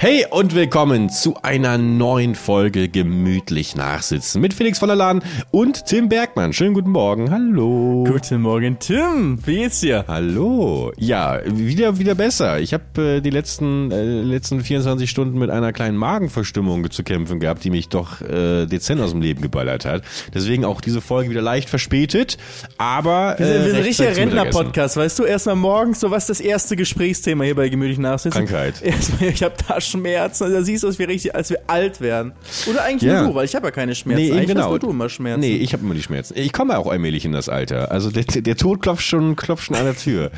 Hey 0.00 0.24
und 0.30 0.54
willkommen 0.54 1.10
zu 1.10 1.34
einer 1.42 1.76
neuen 1.76 2.36
Folge 2.36 2.88
Gemütlich 2.88 3.74
Nachsitzen 3.74 4.40
mit 4.40 4.54
Felix 4.54 4.78
von 4.78 4.86
der 4.86 4.94
Lahn 4.94 5.24
und 5.50 5.86
Tim 5.86 6.08
Bergmann. 6.08 6.52
Schönen 6.52 6.72
guten 6.72 6.90
Morgen. 6.90 7.32
Hallo. 7.32 8.04
Guten 8.06 8.42
Morgen, 8.42 8.78
Tim. 8.78 9.40
Wie 9.44 9.56
geht's 9.56 9.80
dir? 9.80 10.04
Hallo. 10.06 10.92
Ja, 10.98 11.40
wieder 11.44 11.98
wieder 11.98 12.14
besser. 12.14 12.60
Ich 12.60 12.72
habe 12.74 13.16
äh, 13.16 13.20
die 13.20 13.30
letzten 13.30 13.90
äh, 13.90 14.22
letzten 14.22 14.60
24 14.60 15.10
Stunden 15.10 15.36
mit 15.36 15.50
einer 15.50 15.72
kleinen 15.72 15.96
Magenverstimmung 15.96 16.88
zu 16.92 17.02
kämpfen 17.02 17.40
gehabt, 17.40 17.64
die 17.64 17.70
mich 17.70 17.88
doch 17.88 18.20
äh, 18.20 18.66
dezent 18.66 19.00
aus 19.00 19.10
dem 19.10 19.20
Leben 19.20 19.42
geballert 19.42 19.84
hat. 19.84 20.04
Deswegen 20.32 20.64
auch 20.64 20.80
diese 20.80 21.00
Folge 21.00 21.28
wieder 21.28 21.42
leicht 21.42 21.68
verspätet, 21.68 22.38
aber 22.76 23.34
Wir 23.36 23.46
sind, 23.46 23.54
wir 23.56 23.62
sind 23.64 23.74
ein 23.74 23.82
äh, 23.82 23.84
richtiger. 23.84 24.16
Rentner-Podcast, 24.16 24.96
weißt 24.96 25.18
du? 25.18 25.24
Erstmal 25.24 25.56
morgens, 25.56 25.98
so 25.98 26.12
was 26.12 26.28
das 26.28 26.38
erste 26.38 26.76
Gesprächsthema 26.76 27.42
hier 27.42 27.56
bei 27.56 27.68
Gemütlich 27.68 27.98
Nachsitzen? 27.98 28.46
Krankheit. 28.46 28.80
Erstmal, 28.80 29.30
ich 29.30 29.42
habe 29.42 29.56
Taschenschmerzen, 29.92 30.52
da 30.52 30.62
siehst 30.62 30.82
du, 30.82 30.86
dass 30.88 30.98
wir 30.98 31.08
richtig, 31.08 31.34
als 31.34 31.50
wir 31.50 31.60
alt 31.66 32.00
werden. 32.00 32.32
Oder 32.68 32.84
eigentlich 32.84 33.10
Ja. 33.10 33.22
nur 33.22 33.30
du, 33.30 33.34
weil 33.36 33.44
ich 33.44 33.54
habe 33.54 33.66
ja 33.66 33.70
keine 33.70 33.94
Schmerzen. 33.94 34.22
Nee, 34.22 34.32
eigentlich 34.32 34.48
genau. 34.48 34.62
hast 34.62 34.68
nur 34.70 34.78
du 34.78 34.90
immer 34.90 35.08
Schmerzen. 35.08 35.40
Nee, 35.40 35.56
ich 35.56 35.72
habe 35.72 35.84
immer 35.84 35.94
die 35.94 36.02
Schmerzen. 36.02 36.34
Ich 36.36 36.52
komme 36.52 36.78
auch 36.78 36.86
allmählich 36.86 37.24
in 37.24 37.32
das 37.32 37.48
Alter. 37.48 37.90
Also 37.90 38.10
der, 38.10 38.24
der 38.24 38.56
Tod 38.56 38.82
klopft 38.82 39.04
schon, 39.04 39.36
klopft 39.36 39.64
schon 39.64 39.76
an 39.76 39.84
der 39.84 39.96
Tür. 39.96 40.30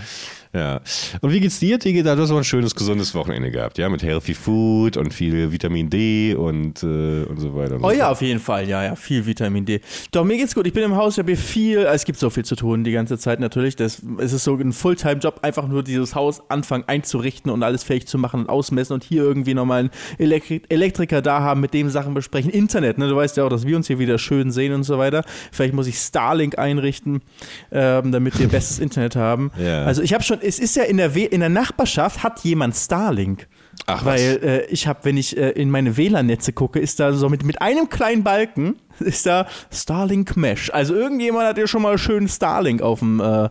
Ja. 0.53 0.81
Und 1.21 1.33
wie 1.33 1.41
geht's 1.41 1.61
dir, 1.61 1.79
Digi? 1.79 2.03
Du 2.03 2.11
hast 2.11 2.31
aber 2.31 2.41
ein 2.41 2.45
schönes, 2.45 2.75
gesundes 2.75 3.15
Wochenende 3.15 3.51
gehabt, 3.53 3.79
ja? 3.79 3.89
Mit 3.89 4.03
Healthy 4.03 4.35
Food 4.35 4.97
und 4.97 5.15
viel 5.15 5.53
Vitamin 5.53 5.89
D 5.89 6.35
und, 6.35 6.83
äh, 6.83 7.23
und 7.25 7.39
so 7.39 7.55
weiter. 7.55 7.77
Und 7.77 7.85
Oh 7.85 7.91
so 7.91 7.95
ja, 7.95 8.11
auf 8.11 8.21
jeden 8.21 8.41
Fall, 8.41 8.69
ja, 8.69 8.83
ja, 8.83 8.97
viel 8.97 9.25
Vitamin 9.27 9.65
D. 9.65 9.81
Doch, 10.11 10.25
mir 10.25 10.37
geht's 10.37 10.55
gut. 10.55 10.67
Ich 10.67 10.73
bin 10.73 10.83
im 10.83 10.97
Haus, 10.97 11.15
ich 11.15 11.19
habe 11.21 11.33
hier 11.33 11.39
viel, 11.39 11.79
es 11.79 12.05
gibt 12.05 12.19
so 12.19 12.31
viel 12.31 12.45
zu 12.45 12.57
tun 12.57 12.83
die 12.83 12.91
ganze 12.91 13.17
Zeit 13.17 13.39
natürlich. 13.39 13.77
Das, 13.77 14.03
es 14.19 14.33
ist 14.33 14.43
so 14.43 14.57
ein 14.57 14.73
Fulltime-Job, 14.73 15.41
einfach 15.43 15.69
nur 15.69 15.85
dieses 15.85 16.17
Haus 16.17 16.43
anfangen 16.51 16.85
einzurichten 16.89 17.51
und 17.51 17.63
alles 17.63 17.85
fähig 17.85 18.09
zu 18.09 18.19
machen 18.19 18.41
und 18.41 18.49
ausmessen 18.49 18.95
und 18.95 19.05
hier 19.05 19.23
irgendwie 19.23 19.55
nochmal 19.55 19.81
einen 19.81 19.91
Elektri 20.19 20.63
Elektriker 20.69 21.23
da 21.23 21.41
haben, 21.41 21.61
mit 21.61 21.75
dem 21.75 21.91
Sachen 21.91 22.13
besprechen. 22.13 22.51
Internet, 22.51 22.99
ne? 22.99 23.09
Du 23.09 23.15
weißt 23.15 23.37
ja 23.37 23.45
auch, 23.45 23.51
dass 23.51 23.67
wir 23.67 23.77
uns 23.77 23.87
hier 23.87 24.01
wieder 24.01 24.19
schön 24.19 24.51
sehen 24.51 24.73
und 24.73 24.83
so 24.83 24.99
weiter. 24.99 25.25
Vielleicht 25.53 25.75
muss 25.75 25.87
ich 25.87 25.97
Starlink 25.97 26.59
einrichten, 26.59 27.23
ähm, 27.71 28.11
damit 28.11 28.39
wir 28.39 28.49
bestes 28.49 28.81
Internet 28.81 29.15
haben. 29.15 29.53
Ja. 29.59 29.85
Also 29.85 30.03
ich 30.03 30.13
habe 30.13 30.25
schon, 30.25 30.40
es 30.43 30.59
ist 30.59 30.77
ja 30.77 30.85
in 30.85 30.97
der, 30.97 31.15
We 31.15 31.25
in 31.25 31.41
der 31.41 31.49
Nachbarschaft 31.49 32.23
hat 32.23 32.41
jemand 32.41 32.77
Starlink. 32.77 33.49
Ach, 33.87 34.05
was? 34.05 34.21
Weil 34.21 34.41
äh, 34.43 34.67
ich 34.67 34.87
habe, 34.87 35.01
wenn 35.05 35.17
ich 35.17 35.37
äh, 35.37 35.51
in 35.51 35.71
meine 35.71 35.97
WLAN-Netze 35.97 36.53
gucke, 36.53 36.79
ist 36.79 37.01
da 37.01 37.13
so 37.13 37.29
mit, 37.29 37.45
mit 37.45 37.63
einem 37.63 37.89
kleinen 37.89 38.23
Balken, 38.23 38.77
ist 38.99 39.27
da 39.27 39.47
Starlink 39.73 40.37
Mesh. 40.37 40.71
Also 40.73 40.95
irgendjemand 40.95 41.47
hat 41.47 41.59
ja 41.59 41.67
schon 41.67 41.83
mal 41.83 41.97
schön 41.99 42.29
Starlink 42.29 42.83
auf 42.83 42.99
dem. 42.99 43.21
Äh, 43.21 43.25
Ist 43.25 43.51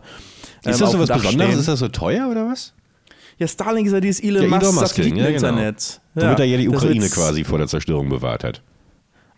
das 0.62 0.82
auf 0.82 0.92
so 0.92 0.98
was 1.00 1.08
Besonderes? 1.08 1.56
Ist 1.56 1.68
das 1.68 1.78
so 1.80 1.88
teuer 1.88 2.28
oder 2.30 2.46
was? 2.46 2.74
Ja, 3.38 3.48
Starlink 3.48 3.86
ist 3.86 3.94
ja 3.94 4.00
dieses 4.00 4.22
Elon 4.22 4.50
Ja, 4.50 4.58
Elon 4.58 4.74
Musk 4.74 4.96
Ding, 4.96 5.16
ja, 5.16 5.26
genau. 5.26 5.38
Satelliteninternet. 5.38 6.00
Womit 6.14 6.38
er 6.40 6.44
ja 6.44 6.56
die 6.58 6.66
das 6.66 6.76
Ukraine 6.76 7.08
quasi 7.08 7.44
vor 7.44 7.58
der 7.58 7.68
Zerstörung 7.68 8.08
bewahrt 8.08 8.44
hat. 8.44 8.62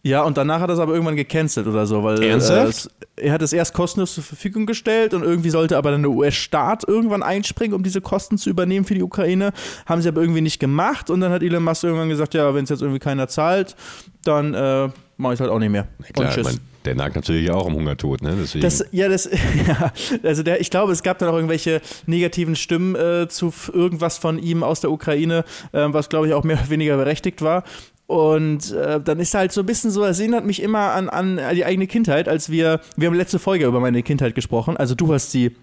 Ja, 0.04 0.24
und 0.24 0.36
danach 0.36 0.60
hat 0.60 0.68
er 0.68 0.74
es 0.74 0.80
aber 0.80 0.94
irgendwann 0.94 1.14
gecancelt 1.14 1.68
oder 1.68 1.86
so, 1.86 2.02
weil 2.02 2.20
Ernsthaft? 2.22 2.90
Äh, 3.16 3.26
er 3.26 3.32
hat 3.32 3.42
es 3.42 3.52
erst 3.52 3.72
kostenlos 3.72 4.14
zur 4.14 4.24
Verfügung 4.24 4.66
gestellt 4.66 5.14
und 5.14 5.22
irgendwie 5.22 5.50
sollte 5.50 5.76
aber 5.76 5.92
dann 5.92 6.02
der 6.02 6.10
US-Staat 6.10 6.88
irgendwann 6.88 7.22
einspringen, 7.22 7.72
um 7.72 7.84
diese 7.84 8.00
Kosten 8.00 8.36
zu 8.36 8.50
übernehmen 8.50 8.84
für 8.84 8.94
die 8.94 9.02
Ukraine. 9.02 9.52
Haben 9.86 10.02
sie 10.02 10.08
aber 10.08 10.20
irgendwie 10.20 10.40
nicht 10.40 10.58
gemacht 10.58 11.08
und 11.08 11.20
dann 11.20 11.30
hat 11.30 11.44
Elon 11.44 11.62
Musk 11.62 11.84
irgendwann 11.84 12.08
gesagt, 12.08 12.34
ja, 12.34 12.52
wenn 12.52 12.64
es 12.64 12.70
jetzt 12.70 12.82
irgendwie 12.82 12.98
keiner 12.98 13.28
zahlt, 13.28 13.76
dann 14.24 14.54
äh, 14.54 14.88
mache 15.18 15.34
ich 15.34 15.36
es 15.36 15.40
halt 15.40 15.50
auch 15.50 15.60
nicht 15.60 15.70
mehr. 15.70 15.86
Klar, 16.12 16.26
und 16.26 16.28
ich 16.30 16.34
tschüss. 16.34 16.44
mein, 16.44 16.60
der 16.84 16.96
nagt 16.96 17.14
natürlich 17.14 17.50
auch 17.52 17.66
am 17.66 17.74
Hungertod, 17.74 18.22
ne? 18.22 18.36
Deswegen. 18.40 18.62
Das, 18.62 18.84
ja, 18.90 19.08
das, 19.08 19.30
ja, 19.68 19.92
also 20.24 20.42
der, 20.42 20.60
ich 20.60 20.70
glaube, 20.70 20.92
es 20.92 21.04
gab 21.04 21.18
dann 21.18 21.28
auch 21.28 21.36
irgendwelche 21.36 21.80
negativen 22.06 22.56
Stimmen 22.56 22.96
äh, 22.96 23.28
zu 23.28 23.52
irgendwas 23.72 24.18
von 24.18 24.40
ihm 24.40 24.64
aus 24.64 24.80
der 24.80 24.90
Ukraine, 24.90 25.44
äh, 25.70 25.86
was 25.88 26.08
glaube 26.08 26.26
ich 26.26 26.34
auch 26.34 26.42
mehr 26.42 26.58
oder 26.58 26.70
weniger 26.70 26.96
berechtigt 26.96 27.40
war. 27.40 27.62
Und 28.06 28.72
äh, 28.72 29.00
dann 29.00 29.20
ist 29.20 29.34
halt 29.34 29.52
so 29.52 29.60
ein 29.60 29.66
bisschen 29.66 29.90
so, 29.90 30.04
es 30.04 30.18
erinnert 30.18 30.44
mich 30.44 30.62
immer 30.62 30.92
an, 30.92 31.08
an 31.08 31.40
die 31.54 31.64
eigene 31.64 31.86
Kindheit, 31.86 32.28
als 32.28 32.50
wir, 32.50 32.80
wir 32.96 33.08
haben 33.08 33.14
letzte 33.14 33.38
Folge 33.38 33.64
über 33.64 33.80
meine 33.80 34.02
Kindheit 34.02 34.34
gesprochen, 34.34 34.76
also 34.76 34.94
du 34.94 35.12
hast 35.14 35.30
sie 35.30 35.56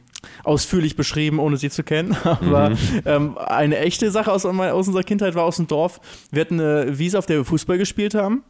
ausführlich 0.43 0.95
beschrieben, 0.95 1.39
ohne 1.39 1.57
sie 1.57 1.69
zu 1.69 1.83
kennen, 1.83 2.15
aber 2.23 2.71
ähm, 3.05 3.37
eine 3.37 3.77
echte 3.79 4.11
Sache 4.11 4.31
aus, 4.31 4.45
aus 4.45 4.87
unserer 4.87 5.03
Kindheit 5.03 5.35
war 5.35 5.43
aus 5.43 5.57
dem 5.57 5.67
Dorf. 5.67 6.01
Wir 6.31 6.41
hatten 6.41 6.59
eine 6.59 6.97
Wiese, 6.97 7.19
auf 7.19 7.25
der 7.25 7.37
wir 7.37 7.45
Fußball 7.45 7.77
gespielt 7.77 8.15
haben. 8.15 8.43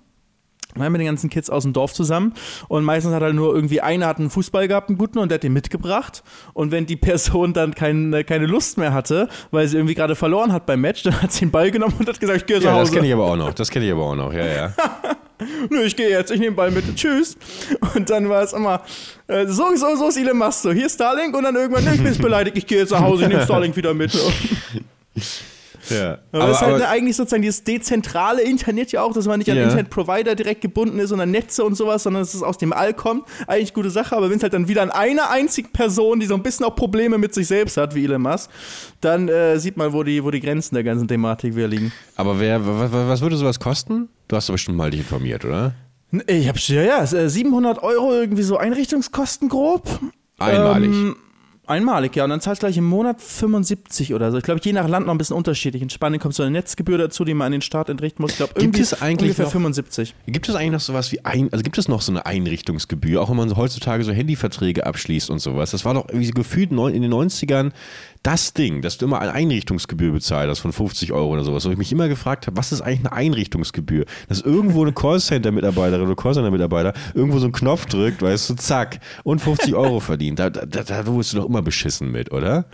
Wir 0.75 0.83
waren 0.83 0.91
mit 0.91 1.01
den 1.01 1.07
ganzen 1.07 1.31
Kids 1.31 1.49
aus 1.49 1.63
dem 1.63 1.73
Dorf 1.73 1.93
zusammen 1.93 2.33
und 2.67 2.83
meistens 2.83 3.13
hat 3.13 3.23
halt 3.23 3.33
nur 3.33 3.55
irgendwie 3.55 3.81
einer 3.81 4.05
hat 4.05 4.19
einen 4.19 4.29
Fußball 4.29 4.67
gehabt, 4.67 4.89
einen 4.89 4.99
guten, 4.99 5.17
und 5.17 5.29
der 5.29 5.35
hat 5.37 5.43
den 5.43 5.53
mitgebracht. 5.53 6.23
Und 6.53 6.71
wenn 6.71 6.85
die 6.85 6.95
Person 7.09 7.53
dann 7.53 7.73
kein, 7.73 8.23
keine 8.27 8.45
Lust 8.45 8.77
mehr 8.77 8.93
hatte, 8.93 9.29
weil 9.49 9.67
sie 9.67 9.77
irgendwie 9.77 9.95
gerade 9.95 10.15
verloren 10.15 10.53
hat 10.53 10.67
beim 10.67 10.81
Match, 10.81 11.03
dann 11.03 11.19
hat 11.21 11.31
sie 11.31 11.45
den 11.45 11.51
Ball 11.51 11.71
genommen 11.71 11.95
und 11.97 12.07
hat 12.07 12.19
gesagt, 12.19 12.41
ich 12.41 12.45
gehe 12.45 12.59
zu 12.59 12.65
ja, 12.65 12.71
das 12.71 12.81
Hause. 12.81 12.93
kenne 12.93 13.07
ich 13.07 13.13
aber 13.13 13.25
auch 13.25 13.35
noch. 13.35 13.53
Das 13.53 13.71
kenne 13.71 13.85
ich 13.85 13.91
aber 13.91 14.03
auch 14.03 14.15
noch, 14.15 14.31
ja, 14.31 14.45
ja. 14.45 14.73
Nö, 15.69 15.83
ich 15.83 15.95
gehe 15.95 16.09
jetzt, 16.09 16.31
ich 16.31 16.39
nehme 16.39 16.51
den 16.51 16.55
Ball 16.55 16.69
mit, 16.69 16.95
tschüss. 16.95 17.37
Und 17.95 18.09
dann 18.09 18.29
war 18.29 18.43
es 18.43 18.53
immer, 18.53 18.83
äh, 19.27 19.47
so, 19.47 19.75
so, 19.75 19.95
so 19.95 20.19
Elon 20.19 20.37
Musk 20.37 20.61
so, 20.61 20.71
hier 20.71 20.85
ist 20.85 20.95
Starlink 20.95 21.35
und 21.35 21.43
dann 21.43 21.55
irgendwann, 21.55 21.91
ich 21.93 22.03
bin 22.03 22.15
beleidigt, 22.17 22.57
ich 22.57 22.67
gehe 22.67 22.79
jetzt 22.79 22.91
nach 22.91 23.01
Hause, 23.01 23.23
ich 23.23 23.29
nehme 23.29 23.43
Starlink 23.43 23.75
wieder 23.75 23.93
mit. 23.93 24.11
ja. 25.89 26.17
Aber, 26.31 26.47
das 26.47 26.61
ist 26.61 26.67
halt 26.67 26.83
eigentlich 26.83 27.15
sozusagen 27.15 27.41
dieses 27.41 27.63
dezentrale 27.63 28.41
Internet 28.41 28.91
ja 28.91 29.01
auch, 29.01 29.13
dass 29.13 29.25
man 29.25 29.39
nicht 29.39 29.49
an 29.49 29.57
Ja. 29.57 29.63
Internetprovider 29.63 30.35
direkt 30.35 30.61
gebunden 30.61 30.99
ist 30.99 31.11
und 31.11 31.19
an 31.19 31.31
Netze 31.31 31.63
und 31.63 31.75
sowas, 31.75 32.03
sondern 32.03 32.23
dass 32.23 32.33
es 32.33 32.43
aus 32.43 32.57
dem 32.57 32.73
All 32.73 32.93
kommt. 32.93 33.23
Eigentlich 33.47 33.73
gute 33.73 33.89
Sache, 33.89 34.15
aber 34.15 34.29
wenn 34.29 34.37
es 34.37 34.43
halt 34.43 34.53
dann 34.53 34.67
wieder 34.67 34.81
an 34.81 34.91
einer 34.91 35.29
einzigen 35.29 35.71
Person, 35.71 36.19
die 36.19 36.25
so 36.25 36.35
ein 36.35 36.43
bisschen 36.43 36.65
auch 36.65 36.75
Probleme 36.75 37.17
mit 37.17 37.33
sich 37.33 37.47
selbst 37.47 37.77
hat, 37.77 37.95
wie 37.95 38.05
Elon 38.05 38.21
Musk, 38.21 38.49
dann 39.01 39.27
äh, 39.27 39.59
sieht 39.59 39.77
man, 39.77 39.93
wo 39.93 40.03
die, 40.03 40.23
wo 40.23 40.31
die 40.31 40.39
Grenzen 40.39 40.75
der 40.75 40.83
ganzen 40.83 41.07
Thematik 41.07 41.55
wieder 41.55 41.67
liegen. 41.67 41.91
aber 42.15 42.39
wer, 42.39 42.61
was, 42.65 43.21
würde 43.21 43.37
sowas 43.37 43.59
kosten? 43.59 44.09
Du 44.27 44.35
hast 44.35 44.49
doch 44.49 44.53
bestimmt 44.53 44.77
mal 44.77 44.91
dich 44.91 45.01
informiert, 45.01 45.45
oder? 45.45 45.73
Ich 46.27 46.47
hab's, 46.47 46.67
ja, 46.67 46.81
ja, 46.81 47.03
es, 47.03 47.13
äh, 47.13 47.29
700 47.29 47.83
Euro 47.83 48.13
irgendwie 48.13 48.43
so 48.43 48.57
Einrichtungskosten 48.57 49.47
grob. 49.49 49.87
Einmalig. 50.39 50.89
Ähm, 50.91 51.15
einmalig, 51.69 52.15
ja. 52.15 52.23
Und 52.23 52.29
dann 52.31 52.41
zahlst 52.41 52.61
du 52.61 52.67
gleich 52.67 52.77
im 52.77 52.85
Monat 52.85 53.21
75 53.21 54.13
oder 54.13 54.31
so. 54.31 54.37
Ich 54.37 54.43
glaube, 54.43 54.59
je 54.63 54.73
nach 54.73 54.87
Land 54.87 55.05
noch 55.05 55.13
ein 55.13 55.17
bisschen 55.17 55.35
unterschiedlich. 55.35 55.81
In 55.81 55.89
Spanien 55.89 56.19
kommt 56.19 56.33
so 56.35 56.43
eine 56.43 56.51
Netzgebühr 56.51 56.97
dazu, 56.97 57.23
die 57.25 57.33
man 57.33 57.47
an 57.47 57.51
den 57.53 57.61
Staat 57.61 57.89
entrichten 57.89 58.21
muss. 58.21 58.31
Ich 58.31 58.37
glaube, 58.37 58.53
Gibt 58.53 58.63
irgendwie 58.63 58.81
es 58.81 59.01
eigentlich 59.01 59.29
ungefähr 59.29 59.45
noch- 59.45 59.51
75. 59.51 60.15
Gibt 60.27 60.49
es 60.49 60.55
eigentlich 60.55 60.71
noch 60.71 60.79
sowas 60.79 61.11
wie 61.11 61.23
ein, 61.25 61.51
also 61.51 61.63
gibt 61.63 61.77
es 61.77 61.87
noch 61.87 62.01
so 62.01 62.11
eine 62.11 62.25
Einrichtungsgebühr, 62.25 63.21
auch 63.21 63.29
wenn 63.29 63.37
man 63.37 63.49
so 63.49 63.55
heutzutage 63.57 64.03
so 64.03 64.11
Handyverträge 64.11 64.85
abschließt 64.85 65.29
und 65.29 65.39
sowas? 65.39 65.71
Das 65.71 65.85
war 65.85 65.93
doch 65.93 66.07
irgendwie 66.07 66.25
so 66.27 66.33
gefühlt 66.33 66.71
in 66.71 66.77
den 67.01 67.13
90ern 67.13 67.71
das 68.23 68.53
Ding, 68.53 68.81
dass 68.81 68.97
du 68.97 69.05
immer 69.05 69.21
eine 69.21 69.31
Einrichtungsgebühr 69.31 70.11
bezahlt 70.11 70.49
hast 70.49 70.59
von 70.59 70.73
50 70.73 71.13
Euro 71.13 71.31
oder 71.31 71.43
sowas. 71.43 71.65
Wo 71.65 71.71
ich 71.71 71.77
mich 71.77 71.91
immer 71.91 72.09
gefragt 72.09 72.47
habe, 72.47 72.57
was 72.57 72.71
ist 72.71 72.81
eigentlich 72.81 72.99
eine 72.99 73.13
Einrichtungsgebühr? 73.13 74.05
Dass 74.27 74.41
irgendwo 74.41 74.81
eine 74.81 74.91
Callcenter-Mitarbeiterin 74.91 76.05
oder 76.05 76.15
Callcenter-Mitarbeiter 76.15 76.93
irgendwo 77.13 77.39
so 77.39 77.45
einen 77.45 77.53
Knopf 77.53 77.85
drückt, 77.85 78.21
weißt 78.21 78.49
du, 78.49 78.55
zack, 78.55 78.99
und 79.23 79.39
50 79.39 79.73
Euro 79.73 79.99
verdient. 79.99 80.39
Da, 80.39 80.49
da, 80.49 80.65
da, 80.65 80.83
da 80.83 81.07
wurdest 81.07 81.33
du 81.33 81.37
doch 81.37 81.45
immer 81.45 81.61
beschissen 81.61 82.11
mit, 82.11 82.31
oder? 82.31 82.65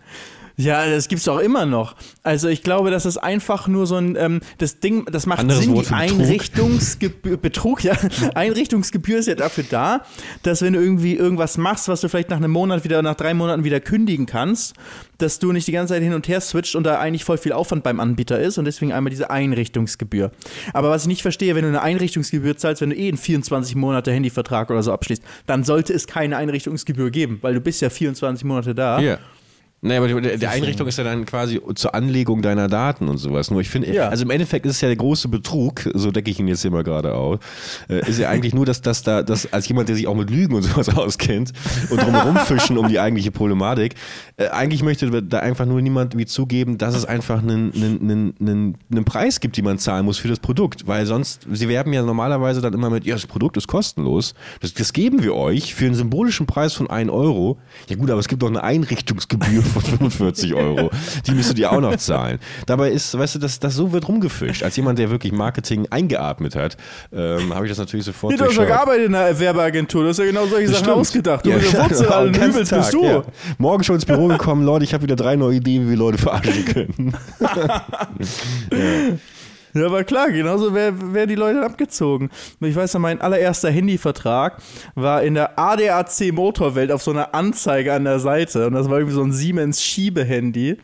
Ja, 0.58 0.90
das 0.90 1.08
gibt's 1.10 1.28
auch 1.28 1.40
immer 1.40 1.66
noch. 1.66 1.96
Also 2.24 2.48
ich 2.48 2.64
glaube, 2.64 2.90
das 2.90 3.06
ist 3.06 3.18
einfach 3.18 3.68
nur 3.68 3.88
so 3.88 3.96
ein, 3.96 4.16
ähm, 4.18 4.40
das 4.58 4.80
Ding, 4.80 5.06
das 5.06 5.26
macht 5.26 5.40
Anderes 5.40 5.64
Sinn, 5.64 5.76
Wort 5.76 5.90
die. 5.90 5.94
Einrichtungsgebühr, 5.94 7.38
Betrug, 7.38 7.84
ja, 7.84 7.94
Einrichtungsgebühr 8.36 9.20
ist 9.20 9.28
ja 9.28 9.36
dafür 9.36 9.66
da, 9.70 10.06
dass 10.44 10.62
wenn 10.62 10.74
du 10.74 10.80
irgendwie 10.80 11.16
irgendwas 11.16 11.58
machst, 11.58 11.90
was 11.90 12.02
du 12.02 12.08
vielleicht 12.08 12.30
nach 12.30 12.38
einem 12.38 12.52
Monat 12.52 12.84
wieder, 12.86 13.02
nach 13.02 13.16
drei 13.16 13.34
Monaten 13.34 13.66
wieder 13.66 13.82
kündigen 13.82 14.26
kannst, 14.26 14.76
dass 15.18 15.40
du 15.40 15.52
nicht 15.52 15.68
die 15.68 15.72
ganze 15.72 15.94
Zeit 15.94 16.04
hin 16.04 16.14
und 16.14 16.28
her 16.28 16.42
switcht 16.42 16.76
und 16.76 16.84
da 16.84 17.00
eigentlich 17.00 17.26
voll 17.26 17.38
viel 17.38 17.54
Aufwand 17.54 17.84
beim 17.84 18.00
Anbieter 18.00 18.40
ist 18.40 18.58
und 18.58 18.66
deswegen 18.66 18.94
einmal 18.94 19.12
diese 19.12 19.30
Einrichtungsgebühr. 19.30 20.32
Aber 20.74 20.90
was 20.90 21.04
ich 21.04 21.08
nicht 21.08 21.22
verstehe, 21.22 21.56
wenn 21.56 21.64
du 21.64 21.70
eine 21.70 21.82
Einrichtungsgebühr 21.82 22.58
zahlst, 22.58 22.82
wenn 22.82 22.92
du 22.92 22.98
eh 22.98 23.08
einen 23.10 23.18
24 23.18 23.76
Monate 23.76 24.12
Handyvertrag 24.12 24.70
oder 24.70 24.84
so 24.84 24.92
abschließt, 24.94 25.24
dann 25.48 25.64
sollte 25.64 25.94
es 25.94 26.08
keine 26.08 26.38
Einrichtungsgebühr 26.38 27.12
geben, 27.12 27.40
weil 27.42 27.54
du 27.54 27.62
bist 27.62 27.82
ja 27.82 27.90
24 27.90 28.46
Monate 28.46 28.74
da. 28.74 29.00
Ja. 29.00 29.20
Naja, 29.86 30.02
aber 30.02 30.22
die, 30.22 30.38
die 30.40 30.48
Einrichtung 30.48 30.88
ist 30.88 30.98
ja 30.98 31.04
dann 31.04 31.26
quasi 31.26 31.62
zur 31.76 31.94
Anlegung 31.94 32.42
deiner 32.42 32.68
Daten 32.68 33.08
und 33.08 33.18
sowas. 33.18 33.52
Nur 33.52 33.62
ich 33.62 33.70
finde, 33.70 33.94
Ja. 33.94 34.10
also 34.10 34.24
im 34.24 34.32
Endeffekt 34.32 34.66
ist 34.66 34.74
es 34.78 34.82
ja 34.82 34.88
der 34.88 34.98
große 34.98 35.28
Betrug, 35.28 35.88
so 35.94 36.12
decke 36.12 36.32
ich 36.32 36.40
ihn 36.40 36.48
jetzt 36.48 36.64
hier 36.64 36.72
mal 36.72 36.84
gerade 36.84 37.14
auf, 37.14 37.40
äh, 37.88 38.00
ist 38.10 38.18
ja 38.20 38.30
eigentlich 38.30 38.54
nur, 38.56 38.66
dass, 38.66 38.82
dass 38.82 39.04
da, 39.04 39.22
dass 39.22 39.54
als 39.54 39.68
jemand, 39.68 39.88
der 39.90 39.96
sich 39.96 40.08
auch 40.08 40.16
mit 40.16 40.30
Lügen 40.32 40.56
und 40.56 40.64
sowas 40.64 40.90
auskennt 40.98 41.52
und 41.92 42.02
drumherum 42.02 42.38
fischen 42.38 42.78
um 42.80 42.88
die 42.88 43.00
eigentliche 43.00 43.30
Problematik, 43.32 43.94
äh, 44.38 44.48
eigentlich 44.48 44.82
möchte 44.82 45.22
da 45.22 45.40
einfach 45.40 45.66
nur 45.68 45.82
niemand 45.82 46.18
wie 46.18 46.26
zugeben, 46.26 46.78
dass 46.80 46.96
es 46.96 47.06
einfach 47.06 47.44
einen, 47.44 47.72
einen, 47.74 48.02
einen, 48.02 48.34
einen, 48.40 48.78
einen 48.92 49.06
Preis 49.06 49.40
gibt, 49.40 49.56
den 49.58 49.66
man 49.66 49.78
zahlen 49.78 50.06
muss 50.06 50.18
für 50.18 50.28
das 50.30 50.40
Produkt. 50.40 50.88
Weil 50.88 51.06
sonst, 51.06 51.46
sie 51.52 51.70
werben 51.70 51.94
ja 51.94 52.02
normalerweise 52.02 52.60
dann 52.62 52.74
immer 52.74 52.90
mit, 52.90 53.06
ja, 53.06 53.14
das 53.14 53.28
Produkt 53.28 53.56
ist 53.58 53.68
kostenlos. 53.68 54.34
Das, 54.62 54.74
das 54.74 54.94
geben 54.94 55.22
wir 55.24 55.36
euch 55.36 55.76
für 55.76 55.86
einen 55.86 55.96
symbolischen 55.96 56.48
Preis 56.48 56.74
von 56.74 56.90
1 56.90 57.12
Euro. 57.12 57.60
Ja 57.88 57.96
gut, 57.98 58.10
aber 58.10 58.20
es 58.20 58.28
gibt 58.28 58.42
doch 58.42 58.48
eine 58.50 58.64
Einrichtungsgebühr 58.64 59.62
von 59.76 59.84
45 59.84 60.54
Euro. 60.54 60.90
Die 61.28 61.32
müsstet 61.32 61.60
ihr 61.60 61.72
auch 61.72 61.82
noch 61.82 61.96
zahlen. 61.98 62.40
Dabei 62.66 62.90
ist, 62.92 63.18
weißt 63.18 63.36
du, 63.36 63.40
das, 63.40 63.60
das 63.60 63.76
so 63.76 63.92
wird 63.92 64.08
rumgefischt. 64.08 64.64
Als 64.64 64.76
jemand, 64.76 65.00
der 65.00 65.10
wirklich 65.10 65.34
Marketing 65.34 65.88
eingeatmet 65.90 66.56
hat, 66.56 66.78
ähm, 67.14 67.54
habe 67.54 67.66
ich 67.66 67.72
das 67.72 67.78
natürlich 67.78 68.06
sofort 68.06 68.32
Nee, 68.32 68.38
du 68.38 68.46
hast 68.46 68.56
ja 68.58 68.66
gearbeitet 68.66 69.08
in 69.08 69.16
einer 69.16 69.38
Werbeagentur, 69.40 70.04
du 70.04 70.10
hast 70.10 70.20
ja 70.20 70.26
genau 70.26 70.46
solche 70.46 70.68
Das 70.68 70.76
Sachen 70.78 70.84
stimmt. 70.86 70.98
ausgedacht. 70.98 71.46
Du 71.46 71.50
Ja, 71.52 71.58
bist 71.58 71.74
ja, 71.74 71.84
Wurzel, 71.84 72.04
den 72.06 72.12
alle 72.14 72.32
ganzen 72.32 72.50
Übelst 72.52 72.70
Tag, 72.72 72.80
bist 72.82 72.94
du. 72.94 73.04
Ja. 73.06 73.24
Morgen 73.58 73.84
schon 73.84 73.96
ins 73.96 74.06
Büro 74.06 74.28
gekommen, 74.28 74.64
Leute, 74.66 74.84
ich 74.86 74.94
habe 74.94 75.04
wieder 75.04 75.16
drei 75.16 75.36
neue 75.36 75.56
Ideen, 75.58 75.86
wie 75.86 75.90
wir 75.92 75.98
Leute 75.98 76.18
verarschen 76.18 76.66
können. 76.66 77.14
ja. 77.56 77.86
Ja, 79.76 79.88
aber 79.88 80.06
klar, 80.06 80.32
genauso 80.32 80.74
wären 80.74 81.14
wär 81.14 81.28
die 81.28 81.36
Leute 81.36 81.62
abgezogen. 81.62 82.30
Ich 82.62 82.78
weiß 82.78 82.94
noch, 82.94 83.02
mein 83.02 83.20
allererster 83.20 83.70
Handyvertrag 83.70 84.62
war 84.96 85.22
in 85.22 85.34
der 85.34 85.60
ADAC 85.60 86.32
Motorwelt 86.32 86.94
auf 86.94 87.04
so 87.04 87.12
einer 87.12 87.36
Anzeige 87.36 87.92
an 87.92 88.06
der 88.06 88.20
Seite. 88.20 88.68
Und 88.68 88.74
das 88.74 88.90
war 88.90 89.00
irgendwie 89.00 89.16
so 89.16 89.24
ein 89.24 89.34
Siemens 89.34 89.84
Schiebehandy. 89.84 90.78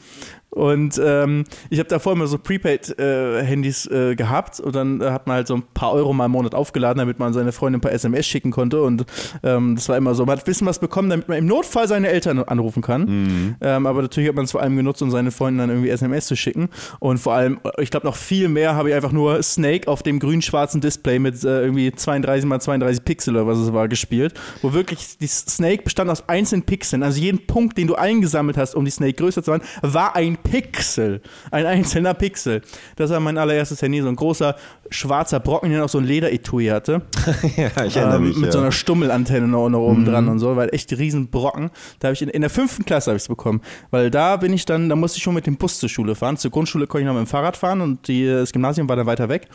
Und 0.52 1.02
ähm, 1.04 1.46
ich 1.70 1.80
habe 1.80 1.88
davor 1.88 2.12
immer 2.12 2.28
so 2.28 2.38
Prepaid-Handys 2.38 3.86
äh, 3.86 4.12
äh, 4.12 4.16
gehabt 4.16 4.60
und 4.60 4.76
dann 4.76 5.00
äh, 5.00 5.06
hat 5.06 5.26
man 5.26 5.38
halt 5.38 5.48
so 5.48 5.56
ein 5.56 5.64
paar 5.74 5.94
Euro 5.94 6.12
mal 6.12 6.26
im 6.26 6.32
Monat 6.32 6.54
aufgeladen, 6.54 7.00
damit 7.00 7.20
man 7.20 7.32
seine 7.32 7.54
Freundin 7.54 7.80
ein 7.80 7.82
paar 7.82 7.94
SMS 7.94 8.28
schicken 8.28 8.52
konnte. 8.52 8.82
Und 8.82 9.06
ähm, 9.44 9.76
das 9.76 9.88
war 9.88 9.96
immer 9.96 10.14
so, 10.14 10.26
man 10.26 10.34
hat 10.34 10.44
ein 10.44 10.46
bisschen 10.46 10.68
was 10.68 10.80
bekommen, 10.80 11.10
damit 11.10 11.30
man 11.30 11.38
im 11.38 11.46
Notfall 11.46 11.88
seine 11.88 12.10
Eltern 12.10 12.40
anrufen 12.40 12.82
kann. 12.82 13.06
Mhm. 13.06 13.56
Ähm, 13.62 13.86
aber 13.86 14.02
natürlich 14.02 14.28
hat 14.28 14.36
man 14.36 14.44
es 14.44 14.52
vor 14.52 14.62
allem 14.62 14.76
genutzt, 14.76 15.02
um 15.02 15.10
seine 15.10 15.32
Freundin 15.32 15.60
dann 15.60 15.70
irgendwie 15.70 15.90
SMS 15.90 16.28
zu 16.28 16.36
schicken. 16.36 16.68
Und 17.00 17.20
vor 17.20 17.34
allem, 17.34 17.62
ich 17.78 17.90
glaube 17.90 18.06
noch 18.06 18.18
viel 18.18 18.50
mehr 18.50 18.76
habe 18.76 18.90
ich 18.90 18.96
einfach 18.96 19.14
nur 19.14 19.42
Snake 19.44 19.88
auf 19.88 20.04
dem 20.04 20.20
grün-schwarzen 20.20 20.82
Display 20.82 21.20
mit 21.20 21.42
äh, 21.46 21.62
irgendwie 21.62 21.94
32 21.94 22.46
mal 22.46 22.60
32 22.60 23.06
Pixel 23.06 23.36
oder 23.38 23.48
was 23.48 23.58
es 23.58 23.72
war 23.72 23.88
gespielt, 23.88 24.34
wo 24.62 24.74
wirklich 24.74 25.18
die 25.18 25.28
Snake 25.28 25.84
bestand 25.84 26.10
aus 26.10 26.28
einzelnen 26.28 26.64
Pixeln. 26.64 27.04
Also 27.04 27.22
jeden 27.22 27.48
Punkt, 27.48 27.78
den 27.78 27.88
du 27.88 27.96
eingesammelt 27.96 28.58
hast, 28.58 28.76
um 28.76 28.84
die 28.84 28.92
Snake 28.92 29.14
größer 29.14 29.44
zu 29.44 29.52
machen, 29.52 29.64
war 29.82 30.16
ein 30.18 30.41
Pixel. 30.44 31.22
Ein 31.52 31.66
einzelner 31.66 32.14
Pixel. 32.14 32.62
Das 32.96 33.10
war 33.10 33.20
mein 33.20 33.38
allererstes 33.38 33.82
Handy, 33.82 34.02
so 34.02 34.08
ein 34.08 34.16
großer 34.16 34.56
schwarzer 34.90 35.40
Brocken, 35.40 35.70
der 35.70 35.80
noch 35.80 35.90
so 35.90 35.98
ein 35.98 36.06
Lederetui 36.06 36.68
hatte. 36.68 37.02
ja, 37.58 37.86
ich 37.86 37.96
erinnere 37.96 38.18
ähm, 38.18 38.28
mich. 38.28 38.36
Mit 38.36 38.48
ja. 38.48 38.52
so 38.52 38.60
einer 38.60 38.72
Stummelantenne 38.72 39.48
noch, 39.48 39.70
noch 39.70 39.80
oben 39.80 40.02
mhm. 40.02 40.06
dran 40.06 40.28
und 40.28 40.40
so, 40.40 40.56
weil 40.56 40.70
echt 40.74 40.92
riesen 40.98 41.30
Brocken. 41.30 41.72
Da 42.00 42.10
habe 42.10 42.14
ich 42.14 42.22
in, 42.22 42.30
in, 42.30 42.42
der 42.42 42.50
fünften 42.50 42.86
Klasse 42.86 43.12
habe 43.12 43.18
ich 43.18 43.24
es 43.24 43.28
bekommen. 43.28 43.62
Weil 43.90 44.12
da 44.12 44.36
bin 44.38 44.54
ich 44.54 44.66
dann, 44.66 44.90
da 44.90 44.96
musste 44.96 45.18
ich 45.18 45.24
schon 45.24 45.34
mit 45.34 45.48
dem 45.48 45.58
Bus 45.58 45.80
zur 45.80 45.90
Schule 45.90 46.16
fahren. 46.16 46.38
Zur 46.38 46.52
Grundschule 46.52 46.88
konnte 46.88 47.04
ich 47.04 47.08
noch 47.08 47.14
mit 47.14 47.26
dem 47.26 47.30
Fahrrad 47.30 47.56
fahren 47.58 47.82
und 47.82 48.08
die, 48.08 48.26
das 48.26 48.52
Gymnasium 48.52 48.90
war 48.90 48.96
dann 48.96 49.06
weiter 49.06 49.30
weg. 49.30 49.48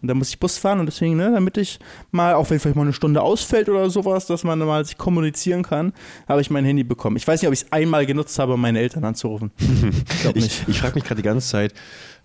Und 0.00 0.08
da 0.08 0.14
musste 0.14 0.34
ich 0.34 0.40
Bus 0.40 0.58
fahren 0.58 0.80
und 0.80 0.86
deswegen, 0.86 1.16
ne, 1.16 1.30
damit 1.32 1.56
ich 1.56 1.78
mal, 2.10 2.34
auch 2.34 2.50
wenn 2.50 2.60
vielleicht 2.60 2.76
mal 2.76 2.82
eine 2.82 2.92
Stunde 2.92 3.22
ausfällt 3.22 3.68
oder 3.68 3.88
sowas, 3.88 4.26
dass 4.26 4.44
man 4.44 4.58
mal 4.58 4.84
sich 4.84 4.98
kommunizieren 4.98 5.62
kann, 5.62 5.92
habe 6.28 6.40
ich 6.40 6.50
mein 6.50 6.64
Handy 6.64 6.84
bekommen. 6.84 7.16
Ich 7.16 7.26
weiß 7.26 7.40
nicht, 7.40 7.48
ob 7.48 7.54
ich 7.54 7.62
es 7.62 7.72
einmal 7.72 8.04
genutzt 8.04 8.38
habe, 8.38 8.54
um 8.54 8.60
meine 8.60 8.78
Eltern 8.80 9.04
anzurufen. 9.04 9.50
ich 10.36 10.44
glaube 10.44 10.44
nicht. 10.44 10.62
Ich, 10.62 10.68
ich 10.68 10.80
frage 10.80 10.94
mich 10.94 11.04
gerade 11.04 11.16
die 11.22 11.26
ganze 11.26 11.48
Zeit, 11.48 11.72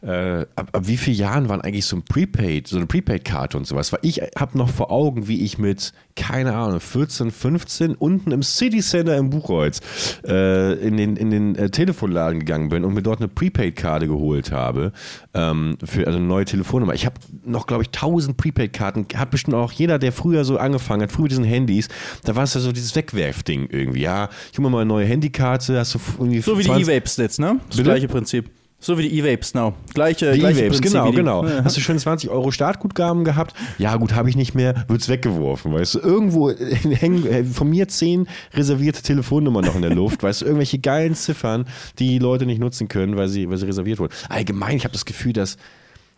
äh, 0.08 0.46
ab, 0.56 0.70
ab, 0.72 0.82
wie 0.88 0.98
vielen 0.98 1.18
Jahren 1.18 1.50
waren 1.50 1.62
eigentlich 1.62 1.86
so 1.86 1.98
ein 1.98 2.04
Prepaid, 2.04 2.68
so 2.68 2.78
eine 2.78 2.86
Prepaid-Karte 2.86 3.58
und 3.58 3.68
sowas? 3.68 3.92
Weil 3.92 4.00
ich 4.04 4.22
habe 4.38 4.58
noch 4.58 4.70
vor 4.70 4.90
Augen, 4.90 5.28
wie 5.28 5.44
ich 5.44 5.58
mit, 5.58 5.92
keine 6.16 6.56
Ahnung, 6.56 6.80
14, 6.80 7.30
15 7.30 7.96
unten 7.96 8.32
im 8.32 8.42
City 8.42 8.80
Center 8.80 9.18
im 9.18 9.30
Buchholz 9.30 9.82
äh, 10.26 10.74
in 10.76 10.98
den, 10.98 11.18
in 11.18 11.30
den 11.30 11.56
äh, 11.56 11.70
Telefonladen 11.70 12.40
gegangen 12.40 12.70
bin 12.70 12.86
und 12.86 12.94
mir 12.94 13.04
dort 13.04 13.20
eine 13.20 13.28
Prepaid-Karte 13.28 14.08
geholt 14.08 14.52
habe 14.52 14.94
ähm, 15.34 15.78
für 15.84 16.08
also 16.08 16.18
eine 16.18 16.28
neue 16.28 16.46
Telefonnummer. 16.46 16.94
Ich 16.94 17.06
habe 17.06 17.16
noch, 17.46 17.68
glaube 17.68 17.84
ich, 17.84 17.90
1000 17.90 18.38
Prepaid-Karten. 18.38 19.08
Hat 19.16 19.30
bestimmt 19.30 19.56
auch 19.56 19.72
jeder, 19.72 20.00
der 20.00 20.12
früher 20.12 20.46
so 20.46 20.58
angefangen 20.58 21.04
hat, 21.04 21.12
früher 21.12 21.24
mit 21.24 21.32
diesen 21.32 21.44
Handys, 21.44 21.90
da 22.24 22.36
war 22.36 22.44
es 22.44 22.54
ja 22.54 22.62
so 22.62 22.72
dieses 22.72 22.96
Wegwerfding 22.96 23.68
irgendwie. 23.70 24.02
Ja, 24.02 24.30
ich 24.52 24.58
hole 24.58 24.70
mir 24.70 24.72
mal 24.72 24.82
eine 24.82 24.88
neue 24.88 25.06
Handykarte, 25.06 25.78
hast 25.78 25.96
du 25.96 26.00
irgendwie. 26.18 26.40
So 26.40 26.58
wie 26.58 26.64
die 26.64 26.70
E-Vapes 26.70 27.18
jetzt, 27.18 27.40
ne? 27.40 27.60
Das 27.68 27.78
Bitte? 27.78 27.90
gleiche 27.90 28.08
Prinzip. 28.08 28.50
So 28.88 28.98
wie 28.98 29.10
die 29.10 29.20
E-Vapes, 29.20 29.52
genau. 29.52 29.74
Gleiche, 29.94 30.32
die 30.32 30.40
gleiche 30.40 30.62
E-Vapes, 30.62 30.82
genau, 30.82 31.12
genau. 31.12 31.46
Ja. 31.46 31.66
Hast 31.66 31.76
du 31.76 31.82
schon 31.82 32.00
20 32.00 32.30
Euro 32.30 32.52
Startgutgaben 32.52 33.26
gehabt? 33.26 33.54
Ja, 33.78 33.94
gut, 33.98 34.16
habe 34.16 34.30
ich 34.30 34.38
nicht 34.38 34.56
mehr, 34.56 34.86
wird's 34.88 35.10
weggeworfen, 35.10 35.74
weißt 35.74 35.96
du. 35.96 36.00
Irgendwo 36.00 36.52
hängen 36.52 37.28
äh, 37.28 37.44
von 37.44 37.70
mir 37.70 37.90
zehn 37.90 38.30
reservierte 38.54 39.02
Telefonnummern 39.02 39.66
noch 39.66 39.76
in 39.76 39.82
der 39.82 39.94
Luft, 39.94 40.24
weißt 40.24 40.40
du, 40.40 40.46
irgendwelche 40.46 40.80
geilen 40.80 41.16
Ziffern, 41.16 41.66
die 42.00 42.18
Leute 42.18 42.46
nicht 42.46 42.60
nutzen 42.60 42.88
können, 42.88 43.18
weil 43.18 43.28
sie, 43.28 43.50
weil 43.50 43.58
sie 43.58 43.66
reserviert 43.66 44.00
wurden. 44.00 44.14
Allgemein, 44.30 44.78
ich 44.78 44.86
habe 44.86 44.94
das 44.94 45.04
Gefühl, 45.04 45.34
dass 45.34 45.58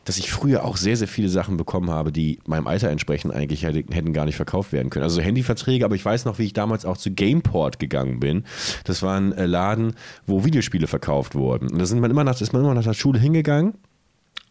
dass 0.09 0.17
ich 0.17 0.31
früher 0.31 0.65
auch 0.65 0.75
sehr, 0.75 0.97
sehr 0.97 1.07
viele 1.07 1.29
Sachen 1.29 1.55
bekommen 1.55 1.91
habe, 1.91 2.11
die 2.11 2.39
meinem 2.47 2.65
Alter 2.65 2.89
entsprechend 2.89 3.31
eigentlich 3.31 3.63
hätten 3.63 4.11
gar 4.11 4.25
nicht 4.25 4.37
verkauft 4.37 4.73
werden 4.73 4.89
können. 4.89 5.03
Also 5.03 5.21
Handyverträge, 5.21 5.85
aber 5.85 5.93
ich 5.93 6.03
weiß 6.03 6.25
noch, 6.25 6.39
wie 6.39 6.45
ich 6.45 6.53
damals 6.53 6.83
auch 6.83 6.97
zu 6.97 7.11
Gameport 7.11 7.77
gegangen 7.77 8.19
bin. 8.19 8.43
Das 8.85 9.03
war 9.03 9.17
ein 9.17 9.33
äh, 9.33 9.45
Laden, 9.45 9.93
wo 10.25 10.43
Videospiele 10.43 10.87
verkauft 10.87 11.35
wurden. 11.35 11.69
Und 11.69 11.77
da 11.77 11.85
sind 11.85 11.99
man 11.99 12.09
immer 12.09 12.23
nach, 12.23 12.41
ist 12.41 12.53
man 12.53 12.63
immer 12.63 12.73
nach 12.73 12.85
der 12.85 12.95
Schule 12.95 13.19
hingegangen 13.19 13.75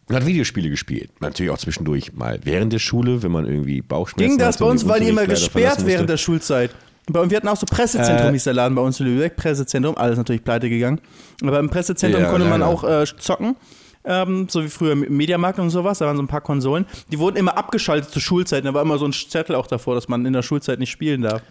und 0.07 0.15
hat 0.15 0.25
Videospiele 0.25 0.69
gespielt. 0.69 1.11
Natürlich 1.19 1.51
auch 1.51 1.57
zwischendurch 1.57 2.13
mal 2.13 2.39
während 2.43 2.71
der 2.71 2.79
Schule, 2.79 3.21
wenn 3.21 3.33
man 3.33 3.45
irgendwie 3.45 3.81
Bauchschmerzen 3.81 4.29
Ging 4.29 4.37
das 4.37 4.59
bei 4.59 4.65
uns, 4.65 4.87
weil 4.87 5.01
die 5.01 5.09
immer 5.09 5.27
gesperrt 5.27 5.85
während 5.85 6.09
der 6.09 6.15
Schulzeit. 6.15 6.71
Wir 7.09 7.35
hatten 7.35 7.49
auch 7.49 7.57
so 7.57 7.65
Pressezentrum, 7.65 8.29
äh, 8.29 8.31
hieß 8.31 8.45
der 8.45 8.53
Laden 8.53 8.75
bei 8.75 8.81
uns 8.81 8.97
in 9.01 9.07
Lübeck, 9.07 9.35
Pressezentrum, 9.35 9.97
alles 9.97 10.17
natürlich 10.17 10.41
pleite 10.41 10.69
gegangen. 10.69 11.01
Aber 11.41 11.59
im 11.59 11.69
Pressezentrum 11.69 12.23
ja, 12.23 12.29
konnte 12.29 12.47
man 12.47 12.61
ja. 12.61 12.67
auch 12.67 12.85
äh, 12.85 13.05
zocken 13.17 13.57
ähm, 14.05 14.47
so 14.49 14.63
wie 14.63 14.69
früher 14.69 14.93
im 14.93 15.05
Mediamarkt 15.15 15.59
und 15.59 15.69
sowas. 15.69 15.99
Da 15.99 16.05
waren 16.05 16.17
so 16.17 16.23
ein 16.23 16.27
paar 16.27 16.41
Konsolen. 16.41 16.85
Die 17.11 17.19
wurden 17.19 17.37
immer 17.37 17.57
abgeschaltet 17.57 18.11
zu 18.11 18.19
Schulzeiten. 18.19 18.65
Da 18.65 18.73
war 18.73 18.81
immer 18.81 18.97
so 18.97 19.05
ein 19.05 19.13
Zettel 19.13 19.55
auch 19.55 19.67
davor, 19.67 19.95
dass 19.95 20.07
man 20.07 20.25
in 20.25 20.33
der 20.33 20.43
Schulzeit 20.43 20.79
nicht 20.79 20.91
spielen 20.91 21.21
darf. 21.21 21.41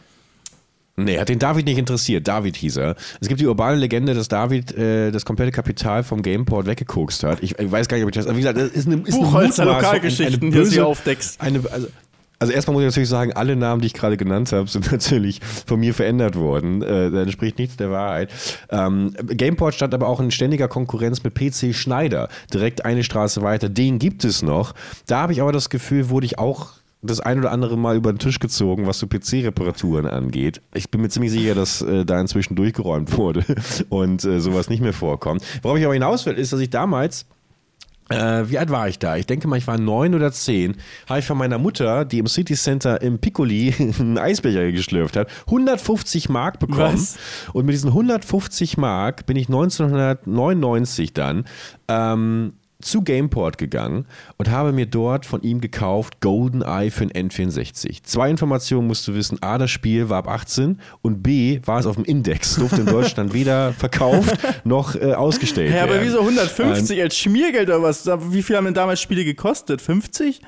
Nee, 0.98 1.20
hat 1.20 1.28
den 1.28 1.38
David 1.38 1.64
nicht 1.64 1.78
interessiert. 1.78 2.26
David 2.26 2.56
hieß 2.56 2.78
er. 2.78 2.96
Es 3.20 3.28
gibt 3.28 3.40
die 3.40 3.46
urbane 3.46 3.76
Legende, 3.76 4.14
dass 4.14 4.26
David 4.26 4.76
äh, 4.76 5.12
das 5.12 5.24
komplette 5.24 5.52
Kapital 5.52 6.02
vom 6.02 6.22
Gameport 6.22 6.66
weggekokst 6.66 7.22
hat. 7.22 7.40
Ich, 7.40 7.56
ich, 7.56 7.70
weiß 7.70 7.86
gar 7.86 7.96
nicht, 7.96 8.04
ob 8.04 8.10
ich 8.10 8.16
das. 8.16 8.28
Wie 8.34 8.40
gesagt, 8.40 8.58
das 8.58 8.70
ist 8.70 8.88
eine, 8.88 9.02
ist 9.02 9.16
Buchholzer 9.16 9.64
Lokalgeschichten, 9.64 10.50
die 10.50 10.64
sie 10.64 10.80
aufdeckst. 10.80 11.40
Eine, 11.40 11.62
also, 11.70 11.86
also 12.38 12.52
erstmal 12.52 12.74
muss 12.74 12.82
ich 12.82 12.86
natürlich 12.86 13.08
sagen, 13.08 13.32
alle 13.32 13.56
Namen, 13.56 13.80
die 13.80 13.86
ich 13.86 13.94
gerade 13.94 14.16
genannt 14.16 14.52
habe, 14.52 14.68
sind 14.68 14.90
natürlich 14.92 15.40
von 15.66 15.80
mir 15.80 15.94
verändert 15.94 16.36
worden. 16.36 16.82
Äh, 16.82 17.10
da 17.10 17.22
entspricht 17.22 17.58
nichts 17.58 17.76
der 17.76 17.90
Wahrheit. 17.90 18.30
Ähm, 18.70 19.12
Gameport 19.26 19.74
stand 19.74 19.94
aber 19.94 20.08
auch 20.08 20.20
in 20.20 20.30
ständiger 20.30 20.68
Konkurrenz 20.68 21.22
mit 21.24 21.34
PC 21.34 21.74
Schneider, 21.74 22.28
direkt 22.52 22.84
eine 22.84 23.04
Straße 23.04 23.42
weiter. 23.42 23.68
Den 23.68 23.98
gibt 23.98 24.24
es 24.24 24.42
noch. 24.42 24.74
Da 25.06 25.20
habe 25.22 25.32
ich 25.32 25.42
aber 25.42 25.52
das 25.52 25.70
Gefühl, 25.70 26.08
wurde 26.10 26.26
ich 26.26 26.38
auch 26.38 26.70
das 27.00 27.20
ein 27.20 27.38
oder 27.38 27.52
andere 27.52 27.76
Mal 27.76 27.96
über 27.96 28.12
den 28.12 28.18
Tisch 28.18 28.40
gezogen, 28.40 28.86
was 28.86 28.98
so 28.98 29.06
PC-Reparaturen 29.06 30.06
angeht. 30.06 30.60
Ich 30.74 30.90
bin 30.90 31.00
mir 31.00 31.08
ziemlich 31.08 31.30
sicher, 31.30 31.54
dass 31.54 31.80
äh, 31.80 32.04
da 32.04 32.20
inzwischen 32.20 32.56
durchgeräumt 32.56 33.16
wurde 33.16 33.44
und 33.88 34.24
äh, 34.24 34.40
sowas 34.40 34.68
nicht 34.68 34.82
mehr 34.82 34.92
vorkommt. 34.92 35.42
Worauf 35.62 35.78
ich 35.78 35.84
aber 35.84 35.94
hinaus 35.94 36.26
will, 36.26 36.34
ist, 36.34 36.52
dass 36.52 36.60
ich 36.60 36.70
damals 36.70 37.26
äh, 38.08 38.48
wie 38.48 38.58
alt 38.58 38.70
war 38.70 38.88
ich 38.88 38.98
da? 38.98 39.16
Ich 39.16 39.26
denke 39.26 39.48
mal, 39.48 39.56
ich 39.56 39.66
war 39.66 39.78
neun 39.78 40.14
oder 40.14 40.32
zehn. 40.32 40.76
Habe 41.08 41.20
ich 41.20 41.26
von 41.26 41.38
meiner 41.38 41.58
Mutter, 41.58 42.04
die 42.04 42.18
im 42.18 42.26
City 42.26 42.54
Center 42.54 43.00
im 43.02 43.18
Piccoli 43.18 43.74
einen 43.98 44.18
Eisbecher 44.18 44.70
geschlürft 44.72 45.16
hat, 45.16 45.28
150 45.46 46.28
Mark 46.28 46.58
bekommen. 46.58 46.94
Was? 46.94 47.18
Und 47.52 47.66
mit 47.66 47.74
diesen 47.74 47.88
150 47.88 48.76
Mark 48.76 49.26
bin 49.26 49.36
ich 49.36 49.48
1999 49.48 51.12
dann 51.12 51.44
ähm, 51.88 52.54
zu 52.80 53.02
Gameport 53.02 53.58
gegangen 53.58 54.06
und 54.36 54.50
habe 54.50 54.72
mir 54.72 54.86
dort 54.86 55.26
von 55.26 55.42
ihm 55.42 55.60
gekauft 55.60 56.20
GoldenEye 56.20 56.90
für 56.90 57.04
ein 57.04 57.30
N64. 57.30 58.04
Zwei 58.04 58.30
Informationen 58.30 58.86
musst 58.86 59.06
du 59.08 59.14
wissen. 59.14 59.42
A, 59.42 59.58
das 59.58 59.70
Spiel 59.70 60.08
war 60.08 60.18
ab 60.18 60.28
18 60.28 60.80
und 61.02 61.22
B, 61.22 61.60
war 61.64 61.80
es 61.80 61.86
auf 61.86 61.96
dem 61.96 62.04
Index. 62.04 62.54
Durfte 62.54 62.82
in 62.82 62.86
Deutschland 62.86 63.32
weder 63.32 63.72
verkauft 63.78 64.38
noch 64.64 64.94
äh, 64.94 65.12
ausgestellt 65.12 65.70
ja, 65.70 65.76
werden. 65.76 65.96
aber 65.96 66.04
wieso 66.04 66.20
150 66.20 66.98
ähm, 66.98 67.04
als 67.04 67.16
Schmiergeld 67.16 67.68
oder 67.68 67.82
was? 67.82 68.06
Wie 68.06 68.42
viel 68.42 68.56
haben 68.56 68.66
denn 68.66 68.74
damals 68.74 69.00
Spiele 69.00 69.24
gekostet? 69.24 69.80
50? 69.80 70.40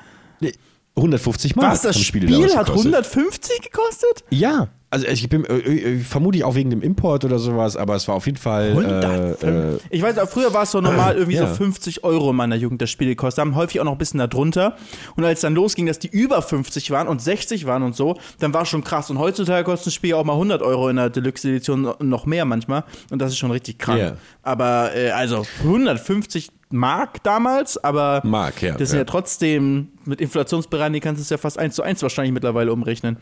150 0.95 1.55
Mark. 1.55 1.73
Was, 1.73 1.81
das 1.81 1.99
Spiel 1.99 2.55
hat 2.55 2.69
150 2.69 3.61
gekostet? 3.61 4.23
Ja. 4.29 4.69
Also 4.93 5.07
ich 5.07 5.29
bin 5.29 5.45
äh, 5.45 5.53
äh, 5.53 5.99
vermutlich 5.99 6.43
auch 6.43 6.55
wegen 6.55 6.69
dem 6.69 6.81
Import 6.81 7.23
oder 7.23 7.39
sowas, 7.39 7.77
aber 7.77 7.95
es 7.95 8.09
war 8.09 8.15
auf 8.15 8.25
jeden 8.25 8.37
Fall. 8.37 9.37
Äh, 9.41 9.47
äh, 9.47 9.77
ich 9.89 10.01
weiß, 10.01 10.17
auch 10.17 10.27
früher 10.27 10.53
war 10.53 10.63
es 10.63 10.71
so 10.71 10.81
normal 10.81 11.15
irgendwie 11.15 11.37
ja. 11.37 11.47
so 11.47 11.55
50 11.55 12.03
Euro 12.03 12.31
in 12.31 12.35
meiner 12.35 12.57
Jugend 12.57 12.81
das 12.81 12.89
Spiel 12.89 13.07
gekostet, 13.07 13.39
haben 13.39 13.55
häufig 13.55 13.79
auch 13.79 13.85
noch 13.85 13.93
ein 13.93 13.97
bisschen 13.97 14.17
darunter. 14.17 14.75
Und 15.15 15.23
als 15.23 15.39
dann 15.39 15.55
losging, 15.55 15.85
dass 15.85 15.97
die 15.97 16.09
über 16.09 16.41
50 16.41 16.91
waren 16.91 17.07
und 17.07 17.21
60 17.21 17.65
waren 17.65 17.83
und 17.83 17.95
so, 17.95 18.17
dann 18.39 18.53
war 18.53 18.63
es 18.63 18.67
schon 18.67 18.83
krass. 18.83 19.09
Und 19.09 19.17
heutzutage 19.17 19.63
kostet 19.63 19.87
ein 19.87 19.91
Spiel 19.91 20.13
auch 20.13 20.25
mal 20.25 20.33
100 20.33 20.61
Euro 20.61 20.89
in 20.89 20.97
der 20.97 21.09
Deluxe-Edition 21.09 21.93
noch 21.99 22.25
mehr 22.25 22.43
manchmal. 22.43 22.83
Und 23.11 23.21
das 23.21 23.31
ist 23.31 23.37
schon 23.37 23.51
richtig 23.51 23.79
krank. 23.79 23.97
Yeah. 23.97 24.17
Aber 24.43 24.93
äh, 24.93 25.11
also 25.11 25.45
150 25.59 26.49
Mark 26.69 27.23
damals, 27.23 27.81
aber 27.81 28.21
Mark, 28.25 28.61
ja, 28.61 28.73
das 28.73 28.81
ist 28.89 28.93
ja. 28.93 28.99
ja 28.99 29.05
trotzdem 29.05 29.89
mit 30.05 30.19
Inflationsbereinigung 30.19 31.01
kannst 31.01 31.19
du 31.19 31.23
es 31.23 31.29
ja 31.29 31.37
fast 31.37 31.57
eins 31.57 31.75
zu 31.75 31.81
eins 31.81 32.01
wahrscheinlich 32.01 32.33
mittlerweile 32.33 32.73
umrechnen. 32.73 33.17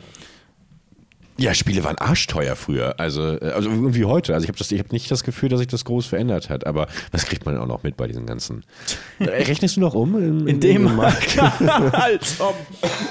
Ja, 1.40 1.54
Spiele 1.54 1.86
waren 1.86 1.98
arschteuer 1.98 2.58
früher. 2.58 3.00
Also, 3.00 3.38
äh, 3.38 3.52
also 3.56 3.70
irgendwie 3.70 4.04
heute. 4.04 4.34
Also 4.34 4.44
ich 4.44 4.50
habe 4.50 4.80
hab 4.80 4.92
nicht 4.92 5.10
das 5.10 5.24
Gefühl, 5.24 5.48
dass 5.48 5.60
sich 5.60 5.70
das 5.70 5.86
groß 5.86 6.06
verändert 6.06 6.50
hat. 6.50 6.68
Aber 6.68 6.88
das 7.14 7.26
kriegt 7.26 7.46
man 7.46 7.58
auch 7.58 7.66
noch 7.66 7.82
mit 7.84 7.96
bei 7.96 8.08
diesen 8.08 8.26
ganzen. 8.26 8.66
Äh, 9.20 9.30
rechnest 9.44 9.78
du 9.78 9.80
noch 9.80 9.94
um? 9.94 10.18
In, 10.18 10.42
in, 10.42 10.48
in 10.48 10.60
dem 10.60 10.96
Mark? 10.96 11.16
als 11.94 12.42
ob. 12.42 12.56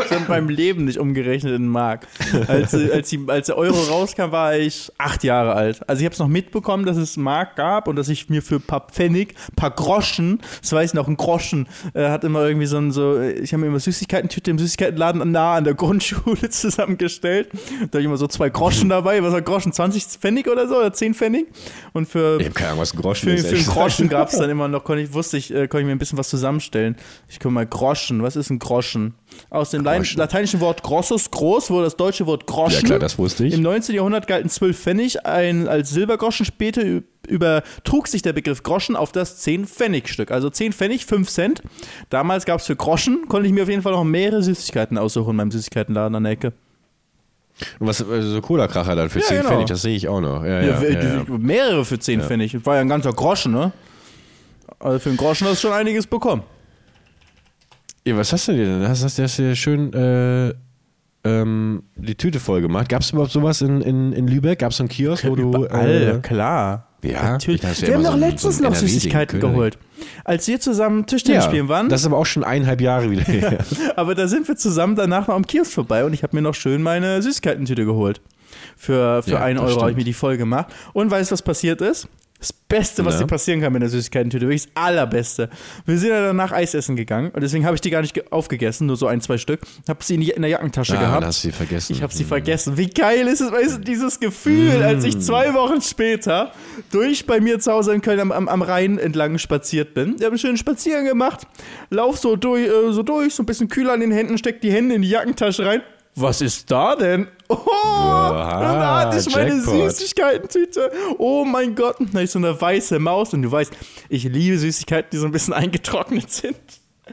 Ich 0.04 0.10
habe 0.10 0.26
beim 0.28 0.50
Leben 0.50 0.84
nicht 0.84 0.98
umgerechnet 0.98 1.54
in 1.54 1.68
Mark. 1.68 2.06
Als, 2.48 2.74
als, 2.74 3.08
die, 3.08 3.24
als 3.28 3.46
der 3.46 3.56
Euro 3.56 3.80
rauskam, 3.84 4.30
war 4.30 4.56
ich 4.56 4.92
acht 4.98 5.24
Jahre 5.24 5.54
alt. 5.54 5.88
Also 5.88 6.00
ich 6.00 6.04
habe 6.04 6.12
es 6.12 6.18
noch 6.18 6.28
mitbekommen, 6.28 6.84
dass 6.84 6.98
es 6.98 7.16
Mark 7.16 7.56
gab 7.56 7.88
und 7.88 7.96
dass 7.96 8.10
ich 8.10 8.28
mir 8.28 8.42
für 8.42 8.56
ein 8.56 8.62
paar 8.62 8.88
Pfennig, 8.88 9.34
ein 9.50 9.56
paar 9.56 9.70
Groschen, 9.70 10.40
das 10.60 10.72
weiß 10.72 10.90
ich 10.90 10.94
noch, 10.94 11.08
ein 11.08 11.16
Groschen, 11.16 11.66
äh, 11.94 12.10
hat 12.10 12.24
immer 12.24 12.46
irgendwie 12.46 12.66
so 12.66 12.76
ein, 12.76 12.92
so, 12.92 13.20
ich 13.20 13.54
habe 13.54 13.62
mir 13.62 13.68
immer 13.68 13.80
Süßigkeiten-Tüte 13.80 14.50
im 14.50 14.58
Süßigkeitenladen 14.58 15.30
nah 15.30 15.54
an 15.54 15.64
der 15.64 15.74
Grundschule 15.74 16.48
zusammengestellt. 16.50 17.48
Da 17.52 17.84
habe 17.84 18.00
ich 18.00 18.04
immer 18.04 18.17
so 18.18 18.26
zwei 18.26 18.50
Groschen 18.50 18.88
dabei, 18.90 19.22
was 19.22 19.32
war 19.32 19.42
Groschen, 19.42 19.72
20 19.72 20.04
Pfennig 20.04 20.48
oder 20.48 20.68
so, 20.68 20.76
oder 20.76 20.92
10 20.92 21.14
Pfennig. 21.14 21.46
Und 21.92 22.08
für, 22.08 22.38
Ich 22.38 22.46
habe 22.46 22.54
keine 22.54 22.70
Ahnung, 22.70 22.82
was 22.82 22.94
Groschen 22.94 23.28
für, 23.28 23.34
ist. 23.34 23.46
für 23.48 23.56
einen 23.56 23.66
Groschen 23.66 24.08
gab 24.08 24.28
es 24.28 24.38
dann 24.38 24.50
immer 24.50 24.68
noch, 24.68 24.84
konnte 24.84 25.02
ich, 25.02 25.12
wusste 25.12 25.36
ich, 25.36 25.52
äh, 25.52 25.68
konnte 25.68 25.80
ich 25.80 25.86
mir 25.86 25.92
ein 25.92 25.98
bisschen 25.98 26.18
was 26.18 26.28
zusammenstellen. 26.28 26.96
Ich 27.28 27.40
guck 27.40 27.52
mal, 27.52 27.66
Groschen, 27.66 28.22
was 28.22 28.36
ist 28.36 28.50
ein 28.50 28.58
Groschen? 28.58 29.14
Aus 29.50 29.70
dem 29.70 29.84
Groschen. 29.84 30.18
lateinischen 30.18 30.60
Wort 30.60 30.82
grossus, 30.82 31.30
groß, 31.30 31.70
wurde 31.70 31.84
das 31.84 31.96
deutsche 31.96 32.26
Wort 32.26 32.46
Groschen. 32.46 32.80
Ja, 32.80 32.86
klar, 32.86 32.98
das 32.98 33.18
wusste 33.18 33.46
ich. 33.46 33.54
Im 33.54 33.62
19. 33.62 33.94
Jahrhundert 33.94 34.26
galten 34.26 34.48
12 34.48 34.78
Pfennig 34.78 35.26
ein, 35.26 35.68
als 35.68 35.90
Silbergroschen. 35.90 36.46
Später 36.46 36.82
übertrug 37.28 38.08
sich 38.08 38.22
der 38.22 38.32
Begriff 38.32 38.62
Groschen 38.62 38.96
auf 38.96 39.12
das 39.12 39.44
10-Pfennig-Stück. 39.46 40.30
Also 40.30 40.50
10 40.50 40.72
Pfennig, 40.72 41.04
5 41.04 41.28
Cent. 41.28 41.62
Damals 42.10 42.44
gab 42.46 42.60
es 42.60 42.66
für 42.66 42.76
Groschen, 42.76 43.26
konnte 43.28 43.46
ich 43.46 43.52
mir 43.52 43.62
auf 43.62 43.68
jeden 43.68 43.82
Fall 43.82 43.92
noch 43.92 44.04
mehrere 44.04 44.42
Süßigkeiten 44.42 44.98
aussuchen 44.98 45.30
in 45.30 45.36
meinem 45.36 45.50
Süßigkeitenladen 45.50 46.14
an 46.14 46.24
der 46.24 46.32
Ecke. 46.32 46.52
Und 47.78 47.86
was, 47.88 48.02
also 48.08 48.30
so 48.30 48.40
Cola-Kracher 48.40 48.94
dann 48.94 49.10
für 49.10 49.18
Ja, 49.20 49.26
10 49.26 49.36
genau. 49.38 49.48
Pfennig, 49.50 49.66
das 49.66 49.82
sehe 49.82 49.96
ich 49.96 50.08
auch 50.08 50.20
noch. 50.20 50.44
Ja, 50.44 50.60
Ja, 50.60 50.82
ja. 50.82 51.24
Mehrere 51.28 51.84
für 51.84 51.98
10 51.98 52.20
Pfennig. 52.22 52.52
Das 52.52 52.64
war 52.66 52.76
ja 52.76 52.80
ein 52.82 52.88
ganzer 52.88 53.12
Groschen, 53.12 53.52
ne? 53.52 53.72
Also 54.78 54.98
für 55.00 55.08
einen 55.08 55.18
Groschen 55.18 55.46
hast 55.48 55.62
du 55.64 55.68
schon 55.68 55.76
einiges 55.76 56.06
bekommen. 56.06 56.42
Ja, 58.04 58.16
was 58.16 58.32
hast 58.32 58.48
du 58.48 58.52
dir 58.52 58.64
denn? 58.64 58.88
Hast, 58.88 59.02
hast 59.04 59.18
du 59.18 59.22
hast 59.22 59.38
du 59.38 59.42
dir 59.42 59.56
schön 59.56 59.92
äh, 59.92 60.54
ähm, 61.24 61.82
die 61.96 62.14
Tüte 62.14 62.38
voll 62.40 62.60
gemacht? 62.60 62.88
Gab 62.88 63.02
es 63.02 63.10
überhaupt 63.10 63.32
sowas 63.32 63.60
in, 63.60 63.80
in, 63.82 64.12
in 64.12 64.28
Lübeck? 64.28 64.60
Gab 64.60 64.70
es 64.70 64.76
so 64.78 64.84
einen 64.84 64.88
Kiosk, 64.88 65.24
wo 65.26 65.34
du. 65.34 65.48
Überall, 65.48 66.20
klar. 66.22 66.87
Ja, 67.02 67.32
Natürlich. 67.32 67.62
Wir 67.62 67.94
haben 67.94 68.02
doch 68.02 68.12
so 68.12 68.18
letztens 68.18 68.58
so 68.58 68.64
noch 68.64 68.74
Süßigkeiten 68.74 69.38
geholt. 69.40 69.78
Als 70.24 70.48
wir 70.48 70.58
zusammen 70.60 71.06
Tischtennis 71.06 71.44
ja, 71.44 71.48
spielen 71.48 71.68
waren. 71.68 71.88
Das 71.88 72.00
ist 72.00 72.06
aber 72.06 72.16
auch 72.18 72.26
schon 72.26 72.42
eineinhalb 72.42 72.80
Jahre 72.80 73.10
wieder 73.10 73.22
her. 73.24 73.64
Aber 73.96 74.14
da 74.14 74.26
sind 74.26 74.48
wir 74.48 74.56
zusammen 74.56 74.96
danach 74.96 75.28
noch 75.28 75.34
am 75.34 75.46
Kiosk 75.46 75.72
vorbei 75.72 76.04
und 76.04 76.12
ich 76.12 76.22
habe 76.22 76.34
mir 76.34 76.42
noch 76.42 76.54
schön 76.54 76.82
meine 76.82 77.22
Süßigkeitentüte 77.22 77.84
geholt. 77.84 78.20
Für, 78.76 79.22
für 79.22 79.32
Ja, 79.32 79.42
einen 79.42 79.58
Euro 79.58 79.80
habe 79.80 79.92
ich 79.92 79.96
mir 79.96 80.04
die 80.04 80.12
voll 80.12 80.36
gemacht. 80.36 80.66
Und 80.92 81.10
weißt 81.10 81.30
du, 81.30 81.32
was 81.34 81.42
passiert 81.42 81.80
ist? 81.80 82.08
Das 82.40 82.52
Beste, 82.52 83.04
was 83.04 83.14
Na? 83.14 83.22
dir 83.22 83.26
passieren 83.26 83.60
kann 83.60 83.72
mit 83.72 83.82
der 83.82 83.88
Süßigkeitentüte, 83.88 84.46
wirklich 84.46 84.66
das 84.66 84.70
Allerbeste. 84.80 85.50
Wir 85.86 85.98
sind 85.98 86.10
ja 86.10 86.20
danach 86.20 86.52
Eis 86.52 86.72
essen 86.72 86.94
gegangen 86.94 87.32
und 87.32 87.40
deswegen 87.42 87.64
habe 87.66 87.74
ich 87.74 87.80
die 87.80 87.90
gar 87.90 88.00
nicht 88.00 88.14
ge- 88.14 88.22
aufgegessen, 88.30 88.86
nur 88.86 88.96
so 88.96 89.08
ein, 89.08 89.20
zwei 89.20 89.38
Stück. 89.38 89.58
Habe 89.88 90.04
sie 90.04 90.14
in, 90.14 90.20
die, 90.20 90.30
in 90.30 90.42
der 90.42 90.50
Jackentasche 90.52 90.92
Ah, 90.92 91.00
dann 91.00 91.04
gehabt. 91.10 91.24
hast 91.26 91.42
sie 91.42 91.50
vergessen. 91.50 91.92
Ich 91.94 92.02
habe 92.02 92.14
sie 92.14 92.22
vergessen. 92.22 92.76
Wie 92.76 92.86
geil 92.90 93.26
ist 93.26 93.40
es, 93.40 93.50
weißt 93.50 93.78
du, 93.78 93.80
dieses 93.80 94.20
Gefühl, 94.20 94.82
als 94.84 95.02
ich 95.02 95.18
zwei 95.18 95.52
Wochen 95.54 95.80
später 95.82 96.52
durch 96.92 97.26
bei 97.26 97.40
mir 97.40 97.58
zu 97.58 97.72
Hause 97.72 97.92
in 97.92 98.02
Köln 98.02 98.20
am, 98.20 98.30
am, 98.30 98.46
am 98.48 98.62
Rhein 98.62 98.98
entlang 99.00 99.38
spaziert 99.38 99.94
bin. 99.94 100.10
Ich 100.16 100.20
habe 100.22 100.28
einen 100.28 100.38
schönen 100.38 100.58
Spaziergang 100.58 101.06
gemacht, 101.06 101.40
lauf 101.90 102.18
so 102.18 102.36
durch, 102.36 102.68
äh, 102.68 102.92
so 102.92 103.02
durch, 103.02 103.34
so 103.34 103.42
ein 103.42 103.46
bisschen 103.46 103.68
kühl 103.68 103.90
an 103.90 103.98
den 103.98 104.12
Händen, 104.12 104.38
steck 104.38 104.60
die 104.60 104.70
Hände 104.70 104.94
in 104.94 105.02
die 105.02 105.08
Jackentasche 105.10 105.66
rein. 105.66 105.82
Was 106.14 106.40
ist 106.40 106.70
da 106.70 106.94
denn? 106.94 107.26
Oh, 107.50 107.54
Aha, 107.72 108.60
da 108.60 109.00
hatte 109.00 109.18
ich 109.18 109.34
meine 109.34 109.54
Jackpot. 109.56 109.90
Süßigkeitentüte. 109.90 110.92
Oh 111.18 111.44
mein 111.44 111.74
Gott, 111.74 111.96
da 112.12 112.20
ist 112.20 112.32
so 112.32 112.38
eine 112.38 112.60
weiße 112.60 112.98
Maus 112.98 113.32
und 113.32 113.42
du 113.42 113.50
weißt, 113.50 113.72
ich 114.08 114.24
liebe 114.24 114.58
Süßigkeiten, 114.58 115.10
die 115.12 115.16
so 115.16 115.26
ein 115.26 115.32
bisschen 115.32 115.54
eingetrocknet 115.54 116.30
sind. 116.30 116.56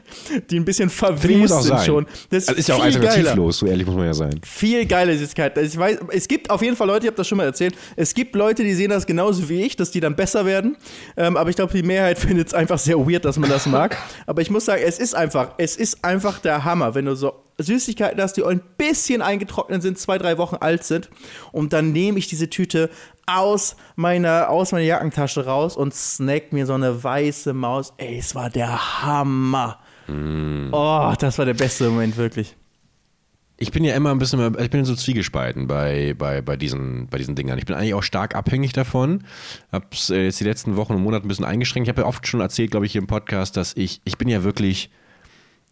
Die 0.50 0.58
ein 0.58 0.64
bisschen 0.64 0.90
verwest 0.90 1.52
auch 1.52 1.62
sind 1.62 1.80
schon. 1.80 2.06
Das 2.30 2.48
also 2.48 2.58
ist 2.58 2.68
ja 2.68 2.74
auch 2.76 2.82
alternativlos, 2.82 3.58
so 3.58 3.66
ehrlich 3.66 3.86
muss 3.86 3.96
man 3.96 4.06
ja 4.06 4.14
sein. 4.14 4.40
viel 4.44 4.86
geile 4.86 5.16
Süßigkeiten. 5.16 5.62
Also 5.62 5.74
ich 5.74 5.78
weiß, 5.78 5.98
es 6.10 6.28
gibt 6.28 6.50
auf 6.50 6.62
jeden 6.62 6.76
Fall 6.76 6.86
Leute, 6.86 7.06
ich 7.06 7.08
habe 7.08 7.16
das 7.16 7.28
schon 7.28 7.38
mal 7.38 7.44
erzählt, 7.44 7.74
es 7.96 8.14
gibt 8.14 8.34
Leute, 8.34 8.62
die 8.62 8.74
sehen 8.74 8.90
das 8.90 9.06
genauso 9.06 9.48
wie 9.48 9.62
ich, 9.62 9.76
dass 9.76 9.90
die 9.90 10.00
dann 10.00 10.16
besser 10.16 10.46
werden. 10.46 10.76
Ähm, 11.16 11.36
aber 11.36 11.50
ich 11.50 11.56
glaube, 11.56 11.72
die 11.72 11.82
Mehrheit 11.82 12.18
findet 12.18 12.48
es 12.48 12.54
einfach 12.54 12.78
sehr 12.78 12.98
weird, 12.98 13.24
dass 13.24 13.38
man 13.38 13.50
das 13.50 13.66
mag. 13.66 13.96
aber 14.26 14.42
ich 14.42 14.50
muss 14.50 14.64
sagen, 14.64 14.82
es 14.84 14.98
ist 14.98 15.14
einfach, 15.14 15.50
es 15.58 15.76
ist 15.76 16.04
einfach 16.04 16.38
der 16.38 16.64
Hammer, 16.64 16.94
wenn 16.94 17.04
du 17.04 17.14
so 17.14 17.32
Süßigkeiten 17.58 18.20
hast, 18.20 18.34
die 18.34 18.44
ein 18.44 18.60
bisschen 18.76 19.22
eingetrocknet 19.22 19.82
sind, 19.82 19.98
zwei, 19.98 20.18
drei 20.18 20.38
Wochen 20.38 20.56
alt 20.56 20.84
sind. 20.84 21.08
Und 21.52 21.72
dann 21.72 21.92
nehme 21.92 22.18
ich 22.18 22.26
diese 22.26 22.50
Tüte 22.50 22.90
aus 23.26 23.76
meiner, 23.96 24.50
aus 24.50 24.72
meiner 24.72 24.84
Jackentasche 24.84 25.46
raus 25.46 25.76
und 25.76 25.94
snack 25.94 26.52
mir 26.52 26.66
so 26.66 26.74
eine 26.74 27.02
weiße 27.02 27.54
Maus. 27.54 27.92
Ey, 27.96 28.18
es 28.18 28.34
war 28.34 28.50
der 28.50 29.02
Hammer. 29.02 29.78
Oh, 30.08 31.14
das 31.18 31.38
war 31.38 31.44
der 31.44 31.54
beste 31.54 31.88
Moment, 31.90 32.16
wirklich. 32.16 32.56
Ich 33.58 33.72
bin 33.72 33.84
ja 33.84 33.94
immer 33.94 34.10
ein 34.10 34.18
bisschen, 34.18 34.54
ich 34.58 34.70
bin 34.70 34.84
so 34.84 34.94
zwiegespalten 34.94 35.66
bei, 35.66 36.14
bei, 36.16 36.42
bei, 36.42 36.56
diesen, 36.56 37.06
bei 37.06 37.16
diesen 37.16 37.34
Dingern. 37.34 37.58
Ich 37.58 37.64
bin 37.64 37.74
eigentlich 37.74 37.94
auch 37.94 38.02
stark 38.02 38.34
abhängig 38.34 38.74
davon. 38.74 39.24
Hab's 39.72 40.10
äh, 40.10 40.24
jetzt 40.24 40.40
die 40.40 40.44
letzten 40.44 40.76
Wochen 40.76 40.92
und 40.92 41.02
Monate 41.02 41.24
ein 41.24 41.28
bisschen 41.28 41.46
eingeschränkt. 41.46 41.86
Ich 41.86 41.88
habe 41.88 42.02
ja 42.02 42.06
oft 42.06 42.26
schon 42.26 42.40
erzählt, 42.40 42.70
glaube 42.70 42.84
ich, 42.84 42.92
hier 42.92 43.00
im 43.00 43.06
Podcast, 43.06 43.56
dass 43.56 43.74
ich, 43.74 44.02
ich 44.04 44.18
bin 44.18 44.28
ja 44.28 44.44
wirklich, 44.44 44.90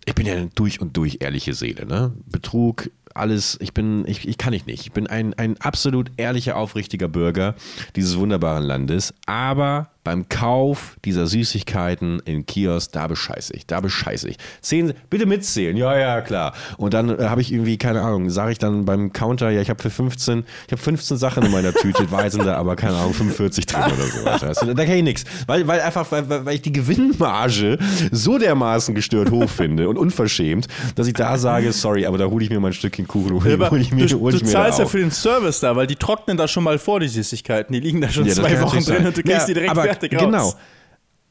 ich 0.06 0.14
bin 0.14 0.24
ja 0.24 0.32
eine 0.32 0.46
durch 0.54 0.80
und 0.80 0.96
durch 0.96 1.18
ehrliche 1.20 1.52
Seele, 1.52 1.84
ne? 1.84 2.14
Betrug, 2.24 2.90
alles, 3.12 3.58
ich 3.60 3.74
bin, 3.74 4.04
ich, 4.06 4.26
ich 4.26 4.38
kann 4.38 4.54
ich 4.54 4.64
nicht. 4.66 4.80
Ich 4.80 4.92
bin 4.92 5.06
ein, 5.06 5.34
ein 5.34 5.60
absolut 5.60 6.10
ehrlicher, 6.16 6.56
aufrichtiger 6.56 7.08
Bürger 7.08 7.54
dieses 7.96 8.16
wunderbaren 8.16 8.64
Landes. 8.64 9.12
Aber 9.26 9.90
beim 10.04 10.28
Kauf 10.28 10.96
dieser 11.04 11.26
Süßigkeiten 11.26 12.20
in 12.24 12.44
Kiosk, 12.46 12.92
da 12.92 13.06
bescheiße 13.06 13.54
ich, 13.54 13.66
da 13.66 13.80
bescheiße 13.80 14.28
ich. 14.28 14.36
Zehn, 14.60 14.92
bitte 15.10 15.26
mitzählen, 15.26 15.76
ja, 15.76 15.96
ja, 15.98 16.20
klar. 16.20 16.52
Und 16.76 16.94
dann 16.94 17.18
äh, 17.18 17.24
habe 17.24 17.40
ich 17.40 17.52
irgendwie, 17.52 17.78
keine 17.78 18.02
Ahnung, 18.02 18.28
sage 18.30 18.52
ich 18.52 18.58
dann 18.58 18.84
beim 18.84 19.12
Counter, 19.12 19.50
ja, 19.50 19.60
ich 19.62 19.70
habe 19.70 19.82
für 19.82 19.90
15, 19.90 20.44
ich 20.66 20.72
habe 20.72 20.82
15 20.82 21.16
Sachen 21.16 21.42
in 21.44 21.50
meiner 21.50 21.72
Tüte, 21.72 22.10
war 22.10 22.30
sind 22.30 22.44
da 22.46 22.56
aber, 22.56 22.76
keine 22.76 22.96
Ahnung, 22.96 23.14
45 23.14 23.66
drin 23.66 23.82
oder 23.82 24.06
sowas. 24.06 24.42
Weißt 24.42 24.62
du? 24.62 24.74
Da 24.74 24.84
kann 24.84 24.94
ich 24.94 25.02
nichts. 25.02 25.24
Weil, 25.46 25.66
weil 25.66 25.80
einfach, 25.80 26.10
weil, 26.12 26.28
weil 26.28 26.54
ich 26.54 26.62
die 26.62 26.72
Gewinnmarge 26.72 27.78
so 28.12 28.38
dermaßen 28.38 28.94
gestört 28.94 29.30
hoch 29.30 29.48
finde 29.48 29.88
und 29.88 29.96
unverschämt, 29.98 30.68
dass 30.96 31.06
ich 31.06 31.14
da 31.14 31.38
sage, 31.38 31.72
sorry, 31.72 32.06
aber 32.06 32.18
da 32.18 32.26
hole 32.26 32.44
ich 32.44 32.50
mir 32.50 32.60
mal 32.60 32.68
ein 32.68 32.72
Stückchen 32.74 33.06
Kuchen 33.08 33.32
hole 33.32 33.70
hol 33.70 33.80
ich 33.80 33.92
mir, 33.92 34.06
du, 34.06 34.20
hol 34.20 34.32
du 34.32 34.38
ich 34.38 34.44
mir 34.44 34.50
zahlst 34.50 34.78
ja 34.78 34.86
für 34.86 34.98
den 34.98 35.10
Service 35.10 35.60
da, 35.60 35.76
weil 35.76 35.86
die 35.86 35.96
trocknen 35.96 36.36
da 36.36 36.46
schon 36.48 36.64
mal 36.64 36.78
vor, 36.78 37.00
die 37.00 37.08
Süßigkeiten. 37.08 37.72
Die 37.72 37.80
liegen 37.80 38.00
da 38.00 38.08
schon 38.10 38.26
Ja, 38.26 38.34
zwei 38.34 38.60
Wochen 38.60 38.76
drin 38.76 38.82
sein. 38.82 39.06
und 39.06 39.16
du 39.16 39.22
kriegst 39.22 39.40
Ja, 39.40 39.46
die 39.46 39.54
direkt 39.54 39.70
aber, 39.70 39.93
fertig 40.00 40.18
Genau. 40.18 40.38
raus. 40.38 40.56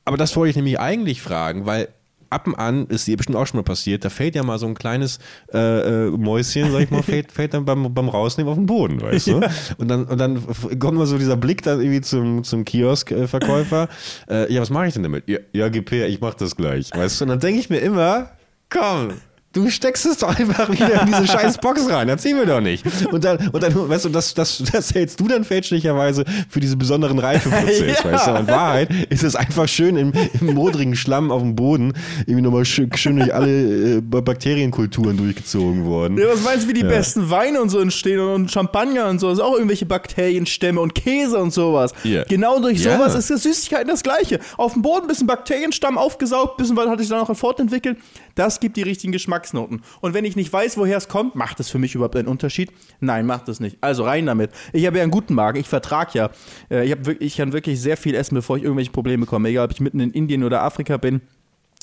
Aber 0.05 0.17
das 0.17 0.36
wollte 0.36 0.50
ich 0.51 0.55
nämlich 0.55 0.79
eigentlich 0.79 1.22
fragen, 1.22 1.65
weil 1.65 1.88
ab 2.29 2.48
und 2.48 2.55
an 2.55 2.88
ist 2.88 3.05
dir 3.05 3.15
bestimmt 3.15 3.38
auch 3.38 3.46
schon 3.46 3.60
mal 3.60 3.63
passiert, 3.63 4.03
da 4.03 4.10
fällt 4.10 4.34
ja 4.36 4.41
mal 4.43 4.58
so 4.58 4.65
ein 4.65 4.74
kleines 4.74 5.20
äh, 5.53 6.08
äh, 6.08 6.10
Mäuschen, 6.10 6.72
sag 6.72 6.82
ich 6.82 6.89
mal, 6.91 7.03
fällt, 7.03 7.32
fällt 7.32 7.53
dann 7.53 7.63
beim, 7.63 7.93
beim 7.93 8.10
Rausnehmen 8.10 8.50
auf 8.51 8.58
den 8.58 8.65
Boden, 8.65 9.00
weißt 9.01 9.27
du? 9.27 9.41
Und 9.77 9.88
dann, 9.88 10.05
und 10.05 10.17
dann 10.17 10.43
kommt 10.79 10.98
mal 10.98 11.05
so 11.05 11.17
dieser 11.20 11.38
Blick 11.38 11.62
dann 11.62 11.79
irgendwie 11.79 12.01
zum, 12.01 12.43
zum 12.43 12.65
Kiosk-Verkäufer. 12.65 13.88
Äh, 14.27 14.51
ja, 14.51 14.62
was 14.62 14.72
mache 14.72 14.88
ich 14.88 14.93
denn 14.96 15.03
damit? 15.03 15.29
Ja, 15.29 15.38
ja, 15.53 15.70
gib 15.70 15.91
her, 15.91 16.08
ich 16.10 16.20
mach 16.22 16.34
das 16.34 16.55
gleich, 16.55 16.89
weißt 16.93 17.22
du? 17.22 17.25
Und 17.25 17.29
dann 17.29 17.39
denke 17.39 17.60
ich 17.60 17.70
mir 17.70 17.77
immer, 17.79 18.32
komm, 18.70 19.13
Du 19.54 19.70
steckst 19.70 20.06
es 20.08 20.18
doch 20.18 20.38
einfach 20.40 20.70
wieder 20.72 21.02
in 21.02 21.08
diese 21.08 21.28
scheiß 21.32 21.60
Box 21.60 21.88
rein. 21.90 22.10
Erzähl 22.10 22.34
mir 22.34 22.46
doch 22.48 22.60
nicht. 22.60 22.84
Und 23.12 23.24
dann, 23.24 23.50
und 23.50 23.62
dann 23.62 23.88
weißt 23.90 24.06
du, 24.06 24.10
das, 24.10 24.34
das, 24.34 24.64
das 24.72 24.94
hältst 24.96 25.20
du 25.20 25.28
dann 25.28 25.44
fälschlicherweise 25.44 26.26
für 26.50 26.60
diesen 26.60 26.80
besonderen 26.80 27.20
Reifeprozess, 27.20 27.80
Ja. 28.04 28.12
weißt 28.12 28.28
du? 28.28 28.32
In 28.36 28.48
Wahrheit 28.48 28.90
ist 29.10 29.24
es 29.24 29.36
einfach 29.36 29.68
schön 29.68 29.96
im, 29.96 30.12
im 30.42 30.56
modrigen 30.56 30.96
Schlamm 30.96 31.32
auf 31.32 31.42
dem 31.44 31.56
Boden 31.56 31.94
irgendwie 32.22 32.42
nochmal 32.42 32.66
schön, 32.66 32.90
schön 32.96 33.18
durch 33.18 33.34
alle 33.34 33.98
äh, 33.98 34.02
Bakterienkulturen 34.02 35.18
durchgezogen 35.18 35.86
worden. 35.86 36.18
Ja, 36.18 36.30
was 36.30 36.42
meinst 36.44 36.66
du, 36.66 36.70
wie 36.70 36.74
die 36.74 36.82
Ja. 36.82 36.88
besten 36.88 37.30
Weine 37.30 37.62
und 37.62 37.70
so 37.70 37.80
entstehen 37.80 38.20
und, 38.20 38.52
Champagner 38.52 39.08
und 39.08 39.20
so? 39.20 39.30
Das 39.30 39.38
ist 39.38 39.44
auch 39.44 39.54
irgendwelche 39.54 39.86
Bakterienstämme 39.86 40.82
und 40.82 40.96
Käse 40.96 41.38
und 41.38 41.54
sowas. 41.54 41.92
Ja. 42.04 42.24
Genau 42.24 42.60
durch 42.60 42.82
sowas 42.82 43.16
ist 43.16 43.30
das 43.30 43.44
Süßigkeiten 43.44 43.88
das 43.88 44.04
Gleiche. 44.04 44.40
Auf 44.58 44.74
dem 44.74 44.82
Boden 44.82 45.04
ein 45.04 45.08
bisschen 45.08 45.28
Bakterienstamm 45.28 45.98
aufgesaugt, 45.98 46.58
bisschen 46.58 46.76
was 46.76 46.88
hat 46.90 47.00
sich 47.00 47.08
dann 47.10 47.20
noch 47.20 47.36
fortentwickelt. 47.38 47.98
Das 48.36 48.60
gibt 48.60 48.78
die 48.78 48.82
richtigen 48.82 49.12
Geschmacksnoten. 49.44 49.82
Und 50.02 50.14
wenn 50.14 50.26
ich 50.26 50.36
nicht 50.36 50.52
weiß, 50.52 50.78
woher 50.78 50.98
es 50.98 51.08
kommt, 51.08 51.36
macht 51.36 51.60
es 51.60 51.70
für 51.70 51.78
mich 51.78 51.96
überhaupt 51.96 52.16
einen 52.16 52.28
Unterschied? 52.28 52.72
Nein, 53.00 53.26
macht 53.26 53.50
es 53.50 53.60
nicht. 53.60 53.78
Also 53.82 54.04
rein 54.04 54.26
damit. 54.26 54.52
Ich 54.72 54.86
habe 54.86 54.98
ja 54.98 55.04
einen 55.04 55.12
guten 55.12 55.34
Magen, 55.34 55.60
ich 55.60 55.68
vertrag 55.68 56.14
ja. 56.16 56.30
Äh, 56.70 56.86
Ich, 56.86 56.92
hab, 56.92 57.08
ich 57.08 57.38
kann 57.38 57.54
wirklich 57.54 57.80
sehr 57.80 57.98
viel 57.98 58.16
essen, 58.16 58.36
bevor 58.36 58.58
ich 58.58 58.64
irgendwelche 58.64 58.92
Probleme 58.92 59.26
bekomme. 59.26 59.50
Egal, 59.50 59.66
ob 59.66 59.72
ich 59.72 59.82
mitten 59.82 60.00
in 60.00 60.12
Indien 60.12 60.44
oder 60.44 60.64
Afrika 60.64 60.98
bin 60.98 61.22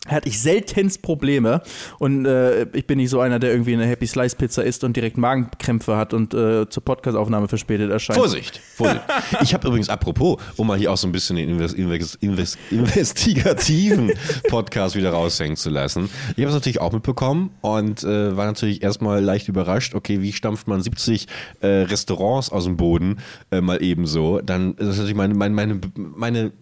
hatte 0.09 0.29
ich 0.29 0.41
seltenst 0.41 1.03
Probleme 1.03 1.61
und 1.99 2.25
äh, 2.25 2.63
ich 2.73 2.87
bin 2.87 2.97
nicht 2.97 3.11
so 3.11 3.21
einer, 3.21 3.39
der 3.39 3.51
irgendwie 3.51 3.75
eine 3.75 3.85
Happy 3.85 4.07
Slice 4.07 4.35
Pizza 4.35 4.65
isst 4.65 4.83
und 4.83 4.97
direkt 4.97 5.19
Magenkrämpfe 5.19 5.97
hat 5.97 6.15
und 6.15 6.33
äh, 6.33 6.69
zur 6.71 6.85
Podcastaufnahme 6.85 7.49
verspätet 7.49 7.91
erscheint. 7.91 8.19
Vorsicht, 8.19 8.61
Vorsicht. 8.75 9.03
Ich 9.43 9.55
habe 9.55 9.69
übrigens, 9.69 9.89
apropos, 9.89 10.39
um 10.57 10.67
mal 10.67 10.79
hier 10.79 10.93
auch 10.93 10.97
so 10.97 11.07
ein 11.07 11.13
bisschen 11.13 11.37
den 11.37 11.51
Invest, 11.51 11.75
Invest, 11.75 12.17
Invest, 12.23 12.59
investigativen 12.71 14.13
Podcast 14.49 14.97
wieder 14.97 15.11
raushängen 15.11 15.57
zu 15.57 15.69
lassen. 15.71 16.09
Ich 16.31 16.39
habe 16.39 16.49
es 16.49 16.55
natürlich 16.55 16.81
auch 16.81 16.93
mitbekommen 16.93 17.51
und 17.61 18.03
äh, 18.03 18.37
war 18.37 18.47
natürlich 18.47 18.83
erstmal 18.83 19.23
leicht 19.23 19.49
überrascht. 19.49 19.95
Okay, 19.95 20.23
wie 20.23 20.33
stampft 20.33 20.67
man 20.67 20.83
70 20.83 21.27
äh, 21.61 21.67
Restaurants 21.67 22.51
aus 22.51 22.65
dem 22.65 22.77
Boden 22.77 23.19
äh, 23.51 23.61
mal 23.61 23.83
ebenso? 23.83 24.41
Dann 24.41 24.75
ist 24.75 24.97
natürlich 24.97 25.15
meine, 25.15 25.35
meine, 25.35 25.55
meine, 25.55 25.81
meine 25.97 26.53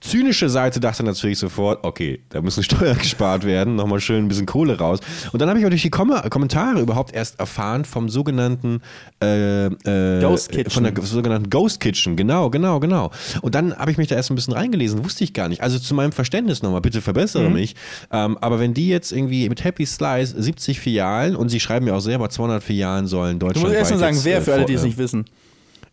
zynische 0.00 0.48
Seite 0.48 0.80
dachte 0.80 1.02
natürlich 1.02 1.38
sofort, 1.38 1.84
okay, 1.84 2.22
da 2.30 2.40
müssen 2.40 2.62
Steuern 2.70 2.98
gespart 2.98 3.44
werden, 3.44 3.76
nochmal 3.76 4.00
schön 4.00 4.24
ein 4.24 4.28
bisschen 4.28 4.46
Kohle 4.46 4.78
raus. 4.78 5.00
Und 5.32 5.40
dann 5.40 5.48
habe 5.48 5.58
ich 5.58 5.64
auch 5.66 5.70
durch 5.70 5.82
die 5.82 5.90
Kom 5.90 6.12
Kommentare 6.30 6.80
überhaupt 6.80 7.14
erst 7.14 7.38
erfahren 7.40 7.84
vom 7.84 8.08
sogenannten 8.08 8.80
äh, 9.22 9.66
äh, 9.66 10.20
Ghost 10.20 10.50
Kitchen. 10.50 10.70
Von 10.70 10.84
der 10.84 10.94
sogenannten 11.02 11.50
Ghost 11.50 11.80
Kitchen, 11.80 12.16
genau, 12.16 12.50
genau, 12.50 12.80
genau. 12.80 13.10
Und 13.42 13.54
dann 13.54 13.76
habe 13.76 13.90
ich 13.90 13.98
mich 13.98 14.08
da 14.08 14.16
erst 14.16 14.30
ein 14.30 14.34
bisschen 14.34 14.54
reingelesen, 14.54 15.04
wusste 15.04 15.24
ich 15.24 15.32
gar 15.34 15.48
nicht. 15.48 15.62
Also 15.62 15.78
zu 15.78 15.94
meinem 15.94 16.12
Verständnis 16.12 16.62
nochmal, 16.62 16.80
bitte 16.80 17.00
verbessere 17.00 17.48
Mhm. 17.48 17.54
mich. 17.54 17.74
Ähm, 18.12 18.38
aber 18.40 18.60
wenn 18.60 18.74
die 18.74 18.88
jetzt 18.88 19.12
irgendwie 19.12 19.48
mit 19.48 19.64
Happy 19.64 19.86
Slice 19.86 20.34
70 20.40 20.80
Filialen 20.80 21.36
und 21.36 21.48
sie 21.48 21.60
schreiben 21.60 21.86
ja 21.86 21.94
auch 21.94 22.00
selber 22.00 22.28
200 22.30 22.62
Filialen 22.62 23.06
sollen 23.06 23.38
Du 23.38 23.46
Deutschland 23.46 23.68
musst 23.68 23.78
erst 23.78 23.90
mal 23.92 23.98
sagen, 23.98 24.14
jetzt, 24.16 24.24
wer 24.24 24.38
äh, 24.38 24.40
für 24.40 24.52
alle, 24.54 24.64
die 24.64 24.74
es 24.74 24.80
vor- 24.80 24.86
nicht 24.88 24.98
wissen. 24.98 25.24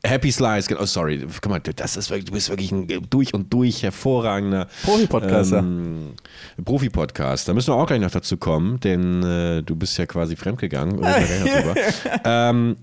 Happy 0.08 0.32
Slice, 0.32 0.68
genau, 0.68 0.86
sorry, 0.86 1.26
guck 1.42 1.50
mal, 1.52 1.60
das 1.60 1.98
ist 1.98 2.10
wirklich, 2.10 2.26
du 2.26 2.32
bist 2.34 2.50
wirklich 2.50 2.72
ein 2.72 2.88
durch 3.10 3.34
und 3.34 3.52
durch 3.54 3.84
hervorragender 3.84 4.68
Profi-Podcaster. 4.84 5.60
ähm, 5.60 6.14
Profi-Podcast. 6.64 7.48
Da 7.48 7.54
müssen 7.54 7.74
wir 7.74 7.76
auch 7.76 7.88
gleich 7.88 8.02
noch 8.02 8.12
dazu 8.12 8.38
kommen, 8.38 8.80
denn 8.80 9.24
äh, 9.24 9.64
du 9.64 9.76
bist 9.76 9.98
ja 9.98 10.06
quasi 10.06 10.36
fremdgegangen. 10.36 11.00
Ähm, 12.24 12.78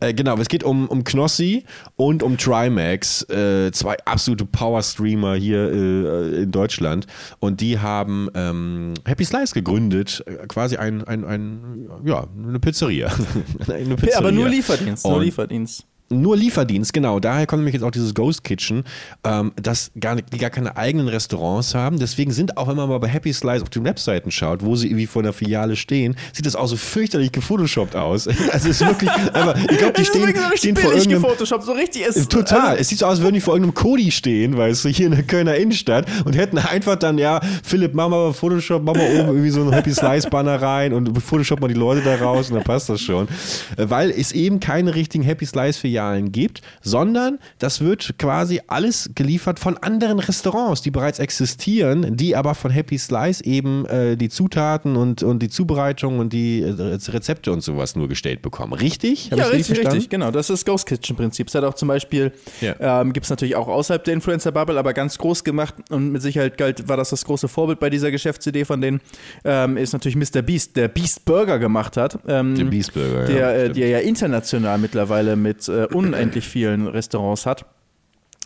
äh, 0.00 0.14
genau, 0.14 0.36
es 0.38 0.48
geht 0.48 0.62
um, 0.62 0.88
um 0.88 1.02
Knossi 1.02 1.64
und 1.96 2.22
um 2.22 2.38
Trimax, 2.38 3.28
äh, 3.28 3.70
zwei 3.72 3.96
absolute 4.04 4.44
Power-Streamer 4.44 5.34
hier 5.34 5.72
äh, 5.72 6.42
in 6.44 6.52
Deutschland. 6.52 7.06
Und 7.40 7.60
die 7.60 7.78
haben 7.80 8.28
ähm, 8.34 8.94
Happy 9.04 9.24
Slice 9.24 9.52
gegründet, 9.54 10.22
äh, 10.26 10.46
quasi 10.46 10.76
ein, 10.76 11.02
ein, 11.04 11.24
ein, 11.24 11.88
ja, 12.04 12.26
eine 12.36 12.60
Pizzeria. 12.60 13.08
eine 13.68 13.96
Pizzeria. 13.96 14.18
Aber 14.18 14.30
nur 14.30 14.48
Lieferdienst, 14.48 15.04
nur 15.04 15.16
Und- 15.16 15.24
Lieferdienst. 15.24 15.84
Nur 16.20 16.36
Lieferdienst, 16.36 16.92
genau. 16.92 17.20
Daher 17.20 17.46
kommt 17.46 17.60
nämlich 17.60 17.74
jetzt 17.74 17.82
auch 17.82 17.90
dieses 17.90 18.14
Ghost 18.14 18.44
Kitchen, 18.44 18.84
ähm, 19.24 19.52
dass 19.60 19.90
gar, 19.98 20.16
die 20.16 20.38
gar 20.38 20.50
keine 20.50 20.76
eigenen 20.76 21.08
Restaurants 21.08 21.74
haben. 21.74 21.98
Deswegen 21.98 22.32
sind 22.32 22.56
auch, 22.56 22.68
wenn 22.68 22.76
man 22.76 22.88
mal 22.88 22.98
bei 22.98 23.08
Happy 23.08 23.32
Slice 23.32 23.62
auf 23.62 23.70
den 23.70 23.84
Webseiten 23.84 24.30
schaut, 24.30 24.64
wo 24.64 24.76
sie 24.76 24.88
irgendwie 24.88 25.06
vor 25.06 25.22
der 25.22 25.32
Filiale 25.32 25.76
stehen, 25.76 26.16
sieht 26.32 26.46
das 26.46 26.56
auch 26.56 26.66
so 26.66 26.76
fürchterlich 26.76 27.32
gefotoshoppt 27.32 27.96
aus. 27.96 28.28
Also 28.52 28.68
es 28.68 28.80
ist 28.80 28.86
wirklich, 28.86 29.10
aber 29.32 29.56
ich 29.56 29.78
glaube, 29.78 29.94
die 29.94 30.04
stehen, 30.04 30.22
so 30.26 30.56
stehen 30.56 30.76
richtig 30.76 30.78
vor 30.80 30.92
irgendeinem 30.92 31.22
gefotoshoppt, 31.22 31.64
so 31.64 31.72
richtig 31.72 32.02
ist. 32.02 32.30
Total. 32.30 32.60
Also, 32.60 32.80
es 32.80 32.88
sieht 32.88 32.98
so 32.98 33.06
aus, 33.06 33.12
als 33.12 33.22
würden 33.22 33.34
die 33.34 33.40
vor 33.40 33.54
irgendeinem 33.54 33.74
Kodi 33.74 34.10
stehen, 34.10 34.56
weißt 34.56 34.84
du, 34.84 34.88
hier 34.88 35.06
in 35.06 35.12
der 35.12 35.22
Kölner 35.22 35.54
Innenstadt 35.54 36.06
und 36.24 36.36
hätten 36.36 36.58
einfach 36.58 36.96
dann, 36.96 37.18
ja, 37.18 37.40
Philipp, 37.62 37.94
mach 37.94 38.08
mal 38.08 38.32
Photoshop, 38.32 38.82
mach 38.82 38.94
mal 38.94 39.06
oben 39.06 39.28
irgendwie 39.28 39.50
so 39.50 39.62
ein 39.62 39.72
Happy 39.72 39.92
Slice 39.92 40.28
Banner 40.28 40.60
rein 40.60 40.92
und 40.92 41.22
Photoshop 41.22 41.60
mal 41.60 41.68
die 41.68 41.74
Leute 41.74 42.02
da 42.02 42.16
raus 42.16 42.50
und 42.50 42.56
dann 42.56 42.64
passt 42.64 42.88
das 42.88 43.00
schon. 43.00 43.28
Äh, 43.76 43.88
Weil 43.88 44.10
es 44.10 44.32
eben 44.32 44.60
keine 44.60 44.94
richtigen 44.94 45.24
Happy 45.24 45.46
Slice 45.46 45.78
Filialen 45.78 46.01
gibt, 46.32 46.60
sondern 46.82 47.38
das 47.58 47.80
wird 47.80 48.18
quasi 48.18 48.60
alles 48.66 49.10
geliefert 49.14 49.58
von 49.58 49.76
anderen 49.78 50.18
Restaurants, 50.18 50.82
die 50.82 50.90
bereits 50.90 51.18
existieren, 51.18 52.16
die 52.16 52.36
aber 52.36 52.54
von 52.54 52.70
Happy 52.70 52.98
Slice 52.98 53.44
eben 53.44 53.86
äh, 53.86 54.16
die 54.16 54.28
Zutaten 54.28 54.96
und, 54.96 55.22
und 55.22 55.40
die 55.40 55.48
Zubereitung 55.48 56.18
und 56.18 56.32
die 56.32 56.60
äh, 56.62 56.70
Rezepte 57.10 57.52
und 57.52 57.62
sowas 57.62 57.96
nur 57.96 58.08
gestellt 58.08 58.42
bekommen. 58.42 58.72
Richtig? 58.72 59.30
Hab 59.30 59.38
ja, 59.38 59.44
richtig, 59.46 59.66
verstanden? 59.66 59.92
richtig, 59.94 60.10
genau. 60.10 60.30
Das 60.30 60.50
ist 60.50 60.60
das 60.60 60.64
Ghost 60.64 60.86
Kitchen-Prinzip. 60.86 61.48
Es 61.48 61.54
hat 61.54 61.64
auch 61.64 61.74
zum 61.74 61.88
Beispiel, 61.88 62.32
Ja. 62.60 63.00
ähm, 63.00 63.12
gibt 63.12 63.24
es 63.24 63.30
natürlich 63.30 63.56
auch 63.56 63.68
außerhalb 63.68 64.02
der 64.04 64.14
Influencer-Bubble, 64.14 64.78
aber 64.78 64.92
ganz 64.92 65.18
groß 65.18 65.44
gemacht 65.44 65.74
und 65.90 66.10
mit 66.12 66.22
Sicherheit 66.22 66.58
galt, 66.58 66.88
war 66.88 66.96
das 66.96 67.10
das 67.10 67.24
große 67.24 67.48
Vorbild 67.48 67.80
bei 67.80 67.90
dieser 67.90 68.10
Geschäftsidee 68.10 68.64
von 68.64 68.80
denen, 68.80 69.00
ähm, 69.44 69.76
ist 69.76 69.92
natürlich 69.92 70.16
Mr. 70.16 70.42
Beast, 70.42 70.76
der 70.76 70.88
Beast 70.88 71.24
Burger 71.24 71.58
gemacht 71.58 71.96
hat. 71.96 72.18
Ähm, 72.26 72.54
Der 72.54 72.64
Beast 72.64 72.94
Burger, 72.94 73.24
der, 73.26 73.36
ja, 73.36 73.50
äh, 73.52 73.70
der 73.70 73.88
ja 73.88 73.98
international 73.98 74.78
mittlerweile 74.78 75.36
mit 75.36 75.68
äh, 75.68 75.84
unendlich 75.94 76.46
vielen 76.46 76.86
Restaurants 76.86 77.46
hat, 77.46 77.64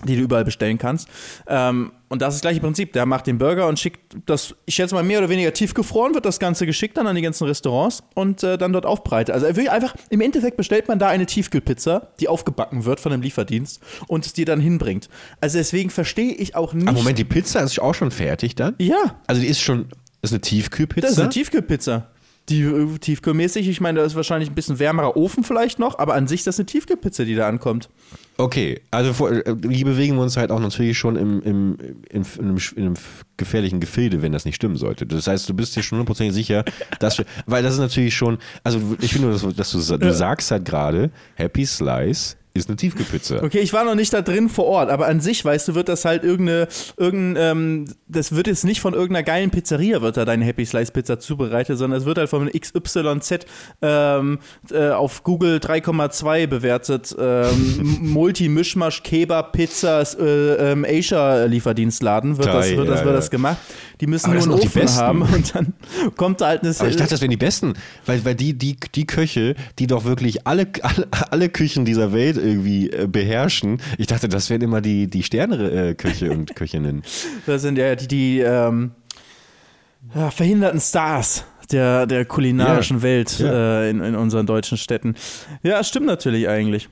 die 0.05 0.15
du 0.17 0.23
überall 0.23 0.45
bestellen 0.45 0.76
kannst. 0.79 1.09
Ähm, 1.47 1.93
und 2.09 2.23
das 2.23 2.35
ist 2.35 2.45
das 2.45 2.49
gleiche 2.50 2.61
Prinzip. 2.61 2.93
Der 2.93 3.07
macht 3.07 3.26
den 3.26 3.38
Burger 3.38 3.67
und 3.67 3.79
schickt 3.79 4.15
das, 4.26 4.55
ich 4.67 4.75
schätze 4.75 4.95
mal, 4.95 5.03
mehr 5.03 5.19
oder 5.19 5.29
weniger 5.31 5.53
tiefgefroren, 5.53 6.15
wird 6.15 6.25
das 6.26 6.38
Ganze 6.38 6.67
geschickt 6.67 6.97
dann 6.99 7.07
an 7.07 7.17
die 7.17 7.23
ganzen 7.23 7.45
Restaurants 7.47 8.03
und 8.15 8.43
äh, 8.43 8.59
dann 8.59 8.73
dort 8.73 8.85
aufbereitet. 8.87 9.35
Also 9.35 9.47
er 9.47 9.57
will 9.57 9.69
einfach, 9.69 9.95
im 10.11 10.21
Endeffekt 10.21 10.57
bestellt 10.59 10.87
man 10.87 10.99
da 10.99 11.09
eine 11.09 11.26
Tiefkühlpizza, 11.26 12.09
die 12.21 12.29
aufgebacken 12.29 12.85
wird 12.85 13.00
von 13.00 13.12
einem 13.12 13.23
Lieferdienst 13.23 13.81
und 14.07 14.26
es 14.26 14.35
dir 14.35 14.45
dann 14.45 14.61
hinbringt. 14.61 15.09
Also 15.41 15.59
deswegen 15.59 15.88
verstehe 15.91 16.33
ich 16.35 16.55
auch 16.55 16.75
nicht. 16.75 16.87
Ah, 16.88 16.93
Moment, 16.93 17.19
die 17.19 17.25
Pizza 17.25 17.61
ist 17.62 17.81
auch 17.81 17.95
schon 17.95 18.11
fertig 18.11 18.55
dann? 18.55 18.75
Ja, 18.79 19.17
Also 19.26 19.41
die 19.41 19.49
ist 19.49 19.61
schon, 19.61 19.87
ist 20.23 20.33
eine 20.33 20.43
Tiefkühlpizza? 20.43 21.07
das 21.07 21.12
ist 21.17 21.21
eine 21.21 21.31
Tiefkühlpizza. 21.31 22.07
Die 22.49 22.62
äh, 22.62 22.99
tiefkühlmäßig, 22.99 23.69
ich 23.69 23.81
meine, 23.81 24.00
da 24.00 24.07
ist 24.07 24.15
wahrscheinlich 24.15 24.50
ein 24.50 24.55
bisschen 24.55 24.79
wärmerer 24.79 25.17
Ofen 25.17 25.43
vielleicht 25.43 25.79
noch, 25.79 25.99
aber 25.99 26.15
an 26.15 26.29
sich 26.29 26.41
ist 26.41 26.47
das 26.47 26.59
eine 26.59 26.67
Tiefkühlpizza, 26.67 27.25
die 27.25 27.35
da 27.35 27.49
ankommt. 27.49 27.88
okay, 28.38 28.81
also 28.91 29.12
vor, 29.12 29.33
äh, 29.33 29.43
hier 29.69 29.85
bewegen 29.85 30.15
wir 30.17 30.23
uns 30.23 30.37
halt 30.37 30.53
auch 30.53 30.61
natürlich 30.61 30.97
schon 30.97 31.17
im, 31.17 31.43
im, 31.43 31.79
in, 32.09 32.23
in, 32.23 32.25
einem, 32.38 32.59
in 32.76 32.83
einem 32.85 32.95
gefährlichen 33.37 33.81
Gefilde, 33.81 34.23
wenn 34.23 34.33
das 34.33 34.45
nicht 34.45 34.55
stimmen 34.55 34.76
sollte. 34.76 35.07
Das 35.07 35.26
heißt, 35.26 35.49
du 35.49 35.55
bist 35.55 35.75
dir 35.75 35.83
schon 35.83 35.99
hundertprozentig 35.99 36.35
sicher, 36.35 36.65
dass 37.00 37.19
wir, 37.19 37.25
weil 37.47 37.63
das 37.63 37.75
ist 37.75 37.80
natürlich 37.80 38.15
schon, 38.15 38.39
also 38.63 38.80
ich 39.00 39.13
finde 39.13 39.28
nur, 39.28 39.39
dass, 39.39 39.56
dass 39.56 39.71
du, 39.71 39.99
du 39.99 40.13
sagst 40.13 40.50
halt 40.50 40.65
gerade, 40.65 41.11
Happy 41.35 41.67
Slice 41.67 42.37
ist 42.58 42.69
eine 42.69 42.76
Tiefkühlpizza. 42.76 43.42
Okay, 43.42 43.58
ich 43.58 43.73
war 43.73 43.84
noch 43.84 43.95
nicht 43.95 44.12
da 44.12 44.23
drin 44.23 44.49
vor 44.49 44.66
Ort, 44.66 44.90
aber 44.90 45.06
an 45.06 45.21
sich, 45.21 45.45
weißt 45.45 45.69
du, 45.69 45.75
wird 45.75 45.88
das 45.88 46.04
halt 46.04 46.25
irgendeine, 46.25 46.69
irgendein, 46.97 47.56
ähm, 47.56 47.84
das 48.08 48.34
wird 48.34 48.47
jetzt 48.47 48.64
nicht 48.64 48.80
von 48.80 48.95
irgendeiner 48.95 49.23
geilen 49.23 49.50
Pizzeria, 49.50 50.02
wird 50.02 50.16
da 50.16 50.25
deine 50.25 50.45
Happy 50.45 50.64
Slice 50.64 50.92
Pizza 50.92 51.19
zubereitet, 51.19 51.78
sondern 51.78 52.00
es 52.00 52.06
wird 52.06 52.19
halt 52.19 52.28
von 52.28 52.50
XYZ 52.50 53.47
ähm, 53.82 54.38
äh, 54.71 54.90
auf 54.90 55.23
Google 55.23 55.58
3,2 55.58 56.47
bewertet, 56.47 57.14
ähm, 57.19 57.99
Multi-Mischmasch, 58.12 59.02
Kebab, 59.02 59.52
Pizzas, 59.52 60.14
äh, 60.14 60.73
ähm, 60.73 60.84
Asia-Lieferdienstladen 60.88 62.38
wird, 62.38 62.49
das, 62.49 62.66
Geil, 62.66 62.76
wird, 62.76 62.88
das, 62.88 63.00
ja, 63.00 63.04
wird 63.04 63.14
ja. 63.14 63.21
das 63.21 63.30
gemacht. 63.30 63.58
Die 64.00 64.06
müssen 64.06 64.32
nur 64.32 64.43
einen 64.43 64.52
Ofen 64.52 64.71
Besten. 64.80 65.00
haben 65.00 65.23
und 65.23 65.54
dann 65.54 65.73
kommt 66.17 66.41
da 66.41 66.49
halt 66.49 66.63
eine 66.63 66.75
Aber 66.78 66.89
ich 66.89 66.97
dachte, 66.97 67.11
das 67.11 67.21
wären 67.21 67.30
die 67.30 67.37
besten, 67.37 67.75
weil, 68.04 68.25
weil 68.25 68.35
die, 68.35 68.52
die, 68.52 68.76
die 68.95 69.06
Köche, 69.06 69.54
die 69.78 69.87
doch 69.87 70.04
wirklich 70.04 70.47
alle, 70.47 70.69
alle, 70.82 71.09
alle 71.30 71.49
Küchen 71.49 71.85
dieser 71.85 72.13
Welt 72.13 72.37
irgendwie 72.37 72.91
äh, 72.91 73.06
beherrschen, 73.06 73.80
ich 73.97 74.06
dachte, 74.06 74.28
das 74.28 74.50
wären 74.50 74.61
immer 74.63 74.80
die, 74.80 75.06
die 75.09 75.23
Sterne-Köche 75.23 76.30
und 76.30 76.54
Köchinnen. 76.56 77.02
Das 77.47 77.63
sind 77.63 77.78
ja 77.78 77.95
die, 77.95 78.09
die 78.09 78.41
ähm, 78.41 78.91
ja, 80.15 80.30
verhinderten 80.30 80.80
Stars 80.80 81.45
der, 81.71 82.06
der 82.06 82.25
kulinarischen 82.25 82.99
Ja, 82.99 83.02
Welt 83.02 83.39
ja. 83.39 83.82
Äh, 83.82 83.91
in, 83.91 84.00
in 84.00 84.15
unseren 84.15 84.47
deutschen 84.47 84.78
Städten. 84.78 85.15
Ja, 85.63 85.82
stimmt 85.85 86.06
natürlich 86.06 86.49
eigentlich. 86.49 86.89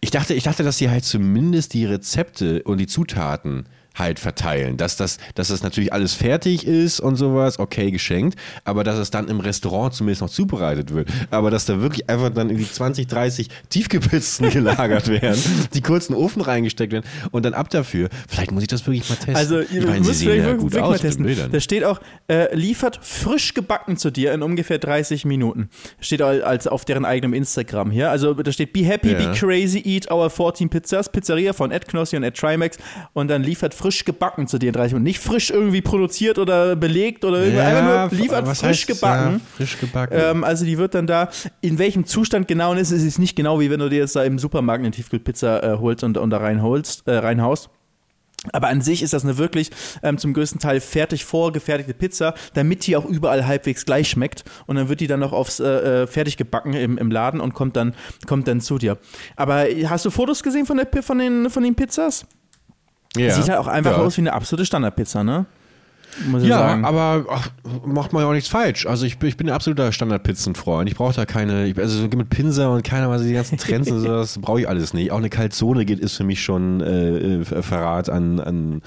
Ich 0.00 0.10
dachte, 0.10 0.34
ich 0.34 0.44
dachte, 0.44 0.62
dass 0.62 0.78
sie 0.78 0.90
halt 0.90 1.04
zumindest 1.04 1.74
die 1.74 1.86
Rezepte 1.86 2.62
und 2.62 2.78
die 2.78 2.86
Zutaten 2.86 3.64
halt 3.94 4.18
verteilen. 4.18 4.76
Dass 4.76 4.96
das, 4.96 5.18
dass 5.34 5.48
das 5.48 5.62
natürlich 5.62 5.92
alles 5.92 6.14
fertig 6.14 6.66
ist 6.66 7.00
und 7.00 7.16
sowas, 7.16 7.58
okay, 7.58 7.90
geschenkt, 7.90 8.38
aber 8.64 8.84
dass 8.84 8.98
es 8.98 9.10
dann 9.10 9.28
im 9.28 9.40
Restaurant 9.40 9.94
zumindest 9.94 10.22
noch 10.22 10.30
zubereitet 10.30 10.92
wird. 10.94 11.08
Aber 11.30 11.50
dass 11.50 11.64
da 11.66 11.80
wirklich 11.80 12.08
einfach 12.08 12.30
dann 12.30 12.50
irgendwie 12.50 12.70
20, 12.70 13.06
30 13.06 13.48
Tiefgepizzen 13.68 14.50
gelagert 14.50 15.08
werden, 15.08 15.40
die 15.74 15.80
kurz 15.80 16.06
in 16.08 16.14
den 16.14 16.22
Ofen 16.22 16.42
reingesteckt 16.42 16.92
werden 16.92 17.04
und 17.30 17.44
dann 17.44 17.54
ab 17.54 17.70
dafür. 17.70 18.08
Vielleicht 18.28 18.52
muss 18.52 18.62
ich 18.62 18.68
das 18.68 18.86
wirklich 18.86 19.08
mal 19.08 19.16
testen. 19.16 19.36
Also, 19.36 19.60
ich 19.60 19.72
ihr 19.72 19.86
meine, 19.86 20.02
sie 20.02 20.08
müsst 20.08 20.20
sehen 20.20 20.36
ja 20.38 20.44
wirklich, 20.44 20.60
gut 20.72 20.76
aus 20.78 20.90
mal 20.90 20.98
testen. 20.98 21.50
Da 21.52 21.60
steht 21.60 21.84
auch, 21.84 22.00
äh, 22.28 22.54
liefert 22.54 22.98
frisch 23.02 23.54
gebacken 23.54 23.96
zu 23.96 24.10
dir 24.10 24.32
in 24.32 24.42
ungefähr 24.42 24.78
30 24.78 25.24
Minuten. 25.24 25.68
Steht 26.00 26.22
al- 26.22 26.42
als 26.42 26.66
auf 26.66 26.84
deren 26.84 27.04
eigenem 27.04 27.34
Instagram 27.34 27.90
hier. 27.90 28.10
Also 28.10 28.34
da 28.34 28.52
steht, 28.52 28.72
be 28.72 28.80
happy, 28.84 29.12
Ja. 29.12 29.18
be 29.18 29.32
crazy, 29.38 29.82
eat 29.84 30.10
our 30.10 30.30
14 30.30 30.68
Pizzas, 30.68 31.10
Pizzeria 31.10 31.52
von 31.52 31.70
Ed 31.70 31.88
Knossi 31.88 32.16
und 32.16 32.22
Ed 32.22 32.36
Trimax 32.36 32.78
und 33.12 33.28
dann 33.28 33.42
liefert 33.42 33.74
frisch 33.80 34.04
gebacken 34.04 34.46
zu 34.46 34.58
dir 34.58 34.68
in 34.68 34.72
30 34.74 34.92
Minuten. 34.92 35.04
Nicht 35.04 35.20
frisch 35.20 35.50
irgendwie 35.50 35.80
produziert 35.80 36.38
oder 36.38 36.76
belegt 36.76 37.24
oder 37.24 37.42
irgendwie, 37.42 37.60
einfach 37.60 38.10
nur 38.10 38.18
liefert 38.18 38.56
frisch 38.56 38.86
gebacken. 38.86 39.34
Ja, 39.34 39.56
frisch 39.56 39.78
gebacken. 39.78 40.16
Ähm, 40.16 40.44
also 40.44 40.64
die 40.64 40.76
wird 40.76 40.94
dann 40.94 41.06
da, 41.06 41.30
in 41.60 41.78
welchem 41.78 42.04
Zustand 42.04 42.46
genau 42.46 42.74
ist, 42.74 42.90
ist 42.90 43.04
es 43.04 43.18
nicht 43.18 43.36
genau 43.36 43.58
wie 43.60 43.70
wenn 43.70 43.80
du 43.80 43.88
dir 43.88 44.00
jetzt 44.00 44.16
da 44.16 44.22
im 44.22 44.38
Supermarkt 44.38 44.80
eine 44.84 44.90
Tiefkühlpizza 44.90 45.60
äh, 45.60 45.78
holst 45.78 46.04
und, 46.04 46.18
und 46.18 46.30
da 46.30 46.38
reinholst, 46.38 47.06
äh, 47.06 47.16
reinhaust. 47.16 47.70
Aber 48.52 48.68
an 48.68 48.80
sich 48.80 49.02
ist 49.02 49.12
das 49.12 49.24
eine 49.24 49.36
wirklich 49.36 49.70
ähm, 50.02 50.16
zum 50.16 50.32
größten 50.32 50.60
Teil 50.60 50.80
fertig 50.80 51.26
vorgefertigte 51.26 51.92
Pizza, 51.92 52.34
damit 52.54 52.86
die 52.86 52.96
auch 52.96 53.04
überall 53.04 53.46
halbwegs 53.46 53.84
gleich 53.84 54.08
schmeckt. 54.08 54.44
Und 54.66 54.76
dann 54.76 54.88
wird 54.88 55.00
die 55.00 55.06
dann 55.06 55.20
noch 55.20 55.32
aufs 55.32 55.60
äh, 55.60 56.02
äh, 56.02 56.06
fertig 56.06 56.38
gebacken 56.38 56.72
im, 56.72 56.96
im 56.96 57.10
Laden 57.10 57.40
und 57.40 57.52
kommt 57.52 57.76
dann, 57.76 57.94
kommt 58.26 58.48
dann 58.48 58.60
zu 58.60 58.78
dir. 58.78 58.96
Aber 59.36 59.66
hast 59.84 60.06
du 60.06 60.10
Fotos 60.10 60.42
gesehen 60.42 60.64
von, 60.64 60.78
der, 60.78 61.02
von, 61.02 61.18
den, 61.18 61.50
von 61.50 61.62
den 61.62 61.74
Pizzas? 61.74 62.26
Ja. 63.16 63.34
Sieht 63.34 63.48
halt 63.48 63.58
auch 63.58 63.66
einfach 63.66 63.92
ja. 63.92 63.98
aus 63.98 64.16
wie 64.16 64.22
eine 64.22 64.32
absolute 64.32 64.64
Standardpizza, 64.66 65.24
ne? 65.24 65.46
Muss 66.28 66.42
Ja, 66.44 66.58
sagen. 66.58 66.84
aber 66.84 67.24
ach, 67.30 67.48
macht 67.86 68.12
man 68.12 68.22
ja 68.22 68.28
auch 68.28 68.32
nichts 68.32 68.48
falsch. 68.48 68.86
Also 68.86 69.06
ich, 69.06 69.18
bin- 69.18 69.28
ich 69.28 69.36
bin 69.36 69.48
ein 69.48 69.54
absoluter 69.54 69.90
Standardpizzenfreund. 69.92 70.88
Ich 70.88 70.96
brauche 70.96 71.14
da 71.14 71.24
keine, 71.26 71.66
ich, 71.66 71.78
also 71.78 71.98
so 71.98 72.08
mit 72.16 72.28
Pinsa 72.30 72.68
und 72.68 72.82
keiner, 72.84 73.08
was 73.10 73.22
die 73.22 73.32
ganzen 73.32 73.58
Trends 73.58 73.90
und 73.90 74.00
sowas, 74.02 74.38
brauche 74.40 74.60
ich 74.60 74.68
alles 74.68 74.92
nicht. 74.94 75.12
Auch 75.12 75.18
eine 75.18 75.30
Calzone 75.30 75.84
geht, 75.84 75.98
ist 76.00 76.16
für 76.16 76.24
mich 76.24 76.42
schon 76.42 76.80
äh, 76.80 77.40
äh, 77.40 77.44
Verrat 77.62 78.10
an, 78.10 78.40
an, 78.40 78.82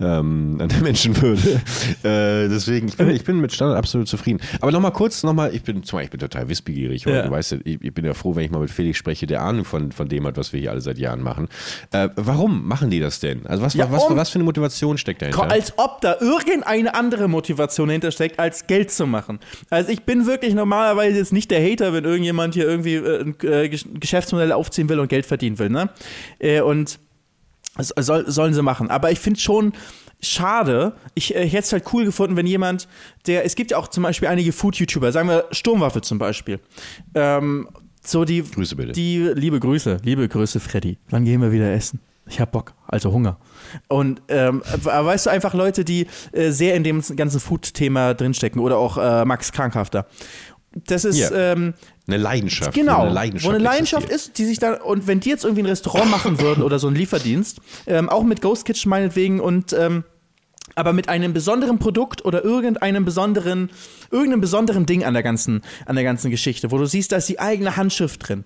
ähm, 0.00 0.58
an 0.60 0.68
der 0.68 0.80
Menschenwürde. 0.80 1.60
äh, 2.02 2.48
deswegen, 2.48 2.88
ich 2.88 2.96
bin, 2.96 3.10
ich 3.10 3.24
bin 3.24 3.40
mit 3.40 3.52
Standard 3.52 3.78
absolut 3.78 4.08
zufrieden. 4.08 4.40
Aber 4.60 4.72
nochmal 4.72 4.92
kurz, 4.92 5.22
nochmal, 5.22 5.54
ich 5.54 5.62
bin, 5.62 5.82
zum 5.84 5.98
Beispiel, 5.98 6.04
ich 6.04 6.10
bin 6.10 6.20
total 6.20 6.48
wissbegierig. 6.48 7.04
Ja. 7.04 7.22
Du 7.22 7.30
weißt 7.30 7.52
ja, 7.52 7.58
ich, 7.64 7.82
ich 7.82 7.94
bin 7.94 8.04
ja 8.04 8.14
froh, 8.14 8.34
wenn 8.36 8.44
ich 8.44 8.50
mal 8.50 8.60
mit 8.60 8.70
Felix 8.70 8.98
spreche, 8.98 9.26
der 9.26 9.42
Ahnung 9.42 9.64
von, 9.64 9.92
von 9.92 10.08
dem 10.08 10.26
hat, 10.26 10.36
was 10.36 10.52
wir 10.52 10.60
hier 10.60 10.70
alle 10.70 10.80
seit 10.80 10.98
Jahren 10.98 11.22
machen. 11.22 11.48
Äh, 11.92 12.08
warum 12.16 12.66
machen 12.66 12.90
die 12.90 13.00
das 13.00 13.20
denn? 13.20 13.46
Also 13.46 13.62
was, 13.62 13.74
Ja, 13.74 13.90
was, 13.90 14.04
um- 14.04 14.16
was 14.16 14.30
für 14.30 14.36
eine 14.36 14.44
Motivation 14.44 14.98
steckt 14.98 15.22
dahinter? 15.22 15.50
Als 15.50 15.72
ob 15.78 16.00
da 16.00 16.16
irgendeine 16.54 16.94
andere 16.94 17.28
Motivation 17.28 17.90
hintersteckt, 17.90 18.38
als 18.38 18.66
Geld 18.66 18.90
zu 18.90 19.06
machen. 19.06 19.38
Also 19.70 19.90
ich 19.90 20.02
bin 20.04 20.26
wirklich 20.26 20.54
normalerweise 20.54 21.18
jetzt 21.18 21.32
nicht 21.32 21.50
der 21.50 21.62
Hater, 21.62 21.92
wenn 21.92 22.04
irgendjemand 22.04 22.54
hier 22.54 22.64
irgendwie 22.64 22.94
äh, 22.94 23.20
ein 23.20 23.36
äh, 23.42 23.68
Gesch- 23.68 23.86
Geschäftsmodell 23.98 24.52
aufziehen 24.52 24.88
will 24.88 25.00
und 25.00 25.08
Geld 25.08 25.26
verdienen 25.26 25.58
will. 25.58 25.70
Ne? 25.70 25.90
Äh, 26.38 26.60
und 26.60 26.98
das 27.76 27.92
soll, 27.96 28.30
sollen 28.30 28.54
sie 28.54 28.62
machen. 28.62 28.90
Aber 28.90 29.10
ich 29.10 29.18
finde 29.18 29.40
schon 29.40 29.72
schade. 30.22 30.94
Ich, 31.14 31.34
ich 31.34 31.52
hätte 31.52 31.64
es 31.64 31.72
halt 31.72 31.84
cool 31.92 32.04
gefunden, 32.04 32.36
wenn 32.36 32.46
jemand, 32.46 32.88
der, 33.26 33.44
es 33.44 33.56
gibt 33.56 33.72
ja 33.72 33.78
auch 33.78 33.88
zum 33.88 34.04
Beispiel 34.04 34.28
einige 34.28 34.52
Food-YouTuber, 34.52 35.12
sagen 35.12 35.28
wir 35.28 35.46
Sturmwaffel 35.50 36.02
zum 36.02 36.18
Beispiel. 36.18 36.60
Ähm, 37.14 37.68
so 38.02 38.24
die, 38.24 38.42
Grüße 38.42 38.76
bitte. 38.76 38.92
die, 38.92 39.18
liebe 39.34 39.58
Grüße, 39.60 39.98
liebe 40.04 40.28
Grüße, 40.28 40.60
Freddy. 40.60 40.98
Wann 41.10 41.24
gehen 41.24 41.40
wir 41.40 41.52
wieder 41.52 41.72
essen? 41.72 42.00
Ich 42.26 42.40
hab 42.40 42.52
Bock, 42.52 42.72
also 42.86 43.12
Hunger. 43.12 43.36
Und 43.88 44.22
ähm, 44.28 44.62
aber 44.84 45.06
weißt 45.06 45.26
du, 45.26 45.30
einfach 45.30 45.52
Leute, 45.54 45.84
die 45.84 46.06
äh, 46.32 46.50
sehr 46.50 46.74
in 46.74 46.82
dem 46.84 47.02
ganzen 47.16 47.38
Food-Thema 47.40 48.14
drinstecken 48.14 48.60
oder 48.60 48.78
auch 48.78 48.96
äh, 48.96 49.24
Max 49.24 49.52
Krankhafter. 49.52 50.06
Das 50.86 51.04
ist, 51.04 51.18
Ja. 51.18 51.52
ähm, 51.52 51.74
Eine 52.08 52.16
Leidenschaft. 52.16 52.74
Genau, 52.74 53.02
Eine 53.02 53.12
Leidenschaft 53.12 53.52
wo 53.52 53.54
eine 53.54 53.62
Leidenschaft 53.62 54.08
ist, 54.08 54.38
die 54.38 54.44
sich 54.44 54.58
dann, 54.58 54.74
und 54.80 55.06
wenn 55.06 55.20
die 55.20 55.28
jetzt 55.28 55.44
irgendwie 55.44 55.62
ein 55.62 55.66
Restaurant 55.66 56.10
machen 56.10 56.40
würden 56.40 56.64
oder 56.64 56.78
so 56.78 56.86
einen 56.88 56.96
Lieferdienst, 56.96 57.60
ähm, 57.86 58.08
auch 58.08 58.24
mit 58.24 58.40
Ghost 58.42 58.64
Kitchen 58.64 58.88
meinetwegen 58.90 59.38
und 59.40 59.72
ähm, 59.72 60.04
aber 60.76 60.92
mit 60.92 61.08
einem 61.08 61.32
besonderen 61.32 61.78
Produkt 61.78 62.24
oder 62.24 62.42
irgendeinem 62.42 63.04
besonderen, 63.04 63.70
irgendeinem 64.10 64.40
besonderen 64.40 64.86
Ding 64.86 65.04
an 65.04 65.14
der 65.14 65.22
ganzen, 65.22 65.60
an 65.86 65.94
der 65.94 66.04
ganzen 66.04 66.30
Geschichte, 66.30 66.70
wo 66.72 66.78
du 66.78 66.86
siehst, 66.86 67.12
da 67.12 67.16
ist 67.16 67.28
die 67.28 67.38
eigene 67.38 67.76
Handschrift 67.76 68.26
drin. 68.28 68.44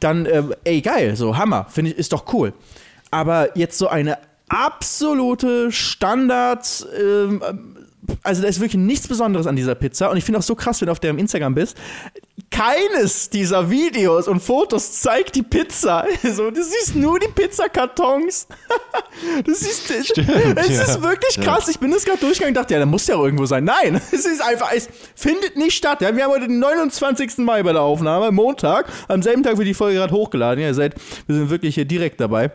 Dann, 0.00 0.26
ähm, 0.26 0.54
ey, 0.64 0.80
geil, 0.80 1.14
so 1.14 1.36
Hammer, 1.36 1.66
finde 1.70 1.92
ich, 1.92 1.98
ist 1.98 2.12
doch 2.12 2.32
cool. 2.32 2.52
Aber 3.14 3.56
jetzt 3.56 3.78
so 3.78 3.86
eine 3.86 4.18
absolute 4.48 5.70
Standard, 5.70 6.84
ähm, 7.00 7.40
also 8.24 8.42
da 8.42 8.48
ist 8.48 8.58
wirklich 8.58 8.74
nichts 8.74 9.06
Besonderes 9.06 9.46
an 9.46 9.54
dieser 9.54 9.76
Pizza. 9.76 10.10
Und 10.10 10.16
ich 10.16 10.24
finde 10.24 10.40
auch 10.40 10.42
so 10.42 10.56
krass, 10.56 10.80
wenn 10.80 10.86
du 10.86 10.92
auf 10.92 10.98
deren 10.98 11.20
Instagram 11.20 11.54
bist, 11.54 11.76
keines 12.50 13.30
dieser 13.30 13.70
Videos 13.70 14.26
und 14.26 14.40
Fotos 14.40 15.00
zeigt 15.00 15.36
die 15.36 15.44
Pizza. 15.44 16.04
So, 16.34 16.50
du 16.50 16.60
siehst 16.60 16.96
nur 16.96 17.20
die 17.20 17.28
Pizzakartons. 17.28 18.48
Du 19.44 19.54
siehst, 19.54 19.88
es 19.92 20.08
ja. 20.16 20.82
ist 20.82 21.00
wirklich 21.00 21.40
krass. 21.40 21.68
Ich 21.68 21.78
bin 21.78 21.92
das 21.92 22.04
gerade 22.04 22.18
durchgegangen 22.18 22.56
und 22.56 22.60
dachte, 22.60 22.74
ja, 22.74 22.80
da 22.80 22.86
muss 22.86 23.06
ja 23.06 23.14
irgendwo 23.14 23.46
sein. 23.46 23.62
Nein, 23.62 24.00
es 24.12 24.26
ist 24.26 24.42
einfach, 24.42 24.72
es 24.74 24.88
findet 25.14 25.56
nicht 25.56 25.76
statt. 25.76 26.00
Ja, 26.00 26.14
wir 26.16 26.24
haben 26.24 26.32
heute 26.32 26.48
den 26.48 26.58
29. 26.58 27.38
Mai 27.38 27.62
bei 27.62 27.72
der 27.72 27.82
Aufnahme, 27.82 28.32
Montag, 28.32 28.86
am 29.06 29.22
selben 29.22 29.44
Tag 29.44 29.56
wird 29.56 29.68
die 29.68 29.74
Folge 29.74 29.98
gerade 29.98 30.12
hochgeladen. 30.12 30.60
Ja, 30.60 30.68
ihr 30.68 30.74
seid, 30.74 30.96
wir 31.28 31.36
sind 31.36 31.48
wirklich 31.48 31.76
hier 31.76 31.84
direkt 31.84 32.20
dabei. 32.20 32.50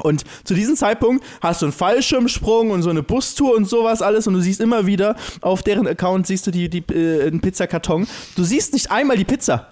Und 0.00 0.24
zu 0.44 0.54
diesem 0.54 0.74
Zeitpunkt 0.74 1.24
hast 1.42 1.60
du 1.60 1.66
einen 1.66 1.72
Fallschirmsprung 1.72 2.70
und 2.70 2.82
so 2.82 2.90
eine 2.90 3.02
Bustour 3.02 3.54
und 3.54 3.68
sowas 3.68 4.00
alles 4.00 4.26
und 4.26 4.34
du 4.34 4.40
siehst 4.40 4.60
immer 4.60 4.86
wieder 4.86 5.16
auf 5.42 5.62
deren 5.62 5.86
Account 5.86 6.26
siehst 6.26 6.46
du 6.46 6.50
die, 6.50 6.70
die 6.70 6.82
äh, 6.92 7.26
einen 7.26 7.40
Pizzakarton. 7.40 8.06
Du 8.34 8.44
siehst 8.44 8.72
nicht 8.72 8.90
einmal 8.90 9.16
die 9.18 9.24
Pizza. 9.24 9.68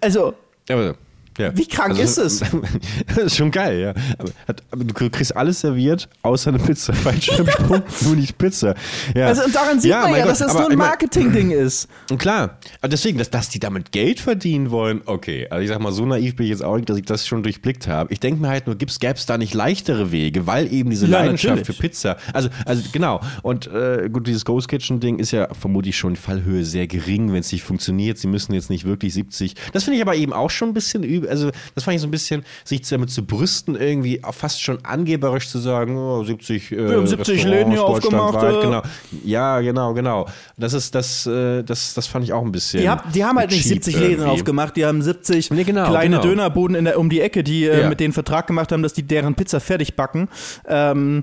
Also, 0.00 0.34
Aber, 0.68 0.94
ja. 1.38 1.56
Wie 1.56 1.66
krank 1.66 1.98
ist 1.98 2.18
es? 2.18 2.40
das 3.08 3.18
ist 3.18 3.36
schon 3.36 3.50
geil, 3.50 3.78
ja. 3.80 3.94
Aber, 4.18 4.30
hat, 4.46 4.62
aber 4.70 4.84
du 4.84 4.94
kriegst 4.94 5.36
alles 5.36 5.60
serviert, 5.60 6.08
außer 6.22 6.50
eine 6.50 6.58
Pizza. 6.58 6.92
Fallschirmsprung, 7.02 7.82
nur 8.02 8.16
nicht 8.16 8.38
Pizza. 8.38 8.74
Ja. 9.14 9.26
also 9.26 9.44
und 9.44 9.54
daran 9.54 9.80
sieht 9.80 9.90
man 9.90 10.02
mein 10.02 10.14
ja, 10.14 10.20
Gott, 10.20 10.30
dass 10.30 10.38
das 10.38 10.54
nur 10.54 10.70
ein 10.70 10.78
Marketing-Ding 10.78 11.50
ist. 11.50 11.88
Und 12.10 12.18
klar, 12.18 12.58
aber 12.80 12.88
deswegen, 12.88 13.18
dass, 13.18 13.30
dass 13.30 13.48
die 13.48 13.60
damit 13.60 13.92
Geld 13.92 14.20
verdienen 14.20 14.70
wollen, 14.70 15.02
okay. 15.06 15.46
Also 15.50 15.62
ich 15.62 15.68
sag 15.68 15.80
mal, 15.80 15.92
so 15.92 16.04
naiv 16.06 16.36
bin 16.36 16.44
ich 16.44 16.50
jetzt 16.50 16.62
auch 16.62 16.76
nicht, 16.76 16.88
dass 16.88 16.98
ich 16.98 17.04
das 17.04 17.26
schon 17.26 17.42
durchblickt 17.42 17.86
habe. 17.86 18.12
Ich 18.12 18.20
denke 18.20 18.40
mir 18.40 18.48
halt 18.48 18.66
nur, 18.66 18.76
gäbe 18.76 18.90
es 18.90 19.26
da 19.26 19.38
nicht 19.38 19.54
leichtere 19.54 20.12
Wege, 20.12 20.46
weil 20.46 20.72
eben 20.72 20.90
diese 20.90 21.06
Ja, 21.06 21.18
Leidenschaft 21.18 21.56
natürlich. 21.56 21.76
für 21.76 21.82
Pizza, 21.82 22.16
also, 22.32 22.48
also 22.66 22.82
genau. 22.92 23.20
Und 23.42 23.66
äh, 23.66 24.08
gut, 24.12 24.26
dieses 24.26 24.44
Ghost 24.44 24.68
Kitchen 24.68 25.00
Ding 25.00 25.18
ist 25.18 25.30
ja 25.32 25.52
vermutlich 25.52 25.96
schon 25.96 26.16
Fallhöhe 26.16 26.64
sehr 26.64 26.86
gering, 26.86 27.32
wenn 27.32 27.40
es 27.40 27.52
nicht 27.52 27.62
funktioniert. 27.62 28.18
Sie 28.18 28.28
müssen 28.28 28.54
jetzt 28.54 28.70
nicht 28.70 28.84
wirklich 28.84 29.14
70. 29.14 29.54
Das 29.72 29.84
finde 29.84 29.96
ich 29.96 30.02
aber 30.02 30.14
eben 30.14 30.32
auch 30.32 30.50
schon 30.50 30.70
ein 30.70 30.74
bisschen 30.74 31.02
übel. 31.02 31.21
Also 31.28 31.50
das 31.74 31.84
fand 31.84 31.94
ich 31.96 32.00
so 32.00 32.06
ein 32.06 32.10
bisschen, 32.10 32.44
sich 32.64 32.82
damit 32.88 33.10
zu 33.10 33.24
brüsten, 33.24 33.76
irgendwie 33.76 34.20
fast 34.32 34.62
schon 34.62 34.84
angeberisch 34.84 35.48
zu 35.48 35.58
sagen, 35.58 35.96
oh, 35.96 36.24
70 36.24 36.72
äh, 36.72 36.76
Wir 36.88 36.96
haben 36.96 37.06
70 37.06 37.44
Läden 37.44 37.72
hier 37.72 37.84
aufgemacht, 37.84 38.34
deutschlandweit, 38.34 38.62
äh. 38.64 38.66
Genau. 38.66 38.82
Ja, 39.24 39.60
genau, 39.60 39.94
genau. 39.94 40.26
Das 40.56 40.72
ist 40.72 40.94
das, 40.94 41.26
äh, 41.26 41.62
das, 41.62 41.94
das 41.94 42.06
fand 42.06 42.24
ich 42.24 42.32
auch 42.32 42.42
ein 42.44 42.52
bisschen. 42.52 42.80
Die, 42.80 42.88
hab, 42.88 43.12
die 43.12 43.24
haben 43.24 43.38
halt 43.38 43.50
nicht 43.50 43.62
cheap 43.62 43.84
70 43.84 43.94
Läden 43.94 44.10
irgendwie. 44.12 44.30
aufgemacht, 44.30 44.76
die 44.76 44.84
haben 44.84 45.02
70 45.02 45.50
Nee, 45.50 45.64
genau, 45.64 45.88
kleine 45.88 46.16
genau. 46.16 46.22
Dönerbuden 46.22 46.76
in 46.76 46.84
der, 46.84 46.98
um 46.98 47.08
die 47.10 47.20
Ecke, 47.20 47.42
die 47.44 47.64
äh, 47.66 47.82
Ja. 47.82 47.88
mit 47.88 48.00
denen 48.00 48.12
Vertrag 48.12 48.46
gemacht 48.46 48.72
haben, 48.72 48.82
dass 48.82 48.92
die 48.92 49.02
deren 49.02 49.34
Pizza 49.34 49.60
fertig 49.60 49.94
backen. 49.96 50.28
Ähm, 50.66 51.22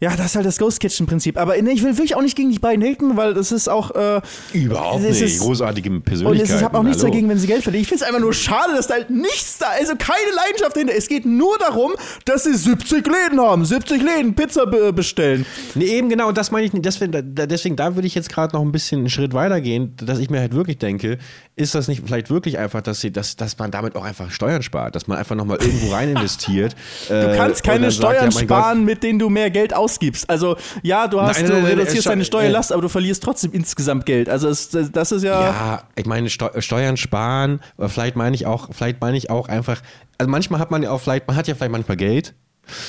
ja, 0.00 0.14
das 0.16 0.26
ist 0.26 0.36
halt 0.36 0.46
das 0.46 0.58
Ghost 0.58 0.80
Kitchen-Prinzip. 0.80 1.38
Aber 1.38 1.60
nee, 1.60 1.70
ich 1.70 1.82
will 1.82 1.92
wirklich 1.96 2.14
auch 2.16 2.22
nicht 2.22 2.36
gegen 2.36 2.50
die 2.50 2.58
beiden 2.58 2.84
haten, 2.84 3.16
weil 3.16 3.32
das 3.34 3.52
ist 3.52 3.68
auch. 3.68 3.90
Äh, 3.94 4.20
Überhaupt 4.52 5.02
nicht. 5.02 5.20
ist- 5.22 5.40
Großartige 5.40 5.88
und 5.90 6.02
Persönlichkeiten. 6.04 6.42
es 6.44 6.50
ist, 6.50 6.56
ich 6.60 6.64
habe 6.64 6.78
auch 6.78 6.82
nichts 6.82 7.02
hallo. 7.02 7.10
dagegen, 7.12 7.28
wenn 7.28 7.38
sie 7.38 7.46
Geld 7.46 7.62
verdienen. 7.62 7.82
Ich 7.82 7.88
finde 7.88 8.02
es 8.04 8.08
einfach 8.08 8.20
nur 8.20 8.34
schade, 8.34 8.74
dass 8.76 8.86
da 8.88 8.94
halt 8.94 9.10
nichts 9.10 9.58
da, 9.58 9.66
also 9.78 9.94
keine 9.96 10.30
Leidenschaft 10.34 10.76
dahinter. 10.76 10.94
Es 10.96 11.08
geht 11.08 11.24
nur 11.24 11.56
darum, 11.58 11.92
dass 12.26 12.44
sie 12.44 12.54
70 12.54 13.06
Läden 13.06 13.40
haben, 13.40 13.64
70 13.64 14.02
Läden 14.02 14.34
Pizza 14.34 14.66
be 14.66 14.92
bestellen. 14.92 15.46
Nee, 15.74 15.86
eben 15.86 16.08
genau, 16.10 16.30
das 16.32 16.50
meine 16.50 16.66
ich 16.66 16.72
nicht. 16.72 16.84
Deswegen, 16.84 17.12
da, 17.12 17.46
deswegen, 17.46 17.76
da 17.76 17.94
würde 17.94 18.06
ich 18.06 18.14
jetzt 18.14 18.28
gerade 18.28 18.54
noch 18.54 18.62
ein 18.62 18.72
bisschen 18.72 18.98
einen 19.00 19.10
Schritt 19.10 19.32
weiter 19.32 19.60
gehen, 19.60 19.94
dass 19.96 20.18
ich 20.18 20.28
mir 20.30 20.40
halt 20.40 20.54
wirklich 20.54 20.78
denke, 20.78 21.16
ist 21.56 21.74
das 21.74 21.88
nicht 21.88 22.02
vielleicht 22.04 22.28
wirklich 22.28 22.58
einfach, 22.58 22.82
dass, 22.82 23.00
sie, 23.00 23.10
dass, 23.10 23.36
dass 23.36 23.56
man 23.58 23.70
damit 23.70 23.96
auch 23.96 24.04
einfach 24.04 24.30
Steuern 24.30 24.62
spart, 24.62 24.94
dass 24.94 25.06
man 25.06 25.16
einfach 25.16 25.36
nochmal 25.36 25.56
irgendwo 25.60 25.90
rein 25.92 26.10
investiert. 26.16 26.76
Du 27.08 27.34
kannst 27.36 27.64
keine 27.64 27.90
Steuern 27.90 28.30
sparen, 28.30 28.84
mit 28.84 29.02
denen 29.02 29.18
du 29.18 29.30
mehr 29.30 29.48
Geld 29.50 29.72
ausgibst. 29.72 29.85
Also 30.28 30.56
ja, 30.82 31.08
du 31.08 31.20
hast 31.20 31.36
Nein, 31.36 31.46
du 31.46 31.52
nein, 31.52 31.62
nein, 31.62 31.78
reduzierst 31.78 32.06
äh, 32.06 32.10
deine 32.10 32.22
äh, 32.22 32.26
Steuerlast, 32.26 32.72
aber 32.72 32.82
du 32.82 32.88
verlierst 32.88 33.22
trotzdem 33.22 33.52
insgesamt 33.52 34.06
Geld. 34.06 34.28
Also 34.28 34.48
es, 34.48 34.70
das 34.70 35.12
ist 35.12 35.22
ja, 35.22 35.40
Ja, 35.40 35.82
ich 35.96 36.06
meine 36.06 36.30
Steu 36.30 36.48
Steuern 36.60 36.96
sparen, 36.96 37.60
vielleicht 37.78 38.16
meine 38.16 38.34
ich 38.34 38.46
auch, 38.46 38.68
vielleicht 38.72 39.00
meine 39.00 39.16
ich 39.16 39.30
auch 39.30 39.48
einfach, 39.48 39.82
also 40.18 40.30
manchmal 40.30 40.60
hat 40.60 40.70
man 40.70 40.82
ja 40.82 40.90
auch 40.90 41.00
vielleicht, 41.00 41.26
man 41.26 41.36
hat 41.36 41.48
ja 41.48 41.54
vielleicht 41.54 41.72
manchmal 41.72 41.96
Geld 41.96 42.34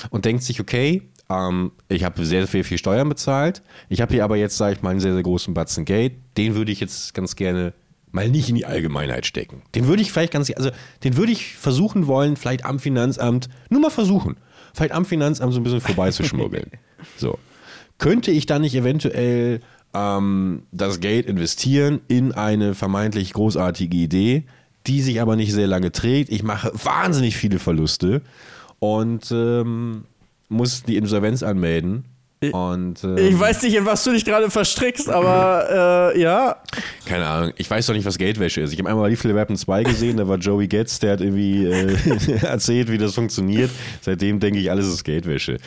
und 0.09 0.25
denkt 0.25 0.43
sich, 0.43 0.59
okay, 0.59 1.03
ähm, 1.29 1.71
ich 1.87 2.03
habe 2.03 2.25
sehr, 2.25 2.45
sehr 2.47 2.63
viel 2.63 2.77
Steuern 2.77 3.09
bezahlt, 3.09 3.61
ich 3.89 4.01
habe 4.01 4.13
hier 4.13 4.23
aber 4.23 4.37
jetzt, 4.37 4.57
sage 4.57 4.75
ich 4.75 4.81
mal, 4.81 4.91
einen 4.91 4.99
sehr, 4.99 5.13
sehr 5.13 5.23
großen 5.23 5.53
Batzen 5.53 5.85
Geld, 5.85 6.13
den 6.37 6.55
würde 6.55 6.71
ich 6.71 6.79
jetzt 6.79 7.13
ganz 7.13 7.35
gerne 7.35 7.73
mal 8.11 8.29
nicht 8.29 8.49
in 8.49 8.55
die 8.55 8.65
Allgemeinheit 8.65 9.25
stecken. 9.25 9.61
Den 9.75 9.87
würde 9.87 10.01
ich 10.01 10.11
vielleicht 10.11 10.33
ganz, 10.33 10.51
also 10.51 10.71
den 11.03 11.17
würde 11.17 11.31
ich 11.31 11.55
versuchen 11.55 12.07
wollen, 12.07 12.35
vielleicht 12.35 12.65
am 12.65 12.79
Finanzamt, 12.79 13.49
nur 13.69 13.81
mal 13.81 13.89
versuchen, 13.89 14.37
vielleicht 14.73 14.93
am 14.93 15.05
Finanzamt 15.05 15.53
so 15.53 15.59
ein 15.59 15.63
bisschen 15.63 15.81
vorbeizuschmuggeln. 15.95 16.71
So. 17.17 17.37
Könnte 17.97 18.31
ich 18.31 18.45
dann 18.45 18.61
nicht 18.61 18.75
eventuell 18.75 19.61
ähm, 19.93 20.63
das 20.71 20.99
Geld 20.99 21.25
investieren 21.25 22.01
in 22.07 22.31
eine 22.31 22.75
vermeintlich 22.75 23.33
großartige 23.33 23.97
Idee, 23.97 24.43
die 24.85 25.01
sich 25.01 25.21
aber 25.21 25.35
nicht 25.35 25.53
sehr 25.53 25.67
lange 25.67 25.91
trägt? 25.91 26.31
Ich 26.31 26.43
mache 26.43 26.71
wahnsinnig 26.73 27.35
viele 27.37 27.59
Verluste 27.59 28.21
und 28.79 29.31
ähm, 29.31 30.05
muss 30.49 30.83
die 30.83 30.95
Insolvenz 30.97 31.43
anmelden. 31.43 32.05
Und, 32.39 33.03
ähm, 33.03 33.17
ich 33.17 33.39
weiß 33.39 33.63
nicht, 33.63 33.75
in 33.75 33.85
was 33.85 34.03
du 34.03 34.11
dich 34.11 34.23
gerade 34.23 34.51
verstrickst, 34.51 35.09
aber 35.09 36.13
äh, 36.13 36.21
ja. 36.21 36.57
Keine 37.05 37.25
Ahnung, 37.25 37.53
ich 37.57 37.69
weiß 37.69 37.87
doch 37.87 37.95
nicht, 37.95 38.05
was 38.05 38.17
Geldwäsche 38.17 38.61
ist. 38.61 38.73
Ich 38.73 38.79
habe 38.79 38.89
einmal 38.89 39.09
Lethal 39.09 39.33
Weapon 39.33 39.55
2 39.55 39.83
gesehen, 39.83 40.17
da 40.17 40.27
war 40.27 40.37
Joey 40.37 40.67
Getz, 40.67 40.99
der 40.99 41.13
hat 41.13 41.21
irgendwie 41.21 41.65
äh, 41.65 41.95
erzählt, 42.43 42.91
wie 42.91 42.99
das 42.99 43.15
funktioniert. 43.15 43.71
Seitdem 44.01 44.39
denke 44.39 44.59
ich, 44.59 44.69
alles 44.69 44.87
ist 44.87 45.03
Geldwäsche. 45.03 45.57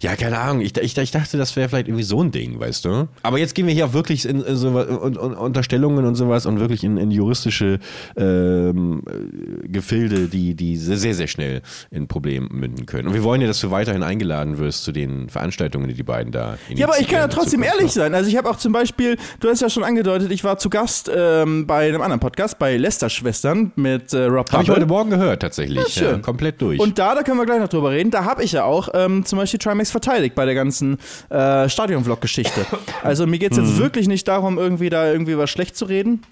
Ja, 0.00 0.16
keine 0.16 0.38
Ahnung, 0.38 0.62
ich, 0.62 0.76
ich, 0.76 0.96
ich 0.96 1.10
dachte, 1.10 1.38
das 1.38 1.54
wäre 1.56 1.68
vielleicht 1.68 1.88
irgendwie 1.88 2.04
so 2.04 2.22
ein 2.22 2.30
Ding, 2.30 2.58
weißt 2.58 2.84
du? 2.84 3.08
Aber 3.22 3.38
jetzt 3.38 3.54
gehen 3.54 3.66
wir 3.66 3.74
hier 3.74 3.86
auch 3.86 3.92
wirklich 3.92 4.26
in, 4.26 4.42
in 4.42 4.56
so 4.56 4.68
un, 4.68 5.16
un, 5.16 5.34
Unterstellungen 5.34 6.04
und 6.04 6.14
sowas 6.14 6.46
und 6.46 6.60
wirklich 6.60 6.84
in, 6.84 6.98
in 6.98 7.10
juristische 7.10 7.78
ähm, 8.16 9.02
äh, 9.08 9.68
Gefilde, 9.68 10.28
die, 10.28 10.54
die 10.54 10.76
sehr, 10.76 11.14
sehr, 11.14 11.26
schnell 11.26 11.62
in 11.90 12.08
Problemen 12.08 12.48
münden 12.52 12.84
können. 12.84 13.08
Und 13.08 13.14
wir 13.14 13.22
wollen 13.22 13.40
ja, 13.40 13.46
dass 13.46 13.60
du 13.60 13.70
weiterhin 13.70 14.02
eingeladen 14.02 14.58
wirst 14.58 14.84
zu 14.84 14.92
den 14.92 15.28
Veranstaltungen, 15.28 15.88
die 15.88 15.94
die 15.94 16.02
beiden 16.12 16.30
da. 16.30 16.58
Ja, 16.68 16.86
aber 16.86 17.00
ich 17.00 17.08
kann 17.08 17.20
ja 17.20 17.28
trotzdem 17.28 17.62
ehrlich 17.62 17.90
sein. 17.92 18.14
Also 18.14 18.28
ich 18.28 18.36
habe 18.36 18.50
auch 18.50 18.56
zum 18.56 18.72
Beispiel, 18.72 19.16
du 19.40 19.48
hast 19.48 19.62
ja 19.62 19.70
schon 19.70 19.82
angedeutet, 19.82 20.30
ich 20.30 20.44
war 20.44 20.58
zu 20.58 20.68
Gast 20.68 21.10
ähm, 21.14 21.66
bei 21.66 21.88
einem 21.88 22.02
anderen 22.02 22.20
Podcast, 22.20 22.58
bei 22.58 22.76
Lester-Schwestern 22.76 23.72
mit 23.76 24.12
äh, 24.12 24.24
Rob 24.24 24.52
Habe 24.52 24.62
ich 24.62 24.70
heute 24.70 24.86
Morgen 24.86 25.08
gehört, 25.08 25.40
tatsächlich. 25.40 25.96
Ja. 25.96 26.12
Ja, 26.12 26.18
komplett 26.18 26.60
durch. 26.60 26.78
Und 26.78 26.98
da, 26.98 27.14
da 27.14 27.22
können 27.22 27.38
wir 27.38 27.46
gleich 27.46 27.60
noch 27.60 27.68
drüber 27.68 27.90
reden, 27.90 28.10
da 28.10 28.24
habe 28.24 28.44
ich 28.44 28.52
ja 28.52 28.64
auch 28.64 28.90
ähm, 28.92 29.24
zum 29.24 29.38
Beispiel 29.38 29.58
Trimax 29.58 29.90
verteidigt 29.90 30.34
bei 30.34 30.44
der 30.44 30.54
ganzen 30.54 30.98
äh, 31.30 31.68
Stadion-Vlog-Geschichte. 31.68 32.66
Also 33.02 33.26
mir 33.26 33.38
geht 33.38 33.52
es 33.52 33.58
jetzt 33.58 33.78
wirklich 33.78 34.06
nicht 34.06 34.28
darum, 34.28 34.58
irgendwie 34.58 34.90
da 34.90 35.10
irgendwie 35.10 35.36
was 35.36 35.50
schlecht 35.50 35.76
zu 35.76 35.86
reden 35.86 36.22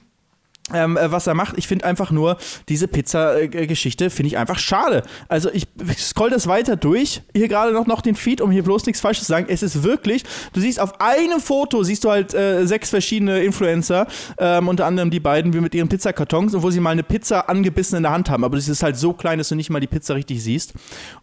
ähm, 0.74 0.96
äh, 0.96 1.10
was 1.10 1.26
er 1.26 1.34
macht. 1.34 1.58
Ich 1.58 1.68
finde 1.68 1.84
einfach 1.84 2.10
nur, 2.10 2.36
diese 2.68 2.88
Pizza-Geschichte 2.88 4.10
finde 4.10 4.28
ich 4.28 4.38
einfach 4.38 4.58
schade. 4.58 5.02
Also 5.28 5.50
ich 5.52 5.66
scroll 5.98 6.30
das 6.30 6.46
weiter 6.46 6.76
durch, 6.76 7.22
hier 7.34 7.48
gerade 7.48 7.72
noch, 7.72 7.86
noch 7.86 8.00
den 8.00 8.14
Feed, 8.14 8.40
um 8.40 8.50
hier 8.50 8.62
bloß 8.62 8.86
nichts 8.86 9.00
Falsches 9.00 9.26
zu 9.26 9.32
sagen. 9.32 9.46
Es 9.48 9.62
ist 9.62 9.82
wirklich, 9.82 10.24
du 10.52 10.60
siehst 10.60 10.80
auf 10.80 11.00
einem 11.00 11.40
Foto, 11.40 11.82
siehst 11.82 12.04
du 12.04 12.10
halt 12.10 12.34
äh, 12.34 12.66
sechs 12.66 12.90
verschiedene 12.90 13.42
Influencer, 13.42 14.06
ähm, 14.38 14.68
unter 14.68 14.86
anderem 14.86 15.10
die 15.10 15.20
beiden, 15.20 15.52
wie 15.52 15.60
mit 15.60 15.74
ihren 15.74 15.88
Pizzakartons, 15.88 16.54
wo 16.56 16.70
sie 16.70 16.80
mal 16.80 16.90
eine 16.90 17.02
Pizza 17.02 17.48
angebissen 17.48 17.96
in 17.96 18.02
der 18.04 18.12
Hand 18.12 18.30
haben. 18.30 18.44
Aber 18.44 18.56
das 18.56 18.68
ist 18.68 18.82
halt 18.82 18.96
so 18.96 19.12
klein, 19.12 19.38
dass 19.38 19.48
du 19.48 19.54
nicht 19.54 19.70
mal 19.70 19.80
die 19.80 19.86
Pizza 19.86 20.14
richtig 20.14 20.42
siehst. 20.42 20.74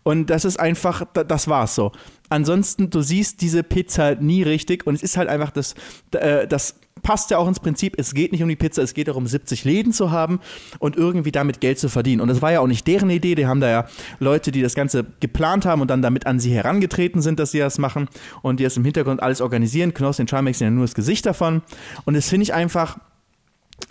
Und 0.03 0.29
das 0.29 0.45
ist 0.45 0.60
einfach, 0.60 1.03
das 1.13 1.47
war's 1.47 1.75
so. 1.75 1.91
Ansonsten, 2.29 2.89
du 2.89 3.01
siehst 3.01 3.41
diese 3.41 3.63
Pizza 3.63 4.15
nie 4.15 4.43
richtig 4.43 4.86
und 4.86 4.95
es 4.95 5.03
ist 5.03 5.17
halt 5.17 5.29
einfach 5.29 5.51
das, 5.51 5.75
äh, 6.12 6.47
das 6.47 6.75
passt 7.03 7.31
ja 7.31 7.38
auch 7.38 7.47
ins 7.47 7.60
Prinzip, 7.60 7.95
es 7.97 8.13
geht 8.13 8.31
nicht 8.31 8.43
um 8.43 8.49
die 8.49 8.55
Pizza, 8.55 8.81
es 8.81 8.93
geht 8.93 9.07
darum, 9.07 9.27
70 9.27 9.63
Läden 9.65 9.93
zu 9.93 10.12
haben 10.12 10.39
und 10.79 10.95
irgendwie 10.95 11.31
damit 11.31 11.62
Geld 11.62 11.79
zu 11.79 11.89
verdienen. 11.89 12.21
Und 12.21 12.27
das 12.27 12.41
war 12.41 12.51
ja 12.51 12.60
auch 12.60 12.67
nicht 12.67 12.86
deren 12.88 13.10
Idee, 13.10 13.36
die 13.36 13.47
haben 13.47 13.60
da 13.60 13.69
ja 13.69 13.88
Leute, 14.19 14.51
die 14.51 14.62
das 14.62 14.75
Ganze 14.75 15.05
geplant 15.19 15.65
haben 15.65 15.81
und 15.81 15.89
dann 15.89 16.01
damit 16.01 16.25
an 16.25 16.39
sie 16.39 16.51
herangetreten 16.51 17.21
sind, 17.21 17.39
dass 17.39 17.51
sie 17.51 17.60
das 17.60 17.77
machen 17.77 18.07
und 18.41 18.60
die 18.60 18.63
das 18.63 18.77
im 18.77 18.86
Hintergrund 18.86 19.21
alles 19.21 19.41
organisieren. 19.41 19.93
Knossi 19.93 20.21
und 20.21 20.29
Charmex 20.29 20.60
sind 20.60 20.67
ja 20.67 20.71
nur 20.71 20.86
das 20.86 20.95
Gesicht 20.95 21.25
davon. 21.25 21.62
Und 22.05 22.15
das 22.15 22.29
finde 22.29 22.43
ich 22.43 22.53
einfach, 22.53 22.97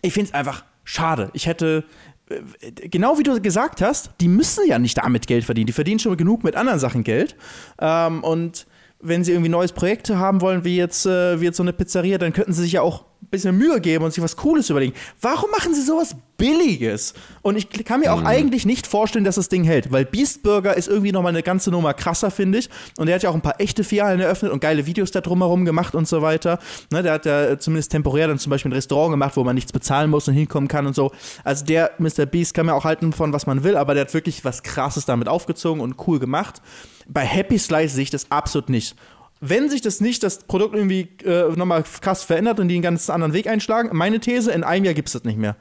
ich 0.02 0.12
finde 0.12 0.28
es 0.28 0.34
einfach 0.34 0.64
schade. 0.84 1.30
Ich 1.32 1.46
hätte, 1.46 1.84
äh, 2.28 2.88
genau 2.88 3.18
wie 3.18 3.22
du 3.22 3.40
gesagt 3.40 3.82
hast, 3.82 4.10
die 4.20 4.28
müssen 4.28 4.66
ja 4.66 4.78
nicht 4.78 4.98
damit 4.98 5.26
Geld 5.26 5.44
verdienen. 5.44 5.66
Die 5.66 5.72
verdienen 5.72 5.98
schon 5.98 6.16
genug 6.16 6.44
mit 6.44 6.56
anderen 6.56 6.78
Sachen 6.78 7.04
Geld. 7.04 7.36
Ähm, 7.80 8.22
und 8.24 8.66
wenn 9.08 9.24
sie 9.24 9.32
irgendwie 9.32 9.48
neues 9.50 9.72
Projekte 9.72 10.18
haben 10.18 10.40
wollen, 10.40 10.64
wie 10.64 10.76
jetzt, 10.76 11.06
äh, 11.06 11.40
wie 11.40 11.44
jetzt 11.44 11.56
so 11.56 11.62
eine 11.62 11.72
Pizzeria, 11.72 12.18
dann 12.18 12.32
könnten 12.32 12.52
sie 12.52 12.62
sich 12.62 12.72
ja 12.72 12.82
auch 12.82 13.04
bisschen 13.30 13.56
Mühe 13.56 13.80
geben 13.80 14.04
und 14.04 14.12
sich 14.12 14.22
was 14.22 14.36
Cooles 14.36 14.70
überlegen. 14.70 14.94
Warum 15.20 15.50
machen 15.50 15.74
sie 15.74 15.82
sowas 15.82 16.16
Billiges? 16.36 17.14
Und 17.42 17.56
ich 17.56 17.68
kann 17.84 18.00
mir 18.00 18.12
auch 18.12 18.20
mhm. 18.20 18.26
eigentlich 18.26 18.66
nicht 18.66 18.86
vorstellen, 18.86 19.24
dass 19.24 19.36
das 19.36 19.48
Ding 19.48 19.64
hält, 19.64 19.92
weil 19.92 20.04
Beast 20.04 20.42
Burger 20.42 20.76
ist 20.76 20.88
irgendwie 20.88 21.12
nochmal 21.12 21.30
eine 21.30 21.42
ganze 21.42 21.70
Nummer 21.70 21.94
krasser, 21.94 22.30
finde 22.30 22.58
ich. 22.58 22.70
Und 22.98 23.08
er 23.08 23.16
hat 23.16 23.22
ja 23.22 23.30
auch 23.30 23.34
ein 23.34 23.40
paar 23.40 23.60
echte 23.60 23.84
Filialen 23.84 24.20
eröffnet 24.20 24.52
und 24.52 24.60
geile 24.60 24.86
Videos 24.86 25.10
da 25.10 25.20
drumherum 25.20 25.64
gemacht 25.64 25.94
und 25.94 26.06
so 26.06 26.22
weiter. 26.22 26.58
Ne, 26.90 27.02
der 27.02 27.12
hat 27.12 27.26
ja 27.26 27.58
zumindest 27.58 27.92
temporär 27.92 28.28
dann 28.28 28.38
zum 28.38 28.50
Beispiel 28.50 28.70
ein 28.70 28.74
Restaurant 28.74 29.12
gemacht, 29.12 29.36
wo 29.36 29.44
man 29.44 29.54
nichts 29.54 29.72
bezahlen 29.72 30.10
muss 30.10 30.28
und 30.28 30.34
hinkommen 30.34 30.68
kann 30.68 30.86
und 30.86 30.94
so. 30.94 31.12
Also 31.44 31.64
der 31.64 31.92
Mr. 31.98 32.26
Beast 32.26 32.54
kann 32.54 32.66
mir 32.66 32.74
auch 32.74 32.84
halten 32.84 33.12
von 33.12 33.32
was 33.32 33.46
man 33.46 33.64
will, 33.64 33.76
aber 33.76 33.94
der 33.94 34.02
hat 34.02 34.14
wirklich 34.14 34.44
was 34.44 34.62
Krasses 34.62 35.06
damit 35.06 35.28
aufgezogen 35.28 35.80
und 35.80 35.96
cool 36.06 36.18
gemacht. 36.18 36.60
Bei 37.08 37.24
Happy 37.24 37.58
Slice 37.58 37.94
sehe 37.94 38.02
ich 38.02 38.10
das 38.10 38.30
absolut 38.30 38.68
nicht 38.68 38.96
wenn 39.40 39.68
sich 39.68 39.80
das 39.80 40.00
nicht, 40.00 40.22
das 40.22 40.44
Produkt 40.44 40.74
irgendwie 40.74 41.08
äh, 41.24 41.54
nochmal 41.56 41.82
krass 41.82 42.22
verändert 42.22 42.60
und 42.60 42.68
die 42.68 42.74
einen 42.74 42.82
ganz 42.82 43.10
anderen 43.10 43.32
Weg 43.32 43.46
einschlagen, 43.46 43.90
meine 43.92 44.20
These, 44.20 44.52
in 44.52 44.64
einem 44.64 44.84
Jahr 44.84 44.94
gibt 44.94 45.08
es 45.08 45.12
das 45.12 45.24
nicht 45.24 45.38
mehr. 45.38 45.56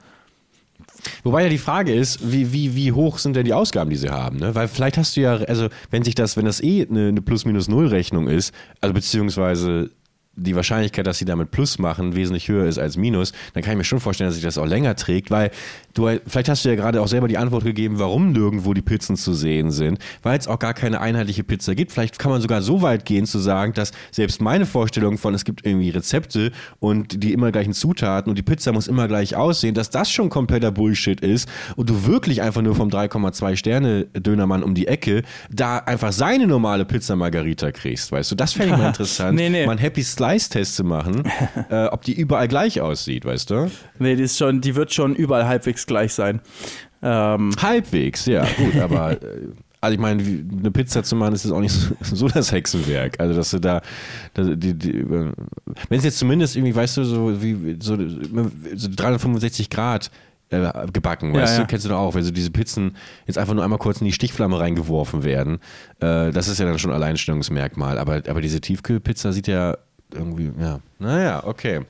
Wobei 1.23 1.43
ja 1.43 1.49
die 1.49 1.57
Frage 1.57 1.93
ist, 1.93 2.31
wie, 2.31 2.51
wie, 2.51 2.75
wie 2.75 2.91
hoch 2.91 3.19
sind 3.19 3.35
denn 3.35 3.45
die 3.45 3.53
Ausgaben, 3.53 3.89
die 3.89 3.95
sie 3.95 4.09
haben? 4.09 4.37
Ne? 4.37 4.55
Weil 4.55 4.67
vielleicht 4.67 4.97
hast 4.97 5.15
du 5.15 5.21
ja, 5.21 5.35
also 5.35 5.69
wenn 5.91 6.03
sich 6.03 6.15
das, 6.15 6.37
wenn 6.37 6.45
das 6.45 6.61
eh 6.61 6.87
eine, 6.89 7.09
eine 7.09 7.21
Plus-Minus-Null-Rechnung 7.21 8.27
ist, 8.27 8.53
also 8.81 8.93
beziehungsweise 8.93 9.91
die 10.35 10.55
Wahrscheinlichkeit, 10.55 11.07
dass 11.07 11.17
sie 11.17 11.25
damit 11.25 11.51
Plus 11.51 11.79
machen, 11.79 12.15
wesentlich 12.15 12.47
höher 12.49 12.65
ist 12.65 12.77
als 12.77 12.97
Minus, 12.97 13.31
dann 13.53 13.63
kann 13.63 13.73
ich 13.73 13.77
mir 13.77 13.83
schon 13.83 13.99
vorstellen, 13.99 14.27
dass 14.27 14.35
sich 14.35 14.43
das 14.43 14.57
auch 14.57 14.65
länger 14.65 14.95
trägt, 14.95 15.31
weil 15.31 15.51
du, 15.95 16.19
vielleicht 16.27 16.49
hast 16.49 16.63
du 16.63 16.69
ja 16.69 16.75
gerade 16.75 17.01
auch 17.01 17.07
selber 17.07 17.27
die 17.27 17.37
Antwort 17.37 17.63
gegeben, 17.63 17.97
warum 17.97 18.31
nirgendwo 18.31 18.73
die 18.73 18.81
Pizzen 18.81 19.15
zu 19.15 19.33
sehen 19.33 19.71
sind, 19.71 19.99
weil 20.21 20.37
es 20.37 20.47
auch 20.47 20.59
gar 20.59 20.73
keine 20.73 21.01
einheitliche 21.01 21.43
Pizza 21.43 21.73
gibt. 21.73 21.91
Vielleicht 21.91 22.19
kann 22.19 22.31
man 22.31 22.41
sogar 22.41 22.61
so 22.61 22.81
weit 22.81 23.05
gehen 23.05 23.25
zu 23.25 23.39
sagen, 23.39 23.73
dass 23.73 23.91
selbst 24.11 24.41
meine 24.41 24.65
Vorstellung 24.65 25.17
von, 25.17 25.33
es 25.33 25.45
gibt 25.45 25.65
irgendwie 25.65 25.89
Rezepte 25.89 26.51
und 26.79 27.23
die 27.23 27.33
immer 27.33 27.51
gleichen 27.51 27.73
Zutaten 27.73 28.29
und 28.29 28.37
die 28.37 28.43
Pizza 28.43 28.71
muss 28.71 28.87
immer 28.87 29.07
gleich 29.07 29.35
aussehen, 29.35 29.73
dass 29.73 29.89
das 29.89 30.11
schon 30.11 30.29
kompletter 30.29 30.71
Bullshit 30.71 31.19
ist 31.21 31.49
und 31.75 31.89
du 31.89 32.05
wirklich 32.05 32.41
einfach 32.41 32.61
nur 32.61 32.75
vom 32.75 32.89
3,2 32.89 33.55
Sterne 33.55 34.05
Dönermann 34.05 34.63
um 34.63 34.75
die 34.75 34.87
Ecke 34.87 35.23
da 35.49 35.77
einfach 35.77 36.11
seine 36.11 36.45
normale 36.45 36.85
Pizza 36.85 37.15
Margarita 37.15 37.71
kriegst, 37.71 38.11
weißt 38.11 38.31
du? 38.31 38.35
Das 38.35 38.53
fände 38.53 38.73
ich 38.73 38.79
mal 38.79 38.87
interessant. 38.89 39.35
nee, 39.35 39.49
nee. 39.49 39.65
Mal 39.65 39.79
Happy 39.79 40.03
Slice-Test 40.03 40.75
zu 40.75 40.83
machen, 40.83 41.23
äh, 41.69 41.85
ob 41.85 42.03
die 42.03 42.13
überall 42.13 42.47
gleich 42.47 42.81
aussieht, 42.81 43.25
weißt 43.25 43.49
du? 43.49 43.71
Nee, 43.99 44.15
die, 44.15 44.23
ist 44.23 44.37
schon, 44.37 44.59
die 44.61 44.75
wird 44.75 44.93
schon 44.93 45.15
überall 45.15 45.47
halbwegs 45.47 45.84
gleich 45.87 46.13
sein. 46.13 46.41
Ähm. 47.01 47.51
Halbwegs, 47.61 48.25
ja, 48.25 48.45
gut, 48.57 48.75
aber. 48.77 49.17
Also 49.81 49.93
ich 49.93 49.99
meine, 49.99 50.23
eine 50.23 50.71
Pizza 50.71 51.03
zu 51.03 51.15
machen, 51.15 51.35
ist 51.35 51.43
jetzt 51.43 51.53
auch 51.53 51.59
nicht 51.59 51.71
so, 51.71 51.95
so 52.15 52.27
das 52.27 52.51
Hexenwerk. 52.51 53.19
Also 53.19 53.35
dass 53.35 53.51
du 53.51 53.59
da, 53.59 53.83
die, 54.35 54.73
die, 54.73 55.07
wenn 55.07 55.35
es 55.91 56.03
jetzt 56.03 56.17
zumindest 56.17 56.55
irgendwie, 56.55 56.75
weißt 56.75 56.97
du, 56.97 57.03
so 57.03 57.39
wie 57.39 57.77
so, 57.79 57.95
so 57.95 58.89
365 58.95 59.69
Grad 59.69 60.09
äh, 60.49 60.71
gebacken, 60.91 61.35
weißt 61.35 61.57
ja, 61.57 61.63
du, 61.63 61.67
kennst 61.67 61.85
du 61.85 61.89
doch 61.89 61.99
auch, 61.99 62.15
wenn 62.15 62.23
so 62.23 62.31
diese 62.31 62.49
Pizzen 62.49 62.95
jetzt 63.27 63.37
einfach 63.37 63.53
nur 63.53 63.63
einmal 63.63 63.77
kurz 63.77 64.01
in 64.01 64.05
die 64.05 64.13
Stichflamme 64.13 64.59
reingeworfen 64.59 65.23
werden, 65.23 65.59
äh, 65.99 66.31
das 66.31 66.47
ist 66.47 66.59
ja 66.59 66.65
dann 66.65 66.79
schon 66.79 66.91
Alleinstellungsmerkmal. 66.91 67.99
Aber, 67.99 68.23
aber 68.27 68.41
diese 68.41 68.61
Tiefkühlpizza 68.61 69.33
sieht 69.33 69.47
ja 69.47 69.77
irgendwie, 70.11 70.51
ja, 70.59 70.79
naja, 70.97 71.43
okay. 71.45 71.81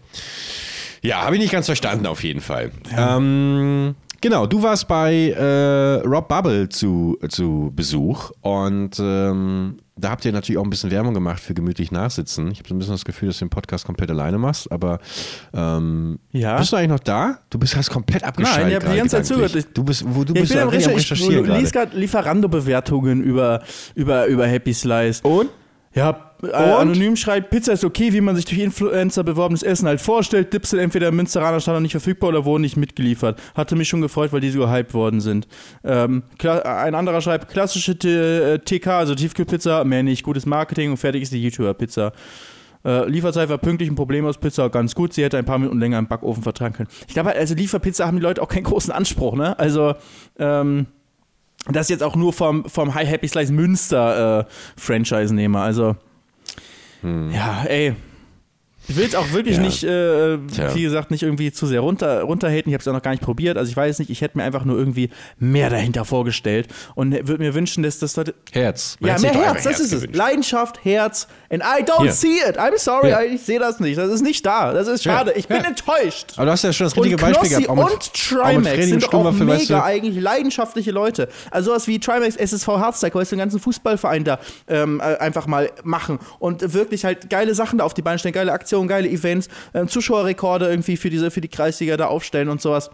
Ja, 1.06 1.24
habe 1.24 1.36
ich 1.36 1.42
nicht 1.42 1.52
ganz 1.52 1.68
verstanden 1.68 2.08
auf 2.08 2.24
jeden 2.24 2.42
Fall. 2.42 2.72
Ja. 2.92 3.18
Ähm, 3.18 3.94
genau, 4.22 4.48
du 4.48 4.64
warst 4.64 4.88
bei 4.88 5.30
äh, 5.30 6.08
Rob 6.08 6.28
Bubble 6.28 6.68
zu, 6.70 7.20
zu 7.30 7.72
Besuch 7.76 8.32
und 8.42 9.00
ähm, 9.00 9.78
da 9.98 10.10
habt 10.10 10.26
ihr 10.26 10.32
natürlich 10.32 10.58
auch 10.58 10.64
ein 10.64 10.72
bisschen 10.72 10.90
Werbung 10.90 11.14
gemacht 11.14 11.40
für 11.40 11.54
gemütlich 11.54 11.92
nachsitzen. 11.92 12.52
Ich 12.52 12.58
habe 12.58 12.70
so 12.70 12.76
ein 12.76 12.80
bisschen 12.80 12.96
das 12.96 13.06
Gefühl, 13.06 13.30
dass 13.30 13.38
du 13.38 13.46
den 13.46 13.52
Podcast 13.52 13.86
komplett 13.86 14.10
alleine 14.10 14.40
machst, 14.40 14.72
aber 14.72 15.00
ähm, 15.54 16.18
ja. 16.32 16.58
bist 16.58 16.72
du 16.72 16.78
eigentlich 16.78 16.90
noch 16.90 17.00
da? 17.00 17.38
Du 17.52 17.60
bist 17.60 17.76
hast 17.76 17.92
komplett 17.92 18.24
abgeschaltet. 18.24 18.64
Nein, 18.64 18.70
ich 18.70 18.76
habe 18.76 18.90
die 18.92 18.98
ganze 18.98 19.18
Zeit 19.18 19.26
zugehört. 19.28 19.68
Du 19.76 19.84
bist, 19.84 20.04
wo, 20.08 20.24
du 20.24 20.34
ja, 20.34 20.42
bist 20.42 20.52
ich 20.52 20.58
bin 20.58 20.68
am 20.68 20.70
Recherchieren. 20.70 21.46
Ich, 21.46 21.52
ich 21.52 21.60
lese 21.60 21.72
gerade 21.72 21.96
Lieferando-Bewertungen 21.96 23.22
über, 23.22 23.62
über, 23.94 24.26
über 24.26 24.48
Happy 24.48 24.74
Slice. 24.74 25.22
Und? 25.22 25.52
Ja, 25.96 26.34
äh, 26.44 26.52
anonym 26.52 27.16
schreibt, 27.16 27.50
Pizza 27.50 27.72
ist 27.72 27.86
okay, 27.86 28.12
wie 28.12 28.20
man 28.20 28.36
sich 28.36 28.44
durch 28.44 28.60
Influencer 28.60 29.24
beworbenes 29.24 29.64
Essen 29.64 29.88
halt 29.88 30.02
vorstellt. 30.02 30.52
Dips 30.52 30.72
sind 30.72 30.80
entweder 30.80 31.08
im 31.08 31.16
Münsteraner 31.16 31.62
Stand 31.62 31.78
noch 31.78 31.82
nicht 31.82 31.94
verfügbar 31.94 32.30
oder 32.30 32.44
wurden 32.44 32.62
nicht 32.62 32.76
mitgeliefert. 32.76 33.42
Hatte 33.56 33.78
mich 33.78 33.88
schon 33.88 34.02
gefreut, 34.02 34.34
weil 34.34 34.42
die 34.42 34.50
so 34.50 34.60
gehypt 34.60 34.94
worden 34.94 35.22
sind. 35.22 35.48
Ähm, 35.86 36.24
ein 36.44 36.96
anderer 36.96 37.22
schreibt, 37.22 37.48
klassische 37.50 37.98
TK, 37.98 38.88
also 38.88 39.16
Tiefkühlpizza, 39.16 39.86
mehr 39.86 40.04
nicht, 40.04 40.24
gutes 40.24 40.46
Marketing 40.46 40.92
und 40.92 40.98
fertig 40.98 41.24
ist 41.24 41.32
die 41.32 41.42
YouTuber-Pizza. 41.42 42.12
Äh, 42.84 43.10
Lieferzeit 43.10 43.48
war 43.48 43.58
pünktlich, 43.58 43.90
ein 43.90 43.96
Problem 43.96 44.26
aus 44.26 44.38
Pizza 44.38 44.70
ganz 44.70 44.94
gut. 44.94 45.14
Sie 45.14 45.24
hätte 45.24 45.38
ein 45.38 45.46
paar 45.46 45.58
Minuten 45.58 45.80
länger 45.80 45.98
im 45.98 46.08
Backofen 46.08 46.44
vertragen 46.44 46.76
können. 46.76 46.90
Ich 47.08 47.14
glaube, 47.14 47.34
also 47.34 47.56
Lieferpizza 47.56 48.06
haben 48.06 48.18
die 48.18 48.24
Leute 48.24 48.42
auch 48.42 48.50
keinen 48.50 48.64
großen 48.66 48.92
Anspruch, 48.92 49.36
ne? 49.36 49.58
Also, 49.58 49.96
ähm, 50.38 50.88
das 51.72 51.90
jetzt 51.90 52.04
auch 52.04 52.16
nur 52.16 52.34
vom, 52.34 52.66
vom 52.66 52.94
High 52.94 53.10
Happy 53.10 53.28
Slice 53.28 53.52
Münster 53.52 54.42
äh, 54.42 54.46
Franchise 54.78 55.34
nehme. 55.34 55.60
Also, 55.60 55.96
hm. 57.02 57.32
ja, 57.32 57.64
ey, 57.66 57.96
ich 58.88 58.96
will 58.96 59.06
es 59.06 59.16
auch 59.16 59.32
wirklich 59.32 59.58
ja. 59.58 59.64
nicht, 59.64 59.84
äh, 59.84 60.38
wie 60.76 60.84
gesagt, 60.84 61.12
nicht 61.12 61.24
irgendwie 61.24 61.52
zu 61.52 61.66
sehr 61.66 61.80
runter, 61.80 62.22
runterhaten. 62.22 62.70
Ich 62.70 62.74
habe 62.74 62.82
es 62.82 62.88
auch 62.88 62.94
noch 62.94 63.02
gar 63.02 63.12
nicht 63.12 63.24
probiert. 63.24 63.58
Also 63.58 63.70
ich 63.70 63.78
weiß 63.78 64.00
nicht, 64.00 64.10
ich 64.10 64.22
hätte 64.22 64.38
mir 64.38 64.44
einfach 64.44 64.66
nur 64.66 64.78
irgendwie 64.78 65.10
mehr 65.40 65.70
dahinter 65.70 66.06
vorgestellt 66.06 66.68
und 66.94 67.12
würde 67.12 67.40
mir 67.40 67.54
wünschen, 67.54 67.84
dass 67.84 68.00
das 68.00 68.16
Leute. 68.16 68.36
Herz. 68.52 68.98
Man 69.00 69.12
ja, 69.12 69.20
mehr 69.20 69.34
Herz, 69.34 69.64
das 69.64 69.66
Herz 69.66 69.80
ist 69.80 69.92
gewünscht. 69.92 70.10
es. 70.12 70.18
Leidenschaft, 70.18 70.86
Herz. 70.86 71.28
And 71.50 71.64
I 71.64 71.84
don't 71.84 72.04
Hier. 72.04 72.12
see 72.12 72.38
it. 72.48 72.58
I'm 72.58 72.78
sorry, 72.78 73.08
Hier. 73.08 73.34
ich 73.34 73.42
sehe 73.42 73.60
das 73.60 73.80
nicht. 73.80 73.98
Das 73.98 74.10
ist 74.10 74.22
nicht 74.22 74.46
da. 74.46 74.74
Das 74.74 74.88
ist 74.88 75.04
schade. 75.04 75.32
Ja. 75.32 75.38
Ich 75.38 75.48
bin 75.48 75.64
enttäuscht. 75.64 76.34
Aber 76.36 76.46
du 76.46 76.52
hast 76.52 76.64
ja 76.64 76.74
schon 76.74 76.86
das 76.86 76.96
richtige 76.96 77.18
Beispiel 77.18 77.50
gehabt. 77.50 77.70
Auch 77.70 77.76
mit, 77.76 77.94
und 77.94 78.14
Trimax 78.14 78.86
sind 78.86 79.04
doch 79.04 79.14
auch 79.14 79.32
mega 79.32 79.48
weißt 79.54 79.70
du? 79.70 79.84
eigentlich 79.84 80.22
leidenschaftliche 80.22 80.92
Leute. 80.92 81.28
Also 81.52 81.72
sowas 81.72 81.88
wie 81.88 82.00
Trimax, 82.00 82.36
SSV 82.36 82.68
Herztag, 82.68 83.16
weißt 83.16 83.32
du, 83.32 83.36
den 83.36 83.40
ganzen 83.40 83.60
Fußballverein 83.60 84.24
da 84.24 84.40
ähm, 84.68 85.00
äh, 85.00 85.18
einfach 85.18 85.48
mal 85.48 85.72
machen 85.84 86.20
und 86.40 86.74
wirklich 86.74 87.06
halt 87.06 87.30
geile 87.30 87.56
Sachen 87.56 87.80
da 87.80 87.86
auf 87.86 87.94
die 87.94 88.02
Beine 88.02 88.20
stellen, 88.20 88.34
geile 88.34 88.52
Aktionen 88.52 88.75
Aktionen, 88.76 88.88
geile 88.88 89.10
Events, 89.10 89.48
äh, 89.74 89.86
Zuschauerrekorde 89.86 90.68
irgendwie 90.70 90.98
für 90.98 91.10
diese, 91.10 91.32
für 91.32 91.42
die 91.42 91.48
Kreisliga 91.48 91.98
da 91.98 92.08
aufstellen 92.08 92.50
und 92.50 92.62
sowas. 92.62 92.90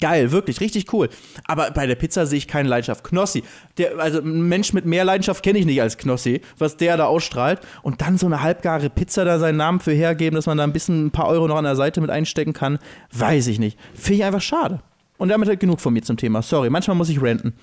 Geil, 0.00 0.32
wirklich, 0.32 0.60
richtig 0.60 0.92
cool. 0.92 1.08
Aber 1.44 1.70
bei 1.70 1.86
der 1.86 1.94
Pizza 1.94 2.26
sehe 2.26 2.38
ich 2.38 2.48
keine 2.48 2.68
Leidenschaft. 2.68 3.04
Knossi, 3.04 3.44
der, 3.78 3.98
also 3.98 4.18
ein 4.18 4.48
Mensch 4.48 4.72
mit 4.72 4.84
mehr 4.84 5.04
Leidenschaft 5.04 5.42
kenne 5.42 5.58
ich 5.58 5.64
nicht 5.64 5.80
als 5.80 5.96
Knossi, 5.96 6.42
was 6.58 6.76
der 6.76 6.96
da 6.96 7.06
ausstrahlt. 7.06 7.60
Und 7.82 8.02
dann 8.02 8.18
so 8.18 8.26
eine 8.26 8.42
halbgare 8.42 8.90
Pizza 8.90 9.24
da 9.24 9.38
seinen 9.38 9.56
Namen 9.56 9.80
für 9.80 9.92
hergeben, 9.92 10.34
dass 10.34 10.46
man 10.46 10.58
da 10.58 10.64
ein 10.64 10.72
bisschen 10.72 11.06
ein 11.06 11.10
paar 11.12 11.28
Euro 11.28 11.46
noch 11.48 11.56
an 11.56 11.64
der 11.64 11.76
Seite 11.76 12.00
mit 12.00 12.10
einstecken 12.10 12.52
kann, 12.52 12.78
weiß 13.12 13.46
ich 13.46 13.58
nicht. 13.58 13.78
Finde 13.94 14.14
ich 14.18 14.24
einfach 14.24 14.42
schade. 14.42 14.80
Und 15.18 15.28
damit 15.28 15.48
halt 15.48 15.60
genug 15.60 15.80
von 15.80 15.94
mir 15.94 16.02
zum 16.02 16.16
Thema. 16.16 16.42
Sorry, 16.42 16.68
manchmal 16.68 16.96
muss 16.96 17.08
ich 17.08 17.22
ranten. 17.22 17.54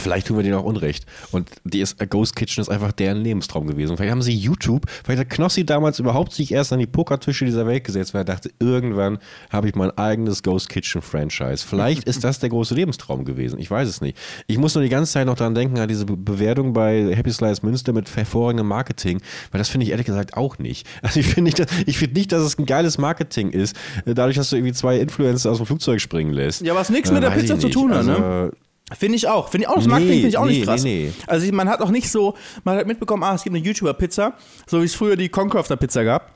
Vielleicht 0.00 0.26
tun 0.28 0.36
wir 0.36 0.42
denen 0.42 0.54
auch 0.56 0.64
Unrecht. 0.64 1.04
Und 1.30 1.48
die 1.64 1.80
ist, 1.80 1.96
Ghost 2.10 2.34
Kitchen 2.36 2.60
ist 2.60 2.68
einfach 2.68 2.92
deren 2.92 3.22
Lebenstraum 3.22 3.66
gewesen. 3.66 3.96
Vielleicht 3.96 4.10
haben 4.12 4.22
sie 4.22 4.32
YouTube, 4.34 4.86
vielleicht 5.04 5.20
hat 5.20 5.30
Knossi 5.30 5.64
damals 5.64 5.98
überhaupt 5.98 6.32
sich 6.32 6.52
erst 6.52 6.72
an 6.72 6.78
die 6.78 6.86
Pokertische 6.86 7.44
dieser 7.44 7.66
Welt 7.66 7.84
gesetzt, 7.84 8.14
weil 8.14 8.22
er 8.22 8.24
dachte, 8.24 8.50
irgendwann 8.58 9.18
habe 9.50 9.68
ich 9.68 9.74
mein 9.74 9.90
eigenes 9.96 10.42
Ghost 10.42 10.68
Kitchen 10.68 11.02
Franchise. 11.02 11.64
Vielleicht 11.66 12.04
ist 12.04 12.24
das 12.24 12.38
der 12.38 12.48
große 12.48 12.74
Lebenstraum 12.74 13.24
gewesen. 13.24 13.58
Ich 13.58 13.70
weiß 13.70 13.88
es 13.88 14.00
nicht. 14.00 14.16
Ich 14.46 14.58
muss 14.58 14.74
nur 14.74 14.82
die 14.82 14.90
ganze 14.90 15.12
Zeit 15.12 15.26
noch 15.26 15.36
daran 15.36 15.54
denken, 15.54 15.78
an 15.78 15.88
diese 15.88 16.06
Be 16.06 16.16
Bewertung 16.16 16.72
bei 16.72 17.14
Happy 17.14 17.30
Slice 17.32 17.64
Münster 17.64 17.92
mit 17.92 18.14
hervorragendem 18.16 18.66
Marketing, 18.66 19.20
weil 19.50 19.58
das 19.58 19.68
finde 19.68 19.84
ich 19.84 19.90
ehrlich 19.90 20.06
gesagt 20.06 20.36
auch 20.36 20.58
nicht. 20.58 20.86
Also 21.02 21.20
ich 21.20 21.26
finde 21.26 21.42
nicht, 21.42 21.58
dass- 21.58 21.66
ich 21.86 21.98
finde 21.98 22.14
nicht, 22.18 22.30
dass 22.32 22.42
es 22.42 22.58
ein 22.58 22.66
geiles 22.66 22.96
Marketing 22.98 23.50
ist, 23.50 23.74
äh, 24.06 24.14
dadurch, 24.14 24.36
dass 24.36 24.50
du 24.50 24.56
irgendwie 24.56 24.72
zwei 24.74 24.98
Influencer 24.98 25.50
aus 25.50 25.56
dem 25.56 25.66
Flugzeug 25.66 26.00
springen 26.00 26.32
lässt. 26.32 26.62
Ja, 26.62 26.74
was 26.74 26.88
nichts 26.90 27.10
Äh, 27.10 27.14
mit 27.14 27.22
der 27.22 27.30
weiß 27.30 27.40
Pizza 27.42 27.58
zu 27.58 27.68
tun 27.68 27.92
hat, 27.94 28.06
ne? 28.06 28.52
Finde 28.98 29.16
ich 29.16 29.28
auch. 29.28 29.48
Finde 29.48 29.64
ich 29.64 29.68
auch. 29.68 29.76
Das 29.76 29.84
Nee, 29.84 29.90
Marketing 29.90 30.14
finde 30.14 30.28
ich 30.28 30.38
auch 30.38 30.46
nee, 30.46 30.52
nicht 30.52 30.64
krass. 30.64 30.82
nee, 30.82 31.12
nee. 31.16 31.24
Also 31.26 31.52
man 31.52 31.68
hat 31.68 31.80
auch 31.80 31.90
nicht 31.90 32.10
so, 32.10 32.34
man 32.64 32.76
hat 32.76 32.86
mitbekommen, 32.86 33.22
ah, 33.22 33.34
es 33.34 33.44
gibt 33.44 33.54
eine 33.54 33.64
YouTuber-Pizza, 33.64 34.34
so 34.66 34.80
wie 34.80 34.84
es 34.84 34.94
früher 34.94 35.16
die 35.16 35.28
Concrafter-Pizza 35.28 36.04
gab. 36.04 36.32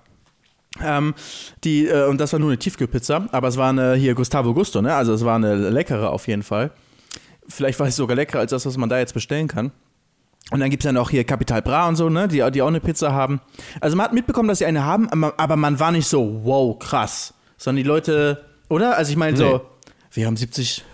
Ähm, 0.82 1.14
die, 1.62 1.86
äh, 1.86 2.06
und 2.06 2.20
das 2.20 2.32
war 2.32 2.40
nur 2.40 2.50
eine 2.50 2.58
Tiefkühlpizza, 2.58 3.28
aber 3.30 3.48
es 3.48 3.56
war 3.56 3.70
eine 3.70 3.94
hier 3.94 4.14
Gustavo 4.14 4.54
Gusto, 4.54 4.82
ne? 4.82 4.94
Also 4.94 5.12
es 5.14 5.24
war 5.24 5.36
eine 5.36 5.70
leckere 5.70 6.10
auf 6.10 6.26
jeden 6.26 6.42
Fall. 6.42 6.72
Vielleicht 7.46 7.78
war 7.78 7.86
es 7.86 7.96
sogar 7.96 8.16
leckerer 8.16 8.40
als 8.40 8.50
das, 8.50 8.66
was 8.66 8.76
man 8.76 8.88
da 8.88 8.98
jetzt 8.98 9.14
bestellen 9.14 9.48
kann. 9.48 9.70
Und 10.50 10.60
dann 10.60 10.70
gibt 10.70 10.82
es 10.82 10.86
ja 10.86 10.92
noch 10.92 11.10
hier 11.10 11.24
Capital 11.24 11.62
Bra 11.62 11.88
und 11.88 11.96
so, 11.96 12.08
ne? 12.08 12.28
Die, 12.28 12.42
die 12.50 12.62
auch 12.62 12.68
eine 12.68 12.80
Pizza 12.80 13.12
haben. 13.12 13.40
Also 13.80 13.96
man 13.96 14.06
hat 14.06 14.12
mitbekommen, 14.12 14.48
dass 14.48 14.58
sie 14.58 14.66
eine 14.66 14.84
haben, 14.84 15.08
aber, 15.38 15.56
man 15.56 15.78
war 15.80 15.92
nicht 15.92 16.08
so, 16.08 16.40
wow, 16.44 16.78
krass. 16.78 17.34
Sondern 17.56 17.82
die 17.82 17.88
Leute, 17.88 18.44
oder? 18.68 18.96
Also 18.96 19.10
ich 19.10 19.16
meine 19.16 19.36
so, 19.36 19.62
wir 20.10 20.26
haben 20.26 20.36
70 20.36 20.84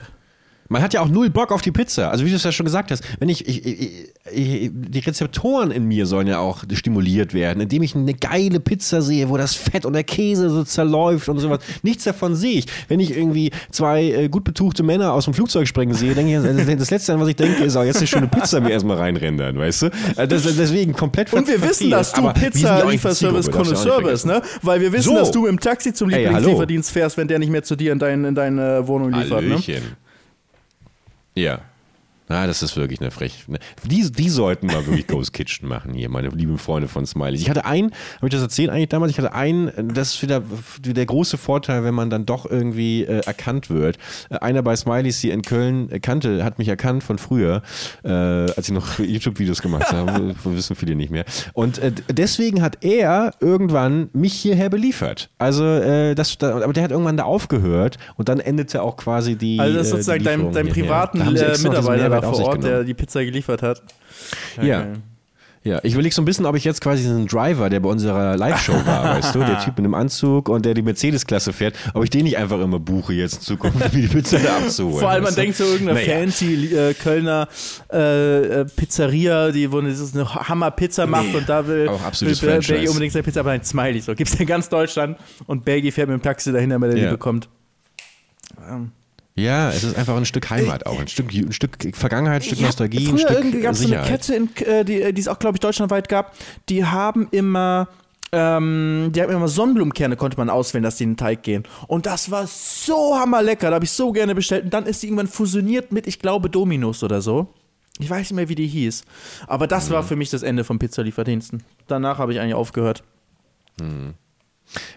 Man 0.70 0.83
hat 0.83 0.94
ja 0.94 1.00
auch 1.00 1.09
null 1.09 1.30
Bock 1.30 1.50
auf 1.50 1.62
die 1.62 1.72
Pizza. 1.72 2.11
Also 2.11 2.24
wie 2.24 2.30
du 2.30 2.37
es 2.37 2.44
ja 2.44 2.52
schon 2.52 2.64
gesagt 2.64 2.92
hast, 2.92 3.02
wenn 3.18 3.28
ich, 3.28 3.46
ich, 3.48 3.66
ich, 3.66 4.12
ich 4.33 4.70
die 4.72 5.00
Rezeptoren 5.00 5.72
in 5.72 5.85
mir 5.87 6.06
sollen 6.06 6.28
ja 6.28 6.38
auch 6.38 6.62
stimuliert 6.72 7.35
werden, 7.35 7.61
indem 7.61 7.83
ich 7.83 7.96
eine 7.96 8.14
geile 8.14 8.61
Pizza 8.61 9.02
sehe, 9.02 9.28
wo 9.28 9.37
das 9.37 9.56
Fett 9.56 9.85
und 9.85 9.94
der 9.94 10.04
Käse 10.04 10.48
so 10.48 10.62
zerläuft 10.62 11.28
und 11.28 11.40
sowas. 11.40 11.59
Nichts 11.83 12.04
davon 12.04 12.37
sehe 12.37 12.59
ich. 12.59 12.66
Wenn 12.87 13.00
ich 13.00 13.16
irgendwie 13.16 13.50
zwei 13.72 14.04
äh, 14.04 14.28
gut 14.28 14.44
betuchte 14.44 14.85
Männer 14.85 15.12
aus 15.12 15.24
dem 15.24 15.35
Flugzeug 15.35 15.66
springen 15.66 15.94
sehe, 15.94 16.14
denke 16.14 16.37
ich, 16.37 16.56
das, 16.66 16.76
das 16.78 16.90
Letzte, 16.92 17.14
an 17.14 17.20
was 17.20 17.26
ich 17.28 17.37
denke, 17.37 17.64
ist 17.64 17.76
auch 17.76 17.83
jetzt 17.83 17.98
eine 17.98 18.06
schöne 18.06 18.28
Pizza 18.28 18.61
mir 18.61 18.70
erstmal 18.70 18.96
reinrendern, 18.98 19.59
weißt 19.59 19.83
du? 19.83 19.87
Äh, 20.16 20.28
Das, 20.28 20.44
deswegen 20.44 20.92
komplett 20.92 21.33
Und 21.33 21.48
wir 21.48 21.61
wissen, 21.62 21.90
dass 21.90 22.12
das. 22.12 22.22
du 22.22 22.33
Pizza-Lieferservice 22.33 23.50
Connoisseur 23.50 24.02
bist, 24.02 24.24
ne? 24.24 24.40
Weil 24.62 24.80
wir 24.80 24.92
wissen, 24.92 25.11
So. 25.11 25.14
dass 25.16 25.33
du 25.33 25.46
im 25.46 25.59
Taxi 25.59 25.92
zum. 25.92 26.11
Lieblingslieferdienst 26.11 26.92
fährst, 26.92 27.16
wenn 27.16 27.26
der 27.26 27.40
nicht 27.40 27.50
mehr 27.50 27.64
zu 27.64 27.74
dir 27.74 27.90
in, 27.92 27.98
dein, 27.98 28.24
in 28.24 28.35
deine 28.37 28.87
Wohnung 28.87 29.12
liefert, 29.12 29.42
ne? 29.42 29.59
Hallöchen. 31.40 31.69
Na, 32.30 32.46
das 32.46 32.62
ist 32.62 32.76
wirklich 32.76 33.00
eine 33.00 33.10
frech. 33.10 33.48
ne. 33.48 33.58
Die, 33.82 34.08
die 34.08 34.28
sollten 34.28 34.68
mal 34.68 34.86
wirklich 34.86 35.06
Ghost 35.08 35.32
Kitchen 35.32 35.68
machen 35.68 35.94
hier, 35.94 36.08
meine 36.08 36.28
lieben 36.28 36.58
Freunde 36.58 36.86
von 36.86 37.04
Smileys. 37.04 37.40
Ich 37.40 37.50
hatte 37.50 37.64
einen, 37.64 37.90
habe 38.18 38.28
ich 38.28 38.32
das 38.32 38.40
erzählt 38.40 38.70
eigentlich 38.70 38.88
damals? 38.88 39.10
Ich 39.10 39.18
hatte 39.18 39.34
einen, 39.34 39.92
das 39.92 40.14
ist 40.14 40.22
wieder 40.22 40.40
der 40.80 41.06
große 41.06 41.38
Vorteil, 41.38 41.82
wenn 41.82 41.92
man 41.92 42.08
dann 42.08 42.26
doch 42.26 42.48
irgendwie 42.48 43.02
äh, 43.02 43.22
erkannt 43.26 43.68
wird. 43.68 43.98
Äh, 44.30 44.36
einer 44.36 44.62
bei 44.62 44.76
Smileys, 44.76 45.20
die 45.20 45.30
in 45.30 45.42
Köln 45.42 45.90
äh, 45.90 45.98
kannte, 45.98 46.44
hat 46.44 46.60
mich 46.60 46.68
erkannt 46.68 47.02
von 47.02 47.18
früher, 47.18 47.62
äh, 48.04 48.10
als 48.10 48.68
ich 48.68 48.74
noch 48.74 48.98
YouTube-Videos 49.00 49.60
gemacht 49.60 49.90
habe. 49.90 50.36
wissen 50.44 50.76
viele 50.76 50.94
nicht 50.94 51.10
mehr. 51.10 51.24
Und 51.52 51.78
äh, 51.78 51.90
deswegen 52.08 52.62
hat 52.62 52.84
er 52.84 53.32
irgendwann 53.40 54.08
mich 54.12 54.34
hierher 54.34 54.68
beliefert. 54.68 55.30
Also, 55.38 55.64
äh, 55.64 56.14
das, 56.14 56.38
da, 56.38 56.60
aber 56.60 56.74
der 56.74 56.84
hat 56.84 56.92
irgendwann 56.92 57.16
da 57.16 57.24
aufgehört 57.24 57.98
und 58.14 58.28
dann 58.28 58.38
endete 58.38 58.82
auch 58.82 58.96
quasi 58.96 59.34
die. 59.34 59.58
Also 59.58 59.76
das 59.76 59.88
ist 59.88 59.92
äh, 59.92 59.96
sozusagen 59.96 60.22
dein, 60.22 60.52
dein 60.52 60.68
privaten 60.68 61.18
Mitarbeiter 61.18 62.19
auf 62.24 62.37
vor 62.37 62.46
Ort, 62.46 62.61
genommen. 62.61 62.74
der 62.76 62.85
die 62.85 62.94
Pizza 62.94 63.24
geliefert 63.24 63.62
hat. 63.62 63.83
Ja. 64.62 64.80
geil. 64.83 64.92
Ja, 65.62 65.78
ich 65.83 65.92
überlege 65.92 66.14
so 66.14 66.22
ein 66.22 66.24
bisschen, 66.24 66.46
ob 66.46 66.56
ich 66.56 66.64
jetzt 66.64 66.80
quasi 66.80 67.02
diesen 67.02 67.26
Driver, 67.26 67.68
der 67.68 67.80
bei 67.80 67.90
unserer 67.90 68.35
Live-Show 68.35 68.72
war, 68.87 69.04
weißt 69.18 69.35
du, 69.35 69.40
der 69.40 69.59
Typ 69.61 69.76
mit 69.76 69.85
dem 69.85 69.92
Anzug 69.92 70.48
und 70.48 70.64
der 70.64 70.72
die 70.72 70.80
Mercedes-Klasse 70.80 71.52
fährt, 71.52 71.74
ob 71.92 72.02
ich 72.02 72.09
den 72.09 72.24
nicht 72.24 72.38
einfach 72.38 72.59
immer 72.62 72.78
buche 72.80 73.12
jetzt 73.12 73.35
in 73.35 73.40
Zukunft, 73.42 73.76
um 73.85 74.00
die 74.00 74.09
Pizza 74.09 74.38
da 74.38 74.56
abzuholen. 74.56 75.00
Vor 75.00 75.11
allem, 75.11 75.22
man 75.22 75.35
denkt 75.35 75.56
so 75.59 75.64
irgendeine 75.64 76.00
Naja. 76.00 76.18
fancy 76.18 76.74
äh, 76.74 76.94
Kölner 76.94 77.46
äh, 77.92 78.61
äh, 78.61 78.64
Pizzeria, 78.64 79.52
die 79.52 79.70
wo 79.70 79.83
dieses 79.83 80.14
eine 80.14 80.35
Hammer-Pizza 80.35 81.06
macht 81.06 81.26
Nee, 81.26 81.37
und 81.37 81.46
da 81.46 81.66
will, 81.66 81.88
will. 81.90 82.61
Bergi 82.62 82.88
unbedingt 82.88 83.12
seine 83.12 83.22
Pizza, 83.22 83.40
aber 83.40 83.50
ein 83.50 83.62
Smiley. 83.62 84.00
So 84.00 84.14
gibt 84.14 84.33
es 84.33 84.40
in 84.40 84.46
ganz 84.46 84.70
Deutschland 84.70 85.18
und 85.46 85.66
Bergi 85.66 85.90
fährt 85.92 86.09
mit 86.09 86.18
dem 86.18 86.22
Taxi 86.22 86.52
dahin, 86.52 86.70
damit 86.70 86.88
er 86.92 86.96
die 86.96 87.02
Ja. 87.02 87.11
bekommt. 87.11 87.50
Ja, 89.36 89.70
es 89.70 89.84
ist 89.84 89.96
einfach 89.96 90.16
ein 90.16 90.26
Stück 90.26 90.50
Heimat 90.50 90.84
auch, 90.86 91.00
ein 91.00 91.08
Stück, 91.08 91.32
ein 91.32 91.52
Stück 91.52 91.76
Vergangenheit, 91.96 92.42
ein 92.42 92.44
Stück 92.44 92.58
hab 92.58 92.66
Nostalgie, 92.66 92.98
ein 93.08 93.16
Früher 93.16 93.18
Stück 93.18 93.38
irgendwie 93.38 93.60
gab 93.60 93.72
es 93.72 93.80
so 93.80 93.92
eine. 93.94 94.02
Kette, 94.06 94.34
in, 94.34 94.56
äh, 94.66 94.84
die, 94.84 95.12
die 95.14 95.20
es 95.20 95.28
auch, 95.28 95.38
glaube 95.38 95.56
ich, 95.56 95.60
deutschlandweit 95.60 96.08
gab. 96.08 96.34
Die 96.68 96.84
haben 96.84 97.28
immer, 97.30 97.88
ähm, 98.32 99.10
die 99.14 99.22
haben 99.22 99.30
immer 99.32 99.48
Sonnenblumenkerne, 99.48 100.16
konnte 100.16 100.36
man 100.36 100.50
auswählen, 100.50 100.82
dass 100.82 100.96
die 100.96 101.04
in 101.04 101.12
den 101.12 101.16
Teig 101.16 101.42
gehen. 101.42 101.62
Und 101.86 102.06
das 102.06 102.30
war 102.30 102.46
so 102.46 103.16
hammerlecker, 103.18 103.70
da 103.70 103.76
habe 103.76 103.84
ich 103.84 103.92
so 103.92 104.12
gerne 104.12 104.34
bestellt. 104.34 104.64
Und 104.64 104.74
dann 104.74 104.84
ist 104.86 105.02
die 105.02 105.06
irgendwann 105.06 105.28
fusioniert 105.28 105.90
mit, 105.92 106.06
ich 106.06 106.18
glaube, 106.18 106.50
Dominos 106.50 107.02
oder 107.02 107.22
so. 107.22 107.54
Ich 107.98 108.10
weiß 108.10 108.18
nicht 108.30 108.32
mehr, 108.36 108.48
wie 108.48 108.54
die 108.54 108.66
hieß. 108.66 109.04
Aber 109.46 109.66
das 109.66 109.88
Mhm. 109.88 109.94
war 109.94 110.02
für 110.02 110.16
mich 110.16 110.30
das 110.30 110.42
Ende 110.42 110.64
von 110.64 110.78
Pizzalieferdiensten. 110.78 111.62
Danach 111.86 112.18
habe 112.18 112.32
ich 112.32 112.40
eigentlich 112.40 112.54
aufgehört. 112.54 113.04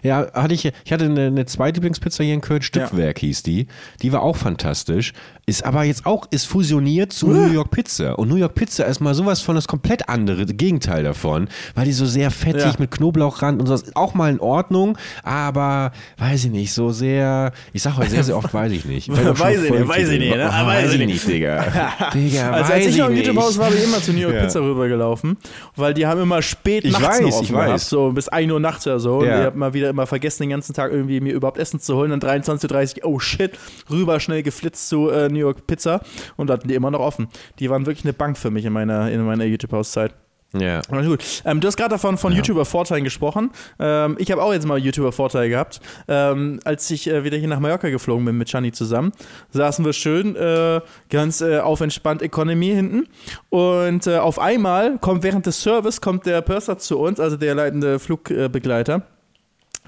Ja, 0.02 0.26
hatte 0.32 0.54
ich, 0.54 0.64
ich 0.84 0.92
hatte 0.92 1.04
eine, 1.06 1.26
eine 1.26 1.46
Zweitlieblingspizza 1.46 2.22
hier 2.24 2.34
in 2.34 2.40
Köln, 2.40 2.62
Stückwerk 2.62 3.18
hieß 3.18 3.42
die. 3.42 3.66
Die 4.02 4.12
war 4.12 4.22
auch 4.22 4.36
fantastisch. 4.36 5.12
Ist 5.46 5.64
aber 5.66 5.84
jetzt 5.84 6.06
auch, 6.06 6.26
ist 6.30 6.46
fusioniert 6.46 7.12
zu 7.12 7.28
New 7.28 7.52
York 7.52 7.70
Pizza. 7.70 8.18
Und 8.18 8.28
New 8.28 8.36
York 8.36 8.54
Pizza 8.54 8.86
ist 8.86 9.00
mal 9.00 9.14
sowas 9.14 9.40
von 9.42 9.54
das 9.54 9.68
komplett 9.68 10.08
andere 10.08 10.46
Gegenteil 10.46 11.02
davon, 11.02 11.48
weil 11.74 11.84
die 11.84 11.92
so 11.92 12.06
sehr 12.06 12.30
fettig 12.30 12.62
Ja. 12.64 12.72
mit 12.78 12.90
Knoblauchrand 12.92 13.60
und 13.60 13.66
so 13.66 13.74
ist 13.74 13.94
auch 13.96 14.14
mal 14.14 14.30
in 14.30 14.40
Ordnung, 14.40 14.96
aber 15.22 15.92
weiß 16.18 16.44
ich 16.46 16.50
nicht, 16.50 16.72
so 16.72 16.90
sehr, 16.92 17.52
ich 17.72 17.82
sag 17.82 17.96
heute 17.96 18.10
sehr, 18.10 18.24
sehr 18.24 18.36
oft, 18.38 18.54
weiß 18.54 18.72
ich 18.72 18.84
nicht. 18.86 19.06
Schon 19.14 19.38
Weiß 19.38 19.62
ich 19.62 19.70
nicht, 19.70 19.88
weiß 19.88 20.08
ich 20.08 20.18
nicht, 20.18 20.36
ne? 20.36 20.48
Oh, 20.50 20.66
Weiß 20.66 20.92
ich 20.94 21.00
ich 21.00 21.06
nicht, 21.06 21.26
Digga. 21.28 21.64
Digga, 22.14 22.50
Also 22.52 22.72
als 22.72 22.86
ich 22.86 22.96
noch 22.96 23.08
im. 23.10 23.16
YouTube-Haus 23.16 23.58
war, 23.58 23.68
bin 23.68 23.78
ich 23.78 23.84
immer 23.84 24.00
zu 24.00 24.12
New 24.12 24.20
York 24.20 24.34
Ja. 24.34 24.42
Pizza 24.44 24.60
rübergelaufen, 24.60 25.36
weil 25.76 25.92
die 25.94 26.06
haben 26.06 26.20
immer 26.22 26.40
spät 26.40 26.84
Ich 26.84 26.92
nachts 26.92 27.06
weiß, 27.18 27.20
noch 27.20 27.28
ich 27.28 27.34
offen 27.34 27.54
weiß. 27.56 27.66
gehabt, 27.66 27.80
so 27.80 28.12
bis 28.12 28.28
1 28.28 28.50
Uhr 28.50 28.60
nachts 28.60 28.86
oder 28.86 28.98
so. 29.00 29.18
Und 29.18 29.26
Ja. 29.26 29.48
ich 29.48 29.54
mal 29.64 29.74
wieder 29.74 29.90
immer 29.90 30.06
vergessen, 30.06 30.42
den 30.42 30.50
ganzen 30.50 30.74
Tag 30.74 30.92
irgendwie 30.92 31.20
mir 31.20 31.32
überhaupt 31.32 31.58
Essen 31.58 31.80
zu 31.80 31.96
holen. 31.96 32.10
Dann 32.10 32.20
23.30 32.20 33.02
Uhr, 33.02 33.10
oh 33.10 33.18
shit, 33.18 33.58
rüber 33.90 34.20
schnell 34.20 34.42
geflitzt 34.42 34.88
zu 34.88 35.08
äh, 35.10 35.28
New 35.28 35.38
York 35.38 35.66
Pizza 35.66 36.00
und 36.36 36.50
hatten 36.50 36.68
die 36.68 36.74
immer 36.74 36.90
noch 36.90 37.00
offen. 37.00 37.28
Die 37.58 37.70
waren 37.70 37.86
wirklich 37.86 38.04
eine 38.04 38.12
Bank 38.12 38.38
für 38.38 38.50
mich 38.50 38.64
in 38.64 38.72
meiner, 38.72 39.10
in 39.10 39.24
meiner 39.24 39.44
YouTube-Hauszeit. 39.44 40.14
Ja. 40.58 40.82
Gut. 40.82 41.24
Ähm, 41.44 41.60
du 41.60 41.66
hast 41.66 41.76
gerade 41.76 41.90
davon 41.90 42.16
von 42.16 42.32
YouTuber-Vorteilen 42.32 43.04
gesprochen. 43.04 43.50
Ähm, 43.78 44.16
ich 44.18 44.30
habe 44.30 44.42
auch 44.42 44.52
jetzt 44.52 44.66
mal 44.66 44.78
YouTuber-Vorteil 44.78 45.48
gehabt. 45.48 45.80
Ähm, 46.06 46.60
als 46.64 46.88
ich 46.90 47.08
äh, 47.08 47.24
wieder 47.24 47.36
hier 47.36 47.48
nach 47.48 47.58
Mallorca 47.58 47.88
geflogen 47.88 48.24
bin 48.24 48.38
mit 48.38 48.48
Chani 48.48 48.72
zusammen, 48.72 49.12
saßen 49.50 49.84
wir 49.84 49.92
schön 49.92 50.36
äh, 50.36 50.80
ganz 51.10 51.40
äh, 51.40 51.58
auf 51.58 51.80
entspannt 51.80 52.22
Economy 52.22 52.68
hinten. 52.68 53.08
Und 53.50 54.06
äh, 54.06 54.18
auf 54.18 54.38
einmal 54.38 54.98
kommt 54.98 55.22
während 55.24 55.46
des 55.46 55.60
Service 55.60 56.00
kommt 56.00 56.26
der 56.26 56.40
Purser 56.40 56.78
zu 56.78 56.98
uns, 56.98 57.18
also 57.18 57.36
der 57.36 57.54
leitende 57.54 57.98
Flugbegleiter. 57.98 59.02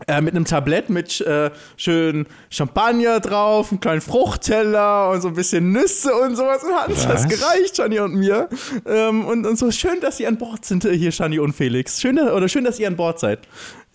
Äh, 0.07 0.21
mit 0.21 0.35
einem 0.35 0.45
Tablett 0.45 0.91
mit 0.91 1.23
äh, 1.23 1.51
schön 1.79 2.27
Champagner 2.51 3.19
drauf, 3.21 3.71
einem 3.71 3.81
kleinen 3.81 4.03
Fruchtteller 4.03 5.11
und 5.11 5.23
so 5.23 5.29
ein 5.29 5.35
bisschen 5.35 5.73
Nüsse 5.73 6.15
und 6.15 6.37
sowas. 6.37 6.63
Und 6.65 6.75
hat 6.75 6.89
uns 6.89 7.07
das 7.07 7.27
gereicht, 7.27 7.77
Shani 7.79 8.01
und 8.01 8.15
mir. 8.15 8.49
Ähm, 8.85 9.25
und, 9.25 9.47
und 9.47 9.59
so 9.59 9.71
schön, 9.71 10.01
dass 10.01 10.21
ihr 10.21 10.29
an 10.29 10.37
Bord 10.37 10.67
sind, 10.67 10.85
äh, 10.85 10.95
hier 10.97 11.13
Shani 11.13 11.39
und 11.39 11.55
Felix. 11.55 11.99
Schön, 11.99 12.19
oder 12.19 12.47
schön, 12.49 12.65
dass 12.65 12.79
ihr 12.79 12.89
an 12.89 12.97
Bord 12.97 13.19
seid. 13.19 13.41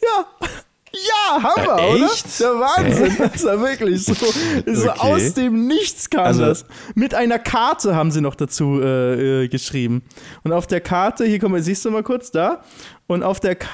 Ja. 0.01 0.25
Ja, 0.93 1.41
haben 1.41 1.63
wir, 1.63 1.77
Äh, 1.77 1.95
oder? 2.03 2.09
Der 2.37 2.49
Wahnsinn. 2.59 3.15
Das 3.19 3.35
ist 3.35 3.45
ja 3.45 3.61
wirklich 3.61 4.03
so, 4.03 4.13
so 4.13 4.89
Okay. 4.89 4.99
aus 4.99 5.33
dem 5.35 5.65
Nichts 5.65 6.09
kam 6.09 6.25
Also- 6.25 6.41
das. 6.43 6.65
Mit 6.95 7.15
einer 7.15 7.39
Karte 7.39 7.95
haben 7.95 8.11
sie 8.11 8.19
noch 8.19 8.35
dazu 8.35 8.81
äh, 8.83 9.43
äh, 9.43 9.47
geschrieben. 9.47 10.03
Und 10.43 10.51
auf 10.51 10.67
der 10.67 10.81
Karte, 10.81 11.23
hier 11.23 11.39
komm 11.39 11.53
mal, 11.53 11.61
siehst 11.61 11.85
du 11.85 11.91
mal 11.91 12.03
kurz 12.03 12.31
da. 12.31 12.61
Und 13.07 13.23
auf 13.23 13.39
der 13.39 13.55
Ka 13.55 13.69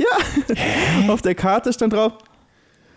ja, 0.00 1.12
auf 1.12 1.22
der 1.22 1.34
Karte 1.34 1.72
stand 1.72 1.92
drauf, 1.92 2.12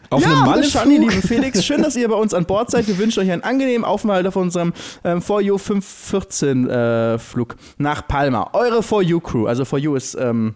Auf 0.09 0.21
ja, 0.21 0.29
einem 0.29 0.45
hallo 0.45 0.63
Shani, 0.63 0.97
liebe 0.97 1.11
Felix, 1.27 1.63
schön, 1.65 1.81
dass 1.81 1.95
ihr 1.95 2.07
bei 2.07 2.15
uns 2.15 2.33
an 2.33 2.45
Bord 2.45 2.71
seid. 2.71 2.87
Wir 2.87 2.97
wünschen 2.97 3.21
euch 3.21 3.31
einen 3.31 3.43
angenehmen 3.43 3.83
Aufenthalt 3.85 4.27
auf 4.27 4.35
unserem 4.35 4.73
ähm, 5.03 5.21
For 5.21 5.41
You 5.41 5.57
514 5.57 6.69
äh, 6.69 7.19
Flug 7.19 7.55
nach 7.77 8.07
Palma. 8.07 8.49
Eure 8.53 8.83
For 8.83 9.01
You 9.01 9.19
Crew, 9.19 9.47
also 9.47 9.65
For 9.65 9.79
You 9.79 9.95
ist 9.95 10.15
ähm, 10.15 10.55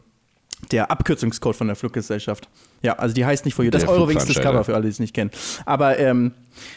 der 0.72 0.92
Abkürzungscode 0.92 1.56
von 1.56 1.68
der 1.68 1.76
Fluggesellschaft. 1.76 2.50
Ja, 2.82 2.94
also 2.94 3.14
die 3.14 3.26
heißt 3.26 3.46
nicht 3.46 3.56
For 3.56 3.66
You, 3.66 3.72
das 3.72 3.84
ist 3.84 3.88
Der 3.88 3.96
Eurowings 3.96 4.24
Flugveranstalter. 4.24 4.50
Discover 4.50 4.64
für 4.64 4.76
alle, 4.76 4.84
die 4.84 4.90
es 4.90 5.00
nicht 5.00 5.14
kennen. 5.14 5.32
Aber, 5.66 5.98
ähm, 6.00 6.34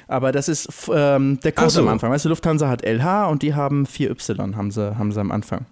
aber 0.09 0.33
das 0.33 0.49
ist 0.49 0.69
ähm, 0.93 1.39
der 1.41 1.53
Code 1.53 1.71
so. 1.71 1.81
am 1.83 1.89
Anfang. 1.89 2.11
Weißt 2.11 2.25
du, 2.25 2.29
Lufthansa 2.29 2.69
hat 2.69 2.83
LH 2.85 3.27
und 3.27 3.43
die 3.43 3.55
haben 3.55 3.87
4Y, 3.87 4.57
haben 4.57 4.71
sie, 4.71 4.99
haben 4.99 5.13
sie 5.13 5.21
am 5.21 5.31
Anfang. 5.31 5.67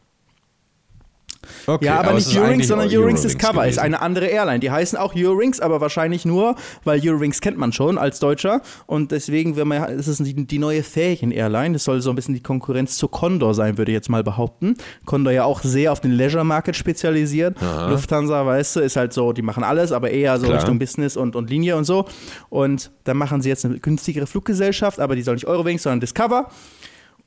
Okay, 1.66 1.87
ja, 1.87 1.98
aber, 1.98 2.11
aber 2.11 2.18
es 2.18 2.26
nicht 2.26 2.37
ist 2.37 2.42
eigentlich 2.42 2.68
sondern 2.68 2.88
Eurowings 2.90 3.22
Discover 3.22 3.66
ist 3.66 3.76
gewesen. 3.76 3.80
eine 3.80 4.00
andere 4.00 4.26
Airline. 4.26 4.61
Die 4.61 4.70
heißen 4.70 4.98
auch 4.98 5.14
Eurowings, 5.14 5.61
aber 5.61 5.80
wahrscheinlich 5.80 6.24
nur, 6.24 6.54
weil 6.84 7.00
Eurowings 7.02 7.40
kennt 7.40 7.58
man 7.58 7.72
schon 7.72 7.98
als 7.98 8.20
Deutscher 8.20 8.61
und 8.87 9.12
deswegen, 9.12 9.56
wenn 9.56 9.68
man, 9.68 9.82
es 9.98 10.08
ist 10.08 10.20
die, 10.20 10.46
die 10.46 10.58
neue 10.58 10.82
Ferien-Airline. 10.82 11.74
Das 11.74 11.84
soll 11.84 12.00
so 12.00 12.11
ein 12.11 12.16
bisschen 12.16 12.34
die 12.34 12.42
Konkurrenz 12.42 12.96
zu 12.96 13.08
Condor 13.08 13.54
sein, 13.54 13.78
würde 13.78 13.92
ich 13.92 13.96
jetzt 13.96 14.08
mal 14.08 14.24
behaupten. 14.24 14.74
Condor 15.04 15.32
ja 15.32 15.44
auch 15.44 15.62
sehr 15.62 15.92
auf 15.92 16.00
den 16.00 16.12
Leisure-Market 16.12 16.76
spezialisiert. 16.76 17.56
Lufthansa, 17.88 18.44
weißt 18.44 18.76
du, 18.76 18.80
ist 18.80 18.96
halt 18.96 19.12
so, 19.12 19.32
die 19.32 19.42
machen 19.42 19.64
alles, 19.64 19.92
aber 19.92 20.11
eher 20.11 20.38
so 20.38 20.46
Klar. 20.46 20.58
Richtung 20.58 20.78
Business 20.78 21.16
und, 21.16 21.37
und 21.37 21.50
Linie 21.50 21.76
und 21.76 21.84
so. 21.84 22.06
Und 22.48 22.90
dann 23.04 23.16
machen 23.16 23.42
sie 23.42 23.48
jetzt 23.48 23.64
eine 23.64 23.78
günstigere 23.78 24.26
Fluggesellschaft, 24.26 25.00
aber 25.00 25.16
die 25.16 25.22
soll 25.22 25.34
nicht 25.34 25.46
Eurowings, 25.46 25.82
sondern 25.82 26.00
Discover. 26.00 26.48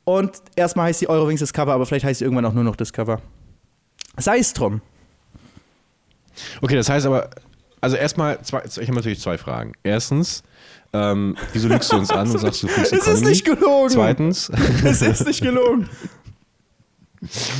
Und 0.04 0.32
erstmal 0.56 0.88
heißt 0.88 1.00
sie 1.00 1.10
Eurowings 1.10 1.40
Discover, 1.40 1.74
aber 1.74 1.86
vielleicht 1.86 2.06
heißt 2.06 2.20
sie 2.20 2.26
irgendwann 2.26 2.46
auch 2.46 2.54
nur 2.54 2.64
noch 2.64 2.76
Discover. 2.76 3.22
Sei 4.18 4.40
es 4.40 4.54
drum. 4.54 4.82
Okay, 6.62 6.76
das 6.76 6.90
heißt 6.90 7.06
aber, 7.06 7.30
also 7.82 7.96
erstmal, 7.96 8.42
zwei, 8.42 8.64
ich 8.66 8.78
habe 8.78 8.94
natürlich 8.94 9.20
zwei 9.20 9.38
Fragen. 9.38 9.74
Erstens, 9.84 10.44
ähm, 10.94 11.36
wieso 11.54 11.68
lügst 11.68 11.92
du 11.92 11.98
uns 11.98 12.10
an 12.12 12.30
und 12.30 12.38
sagst, 12.38 12.64
du 12.64 12.68
fliegst 12.68 12.94
Es 12.94 13.08
ist 13.08 13.24
nicht 13.24 13.46
gelogen. 13.46 13.90
Zweitens, 13.90 14.52
Es 14.84 15.02
ist 15.02 15.26
nicht 15.26 15.42
gelogen. 15.42 15.90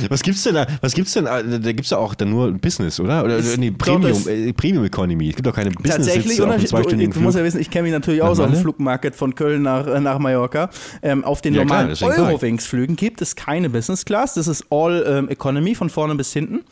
Was 0.08 0.22
gibt's 0.22 0.42
denn 0.42 0.54
da? 0.54 0.66
Was 0.80 0.92
gibt's 0.94 1.12
denn? 1.12 1.26
Da 1.26 1.42
Da 1.42 1.72
gibt's 1.72 1.90
ja 1.90 1.98
auch 1.98 2.14
dann 2.14 2.30
nur 2.30 2.50
Business, 2.52 2.98
oder? 2.98 3.22
Oder 3.24 3.36
Ist- 3.36 3.58
nee, 3.58 3.70
doch, 3.70 3.78
Premium, 3.78 4.28
äh, 4.28 4.52
Premium 4.52 4.84
Economy. 4.84 5.28
Es 5.30 5.36
gibt 5.36 5.46
doch 5.46 5.54
keine 5.54 5.70
Tatsächlich, 5.72 6.36
Business-Sitze 6.38 6.42
auf 6.42 6.48
einem 6.48 6.60
Unterschied, 6.60 7.16
du, 7.16 7.20
musst 7.20 7.38
ja 7.38 7.44
wissen, 7.44 7.60
ich 7.60 7.70
kenne 7.70 7.84
mich 7.84 7.92
natürlich 7.92 8.22
aus 8.22 8.40
auf 8.40 8.50
dem? 8.50 8.60
Flugmarket 8.60 9.14
von 9.14 9.34
Köln 9.34 9.62
nach, 9.62 9.86
äh, 9.86 10.00
nach 10.00 10.18
Mallorca. 10.18 10.70
Ähm, 11.02 11.24
auf 11.24 11.42
den 11.42 11.54
Ja, 11.54 11.64
normalen. 11.64 11.96
Eurowings-Flügen 12.00 12.96
gibt 12.96 13.22
es 13.22 13.36
keine 13.36 13.70
Business 13.70 14.04
Class. 14.04 14.34
Das 14.34 14.48
ist 14.48 14.66
All 14.70 15.04
ähm, 15.06 15.28
Economy 15.28 15.74
von 15.74 15.90
vorne 15.90 16.14
bis 16.16 16.32
hinten. 16.32 16.62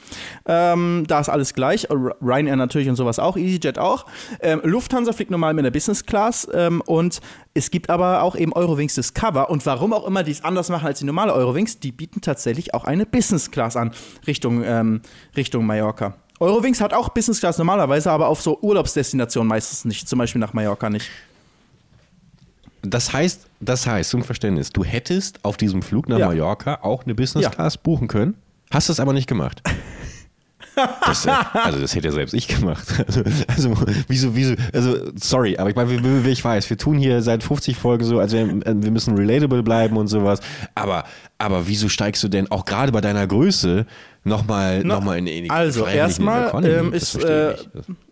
Ähm, 0.47 1.05
da 1.07 1.21
ist 1.21 1.29
alles 1.29 1.55
gleich. 1.55 1.87
Ryanair 1.91 2.57
natürlich 2.57 2.89
und 2.89 2.97
sowas 2.97 3.19
auch, 3.19 3.37
EasyJet 3.37 3.79
auch. 3.79 4.07
Ähm, 4.41 4.61
Lufthansa 4.65 5.13
fliegt 5.13 5.31
normal 5.31 5.55
mit 5.55 5.65
der 5.65 5.71
Business 5.71 6.05
Class 6.07 6.49
ähm, 6.53 6.81
und 6.87 7.21
es 7.55 7.71
gibt 7.71 7.91
aber 7.91 8.23
auch 8.23 8.37
eben 8.37 8.53
Eurowings 8.53 8.95
Discover. 8.95 9.51
Und 9.51 9.67
warum 9.67 9.93
auch 9.93 10.07
immer 10.07 10.23
die 10.23 10.31
es 10.31 10.45
anders 10.45 10.69
machen 10.69 10.87
als 10.87 11.01
die 11.01 11.05
normale 11.05 11.33
Eurowings, 11.35 11.81
die 11.81 11.93
bieten 11.93 12.21
tatsächlich 12.21 12.75
auch 12.75 12.85
eine 12.85 13.07
Business 13.07 13.51
Class 13.51 13.77
an 13.77 13.93
Richtung, 14.27 14.63
ähm, 14.65 15.01
Richtung 15.37 15.67
Mallorca. 15.67 16.15
Eurowings 16.39 16.81
hat 16.81 16.95
auch 16.95 17.11
Business 17.11 17.41
Class 17.41 17.59
normalerweise, 17.59 18.11
aber 18.11 18.29
auf 18.29 18.41
so 18.41 18.59
Urlaubsdestinationen 18.63 19.49
meistens 19.49 19.85
nicht, 19.85 20.09
zum 20.09 20.19
Beispiel 20.19 20.41
nach 20.41 20.53
Mallorca 20.55 20.89
nicht. 20.89 21.11
Das 22.83 23.13
heißt, 23.13 23.47
das 23.61 23.87
heißt, 23.87 24.09
zum 24.11 24.23
Verständnis, 24.23 24.71
du 24.71 24.85
hättest 24.85 25.45
auf 25.45 25.57
diesem 25.59 25.83
Flug 25.83 26.09
nach 26.09 26.19
Ja. 26.19 26.29
Mallorca 26.29 26.79
auch 26.83 27.05
eine 27.05 27.15
Business 27.15 27.45
Ja. 27.45 27.51
Class 27.51 27.77
buchen 27.77 28.09
können, 28.09 28.37
hast 28.71 28.89
es 28.89 29.01
aber 29.01 29.13
nicht 29.13 29.27
gemacht. 29.27 29.63
Das, 30.77 31.27
äh, 31.27 31.31
also 31.53 31.81
das 31.81 31.95
hätte 31.95 32.09
ja 32.09 32.13
selbst 32.13 32.35
ich 32.35 32.49
gemacht. 32.49 32.87
Also, 33.11 33.23
also 33.49 33.75
wieso, 34.09 34.37
wieso, 34.37 34.55
also 34.73 34.97
sorry, 35.17 35.59
aber 35.59 35.71
ich 35.71 35.77
meine, 35.77 36.29
ich 36.29 36.45
weiß, 36.45 36.71
wir 36.71 36.79
tun 36.79 36.97
hier 36.99 37.23
seit 37.23 37.43
50 37.43 37.77
Folgen 37.77 38.05
so, 38.05 38.19
also 38.19 38.37
wir, 38.37 38.47
wir 38.47 38.91
müssen 38.91 39.17
relatable 39.17 39.63
bleiben 39.63 39.97
und 39.97 40.07
sowas, 40.07 40.41
aber, 40.75 41.05
aber 41.39 41.67
wieso 41.67 41.89
steigst 41.89 42.23
du 42.23 42.29
denn 42.29 42.51
auch 42.51 42.65
gerade 42.65 42.93
bei 42.93 43.01
deiner 43.01 43.27
Größe 43.27 43.87
nochmal 44.25 44.85
noch 44.85 45.03
mal 45.03 45.19
in, 45.19 45.27
die 45.27 45.51
Also, 45.51 45.87
erstmal 45.87 46.65
ähm, 46.65 46.93
ist, 46.93 47.17
äh, 47.23 47.55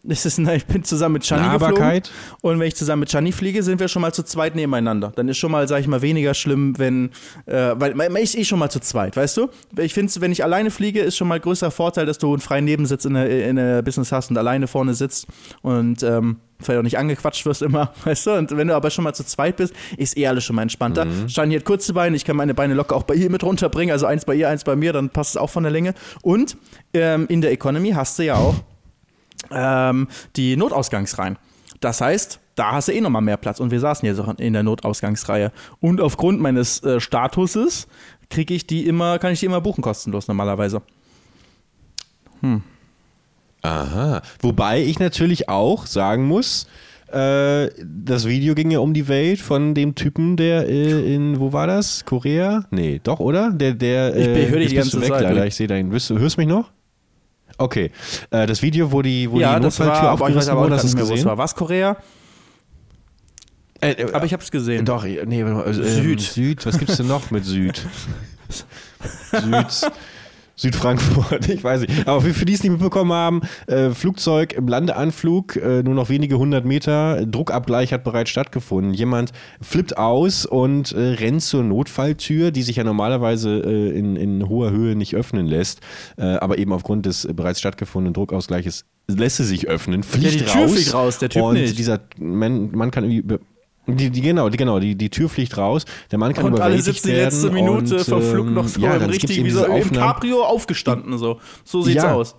ich 0.05 0.25
ist, 0.25 0.39
na, 0.39 0.55
ich 0.55 0.65
bin 0.65 0.83
zusammen 0.85 1.15
mit 1.15 1.25
Chani 1.25 1.59
geflogen. 1.59 2.03
Und 2.41 2.59
wenn 2.59 2.67
ich 2.67 2.77
zusammen 2.77 3.01
mit 3.01 3.11
Chani 3.11 3.33
fliege, 3.33 3.63
sind 3.63 3.79
wir 3.79 3.89
schon 3.89 4.03
mal 4.03 4.13
zu 4.13 4.23
zweit 4.23 4.55
nebeneinander. 4.55 5.13
Dann 5.15 5.29
ist 5.29 5.37
schon 5.37 5.51
mal, 5.51 5.69
sag 5.69 5.81
ich 5.81 5.87
mal, 5.87 6.01
weniger 6.01 6.33
schlimm, 6.35 6.79
wenn, 6.79 7.11
äh, 7.47 7.75
weil 7.77 7.95
man 7.95 8.17
ist 8.17 8.37
eh 8.37 8.45
schon 8.45 8.59
mal 8.59 8.71
zu 8.71 8.81
zweit, 8.81 9.17
weißt 9.17 9.37
du? 9.37 9.49
Ich 9.77 9.93
finde, 9.93 10.13
wenn 10.21 10.33
ich 10.33 10.43
alleine 10.43 10.71
fliege, 10.71 11.01
ist 11.01 11.17
schon 11.17 11.29
mal 11.29 11.41
größer 11.41 11.71
Vorteil, 11.71 12.07
dass 12.07 12.19
du 12.19 12.33
einen 12.33 12.41
freien 12.41 12.65
Nebensitz 12.65 13.05
in 13.05 13.15
der, 13.15 13.49
in 13.49 13.57
der 13.57 13.83
Business 13.83 14.11
hast 14.11 14.31
und 14.31 14.39
alleine 14.39 14.67
vorne 14.67 14.95
sitzt 14.95 15.27
und 15.63 16.03
ähm, 16.03 16.39
vielleicht 16.61 16.79
auch 16.79 16.85
nicht 16.85 16.99
angequatscht 16.99 17.47
wirst 17.47 17.63
immer, 17.63 17.93
weißt 18.05 18.27
du? 18.27 18.33
Und 18.33 18.57
wenn 18.57 18.69
du 18.69 18.75
aber 18.75 18.91
schon 18.91 19.05
mal 19.05 19.15
zu 19.15 19.25
zweit 19.25 19.57
bist, 19.57 19.75
ist 19.97 20.17
eh 20.17 20.27
alles 20.27 20.45
schon 20.45 20.57
mal 20.57 20.63
entspannter. 20.63 21.05
Mhm. 21.05 21.27
Chani 21.29 21.55
hat 21.55 21.65
kurze 21.65 21.93
Beine, 21.93 22.17
ich 22.17 22.25
kann 22.25 22.37
meine 22.37 22.55
Beine 22.55 22.75
locker 22.75 22.97
auch 22.97 23.05
bei 23.05 23.15
ihr 23.15 23.31
mit 23.31 23.43
runterbringen, 23.43 23.93
also 23.93 24.07
eins 24.07 24.25
bei 24.25 24.35
ihr, 24.35 24.49
eins 24.49 24.65
bei 24.65 24.77
mir, 24.77 24.93
dann 24.93 25.11
passt 25.11 25.31
es 25.31 25.37
auch 25.37 25.51
von 25.51 25.63
der 25.63 25.73
Länge. 25.73 25.95
Und 26.23 26.57
ähm, 26.95 27.27
in 27.29 27.41
der 27.41 27.53
Economy 27.53 27.91
hast 27.91 28.19
du 28.19 28.25
ja 28.25 28.37
auch 28.37 28.57
ähm, 29.51 30.09
die 30.37 30.57
Notausgangsreihen. 30.57 31.39
Das 31.81 32.01
heißt, 32.01 32.41
da 32.55 32.73
hast 32.73 32.89
du 32.89 32.93
eh 32.93 33.01
nochmal 33.01 33.23
mehr 33.23 33.37
Platz. 33.37 33.61
Und 33.61 33.71
wir 33.71 33.81
saßen 33.81 34.07
jetzt 34.07 34.19
auch 34.19 34.37
in 34.39 34.53
der 34.53 34.63
Notausgangsreihe. 34.63 35.53
Und 35.81 36.01
aufgrund 36.01 36.41
meines 36.41 36.83
äh, 36.83 37.01
Statuses 37.01 37.87
kriege 38.31 38.53
ich 38.53 38.67
die 38.67 38.87
immer, 38.87 39.19
kann 39.19 39.33
ich 39.33 39.41
die 39.41 39.47
immer 39.47 39.61
buchen 39.61 39.83
kostenlos 39.83 40.27
normalerweise. 40.27 40.83
Aha. 43.63 44.23
Wobei 44.41 44.83
ich 44.83 44.99
natürlich 44.99 45.49
auch 45.49 45.87
sagen 45.87 46.27
muss, 46.27 46.67
äh, 47.13 47.69
das 47.85 48.27
Video 48.27 48.55
ging 48.55 48.71
ja 48.71 48.81
um 48.81 48.93
die 48.95 49.09
Welt 49.09 49.41
von 49.41 49.75
dem 49.75 49.95
Typen, 49.95 50.37
der 50.37 50.69
äh, 50.69 51.15
in, 51.15 51.41
wo 51.41 51.53
war 51.53 51.67
das? 51.67 52.05
Korea? 52.05 52.65
Nee, 52.71 53.01
doch, 53.03 53.19
oder? 53.19 53.51
Der, 53.51 53.73
der, 53.73 54.15
Ich 54.15 54.27
äh, 54.27 54.49
höre 54.49 54.61
dich 54.61 54.75
ganze 54.75 55.01
weg, 55.01 55.09
Zeit. 55.09 55.23
leider. 55.23 55.47
Ich 55.47 55.55
sehe 55.55 55.67
deinen. 55.67 55.91
Hörst 55.91 56.11
du 56.11 56.15
mich 56.17 56.47
noch? 56.47 56.71
Okay. 57.57 57.91
Äh, 58.31 58.47
das 58.47 58.63
Video, 58.63 58.93
wo 58.93 59.03
die, 59.03 59.31
wo 59.31 59.41
ja, 59.41 59.57
die 59.59 59.63
das 59.65 59.81
war, 59.81 59.87
Notfalltür 59.87 60.29
ich 60.29 60.37
weiß 60.37 60.49
aufgerissen 60.49 60.57
wurde, 60.57 60.71
mehr, 60.71 60.83
wo 60.83 60.87
es 60.87 60.97
gesehen? 60.97 61.25
war. 61.27 61.39
Was 61.39 61.55
Korea? 61.55 61.97
Aber 64.13 64.25
ich 64.25 64.33
habe 64.33 64.43
es 64.43 64.51
gesehen. 64.51 64.85
Doch, 64.85 65.05
nee, 65.05 65.45
Süd. 65.73 66.21
Süd. 66.21 66.67
Was 66.67 66.79
gibt's 66.79 66.97
denn 66.97 67.07
noch 67.07 67.31
mit 67.31 67.45
Süd? 67.45 67.81
Süd. 69.31 69.91
Südfrankfurt, 70.59 71.49
ich 71.49 71.63
weiß 71.63 71.83
nicht. 71.83 72.07
Aber 72.07 72.21
für, 72.21 72.35
für 72.35 72.45
die 72.45 72.53
es 72.53 72.63
nicht 72.63 72.73
mitbekommen 72.73 73.13
haben, 73.13 73.41
äh, 73.69 73.91
Flugzeug 73.91 74.53
im 74.53 74.67
Landeanflug, 74.69 75.57
äh, 75.57 75.83
nur 75.83 75.95
noch 75.95 76.09
wenige 76.09 76.37
hundert 76.37 76.65
Meter, 76.65 77.25
Druckabgleich 77.25 77.93
hat 77.93 78.05
bereits 78.05 78.31
stattgefunden. 78.31 78.93
Jemand 78.93 79.33
flippt 79.63 79.97
aus 79.97 80.45
und 80.45 80.93
äh, 80.93 80.99
rennt 80.99 81.43
zur 81.43 81.63
Notfalltür, 81.63 82.51
die 82.51 82.63
sich 82.63 82.77
ja 82.77 82.85
normalerweise 82.85 83.63
äh, 83.65 83.97
in, 83.97 84.17
in 84.17 84.49
hoher 84.49 84.73
Höhe 84.73 84.97
nicht 84.97 85.15
öffnen 85.15 85.47
lässt, 85.47 85.81
äh, 86.17 86.25
aber 86.25 86.59
eben 86.59 86.73
aufgrund 86.73 87.07
des 87.07 87.29
bereits 87.33 87.61
stattgefundenen 87.61 88.15
Druckausgleiches 88.15 88.85
lässt 89.07 89.39
sie 89.39 89.45
sich 89.45 89.69
öffnen, 89.69 90.03
fliegt 90.03 90.35
die 90.35 90.45
Tür 90.45 90.63
raus. 90.63 90.73
fliegt 90.73 90.95
raus, 90.95 91.19
der 91.19 91.29
Typ 91.31 91.43
und 91.43 91.55
nicht. 91.55 91.79
dieser 91.79 92.01
Mann, 92.19 92.73
Mann 92.73 92.91
kann 92.91 93.05
irgendwie 93.05 93.39
die, 93.97 94.11
die, 94.11 94.21
genau, 94.21 94.49
die, 94.49 94.57
genau 94.57 94.79
die, 94.79 94.95
die 94.95 95.11
Tür 95.11 95.29
fliegt 95.29 95.57
raus, 95.57 95.85
der 96.11 96.19
Mann 96.19 96.33
kann 96.33 96.45
Und 96.47 96.53
alle 96.61 96.75
überwältigt 96.75 96.97
sitzen 97.03 97.09
die 97.09 97.15
letzte 97.15 97.51
Minute 97.51 97.97
und, 97.97 98.05
vom 98.05 98.23
Flug 98.23 98.47
ähm, 98.47 98.55
noch 98.55 98.69
ja, 98.77 98.91
vor 98.91 98.99
dann 98.99 99.11
richtig 99.11 99.21
gibt's 99.21 99.37
eben 99.37 99.47
wie 99.47 99.51
so 99.51 99.65
im. 99.65 99.93
Cabrio 99.93 100.45
aufgestanden. 100.45 101.17
So, 101.19 101.41
so 101.65 101.83
sieht's 101.83 102.03
Ja. 102.03 102.15
aus. 102.15 102.37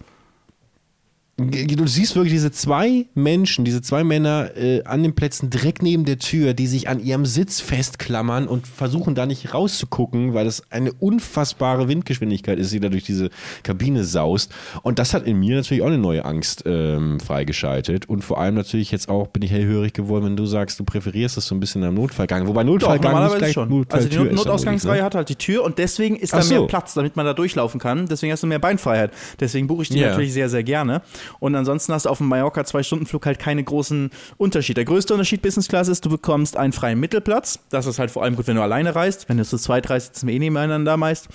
Du 1.40 1.88
siehst 1.88 2.16
wirklich 2.16 2.34
diese 2.34 2.52
zwei 2.52 3.06
Menschen, 3.16 3.64
diese 3.64 3.82
zwei 3.82 4.04
Männer 4.04 4.52
äh, 4.58 4.84
an 4.84 5.04
den 5.04 5.16
Plätzen 5.16 5.50
direkt 5.50 5.82
neben 5.82 6.04
der 6.04 6.20
Tür, 6.20 6.54
die 6.54 6.68
sich 6.68 6.90
an 6.90 7.00
ihrem 7.00 7.26
Sitz 7.26 7.62
festklammern 7.62 8.48
und 8.48 8.68
versuchen 8.68 9.16
da 9.16 9.26
nicht 9.26 9.54
rauszugucken, 9.54 10.34
weil 10.34 10.46
das 10.46 10.64
eine 10.70 10.92
unfassbare 10.92 11.88
Windgeschwindigkeit 11.88 12.60
ist, 12.60 12.74
die 12.74 12.82
da 12.82 12.90
durch 12.90 13.04
diese 13.06 13.30
Kabine 13.64 14.04
saust. 14.04 14.52
Und 14.84 15.00
das 15.00 15.14
hat 15.14 15.26
in 15.26 15.40
mir 15.40 15.56
natürlich 15.56 15.82
auch 15.82 15.88
eine 15.88 15.98
neue 15.98 16.26
Angst 16.26 16.64
ähm, 16.66 17.20
freigeschaltet. 17.22 18.10
Und 18.10 18.24
vor 18.24 18.40
allem 18.40 18.56
natürlich 18.56 18.92
jetzt 18.92 19.08
auch 19.08 19.28
bin 19.28 19.42
ich 19.42 19.52
hellhörig 19.52 19.94
geworden, 19.94 20.26
wenn 20.26 20.36
du 20.38 20.46
sagst, 20.46 20.80
du 20.80 20.84
präferierst 20.84 21.38
es 21.38 21.48
so 21.48 21.56
ein 21.56 21.62
bisschen 21.62 21.84
am 21.86 21.94
Notfallgang. 21.94 22.48
Wobei 22.48 22.64
Doch, 22.64 22.72
Notfallgang 22.72 22.98
nicht 23.00 23.12
normalerweise 23.12 23.38
gleich 23.38 23.54
schon. 23.54 23.70
Notfalltür 23.70 23.96
Also 23.96 24.10
die 24.10 24.18
Not 24.18 24.28
ist, 24.28 24.46
Notausgangsreihe 24.46 25.00
ne? 25.00 25.06
hat 25.06 25.16
halt 25.16 25.30
die 25.30 25.36
Tür 25.36 25.64
und 25.64 25.78
deswegen 25.78 26.18
ist 26.18 26.34
da 26.34 26.42
so. 26.42 26.54
mehr 26.54 26.68
Platz, 26.68 26.96
damit 26.96 27.16
man 27.16 27.26
da 27.26 27.34
durchlaufen 27.34 27.80
kann. 27.80 28.08
Deswegen 28.08 28.34
hast 28.34 28.44
du 28.44 28.48
mehr 28.48 28.60
Beinfreiheit. 28.60 29.12
Deswegen 29.40 29.68
buche 29.68 29.84
ich 29.84 29.90
die 29.90 30.00
Ja. 30.00 30.10
natürlich 30.10 30.34
sehr, 30.34 30.50
sehr 30.50 30.64
gerne. 30.64 31.02
Und 31.40 31.56
ansonsten 31.56 31.94
hast 31.94 32.06
du 32.06 32.10
auf 32.10 32.18
dem 32.18 32.28
Mallorca 32.28 32.64
Zwei-Stunden-Flug 32.64 33.26
halt 33.26 33.40
keine 33.40 33.64
großen 33.64 34.12
Unterschied. 34.38 34.78
Der 34.78 34.86
größte 34.86 35.14
Unterschied 35.14 35.42
Business 35.42 35.68
Class 35.68 35.88
ist, 35.88 36.06
du 36.06 36.10
bekommst 36.10 36.58
einen 36.58 36.74
freien 36.74 37.00
Mittelplatz. 37.00 37.60
Das 37.70 37.86
ist 37.86 38.00
halt 38.00 38.12
vor 38.12 38.24
allem 38.24 38.36
gut, 38.36 38.48
wenn 38.48 38.56
du 38.56 38.62
alleine 38.62 38.96
reist. 38.96 39.30
Wenn 39.30 39.38
du 39.38 39.46
zu 39.46 39.58
zweit 39.58 39.90
reist, 39.90 40.16
sitzen 40.16 40.28
wir 40.28 40.36
eh 40.36 40.40
nebeneinander 40.40 40.98
meist. 40.98 41.28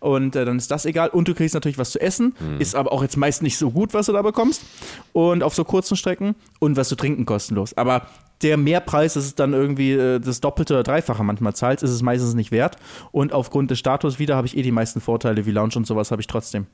Und 0.00 0.36
äh, 0.36 0.44
dann 0.44 0.58
ist 0.58 0.70
das 0.70 0.86
egal. 0.86 1.08
Und 1.10 1.28
du 1.28 1.34
kriegst 1.34 1.54
natürlich 1.54 1.78
was 1.78 1.90
zu 1.90 2.00
essen. 2.00 2.34
Ist 2.58 2.74
aber 2.74 2.92
auch 2.92 3.02
jetzt 3.02 3.16
meist 3.16 3.42
nicht 3.42 3.58
so 3.58 3.70
gut, 3.70 3.94
was 3.94 4.06
du 4.06 4.12
da 4.12 4.22
bekommst. 4.22 4.62
Und 5.12 5.42
auf 5.42 5.54
so 5.54 5.64
kurzen 5.64 5.96
Strecken. 5.96 6.34
Und 6.58 6.76
was 6.76 6.88
zu 6.88 6.96
trinken 6.96 7.26
kostenlos. 7.26 7.76
Aber 7.76 8.06
der 8.42 8.56
Mehrpreis 8.56 9.16
ist 9.16 9.24
es 9.24 9.34
dann 9.34 9.52
irgendwie 9.52 9.92
äh, 9.92 10.18
das 10.18 10.40
Doppelte 10.40 10.74
oder 10.74 10.82
Dreifache 10.82 11.22
manchmal 11.24 11.54
zahlst, 11.54 11.82
ist 11.82 11.90
es 11.90 12.02
meistens 12.02 12.34
nicht 12.34 12.50
wert. 12.50 12.76
Und 13.12 13.32
aufgrund 13.32 13.70
des 13.70 13.78
Status 13.78 14.18
wieder 14.18 14.36
habe 14.36 14.46
ich 14.46 14.56
eh 14.56 14.62
die 14.62 14.72
meisten 14.72 15.00
Vorteile 15.00 15.46
wie 15.46 15.50
Lounge 15.50 15.74
und 15.76 15.86
sowas 15.86 16.10
habe 16.10 16.20
ich 16.20 16.26
trotzdem. 16.26 16.66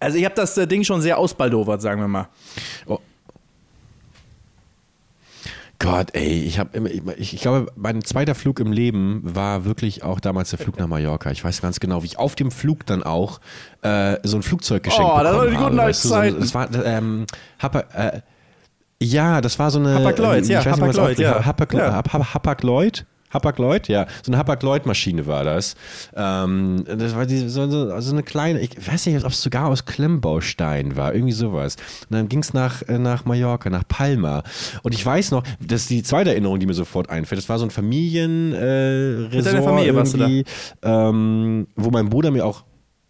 Also 0.00 0.18
ich 0.18 0.24
habe 0.24 0.34
das 0.34 0.56
äh, 0.58 0.66
Ding 0.66 0.84
schon 0.84 1.00
sehr 1.02 1.18
ausbaldowert, 1.18 1.80
sagen 1.82 2.00
wir 2.00 2.08
mal. 2.08 2.28
Gott, 5.78 6.10
ey, 6.14 6.44
ich 6.44 6.60
habe 6.60 6.76
immer, 6.76 6.90
ich, 7.18 7.34
ich 7.34 7.40
glaube, 7.40 7.72
mein 7.74 8.04
zweiter 8.04 8.36
Flug 8.36 8.60
im 8.60 8.70
Leben 8.70 9.20
war 9.24 9.64
wirklich 9.64 10.04
auch 10.04 10.20
damals 10.20 10.50
der 10.50 10.60
Flug 10.60 10.78
nach 10.78 10.86
Mallorca. 10.86 11.32
Ich 11.32 11.42
weiß 11.42 11.60
ganz 11.60 11.80
genau, 11.80 12.02
wie 12.04 12.06
ich 12.06 12.18
auf 12.20 12.36
dem 12.36 12.52
Flug 12.52 12.86
dann 12.86 13.02
auch 13.02 13.40
äh, 13.82 14.16
so 14.22 14.36
ein 14.36 14.42
Flugzeug 14.44 14.84
geschenkt 14.84 15.10
Oh, 15.12 15.18
das 15.20 15.32
bekommen 15.32 15.38
waren 15.38 15.50
die 15.50 15.56
guten 15.56 15.64
habe. 15.80 15.88
Weißt 15.88 16.04
du, 16.04 16.08
so, 16.08 16.14
Zeiten. 16.14 16.40
das 16.40 16.54
war, 16.54 16.84
ähm, 16.84 17.26
Hapag, 17.60 17.86
äh, 17.96 18.20
ja, 19.02 19.40
das 19.40 19.58
war 19.58 19.72
so 19.72 19.80
eine. 19.80 19.94
Hapag-Lloyd, 19.96 20.44
ähm, 20.44 20.50
ja, 20.50 20.64
Hapag-Lloyd, 20.64 21.18
ja. 21.18 21.44
Hapag, 21.44 21.74
Ja. 21.74 21.92
Hap- 21.94 22.12
Hap- 22.12 22.34
Hapag-Lloyd. 22.34 23.04
Hapag-Lloyd, 23.32 23.88
ja. 23.88 24.06
So 24.22 24.30
eine 24.30 24.38
Hapag-Lloyd-Maschine 24.38 25.26
war 25.26 25.44
das. 25.44 25.74
Ähm, 26.14 26.84
das 26.86 27.14
war 27.14 27.26
die, 27.26 27.48
so, 27.48 27.68
so, 27.70 28.00
so 28.00 28.12
eine 28.12 28.22
kleine, 28.22 28.60
ich 28.60 28.76
weiß 28.86 29.06
nicht, 29.06 29.24
ob 29.24 29.32
es 29.32 29.42
sogar 29.42 29.68
aus 29.68 29.84
Klemmbaustein 29.84 30.96
war, 30.96 31.14
irgendwie 31.14 31.32
sowas. 31.32 31.76
Und 32.08 32.16
dann 32.16 32.28
ging 32.28 32.40
es 32.40 32.52
nach, 32.52 32.82
äh, 32.88 32.98
nach 32.98 33.24
Mallorca, 33.24 33.70
nach 33.70 33.86
Palma. 33.86 34.42
Und 34.82 34.94
ich 34.94 35.04
weiß 35.04 35.30
noch, 35.30 35.42
das 35.60 35.82
ist 35.82 35.90
die 35.90 36.02
zweite 36.02 36.30
Erinnerung, 36.30 36.60
die 36.60 36.66
mir 36.66 36.74
sofort 36.74 37.10
einfällt. 37.10 37.40
Das 37.40 37.48
war 37.48 37.58
so 37.58 37.64
ein 37.64 37.70
Familien 37.70 38.52
äh, 38.52 39.28
Mit 39.28 39.46
deiner 39.46 39.62
Familie 39.62 39.94
warst 39.94 40.14
du 40.14 40.18
da? 40.18 41.08
ähm, 41.08 41.66
wo 41.76 41.90
mein 41.90 42.08
Bruder 42.08 42.30
mir 42.30 42.44
auch 42.44 42.64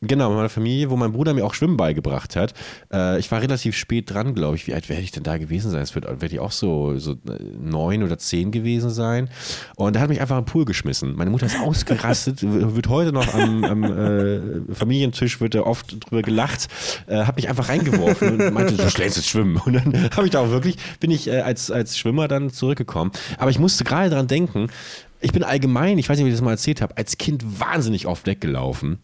Genau, 0.04 0.30
mit 0.30 0.36
meiner 0.36 0.48
Familie, 0.48 0.90
wo 0.90 0.96
mein 0.96 1.12
Bruder 1.12 1.32
mir 1.32 1.46
auch 1.46 1.54
Schwimmen 1.54 1.76
beigebracht 1.76 2.34
hat. 2.34 2.54
Äh, 2.92 3.20
ich 3.20 3.30
war 3.30 3.40
relativ 3.40 3.76
spät 3.76 4.10
dran, 4.10 4.34
glaube 4.34 4.56
ich. 4.56 4.66
Wie 4.66 4.74
alt 4.74 4.88
werde 4.88 5.00
ich 5.00 5.12
denn 5.12 5.22
da 5.22 5.38
gewesen 5.38 5.70
sein? 5.70 5.80
Es 5.80 5.94
wird, 5.94 6.06
werde 6.06 6.26
ich 6.26 6.40
auch 6.40 6.50
so, 6.50 6.98
so 6.98 7.12
äh, 7.12 7.16
neun 7.60 8.02
oder 8.02 8.18
zehn 8.18 8.50
gewesen 8.50 8.90
sein. 8.90 9.30
Und 9.76 9.94
er 9.94 10.02
hat 10.02 10.08
mich 10.08 10.20
einfach 10.20 10.38
im 10.38 10.44
Pool 10.44 10.64
geschmissen. 10.64 11.14
Meine 11.14 11.30
Mutter 11.30 11.46
ist 11.46 11.56
ausgerastet, 11.60 12.40
wird 12.42 12.88
heute 12.88 13.12
noch 13.12 13.32
am, 13.32 13.62
am 13.62 13.84
äh, 13.84 14.74
Familientisch 14.74 15.40
wird 15.40 15.54
da 15.54 15.60
oft 15.60 16.04
drüber 16.04 16.22
gelacht, 16.22 16.66
äh, 17.06 17.22
hat 17.24 17.36
mich 17.36 17.48
einfach 17.48 17.68
reingeworfen 17.68 18.40
und 18.40 18.52
meinte, 18.52 18.76
du 18.76 18.90
schlägst 18.90 19.16
jetzt 19.16 19.28
schwimmen. 19.28 19.56
Und 19.58 19.74
dann 19.74 20.10
habe 20.16 20.24
ich 20.24 20.32
da 20.32 20.40
auch 20.40 20.50
wirklich, 20.50 20.78
bin 20.98 21.12
ich 21.12 21.28
äh, 21.28 21.42
als, 21.42 21.70
als 21.70 21.96
Schwimmer 21.96 22.26
dann 22.26 22.50
zurückgekommen. 22.50 23.12
Aber 23.38 23.50
ich 23.52 23.60
musste 23.60 23.84
gerade 23.84 24.10
dran 24.10 24.26
denken, 24.26 24.66
ich 25.20 25.30
bin 25.30 25.44
allgemein, 25.44 25.98
ich 25.98 26.08
weiß 26.08 26.16
nicht, 26.16 26.24
ob 26.24 26.28
ich 26.28 26.34
das 26.34 26.42
mal 26.42 26.50
erzählt 26.50 26.82
habe, 26.82 26.96
als 26.96 27.16
Kind 27.18 27.60
wahnsinnig 27.60 28.08
oft 28.08 28.26
weggelaufen. 28.26 28.98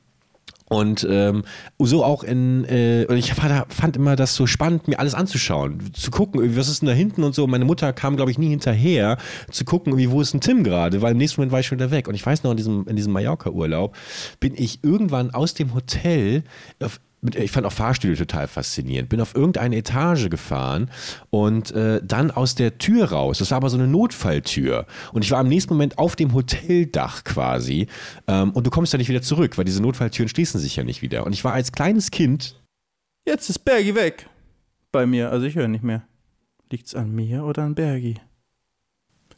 Und 0.69 1.07
ähm, 1.09 1.45
so 1.79 2.05
auch 2.05 2.23
in, 2.23 2.65
äh, 2.65 3.07
und 3.09 3.17
ich 3.17 3.33
fand, 3.33 3.73
fand 3.73 3.97
immer 3.97 4.17
das 4.17 4.35
so 4.35 4.47
spannend, 4.47 4.87
mir 4.87 4.99
alles 5.01 5.15
anzuschauen, 5.15 5.93
zu 5.95 6.11
gucken, 6.11 6.57
was 6.57 6.69
ist 6.69 6.83
denn 6.83 6.89
da 6.89 6.93
hinten 6.93 7.25
und 7.25 7.35
so. 7.35 7.47
Meine 7.47 7.65
Mutter 7.65 7.93
kam, 7.93 8.17
glaube 8.17 8.31
ich, 8.31 8.39
nie 8.39 8.51
hinterher, 8.51 9.17
zu 9.51 9.65
gucken, 9.65 9.93
irgendwie, 9.93 10.11
wo 10.11 10.21
ist 10.21 10.35
denn 10.35 10.41
Tim 10.41 10.65
gerade, 10.65 11.01
weil 11.01 11.13
im 11.13 11.19
nächsten 11.19 11.41
Moment 11.41 11.53
war 11.53 11.61
ich 11.61 11.67
schon 11.67 11.79
wieder 11.79 11.91
weg. 11.91 12.07
Und 12.07 12.15
ich 12.15 12.25
weiß 12.25 12.43
noch, 12.43 12.51
in 12.51 12.59
diesem, 12.59 12.87
in 12.87 12.97
diesem 12.97 13.13
Mallorca-Urlaub 13.13 13.97
bin 14.41 14.55
ich 14.57 14.85
irgendwann 14.85 15.31
aus 15.31 15.55
dem 15.55 15.75
Hotel 15.75 16.45
auf 16.81 17.01
ich 17.35 17.51
fand 17.51 17.67
auch 17.67 17.73
Fahrstühle 17.73 18.17
total 18.17 18.47
faszinierend. 18.47 19.09
Bin 19.09 19.21
auf 19.21 19.35
irgendeine 19.35 19.77
Etage 19.77 20.29
gefahren 20.31 20.91
und 21.31 21.73
äh, 21.73 22.01
dann 22.05 22.31
aus 22.31 22.55
der 22.55 22.79
Tür 22.79 23.11
raus. 23.11 23.39
Das 23.39 23.51
war 23.51 23.57
aber 23.57 23.71
so 23.71 23.77
eine 23.77 23.89
Notfalltür. 23.89 24.87
Und 25.13 25.25
ich 25.25 25.31
war 25.33 25.41
im 25.41 25.49
nächsten 25.49 25.73
Moment 25.75 25.99
auf 25.99 26.15
dem 26.15 26.33
Hoteldach 26.33 27.25
quasi. 27.25 27.89
Ähm, 28.29 28.53
und 28.53 28.67
du 28.67 28.71
kommst 28.71 28.93
ja 28.93 28.99
nicht 28.99 29.09
wieder 29.09 29.23
zurück, 29.23 29.59
weil 29.59 29.65
diese 29.65 29.83
Notfalltüren 29.83 30.29
schließen 30.29 30.61
sich 30.61 30.77
ja 30.77 30.85
nicht 30.85 31.03
wieder. 31.03 31.27
Und 31.27 31.33
ich 31.33 31.43
war 31.43 31.53
als 31.55 31.73
kleines 31.73 32.11
Kind. 32.11 32.61
Jetzt 33.27 33.51
ist 33.51 33.59
Bergi 33.61 33.95
weg. 33.95 34.29
Bei 34.93 35.05
mir, 35.05 35.31
also 35.31 35.45
ich 35.47 35.55
höre 35.57 35.69
nicht 35.69 35.85
mehr. 35.85 36.05
Liegt's 36.71 36.95
an 36.95 37.15
mir 37.15 37.45
oder 37.45 37.63
an 37.63 37.75
Bergi? 37.75 38.15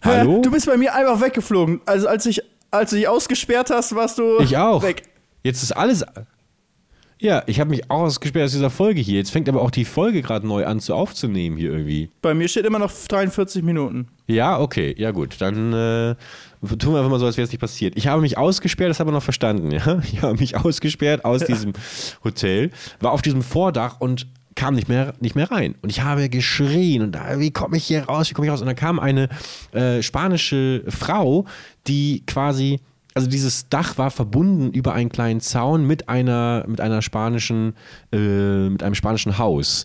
Hä? 0.02 0.08
Hallo? 0.18 0.42
Du 0.42 0.50
bist 0.50 0.66
bei 0.66 0.76
mir 0.76 0.94
einfach 0.94 1.20
weggeflogen. 1.20 1.80
Also 1.86 2.08
als 2.08 2.26
ich, 2.26 2.42
als 2.70 2.90
du 2.90 2.96
dich 2.96 3.08
ausgesperrt 3.08 3.70
hast, 3.70 3.94
warst 3.94 4.18
du 4.18 4.38
Ich 4.40 4.56
auch. 4.56 4.82
weg. 4.82 5.02
Jetzt 5.42 5.62
ist 5.62 5.72
alles. 5.72 6.04
Ja, 7.20 7.42
ich 7.46 7.60
habe 7.60 7.68
mich 7.68 7.90
auch 7.90 8.00
ausgesperrt 8.00 8.46
aus 8.46 8.52
dieser 8.52 8.70
Folge 8.70 9.02
hier. 9.02 9.18
Jetzt 9.18 9.30
fängt 9.30 9.46
aber 9.46 9.60
auch 9.60 9.70
die 9.70 9.84
Folge 9.84 10.22
gerade 10.22 10.46
neu 10.46 10.64
an 10.64 10.80
zu 10.80 10.94
aufzunehmen 10.94 11.58
hier 11.58 11.70
irgendwie. 11.70 12.08
Bei 12.22 12.32
mir 12.32 12.48
steht 12.48 12.64
immer 12.64 12.78
noch 12.78 12.90
43 12.90 13.62
Minuten. 13.62 14.08
Ja, 14.26 14.58
okay, 14.58 14.94
ja 14.96 15.10
gut. 15.10 15.36
Dann 15.38 15.72
äh, 15.74 16.14
tun 16.78 16.94
wir 16.94 16.98
einfach 16.98 17.10
mal 17.10 17.18
so, 17.18 17.26
als 17.26 17.36
wäre 17.36 17.44
es 17.44 17.52
nicht 17.52 17.60
passiert. 17.60 17.94
Ich 17.96 18.06
habe 18.06 18.22
mich 18.22 18.38
ausgesperrt, 18.38 18.88
das 18.88 19.00
haben 19.00 19.08
wir 19.08 19.12
noch 19.12 19.22
verstanden, 19.22 19.70
ja. 19.72 20.00
Ich 20.02 20.22
habe 20.22 20.38
mich 20.38 20.56
ausgesperrt 20.56 21.26
aus 21.26 21.44
diesem 21.44 21.74
Hotel, 22.24 22.70
war 23.00 23.12
auf 23.12 23.20
diesem 23.20 23.42
Vordach 23.42 24.00
und 24.00 24.26
kam 24.54 24.74
nicht 24.74 24.88
mehr, 24.88 25.12
nicht 25.20 25.36
mehr 25.36 25.50
rein. 25.50 25.74
Und 25.82 25.90
ich 25.90 26.02
habe 26.02 26.28
geschrien 26.30 27.02
und 27.02 27.12
da, 27.12 27.38
wie 27.38 27.50
komme 27.50 27.76
ich 27.76 27.84
hier 27.84 28.04
raus, 28.04 28.30
wie 28.30 28.34
komme 28.34 28.46
ich 28.46 28.52
raus? 28.52 28.62
Und 28.62 28.66
dann 28.66 28.76
kam 28.76 28.98
eine 28.98 29.28
äh, 29.72 30.02
spanische 30.02 30.84
Frau, 30.88 31.44
die 31.86 32.24
quasi, 32.26 32.80
also 33.14 33.28
dieses 33.28 33.68
Dach 33.68 33.98
war 33.98 34.10
verbunden 34.10 34.72
über 34.72 34.94
einen 34.94 35.10
kleinen 35.10 35.40
Zaun 35.40 35.86
mit 35.86 36.08
einer, 36.08 36.64
mit 36.68 36.80
einer 36.80 37.02
spanischen, 37.02 37.74
äh, 38.12 38.68
mit 38.68 38.82
einem 38.82 38.94
spanischen 38.94 39.38
Haus. 39.38 39.84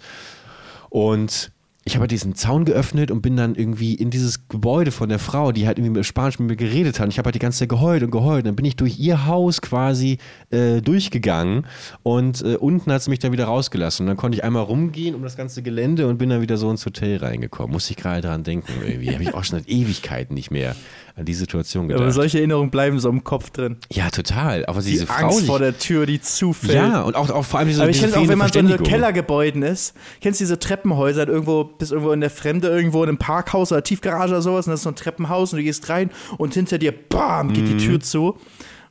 Und 0.90 1.52
ich 1.88 1.94
habe 1.94 2.02
halt 2.02 2.12
diesen 2.12 2.34
Zaun 2.34 2.66
geöffnet 2.66 3.12
und 3.12 3.22
bin 3.22 3.38
dann 3.38 3.54
irgendwie 3.54 3.94
in 3.94 4.10
dieses 4.10 4.48
Gebäude 4.50 4.92
von 4.92 5.08
der 5.08 5.20
Frau, 5.20 5.52
die 5.52 5.68
halt 5.68 5.78
irgendwie 5.78 5.98
mit 6.00 6.06
Spanisch 6.06 6.40
mit 6.40 6.50
mir 6.50 6.56
geredet 6.56 7.00
hat. 7.00 7.06
Und 7.06 7.12
ich 7.12 7.20
habe 7.20 7.28
halt 7.28 7.36
die 7.36 7.40
ganze 7.40 7.60
Zeit 7.60 7.70
geheult 7.70 8.02
und 8.02 8.10
geheult. 8.10 8.40
Und 8.40 8.46
dann 8.48 8.56
bin 8.56 8.66
ich 8.66 8.76
durch 8.76 8.98
ihr 9.00 9.28
Haus 9.28 9.62
quasi 9.62 10.18
äh, 10.50 10.82
durchgegangen 10.82 11.68
und 12.02 12.42
äh, 12.42 12.56
unten 12.56 12.92
hat 12.92 13.04
sie 13.04 13.12
mich 13.12 13.20
dann 13.20 13.32
wieder 13.34 13.46
rausgelassen. 13.46 14.04
Und 14.06 14.08
dann 14.08 14.18
konnte 14.18 14.36
ich 14.36 14.44
einmal 14.44 14.64
rumgehen 14.64 15.14
um 15.14 15.22
das 15.22 15.38
ganze 15.38 15.62
Gelände 15.62 16.08
und 16.08 16.18
bin 16.18 16.30
dann 16.32 16.42
wieder 16.42 16.58
so 16.58 16.72
ins 16.72 16.84
Hotel 16.88 17.18
reingekommen. 17.18 17.72
Muss 17.72 17.88
ich 17.92 17.98
gerade 17.98 18.22
dran 18.22 18.44
denken 18.44 18.74
irgendwie. 18.84 19.12
Habe 19.14 19.22
ich 19.24 19.34
auch 19.36 19.44
schon 19.44 19.60
seit 19.60 19.70
Ewigkeiten 19.70 20.34
nicht 20.34 20.50
mehr 20.50 20.76
an 21.18 21.24
die 21.24 21.34
Situation 21.34 21.86
Aber 21.86 22.00
gedacht. 22.00 22.14
solche 22.14 22.40
Erinnerungen 22.40 22.72
bleiben 22.72 23.00
so 23.00 23.08
im 23.10 23.24
Kopf 23.24 23.50
drin. 23.52 23.78
ja, 23.92 24.10
total. 24.10 24.66
Aber 24.66 24.82
Die 24.82 24.90
diese 24.92 25.06
Frau 25.06 25.28
Angst 25.28 25.46
vor 25.46 25.60
der 25.60 25.78
Tür, 25.78 26.06
die 26.06 26.20
zufällt. 26.20 26.74
ja, 26.74 27.04
und 27.04 27.16
auch, 27.16 27.30
auch 27.30 27.46
vor 27.46 27.60
allem 27.60 27.70
diese, 27.70 27.84
Aber 27.84 27.92
ich 27.92 28.02
kenne 28.02 28.18
auch, 28.18 28.28
wenn 28.28 28.38
man 28.38 28.52
so 28.52 28.60
in 28.60 28.66
Verständigung. 28.68 28.86
Kellergebäuden 28.88 29.62
ist. 29.62 29.94
Kennst 30.20 30.42
du 30.42 30.44
diese 30.44 30.60
Treppenhäuser, 30.60 31.26
irgendwo, 31.28 31.64
bist 31.78 31.92
irgendwo 31.92 32.12
in 32.12 32.22
der 32.22 32.30
Fremde, 32.30 32.68
irgendwo 32.70 33.04
in 33.04 33.10
einem 33.10 33.18
Parkhaus 33.18 33.72
oder 33.72 33.84
Tiefgarage 33.84 34.32
oder 34.34 34.42
sowas, 34.42 34.68
und 34.68 34.72
das 34.72 34.80
ist 34.82 34.84
so 34.84 34.90
ein 34.90 34.96
Treppenhaus 34.96 35.54
und 35.54 35.58
du 35.58 35.64
gehst 35.64 35.88
rein 35.90 36.12
und 36.38 36.54
hinter 36.54 36.78
dir, 36.78 36.92
bam, 36.94 37.54
geht 37.54 37.66
Mhm. 37.66 37.78
die 37.78 37.86
Tür 37.88 38.00
zu. 38.00 38.38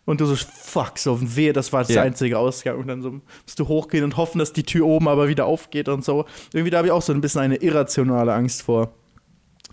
Und 0.07 0.20
du 0.20 0.26
so, 0.26 0.35
fuck, 0.37 0.99
so 0.99 1.18
wehe, 1.35 1.55
das 1.55 1.72
war 1.72 1.80
das 1.80 1.89
Ja. 1.95 2.03
einzige 2.03 2.39
Ausgang. 2.39 2.76
Und 2.76 2.89
dann 2.89 3.01
so 3.01 3.11
musst 3.11 3.59
du 3.59 3.68
hochgehen 3.68 4.05
und 4.05 4.18
hoffen, 4.18 4.39
dass 4.39 4.53
die 4.53 4.62
Tür 4.62 4.85
oben 4.87 5.09
aber 5.09 5.28
wieder 5.28 5.47
aufgeht 5.47 5.89
und 5.89 6.05
so. 6.05 6.26
Irgendwie 6.53 6.70
da 6.70 6.76
habe 6.78 6.89
ich 6.89 6.93
auch 6.93 7.01
so 7.01 7.14
ein 7.14 7.22
bisschen 7.22 7.41
eine 7.41 7.57
irrationale 7.57 8.35
Angst 8.35 8.62
vor. 8.62 8.93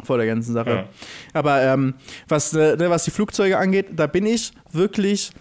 Vor 0.06 0.18
der 0.18 0.26
ganzen 0.28 0.54
Sache. 0.54 0.70
Ja. 0.70 0.86
Aber 1.34 1.62
ähm, 1.62 1.96
was, 2.30 2.54
äh, 2.54 2.78
ne, 2.78 2.90
was 2.90 3.04
die 3.04 3.12
Flugzeuge 3.12 3.58
angeht, 3.58 3.88
da 3.92 4.08
bin 4.08 4.26
ich 4.26 4.54
wirklich. 4.72 5.32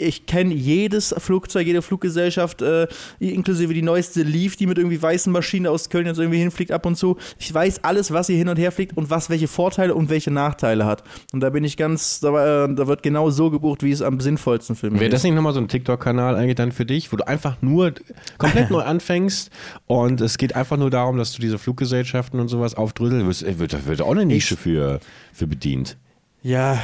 Ich 0.00 0.26
kenne 0.26 0.54
jedes 0.54 1.14
Flugzeug, 1.18 1.66
jede 1.66 1.82
Fluggesellschaft, 1.82 2.62
äh, 2.62 2.88
inklusive 3.18 3.74
die 3.74 3.82
neueste 3.82 4.22
Leaf, 4.22 4.56
die 4.56 4.66
mit 4.66 4.78
irgendwie 4.78 5.00
weißen 5.00 5.32
Maschinen 5.32 5.66
aus 5.66 5.90
Köln 5.90 6.06
jetzt 6.06 6.18
irgendwie 6.18 6.38
hinfliegt 6.38 6.72
ab 6.72 6.86
und 6.86 6.96
zu. 6.96 7.16
Ich 7.38 7.52
weiß 7.52 7.84
alles, 7.84 8.10
was 8.10 8.26
hier 8.28 8.36
hin 8.36 8.48
und 8.48 8.58
her 8.58 8.72
fliegt 8.72 8.96
und 8.96 9.10
was 9.10 9.30
welche 9.30 9.48
Vorteile 9.48 9.94
und 9.94 10.08
welche 10.08 10.30
Nachteile 10.30 10.86
hat. 10.86 11.04
Und 11.32 11.40
da 11.40 11.50
bin 11.50 11.64
ich 11.64 11.76
ganz, 11.76 12.20
da, 12.20 12.64
äh, 12.64 12.74
da 12.74 12.86
wird 12.86 13.02
genau 13.02 13.30
so 13.30 13.50
gebucht, 13.50 13.82
wie 13.82 13.90
es 13.90 14.02
am 14.02 14.20
sinnvollsten 14.20 14.74
für 14.76 14.90
mich 14.90 15.00
Wäre 15.00 15.10
das 15.10 15.20
ist. 15.20 15.24
nicht 15.24 15.34
nochmal 15.34 15.52
so 15.52 15.60
ein 15.60 15.68
TikTok-Kanal 15.68 16.34
eigentlich 16.36 16.56
dann 16.56 16.72
für 16.72 16.86
dich, 16.86 17.12
wo 17.12 17.16
du 17.16 17.26
einfach 17.26 17.56
nur 17.60 17.92
komplett 18.38 18.70
neu 18.70 18.80
anfängst 18.80 19.50
und 19.86 20.20
es 20.20 20.38
geht 20.38 20.56
einfach 20.56 20.76
nur 20.76 20.90
darum, 20.90 21.18
dass 21.18 21.32
du 21.32 21.42
diese 21.42 21.58
Fluggesellschaften 21.58 22.40
und 22.40 22.48
sowas 22.48 22.74
aufdrütteln 22.74 23.26
wirst? 23.26 23.42
Ey, 23.42 23.58
Wird, 23.58 23.86
wird 23.86 24.00
auch 24.02 24.12
eine 24.12 24.24
Nische 24.24 24.56
für, 24.56 25.00
für 25.32 25.46
bedient. 25.46 25.96
Ja, 26.42 26.82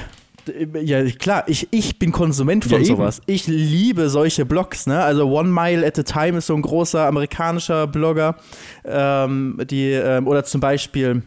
ja, 0.83 1.05
klar, 1.11 1.45
ich, 1.47 1.69
ich 1.71 1.99
bin 1.99 2.13
Konsument 2.13 2.65
von 2.65 2.73
Ja, 2.73 2.79
eben. 2.79 2.87
sowas. 2.87 3.21
Ich 3.27 3.47
liebe 3.47 4.09
solche 4.09 4.45
Blogs, 4.47 4.87
ne? 4.87 5.03
Also 5.03 5.29
One 5.29 5.49
Mile 5.49 5.87
at 5.87 5.99
a 5.99 6.03
Time 6.03 6.39
ist 6.39 6.47
so 6.47 6.55
ein 6.55 6.63
großer 6.63 7.07
amerikanischer 7.07 7.87
Blogger. 7.87 8.37
Ähm, 8.85 9.61
die, 9.69 9.91
ähm, 9.93 10.27
oder 10.27 10.45
zum 10.45 10.61
Beispiel 10.61 11.23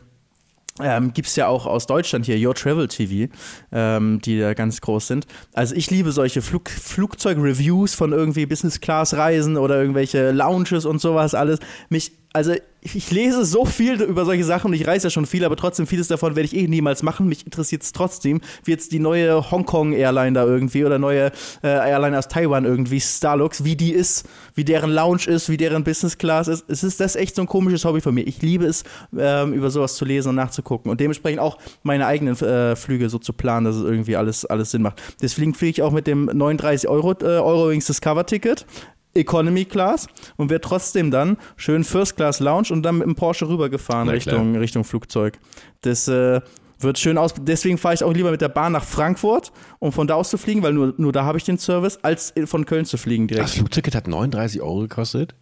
ähm, 0.81 1.13
gibt 1.13 1.27
es 1.27 1.35
ja 1.35 1.47
auch 1.47 1.65
aus 1.65 1.87
Deutschland 1.87 2.25
hier, 2.25 2.37
Your 2.47 2.55
Travel 2.55 2.87
TV, 2.87 3.31
ähm, 3.71 4.21
die 4.23 4.39
da 4.39 4.53
ganz 4.53 4.79
groß 4.81 5.07
sind. 5.07 5.27
Also 5.53 5.75
ich 5.75 5.91
liebe 5.91 6.11
solche 6.11 6.41
Flug 6.41 6.69
Flugzeug-Reviews 6.69 7.95
von 7.95 8.13
irgendwie 8.13 8.45
Business-Class-Reisen 8.45 9.57
oder 9.57 9.79
irgendwelche 9.79 10.31
Lounges 10.31 10.85
und 10.85 11.01
sowas 11.01 11.33
alles. 11.33 11.59
Mich, 11.89 12.13
also 12.33 12.53
ich 12.81 13.11
lese 13.11 13.43
so 13.43 13.65
viel 13.65 14.01
über 14.01 14.25
solche 14.25 14.43
Sachen 14.43 14.67
und 14.67 14.73
ich 14.73 14.87
reise 14.87 15.07
ja 15.07 15.11
schon 15.11 15.25
viel, 15.25 15.43
aber 15.43 15.55
trotzdem 15.55 15.85
vieles 15.85 16.07
davon 16.07 16.35
werde 16.35 16.45
ich 16.45 16.55
eh 16.55 16.67
niemals 16.67 17.03
machen. 17.03 17.27
Mich 17.27 17.45
interessiert 17.45 17.83
es 17.83 17.91
trotzdem, 17.91 18.39
wie 18.63 18.71
jetzt 18.71 18.91
die 18.91 18.99
neue 18.99 19.51
Hongkong-Airline 19.51 20.33
da 20.33 20.45
irgendwie 20.45 20.85
oder 20.85 20.97
neue 20.97 21.31
äh, 21.61 21.67
Airline 21.67 22.17
aus 22.17 22.27
Taiwan 22.29 22.65
irgendwie, 22.65 23.01
Starlux, 23.01 23.63
wie 23.63 23.75
die 23.75 23.91
ist, 23.91 24.27
wie 24.55 24.63
deren 24.63 24.91
Lounge 24.91 25.27
ist, 25.27 25.49
wie 25.49 25.57
deren 25.57 25.83
Business 25.83 26.17
Class 26.17 26.47
ist. 26.47 26.69
Es 26.69 26.83
ist 26.83 26.99
das 26.99 27.15
ist 27.15 27.21
echt 27.21 27.35
so 27.35 27.41
ein 27.41 27.47
komisches 27.47 27.83
Hobby 27.83 28.01
von 28.01 28.13
mir. 28.13 28.25
Ich 28.25 28.41
liebe 28.41 28.65
es, 28.65 28.83
ähm, 29.17 29.53
über 29.53 29.71
sowas 29.71 29.95
zu 29.95 30.05
lesen 30.05 30.29
und 30.29 30.35
nachzugucken 30.35 30.89
und 30.89 30.99
dementsprechend 30.99 31.41
auch 31.41 31.57
meine 31.83 32.05
eigenen 32.05 32.35
äh, 32.39 32.75
Flüge 32.75 33.09
so 33.09 33.17
zu 33.17 33.33
planen, 33.33 33.65
dass 33.65 33.75
es 33.75 33.83
irgendwie 33.83 34.15
alles, 34.15 34.45
alles 34.45 34.71
Sinn 34.71 34.81
macht. 34.81 35.01
Deswegen 35.21 35.53
fliege 35.53 35.71
ich 35.71 35.81
auch 35.81 35.91
mit 35.91 36.07
dem 36.07 36.25
39 36.25 36.89
Euro 36.89 37.11
äh, 37.11 37.25
Eurowings 37.25 37.87
Discover 37.87 38.25
Ticket. 38.25 38.65
Economy 39.13 39.65
Class 39.65 40.07
und 40.37 40.49
werde 40.49 40.61
trotzdem 40.61 41.11
dann 41.11 41.37
schön 41.55 41.83
First 41.83 42.15
Class 42.15 42.39
Lounge 42.39 42.67
und 42.71 42.83
dann 42.83 42.99
mit 42.99 43.07
dem 43.07 43.15
Porsche 43.15 43.47
rübergefahren 43.47 44.09
Richtung, 44.09 44.55
Richtung 44.55 44.83
Flugzeug. 44.83 45.39
Das 45.81 46.07
äh, 46.07 46.41
wird 46.79 46.97
schön 46.97 47.17
aus. 47.17 47.33
Deswegen 47.39 47.77
fahre 47.77 47.95
ich 47.95 48.03
auch 48.03 48.13
lieber 48.13 48.31
mit 48.31 48.41
der 48.41 48.49
Bahn 48.49 48.71
nach 48.71 48.83
Frankfurt, 48.83 49.51
um 49.79 49.91
von 49.91 50.07
da 50.07 50.15
aus 50.15 50.29
zu 50.29 50.37
fliegen, 50.37 50.63
weil 50.63 50.73
nur, 50.73 50.93
nur 50.97 51.11
da 51.11 51.25
habe 51.25 51.37
ich 51.37 51.43
den 51.43 51.57
Service, 51.57 51.99
als 52.01 52.33
von 52.45 52.65
Köln 52.65 52.85
zu 52.85 52.97
fliegen 52.97 53.27
direkt. 53.27 53.49
Das 53.49 53.55
Flugticket 53.55 53.95
hat 53.95 54.07
39 54.07 54.61
Euro 54.61 54.81
gekostet? 54.81 55.35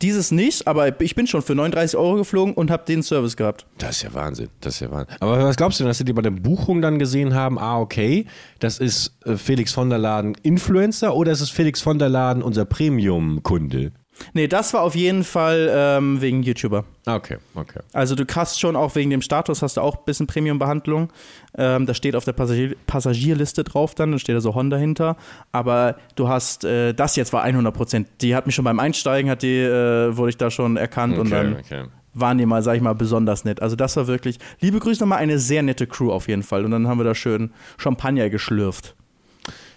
Dieses 0.00 0.30
nicht, 0.30 0.68
aber 0.68 1.00
ich 1.00 1.14
bin 1.16 1.26
schon 1.26 1.42
für 1.42 1.56
39 1.56 1.98
Euro 1.98 2.16
geflogen 2.16 2.54
und 2.54 2.70
habe 2.70 2.84
den 2.86 3.02
Service 3.02 3.36
gehabt. 3.36 3.66
Das 3.78 3.96
ist 3.96 4.02
ja 4.02 4.14
Wahnsinn. 4.14 4.48
Das 4.60 4.74
ist 4.74 4.80
ja 4.80 4.90
Wahnsinn. 4.90 5.16
Aber 5.18 5.42
was 5.42 5.56
glaubst 5.56 5.80
du 5.80 5.84
denn, 5.84 5.88
dass 5.88 5.98
sie 5.98 6.04
die 6.04 6.12
bei 6.12 6.22
der 6.22 6.30
Buchung 6.30 6.80
dann 6.80 6.98
gesehen 6.98 7.34
haben, 7.34 7.58
ah, 7.58 7.80
okay, 7.80 8.26
das 8.60 8.78
ist 8.78 9.16
äh, 9.24 9.36
Felix 9.36 9.72
von 9.72 9.90
der 9.90 9.98
Laden 9.98 10.36
Influencer 10.42 11.16
oder 11.16 11.32
ist 11.32 11.40
es 11.40 11.50
Felix 11.50 11.80
von 11.80 11.98
der 11.98 12.08
Laden 12.08 12.42
unser 12.42 12.64
Premium-Kunde? 12.64 13.92
Nee, 14.32 14.48
das 14.48 14.74
war 14.74 14.82
auf 14.82 14.94
jeden 14.94 15.24
Fall 15.24 15.70
ähm, 15.72 16.20
wegen 16.20 16.42
YouTuber. 16.42 16.84
Okay, 17.06 17.38
okay. 17.54 17.80
Also 17.92 18.14
du 18.14 18.24
hast 18.34 18.60
schon 18.60 18.76
auch 18.76 18.94
wegen 18.94 19.10
dem 19.10 19.22
Status, 19.22 19.62
hast 19.62 19.76
du 19.76 19.80
auch 19.80 19.96
ein 19.96 20.04
bisschen 20.04 20.26
Premium-Behandlung. 20.26 21.10
Ähm, 21.56 21.86
das 21.86 21.96
steht 21.96 22.14
auf 22.14 22.24
der 22.24 22.32
Passagier 22.32 22.76
Passagierliste 22.86 23.64
drauf 23.64 23.94
dann, 23.94 24.12
da 24.12 24.18
steht 24.18 24.36
da 24.36 24.40
so 24.40 24.54
Honda 24.54 24.76
hinter. 24.76 25.16
Aber 25.52 25.96
du 26.16 26.28
hast, 26.28 26.64
äh, 26.64 26.92
das 26.92 27.16
jetzt 27.16 27.32
war 27.32 27.42
100 27.42 27.74
Prozent. 27.74 28.08
Die 28.20 28.34
hat 28.34 28.46
mich 28.46 28.54
schon 28.54 28.64
beim 28.64 28.80
Einsteigen, 28.80 29.30
hat 29.30 29.42
die, 29.42 29.60
äh, 29.60 30.16
wurde 30.16 30.30
ich 30.30 30.36
da 30.36 30.50
schon 30.50 30.76
erkannt 30.76 31.14
okay, 31.14 31.20
und 31.20 31.30
dann 31.30 31.56
okay. 31.56 31.84
waren 32.14 32.38
die 32.38 32.46
mal, 32.46 32.62
sag 32.62 32.76
ich 32.76 32.82
mal, 32.82 32.94
besonders 32.94 33.44
nett. 33.44 33.62
Also 33.62 33.76
das 33.76 33.96
war 33.96 34.06
wirklich, 34.06 34.38
liebe 34.60 34.78
Grüße 34.78 35.00
nochmal, 35.00 35.18
eine 35.18 35.38
sehr 35.38 35.62
nette 35.62 35.86
Crew 35.86 36.12
auf 36.12 36.28
jeden 36.28 36.42
Fall. 36.42 36.64
Und 36.64 36.72
dann 36.72 36.88
haben 36.88 36.98
wir 36.98 37.04
da 37.04 37.14
schön 37.14 37.50
Champagner 37.78 38.30
geschlürft. 38.30 38.94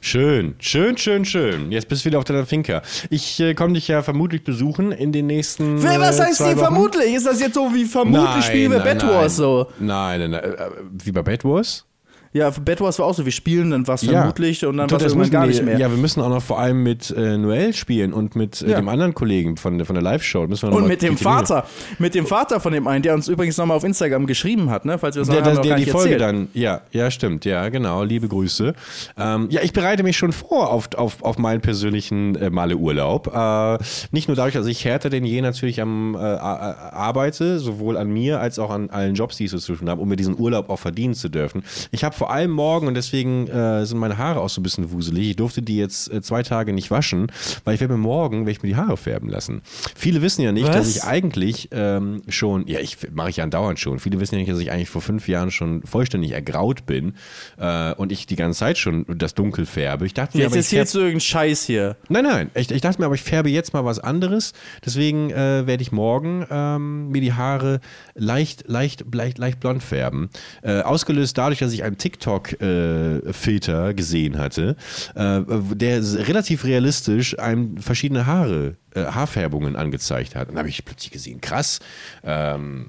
Schön, 0.04 0.56
schön, 0.60 0.98
schön, 0.98 1.26
schön. 1.26 1.72
Jetzt 1.72 1.88
bist 1.88 2.04
du 2.04 2.08
wieder 2.08 2.18
auf 2.18 2.24
deiner 2.24 2.48
Finca. 2.48 2.82
Ich 3.12 3.40
äh, 3.40 3.54
komme 3.54 3.74
dich 3.74 3.88
ja 3.88 4.02
vermutlich 4.02 4.44
besuchen 4.44 4.92
in 4.92 5.12
den 5.12 5.28
nächsten. 5.28 5.82
Wer, 5.84 6.00
was 6.00 6.20
äh, 6.20 6.24
heißt 6.24 6.44
hier 6.44 6.58
vermutlich? 6.58 7.14
Ist 7.14 7.28
das 7.28 7.40
jetzt 7.40 7.54
so 7.54 7.72
wie 7.72 7.86
vermutlich 7.86 8.24
Nein, 8.24 8.42
spielen 8.42 8.72
wir 8.72 8.80
nein, 8.80 8.98
Bad 8.98 9.08
Wars 9.08 9.36
so? 9.36 9.68
Nein, 9.80 10.20
nein, 10.22 10.32
nein. 10.32 10.44
Äh, 10.44 10.70
Wie 11.04 11.12
bei 11.12 11.22
Bad 11.22 11.46
Wars? 11.46 11.86
Ja, 12.34 12.50
Bad 12.50 12.80
Wars 12.80 12.98
war 12.98 13.08
auch 13.08 13.14
so, 13.14 13.26
wir 13.26 13.32
spielen, 13.32 13.72
dann 13.72 13.88
war 13.88 13.96
es 13.96 14.04
Ja. 14.04 14.14
vermutlich 14.14 14.66
und 14.66 14.78
dann 14.78 14.90
war 14.90 14.98
es 15.00 15.04
irgendwann 15.04 15.30
gar 15.32 15.42
wir- 15.44 15.48
nicht 15.50 15.64
mehr. 15.64 15.78
Ja, 15.78 15.90
wir 15.92 15.98
müssen 15.98 16.22
auch 16.22 16.30
noch 16.30 16.42
vor 16.42 16.60
allem 16.60 16.82
mit 16.82 17.12
äh, 17.12 17.38
Noel 17.38 17.74
spielen 17.74 18.14
und 18.14 18.36
mit 18.38 18.62
äh, 18.62 18.70
Ja. 18.72 18.76
dem 18.78 18.88
anderen 18.88 19.14
Kollegen 19.14 19.58
von, 19.58 19.78
der- 19.78 19.86
von 19.86 19.96
der 19.96 20.04
Live-Show. 20.04 20.44
Und 20.44 20.88
mit 20.88 21.02
dem 21.02 21.16
die 21.18 21.24
Vater, 21.24 21.66
mit 22.00 22.16
dem 22.16 22.26
Vater 22.26 22.60
von 22.62 22.72
dem 22.72 22.88
einen, 22.88 23.04
der 23.04 23.14
uns 23.16 23.28
übrigens 23.28 23.58
nochmal 23.58 23.76
auf 23.78 23.84
Instagram 23.84 24.28
geschrieben 24.28 24.70
hat, 24.70 24.86
ne? 24.86 24.98
Falls 24.98 25.16
wir 25.16 25.22
das 25.22 25.28
noch 25.28 25.36
Der, 25.36 25.44
haben 25.46 25.56
der, 25.56 25.76
der 25.76 25.86
die 25.86 25.92
Folge 25.92 26.14
erzählt. 26.14 26.22
dann, 26.22 26.48
ja, 26.54 26.82
ja, 26.92 27.12
stimmt, 27.12 27.44
ja, 27.44 27.68
genau, 27.70 28.04
liebe 28.04 28.28
Grüße. 28.30 28.74
Ähm, 29.18 29.48
ja, 29.50 29.62
ich 29.62 29.74
bereite 29.74 30.04
mich 30.04 30.16
schon 30.18 30.32
vor 30.32 30.70
auf, 30.72 30.90
auf, 30.96 31.22
auf 31.24 31.38
meinen 31.38 31.60
persönlichen 31.62 32.36
äh, 32.36 32.50
Malle-Urlaub. 32.50 33.28
Äh, 33.36 33.78
nicht 34.12 34.28
nur 34.30 34.38
dadurch, 34.38 34.54
dass 34.54 34.68
ich 34.68 34.86
härter 34.86 35.10
denn 35.10 35.26
je 35.26 35.42
natürlich 35.42 35.82
am 35.82 36.16
äh, 36.16 36.18
arbeite, 36.20 37.60
sowohl 37.60 37.98
an 37.98 38.10
mir 38.12 38.40
als 38.40 38.60
auch 38.60 38.70
an 38.70 38.90
allen 38.90 39.16
Jobs, 39.16 39.38
die 39.38 39.46
ich 39.46 39.52
so 39.52 39.58
zu 39.58 39.76
tun 39.76 39.90
habe, 39.90 40.02
um 40.02 40.08
mir 40.10 40.16
diesen 40.16 40.38
Urlaub 40.40 40.70
auch 40.70 40.80
verdienen 40.80 41.14
zu 41.14 41.30
dürfen. 41.30 41.64
Ich 41.92 42.04
habe 42.04 42.16
vor 42.22 42.30
allem 42.30 42.52
morgen, 42.52 42.86
und 42.86 42.94
deswegen 42.94 43.48
äh, 43.48 43.84
sind 43.84 43.98
meine 43.98 44.20
Haare 44.20 44.42
auch 44.42 44.50
so 44.50 44.62
ein 44.62 44.64
bisschen 44.64 44.92
wuselig, 44.92 45.32
ich 45.32 45.36
durfte 45.38 45.64
die 45.64 45.76
jetzt 45.76 46.14
äh, 46.14 46.22
zwei 46.22 46.44
Tage 46.44 46.72
nicht 46.72 46.92
waschen, 46.92 47.32
weil 47.64 47.74
ich 47.74 47.82
werde 47.82 47.96
mir 47.96 48.00
morgen, 48.00 48.42
werde 48.42 48.52
ich 48.52 48.62
mir 48.62 48.70
die 48.70 48.76
Haare 48.76 48.96
färben 48.96 49.28
lassen. 49.28 49.64
Viele 49.96 50.22
wissen 50.22 50.44
ja 50.44 50.52
nicht, 50.52 50.68
Was? 50.68 50.76
dass 50.76 50.96
ich 50.96 51.04
eigentlich 51.04 51.70
ähm, 51.72 52.22
schon, 52.28 52.68
ja, 52.68 52.80
ich 52.80 52.98
mache 53.12 53.32
ich 53.32 53.38
ja 53.38 53.44
andauernd 53.44 53.80
schon. 53.80 53.98
Viele 53.98 54.20
wissen 54.20 54.36
ja 54.36 54.42
nicht, 54.42 54.52
dass 54.52 54.60
ich 54.60 54.72
eigentlich 54.72 54.92
vor 54.92 55.02
fünf 55.02 55.28
Jahren 55.28 55.50
schon 55.50 55.82
vollständig 55.82 56.34
ergraut 56.34 56.86
bin 56.86 57.16
äh, 57.58 57.96
und 57.96 58.12
ich 58.12 58.28
die 58.28 58.36
ganze 58.36 58.60
Zeit 58.60 58.78
schon 58.78 59.04
das 59.08 59.34
Dunkel 59.34 59.66
färbe. 59.66 60.06
Ich 60.06 60.14
dachte 60.14 60.38
mir, 60.38 60.44
Jetzt 60.44 60.56
erzählst 60.56 60.94
du 60.94 61.00
irgendeinen 61.00 61.22
Scheiß 61.22 61.64
hier. 61.64 61.96
nein, 62.08 62.24
nein, 62.24 62.52
ich, 62.54 62.70
ich 62.70 62.82
dachte 62.82 63.02
mir, 63.02 63.08
aber 63.08 63.16
ich 63.16 63.24
färbe 63.24 63.50
jetzt 63.50 63.74
mal 63.74 63.84
was 63.84 63.98
anderes. 63.98 64.54
Deswegen 64.86 65.32
äh, 65.32 65.66
werde 65.66 65.82
ich 65.82 65.92
morgen 65.92 66.46
ähm, 66.52 67.10
mir 67.10 67.22
die 67.22 67.34
Haare 67.34 67.80
leicht, 68.14 68.66
leicht, 68.68 69.06
leicht, 69.12 69.40
leicht 69.40 69.60
blond 69.60 69.82
färben. 69.82 70.30
Äh, 70.62 70.82
ausgelöst 70.82 71.36
dadurch, 71.40 71.58
dass 71.58 71.74
ich 71.74 71.84
einen 71.84 71.98
TikTok-Filter 72.12 73.94
gesehen 73.94 74.38
hatte, 74.38 74.76
äh, 75.16 75.42
der 75.76 76.02
relativ 76.28 76.66
realistisch 76.66 77.38
einem 77.40 77.78
verschiedene 77.78 78.26
Haare, 78.26 78.78
äh, 78.94 79.06
Haarfärbungen 79.06 79.76
angezeigt 79.76 80.36
hat. 80.36 80.50
Und 80.50 80.56
da 80.56 80.60
habe 80.60 80.70
ich 80.70 80.84
plötzlich 80.86 81.12
gesehen, 81.12 81.42
krass, 81.42 81.80
ähm, 82.24 82.88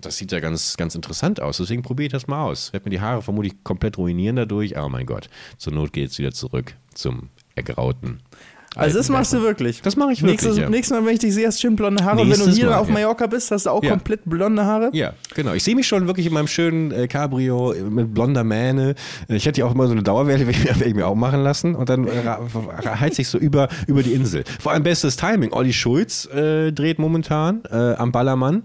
das 0.00 0.16
sieht 0.16 0.32
ja 0.32 0.40
ganz, 0.40 0.76
ganz 0.76 0.94
interessant 0.94 1.40
aus. 1.40 1.58
Deswegen 1.58 1.82
probiere 1.82 2.06
ich 2.06 2.12
das 2.12 2.26
mal 2.26 2.44
aus. 2.44 2.72
Werde 2.72 2.84
mir 2.84 2.90
die 2.90 3.00
Haare 3.00 3.22
vermutlich 3.22 3.62
komplett 3.62 3.98
ruinieren 3.98 4.36
dadurch. 4.36 4.76
Aber 4.76 4.88
mein 4.88 5.06
Gott, 5.06 5.28
zur 5.58 5.72
Not 5.72 5.92
geht 5.92 6.10
es 6.10 6.18
wieder 6.18 6.32
zurück 6.32 6.74
zum 6.94 7.28
Ergrauten. 7.54 8.20
Also 8.76 8.96
das 8.98 9.08
machst 9.08 9.32
du 9.32 9.42
wirklich. 9.42 9.82
Das 9.82 9.96
mache 9.96 10.12
ich 10.12 10.22
wirklich, 10.22 10.40
Nächstes, 10.42 10.58
ja. 10.58 10.68
nächstes 10.70 10.96
Mal, 10.98 11.04
wenn 11.06 11.12
ich 11.14 11.18
dich 11.20 11.34
sehe, 11.34 11.46
hast 11.46 11.58
du 11.58 11.62
schön 11.68 11.76
blonde 11.76 12.04
Haare. 12.04 12.20
Und 12.22 12.30
wenn 12.30 12.38
du 12.38 12.44
Nächstes 12.46 12.56
hier 12.56 12.66
Mal, 12.70 12.78
auf 12.78 12.88
ja. 12.88 12.94
Mallorca 12.94 13.26
bist, 13.26 13.50
hast 13.50 13.66
du 13.66 13.70
auch 13.70 13.82
Ja. 13.82 13.90
komplett 13.90 14.20
blonde 14.24 14.64
Haare. 14.64 14.90
Ja, 14.92 15.12
genau. 15.34 15.52
Ich 15.52 15.62
sehe 15.64 15.74
mich 15.74 15.86
schon 15.86 16.06
wirklich 16.06 16.26
in 16.26 16.32
meinem 16.32 16.46
schönen 16.46 16.90
äh, 16.90 17.06
Cabrio 17.08 17.74
mit 17.90 18.14
blonder 18.14 18.44
Mähne. 18.44 18.94
Äh, 19.28 19.36
Ich 19.36 19.46
hätte 19.46 19.60
ja 19.60 19.66
auch 19.66 19.74
immer 19.74 19.86
so 19.86 19.92
eine 19.92 20.02
Dauerwelle, 20.02 20.46
werde 20.64 20.84
ich, 20.84 20.94
mir 20.94 21.06
auch 21.06 21.14
machen 21.14 21.42
lassen. 21.42 21.74
Und 21.74 21.88
dann 21.88 22.06
äh, 22.06 22.10
heizt 22.98 23.16
sich 23.16 23.28
so 23.28 23.38
über, 23.38 23.68
über 23.86 24.02
die 24.02 24.12
Insel. 24.12 24.44
Vor 24.60 24.72
allem 24.72 24.82
bestes 24.82 25.16
Timing. 25.16 25.52
Olli 25.52 25.72
Schulz 25.72 26.26
äh, 26.26 26.72
dreht 26.72 26.98
momentan 26.98 27.62
äh, 27.70 27.94
am 27.94 28.12
Ballermann. 28.12 28.62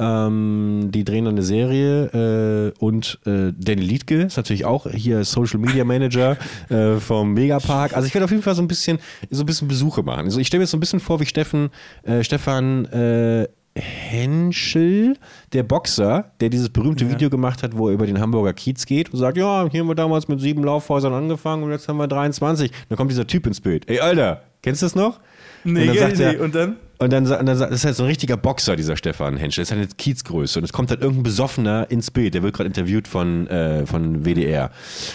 Ähm, 0.00 0.88
die 0.90 1.04
drehen 1.04 1.26
dann 1.26 1.34
eine 1.34 1.42
Serie 1.42 2.72
äh, 2.78 2.82
und 2.82 3.18
äh, 3.26 3.52
Danny 3.54 3.82
Liedke 3.82 4.22
ist 4.22 4.38
natürlich 4.38 4.64
auch 4.64 4.86
hier 4.90 5.24
Social 5.24 5.60
Media 5.60 5.84
Manager 5.84 6.38
äh, 6.70 6.94
vom 6.96 7.34
Megapark. 7.34 7.94
Also 7.94 8.06
ich 8.08 8.14
werde 8.14 8.24
auf 8.24 8.30
jeden 8.30 8.42
Fall 8.42 8.54
so 8.54 8.62
ein 8.62 8.68
bisschen 8.68 8.98
so 9.28 9.42
ein 9.42 9.46
bisschen 9.46 9.68
Besuche 9.68 10.02
machen. 10.02 10.24
Also 10.24 10.40
ich 10.40 10.46
stelle 10.46 10.60
mir 10.60 10.64
jetzt 10.64 10.70
so 10.70 10.78
ein 10.78 10.80
bisschen 10.80 11.00
vor, 11.00 11.20
wie 11.20 11.26
Steffen, 11.26 11.68
äh, 12.04 12.24
Stefan 12.24 12.86
äh, 12.86 13.46
Henschel, 13.76 15.16
der 15.52 15.62
Boxer, 15.64 16.32
der 16.40 16.48
dieses 16.48 16.70
berühmte 16.70 17.08
Video 17.08 17.28
gemacht 17.28 17.62
hat, 17.62 17.76
wo 17.76 17.88
er 17.88 17.94
über 17.94 18.06
den 18.06 18.20
Hamburger 18.20 18.54
Kiez 18.54 18.86
geht 18.86 19.12
und 19.12 19.18
sagt, 19.18 19.36
ja, 19.36 19.68
hier 19.70 19.80
haben 19.80 19.88
wir 19.88 19.94
damals 19.94 20.28
mit 20.28 20.40
sieben 20.40 20.64
Laufhäusern 20.64 21.12
angefangen 21.12 21.62
und 21.62 21.70
jetzt 21.70 21.88
haben 21.88 21.98
wir 21.98 22.08
23. 22.08 22.72
Dann 22.88 22.96
kommt 22.96 23.10
dieser 23.10 23.26
Typ 23.26 23.46
ins 23.46 23.60
Bild. 23.60 23.88
Ey, 23.88 24.00
Alter, 24.00 24.42
kennst 24.62 24.82
du 24.82 24.86
das 24.86 24.94
noch? 24.94 25.20
Nee, 25.62 25.82
und 25.82 25.86
dann 25.86 25.94
nee, 25.94 26.00
sagt 26.00 26.20
er, 26.20 26.32
nee. 26.32 26.38
Und 26.38 26.54
dann? 26.54 26.76
Und 27.00 27.10
dann, 27.12 27.26
und 27.26 27.46
dann 27.46 27.46
das 27.46 27.70
ist 27.70 27.84
halt 27.84 27.96
so 27.96 28.02
ein 28.02 28.08
richtiger 28.08 28.36
Boxer, 28.36 28.76
dieser 28.76 28.96
Stefan 28.96 29.38
Henschel. 29.38 29.62
Das 29.62 29.70
ist 29.70 29.76
halt 29.76 29.88
eine 29.88 29.96
Kiezgröße. 29.96 30.58
Und 30.58 30.64
es 30.64 30.72
kommt 30.72 30.90
halt 30.90 31.00
irgendein 31.00 31.22
Besoffener 31.22 31.90
ins 31.90 32.10
Bild. 32.10 32.34
Der 32.34 32.42
wird 32.42 32.54
gerade 32.54 32.66
interviewt 32.66 33.08
von, 33.08 33.46
äh, 33.46 33.86
von 33.86 34.24
WDR. 34.24 34.70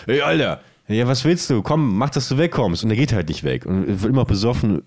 Ey, 0.07 0.21
Alter, 0.21 0.61
ja, 0.87 1.07
was 1.07 1.25
willst 1.25 1.49
du? 1.49 1.61
Komm, 1.61 1.97
mach, 1.97 2.09
dass 2.09 2.27
du 2.27 2.37
wegkommst. 2.39 2.83
Und 2.83 2.89
er 2.89 2.95
geht 2.95 3.13
halt 3.13 3.29
nicht 3.29 3.43
weg. 3.43 3.67
Und 3.67 4.01
wird 4.01 4.11
immer 4.11 4.25
besoffen. 4.25 4.81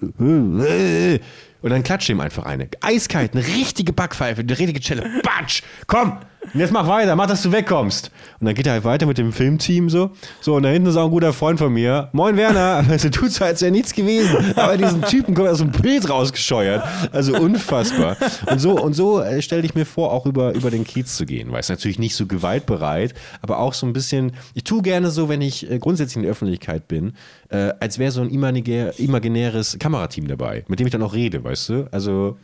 Und 1.61 1.71
dann 1.71 1.83
klatscht 1.83 2.09
ihm 2.09 2.21
einfach 2.21 2.45
eine. 2.45 2.69
Eiskalt, 2.81 3.35
eine 3.35 3.47
richtige 3.47 3.93
Backpfeife, 3.93 4.41
eine 4.43 4.59
richtige 4.59 4.81
Chelle. 4.81 5.05
Batsch! 5.23 5.63
Komm! 5.87 6.19
Und 6.55 6.61
jetzt 6.61 6.73
mach 6.73 6.87
weiter, 6.87 7.15
mach, 7.15 7.27
dass 7.27 7.43
du 7.43 7.53
wegkommst. 7.53 8.11
Und 8.41 8.47
dann 8.47 8.55
geht 8.55 8.67
er 8.67 8.73
halt 8.73 8.85
weiter 8.85 9.07
mit 9.07 9.19
dem 9.19 9.33
Filmteam 9.33 9.91
so. 9.91 10.13
So, 10.41 10.55
und 10.55 10.63
da 10.63 10.71
hinten 10.71 10.89
ist 10.89 10.97
auch 10.97 11.07
ein 11.07 11.11
guter 11.11 11.33
Freund 11.33 11.59
von 11.59 11.73
mir. 11.73 12.09
Moin 12.13 12.37
Werner. 12.37 12.85
Also 12.99 13.11
tut 13.11 13.31
so, 13.31 13.45
als 13.45 13.61
wäre 13.61 13.71
nichts 13.71 13.93
gewesen. 13.93 14.55
Aber 14.57 14.77
diesen 14.77 15.03
Typen 15.03 15.35
kommt 15.35 15.49
aus 15.49 15.59
dem 15.59 15.71
Bild 15.71 16.09
rausgescheuert. 16.09 16.83
Also 17.13 17.37
unfassbar. 17.37 18.17
Und 18.47 18.59
so, 18.61 18.81
und 18.81 18.95
so 18.95 19.21
äh, 19.21 19.43
stelle 19.43 19.63
ich 19.63 19.75
mir 19.75 19.85
vor, 19.85 20.13
auch 20.13 20.27
über, 20.27 20.55
über 20.55 20.71
den 20.71 20.85
Kiez 20.85 21.17
zu 21.17 21.27
gehen. 21.27 21.53
Weiß 21.53 21.69
natürlich 21.69 21.99
nicht 21.99 22.17
so 22.17 22.27
gewaltbereit, 22.27 23.15
aber 23.43 23.59
auch 23.59 23.75
so 23.75 23.87
ein 23.87 23.93
bisschen. 23.93 24.33
Ich 24.55 24.65
tue 24.65 24.83
gerne 24.83 25.11
so, 25.11 25.29
wenn 25.29 25.43
ich 25.43 25.71
äh, 25.71 25.79
grundsätzlich 25.79 26.17
in 26.17 26.23
der 26.23 26.33
Öffentlichkeit 26.33 26.89
bin, 26.89 27.13
äh, 27.51 27.73
als 27.79 27.99
wäre 27.99 28.11
so 28.11 28.21
ein 28.21 28.31
imaginär, 28.31 28.99
imaginäres 28.99 29.77
Kamerateam 29.79 30.27
dabei, 30.27 30.65
mit 30.69 30.81
dem 30.81 30.87
ich 30.87 30.93
dann 30.93 31.03
auch 31.03 31.15
rede, 31.15 31.45
weißt 31.49 31.69
du? 31.71 31.89
Also. 31.91 32.37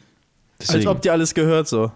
Als 0.59 0.69
deswegen- 0.69 0.89
ob 0.89 1.03
dir 1.03 1.13
alles 1.13 1.35
gehört 1.35 1.69
so. 1.69 1.91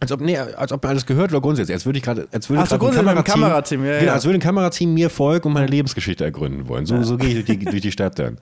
als 0.00 0.12
ob, 0.12 0.20
nee, 0.20 0.36
als 0.38 0.70
ob 0.72 0.82
mir 0.84 0.90
alles 0.90 1.06
gehört 1.06 1.30
oder 1.32 1.40
grundsätzlich. 1.40 1.74
Als 1.74 1.84
würde 1.86 1.98
ich 1.98 2.04
gerade, 2.04 2.28
als 2.32 2.48
würde 2.48 2.62
Ach 2.62 2.66
so, 2.68 2.78
grundsätzlich 2.78 3.14
mit 3.14 3.26
dem 3.26 3.32
Kamerateam, 3.32 3.84
ja, 3.84 3.92
genau, 3.94 4.06
ja. 4.06 4.12
als 4.12 4.24
würde 4.24 4.38
ein 4.38 4.40
Kamerateam 4.42 4.94
mir 4.94 5.10
folgen 5.10 5.48
und 5.48 5.54
meine 5.54 5.66
Lebensgeschichte 5.66 6.22
ergründen 6.24 6.68
wollen. 6.68 6.86
So, 6.86 7.02
so 7.02 7.16
gehe 7.16 7.30
ich 7.38 7.44
durch 7.44 7.58
die, 7.58 7.64
durch 7.70 7.82
die 7.82 7.90
Stadt 7.92 8.16
dann. 8.18 8.38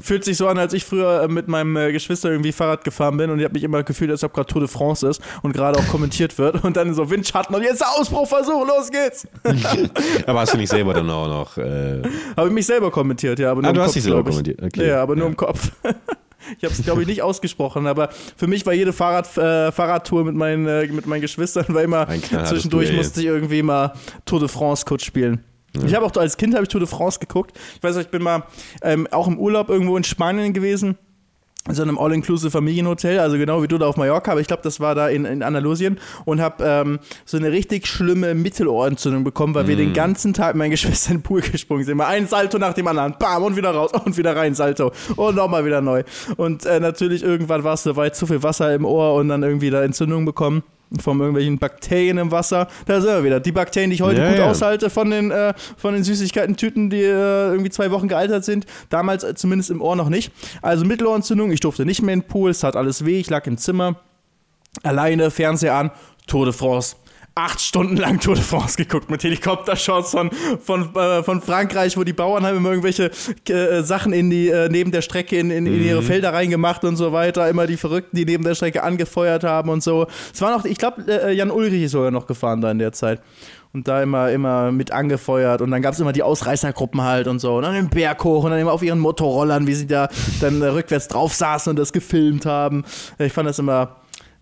Fühlt 0.00 0.24
sich 0.24 0.36
so 0.36 0.46
an, 0.48 0.58
als 0.58 0.72
ich 0.74 0.84
früher 0.84 1.22
äh, 1.22 1.28
mit 1.28 1.48
meinem 1.48 1.76
äh, 1.76 1.90
Geschwister 1.92 2.30
irgendwie 2.30 2.52
Fahrrad 2.52 2.84
gefahren 2.84 3.16
bin 3.16 3.30
und 3.30 3.38
ich 3.40 3.44
habe 3.44 3.54
mich 3.54 3.64
immer 3.64 3.82
gefühlt, 3.82 4.10
als 4.12 4.22
ob 4.22 4.32
gerade 4.34 4.46
Tour 4.48 4.60
de 4.60 4.68
France 4.68 5.08
ist 5.08 5.20
und 5.42 5.52
gerade 5.52 5.76
auch 5.78 5.86
kommentiert 5.88 6.38
wird 6.38 6.62
und 6.62 6.76
dann 6.76 6.94
so 6.94 7.08
Windschatten 7.10 7.54
und 7.56 7.62
jetzt 7.62 7.80
der 7.80 7.88
Ausbruchversuch, 7.90 8.64
los 8.66 8.90
geht's. 8.90 9.26
Aber 10.26 10.40
hast 10.40 10.54
du 10.54 10.58
nicht 10.58 10.70
selber 10.70 10.94
dann 10.94 11.08
auch 11.10 11.26
noch. 11.28 11.58
Äh, 11.58 12.02
Habe 12.36 12.48
ich 12.48 12.54
mich 12.54 12.66
selber 12.66 12.90
kommentiert, 12.92 13.38
ja, 13.40 13.50
aber 13.52 13.62
nur 13.62 13.68
Ah, 13.68 13.70
im 13.70 13.74
du 13.76 13.80
hast 13.80 13.88
Kopf, 13.88 13.94
dich 13.94 14.02
selber 14.04 14.22
kommentiert, 14.24 14.62
okay. 14.62 14.86
Ja, 14.88 15.02
aber 15.02 15.14
nur 15.16 15.24
Ja. 15.24 15.30
im 15.30 15.36
Kopf. 15.36 15.72
Ich 16.58 16.64
habe 16.64 16.72
es, 16.72 16.82
glaube 16.82 17.02
ich, 17.02 17.08
nicht 17.08 17.22
ausgesprochen, 17.22 17.86
aber 17.86 18.10
für 18.36 18.46
mich 18.46 18.64
war 18.66 18.72
jede 18.72 18.92
Fahrrad, 18.92 19.36
äh, 19.36 19.72
Fahrradtour 19.72 20.24
mit 20.24 20.34
meinen, 20.34 20.66
äh, 20.66 20.86
mit 20.86 21.06
meinen 21.06 21.20
Geschwistern 21.20 21.66
war 21.74 21.82
immer 21.82 22.06
zwischendurch 22.46 22.88
Duell. 22.88 22.96
musste 22.96 23.20
ich 23.20 23.26
irgendwie 23.26 23.62
mal 23.62 23.92
Tour 24.24 24.40
de 24.40 24.48
France 24.48 24.84
kurz 24.84 25.04
spielen. 25.04 25.44
Ich 25.84 25.94
habe 25.94 26.06
auch 26.06 26.16
als 26.16 26.36
Kind 26.36 26.54
habe 26.54 26.62
ich 26.62 26.68
Tour 26.68 26.80
de 26.80 26.88
France 26.88 27.18
geguckt. 27.18 27.58
Ich 27.76 27.82
weiß 27.82 27.96
noch, 27.96 28.02
ich 28.02 28.08
bin 28.08 28.22
mal 28.22 28.44
ähm, 28.82 29.06
auch 29.10 29.26
im 29.28 29.38
Urlaub 29.38 29.68
irgendwo 29.68 29.96
in 29.96 30.04
Spanien 30.04 30.52
gewesen. 30.52 30.96
In 31.68 31.74
so 31.74 31.82
einem 31.82 31.98
All-Inclusive 31.98 32.50
Familienhotel, 32.50 33.18
also 33.18 33.36
genau 33.36 33.62
wie 33.62 33.68
du 33.68 33.78
da 33.78 33.86
auf 33.86 33.96
Mallorca, 33.96 34.32
aber 34.32 34.40
ich 34.40 34.46
glaube, 34.46 34.62
das 34.62 34.80
war 34.80 34.94
da 34.94 35.08
in, 35.08 35.24
in 35.24 35.42
Andalusien 35.42 35.98
und 36.24 36.40
habe 36.40 36.64
ähm, 36.64 36.98
so 37.24 37.36
eine 37.36 37.50
richtig 37.50 37.86
schlimme 37.86 38.34
Mittelohrentzündung 38.34 39.24
bekommen, 39.24 39.54
weil 39.54 39.66
wir 39.66 39.76
den 39.76 39.92
ganzen 39.92 40.32
Tag 40.32 40.54
mit 40.54 40.58
meinen 40.58 40.70
Geschwistern 40.76 41.14
in 41.14 41.18
den 41.18 41.22
Pool 41.22 41.40
gesprungen 41.40 41.84
sind. 41.84 41.96
Mal 41.96 42.06
ein 42.06 42.26
Salto 42.26 42.58
nach 42.58 42.74
dem 42.74 42.86
anderen, 42.86 43.16
bam, 43.18 43.42
und 43.42 43.56
wieder 43.56 43.70
raus 43.70 43.90
und 44.04 44.16
wieder 44.16 44.36
rein, 44.36 44.54
Salto 44.54 44.92
und 45.16 45.34
nochmal 45.34 45.64
wieder 45.64 45.80
neu. 45.80 46.04
Und 46.36 46.64
äh, 46.66 46.80
natürlich 46.80 47.22
irgendwann 47.22 47.64
war 47.64 47.74
es 47.74 47.82
soweit, 47.82 48.16
zu 48.16 48.26
viel 48.26 48.42
Wasser 48.42 48.74
im 48.74 48.84
Ohr 48.84 49.14
und 49.14 49.28
dann 49.28 49.42
irgendwie 49.42 49.70
da 49.70 49.82
Entzündung 49.82 50.24
bekommen. 50.24 50.62
Von 51.00 51.18
irgendwelchen 51.18 51.58
Bakterien 51.58 52.16
im 52.18 52.30
Wasser. 52.30 52.68
Da 52.86 53.00
sind 53.00 53.10
wir 53.10 53.24
wieder. 53.24 53.40
Die 53.40 53.50
Bakterien, 53.50 53.90
die 53.90 53.96
ich 53.96 54.02
heute 54.02 54.20
Ja, 54.20 54.28
gut 54.28 54.38
ja. 54.38 54.50
aushalte 54.50 54.88
von 54.88 55.10
den, 55.10 55.32
äh, 55.32 55.52
von 55.76 55.94
den 55.94 56.04
Süßigkeiten-Tüten, 56.04 56.90
die 56.90 57.02
äh, 57.02 57.50
irgendwie 57.50 57.70
zwei 57.70 57.90
Wochen 57.90 58.06
gealtert 58.06 58.44
sind. 58.44 58.66
Damals 58.88 59.24
äh, 59.24 59.34
zumindest 59.34 59.70
im 59.70 59.82
Ohr 59.82 59.96
noch 59.96 60.08
nicht. 60.08 60.30
Also 60.62 60.84
Mittelohrentzündung. 60.84 61.50
Ich 61.50 61.60
durfte 61.60 61.84
nicht 61.84 62.02
mehr 62.02 62.14
in 62.14 62.20
den 62.20 62.28
Pool. 62.28 62.50
Es 62.50 62.60
tat 62.60 62.76
alles 62.76 63.04
weh. 63.04 63.18
Ich 63.18 63.28
lag 63.28 63.46
im 63.46 63.58
Zimmer. 63.58 63.96
Alleine, 64.84 65.30
Fernseher 65.32 65.74
an. 65.74 65.90
Tour 66.28 66.44
de 66.44 66.54
France. 66.54 66.96
Acht 67.38 67.60
Stunden 67.60 67.98
lang 67.98 68.18
Tour 68.18 68.34
de 68.34 68.42
France 68.42 68.78
geguckt 68.78 69.10
mit 69.10 69.22
Helikoptershots 69.22 70.10
von, 70.10 70.30
von, 70.64 70.96
äh, 70.96 71.22
von 71.22 71.42
Frankreich, 71.42 71.98
wo 71.98 72.02
die 72.02 72.14
Bauern 72.14 72.46
haben 72.46 72.56
immer 72.56 72.70
irgendwelche 72.70 73.10
äh, 73.50 73.82
Sachen 73.82 74.14
in 74.14 74.30
die, 74.30 74.48
äh, 74.48 74.70
neben 74.70 74.90
der 74.90 75.02
Strecke 75.02 75.38
in, 75.38 75.50
in, 75.50 75.66
in 75.66 75.84
ihre 75.84 76.00
Mhm. 76.00 76.06
Felder 76.06 76.32
reingemacht 76.32 76.82
und 76.84 76.96
so 76.96 77.12
weiter. 77.12 77.46
Immer 77.50 77.66
die 77.66 77.76
Verrückten, 77.76 78.16
die 78.16 78.24
neben 78.24 78.42
der 78.42 78.54
Strecke 78.54 78.82
angefeuert 78.82 79.44
haben 79.44 79.68
und 79.68 79.82
so. 79.82 80.06
Es 80.32 80.40
war 80.40 80.56
noch, 80.56 80.64
ich 80.64 80.78
glaube, 80.78 81.02
äh, 81.06 81.32
Jan 81.34 81.50
Ulrich 81.50 81.82
ist 81.82 81.92
sogar 81.92 82.10
noch 82.10 82.26
gefahren 82.26 82.62
da 82.62 82.70
in 82.70 82.78
der 82.78 82.92
Zeit. 82.92 83.20
Und 83.74 83.86
da 83.86 84.02
immer, 84.02 84.30
immer 84.30 84.72
mit 84.72 84.90
angefeuert. 84.90 85.60
Und 85.60 85.70
dann 85.70 85.82
gab 85.82 85.92
es 85.92 86.00
immer 86.00 86.12
die 86.14 86.22
Ausreißergruppen 86.22 87.02
halt 87.02 87.28
und 87.28 87.40
so. 87.40 87.56
Und 87.56 87.64
dann 87.64 87.74
den 87.74 87.90
Berg 87.90 88.24
hoch 88.24 88.44
und 88.44 88.50
dann 88.50 88.60
immer 88.60 88.72
auf 88.72 88.82
ihren 88.82 88.98
Motorrollern, 88.98 89.66
wie 89.66 89.74
sie 89.74 89.86
da 89.86 90.08
dann 90.40 90.62
äh, 90.62 90.68
rückwärts 90.68 91.08
drauf 91.08 91.34
saßen 91.34 91.68
und 91.68 91.78
das 91.78 91.92
gefilmt 91.92 92.46
haben. 92.46 92.84
Ich 93.18 93.34
fand 93.34 93.46
das 93.46 93.58
immer, 93.58 93.96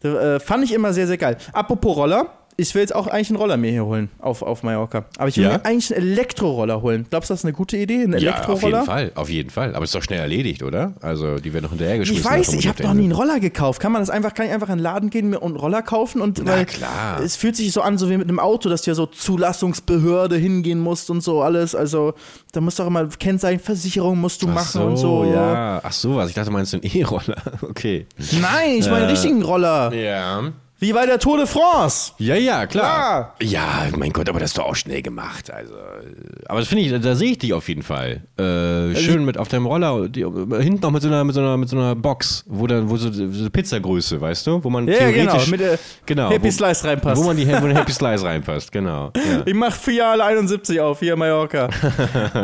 äh, 0.05 0.38
fand 0.38 0.62
ich 0.62 0.72
immer 0.72 0.92
sehr, 0.92 1.09
sehr 1.09 1.18
geil. 1.18 1.38
Apropos 1.53 1.97
Roller. 1.97 2.28
Ich 2.57 2.73
will 2.75 2.83
jetzt 2.83 2.95
auch 2.95 3.09
eigentlich 3.09 3.31
einen 3.31 3.39
Roller 3.39 3.57
mir 3.57 3.71
hier 3.73 3.85
holen 3.85 4.11
auf, 4.21 4.43
auf 4.43 4.63
Mallorca. 4.63 5.07
Aber 5.19 5.29
ich 5.29 5.37
will 5.37 5.45
Ja? 5.45 5.55
mir 5.55 5.65
eigentlich 5.67 5.93
einen 5.95 6.07
Elektroroller 6.07 6.83
holen. 6.83 7.05
Glaubst 7.11 7.29
du, 7.31 7.35
das 7.35 7.41
ist 7.41 7.45
eine 7.45 7.53
gute 7.53 7.77
Idee? 7.77 8.05
Ein 8.05 8.13
Ja, 8.13 8.17
auf 8.17 8.23
Elektroroller? 8.23 8.77
jeden 8.79 8.87
Fall, 8.87 9.13
auf 9.17 9.29
jeden 9.29 9.51
Fall. 9.51 9.75
Aber 9.75 9.83
ist 9.85 9.95
doch 9.95 10.03
schnell 10.03 10.21
erledigt, 10.21 10.63
oder? 10.63 10.93
Also, 11.01 11.39
die 11.39 11.53
werden 11.53 11.65
noch 11.65 11.71
hinterhergeschmissen. 11.71 12.25
Ich 12.25 12.31
weiß, 12.31 12.53
ich 12.53 12.69
auf 12.69 12.75
habe 12.77 12.85
noch 12.85 12.95
nie 12.95 13.03
einen 13.05 13.13
Roller 13.13 13.41
gekauft. 13.41 13.81
Kann 13.81 13.91
man 13.91 14.03
das 14.03 14.09
einfach, 14.11 14.35
kann 14.35 14.47
ich 14.47 14.53
einfach 14.53 14.69
in 14.69 14.77
den 14.77 14.83
Laden 14.85 15.11
gehen 15.11 15.35
und 15.35 15.43
einen 15.43 15.57
Roller 15.57 15.83
kaufen? 15.83 16.21
Und 16.21 16.41
Na 16.45 16.53
weil 16.53 16.65
klar. 16.67 17.21
Es 17.21 17.35
fühlt 17.35 17.57
sich 17.57 17.73
so 17.73 17.81
an, 17.83 17.99
so 17.99 18.09
wie 18.09 18.17
mit 18.17 18.29
einem 18.29 18.39
Auto, 18.39 18.69
dass 18.69 18.83
du 18.83 18.91
ja 18.93 18.95
so 18.95 19.07
Zulassungsbehörde 19.07 20.37
hingehen 20.37 20.79
musst 20.81 21.11
und 21.11 21.23
so 21.23 21.43
alles. 21.43 21.75
Also 21.75 22.15
da 22.53 22.61
musst 22.61 22.79
du 22.79 22.85
auch 22.85 22.87
immer 22.89 23.07
Kennzeichen, 23.07 23.61
Versicherung 23.61 24.21
musst 24.21 24.43
du 24.43 24.49
Ach 24.51 24.55
machen 24.55 24.71
so, 24.81 24.85
und 24.85 24.97
so. 24.97 25.25
ja. 25.25 25.81
Ach 25.83 25.93
so, 25.93 26.17
was. 26.17 26.29
Ich 26.29 26.35
dachte, 26.35 26.51
du 26.51 26.53
meinst 26.53 26.75
einen 26.75 26.85
E-Roller. 26.85 27.37
Okay. 27.63 28.07
Nein, 28.41 28.77
ich 28.79 28.85
meine 28.87 28.97
einen 28.99 29.05
Äh, 29.07 29.11
richtigen 29.11 29.43
Roller. 29.43 29.93
Ja. 29.95 30.53
Wie 30.85 30.93
bei 30.93 31.07
der 31.07 31.18
Tour 31.18 31.39
de 31.39 31.47
France. 31.47 32.12
Ja, 32.18 32.35
ja, 32.35 32.66
klar. 32.66 33.37
Ja, 33.41 33.87
mein 33.97 34.12
Gott, 34.12 34.28
aber 34.28 34.39
das 34.39 34.51
ist 34.51 34.59
doch 34.59 34.66
auch 34.66 34.76
schnell 34.76 35.01
gemacht. 35.01 35.51
Also, 35.51 35.72
äh, 35.72 36.45
aber 36.47 36.61
das 36.61 36.68
finde 36.68 36.85
ich, 36.85 37.03
da 37.03 37.14
sehe 37.14 37.30
ich 37.30 37.39
dich 37.39 37.55
auf 37.55 37.70
jeden 37.70 37.82
Fall. 37.82 38.20
Also 38.37 38.93
Äh, 38.93 38.97
schön 38.97 39.24
mit 39.24 39.39
auf 39.39 39.49
deinem 39.49 39.64
Roller, 39.64 40.11
die, 40.11 40.20
hinten 40.20 40.80
noch 40.82 40.91
mit 40.91 41.01
so 41.01 41.09
einer, 41.09 41.24
mit 41.24 41.35
so 41.35 41.41
einer, 41.41 41.57
mit 41.57 41.70
so 41.70 41.78
einer 41.78 41.95
Box, 41.95 42.45
wo 42.47 42.66
dann, 42.66 42.91
wo 42.91 42.99
so, 42.99 43.11
so 43.11 43.49
Pizzagröße, 43.49 44.20
weißt 44.20 44.47
du, 44.47 44.62
wo 44.62 44.68
man 44.68 44.87
Ja, 44.87 45.11
genau, 45.11 45.30
theoretisch, 45.30 45.51
mit 45.51 45.61
der 45.61 45.78
genau, 46.05 46.28
Happy 46.28 46.49
wo, 46.49 46.51
Slice 46.51 46.85
reinpasst. 46.85 47.22
wo 47.22 47.28
man 47.28 47.37
die, 47.39 47.49
wo 47.49 47.66
Happy 47.66 47.93
Slice 47.93 48.22
reinpasst, 48.22 48.70
genau. 48.70 49.11
Ja. 49.16 49.43
Ich 49.47 49.55
mach 49.55 49.72
Filiale 49.72 50.22
71 50.22 50.80
auf, 50.80 51.01
hier 51.01 51.14
in 51.14 51.18
Mallorca. 51.18 51.70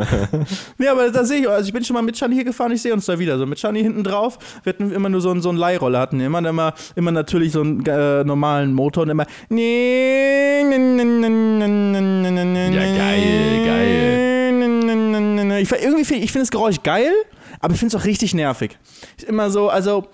nee, 0.79 0.89
aber 0.89 1.11
da 1.11 1.25
sehe 1.25 1.41
ich, 1.41 1.49
also 1.51 1.67
ich 1.67 1.75
bin 1.75 1.85
schon 1.85 1.93
mal 1.93 2.03
mit 2.03 2.17
Shani 2.17 2.37
hier 2.37 2.45
gefahren, 2.45 2.73
ich 2.73 2.81
sehe 2.81 2.95
uns 2.95 3.05
da 3.05 3.19
wieder. 3.19 3.37
So 3.37 3.45
mit 3.45 3.61
Shani 3.61 3.83
hinten 3.83 4.03
drauf. 4.03 4.39
Wir 4.63 4.73
hatten 4.73 4.91
immer 4.93 5.11
nur 5.11 5.21
so 5.21 5.31
einen, 5.31 5.43
so 5.43 5.51
einen 5.51 5.59
Leihroller, 5.59 5.99
hatten 5.99 6.21
immer, 6.21 6.39
immer, 6.49 6.73
immer 6.97 7.11
natürlich 7.11 7.53
so 7.53 7.61
einen 7.61 7.85
äh, 7.85 8.30
normalen 8.31 8.73
Motor 8.73 9.03
und 9.03 9.11
immer. 9.11 9.27
Ja, 12.75 12.83
geil, 12.97 13.67
geil. 13.67 15.61
Ich, 15.61 15.71
irgendwie 15.73 16.05
find, 16.05 16.25
ich 16.25 16.33
finde 16.33 16.45
das 16.45 16.51
Geräusch 16.51 16.83
geil, 16.83 17.13
aber 17.61 17.75
ich 17.75 17.79
finde 17.81 17.95
es 17.95 18.03
auch 18.03 18.07
richtig 18.07 18.35
nervig. 18.35 18.79
Ist 19.17 19.29
immer 19.29 19.51
so, 19.51 19.69
also 19.69 20.07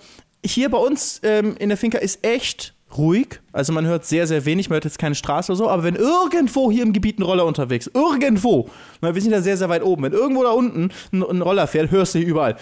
hier 0.44 0.68
bei 0.70 0.78
uns 0.78 1.20
ähm, 1.22 1.54
in 1.58 1.68
der 1.68 1.78
Finca 1.78 1.98
ist 1.98 2.26
echt 2.26 2.74
ruhig. 2.96 3.40
Also 3.52 3.72
man 3.72 3.86
hört 3.86 4.04
sehr, 4.04 4.26
sehr 4.26 4.44
wenig. 4.44 4.68
Man 4.68 4.74
hört 4.76 4.84
jetzt 4.84 4.98
keine 4.98 5.14
Straße 5.14 5.52
oder 5.52 5.56
so. 5.56 5.68
Aber 5.68 5.84
wenn 5.84 5.94
irgendwo 5.96 6.70
hier 6.70 6.82
im 6.82 6.92
Gebiet 6.92 7.18
ein 7.18 7.22
Roller 7.22 7.46
unterwegs, 7.46 7.90
irgendwo, 7.92 8.68
weil 9.00 9.14
wir 9.14 9.22
sind 9.22 9.32
ja 9.32 9.40
sehr, 9.40 9.56
sehr 9.56 9.68
weit 9.68 9.82
oben, 9.82 10.04
wenn 10.04 10.12
irgendwo 10.12 10.42
da 10.42 10.50
unten 10.50 10.90
ein, 11.12 11.22
ein 11.22 11.42
Roller 11.42 11.66
fährt, 11.66 11.90
hörst 11.90 12.14
du 12.14 12.18
hier 12.18 12.28
überall. 12.28 12.56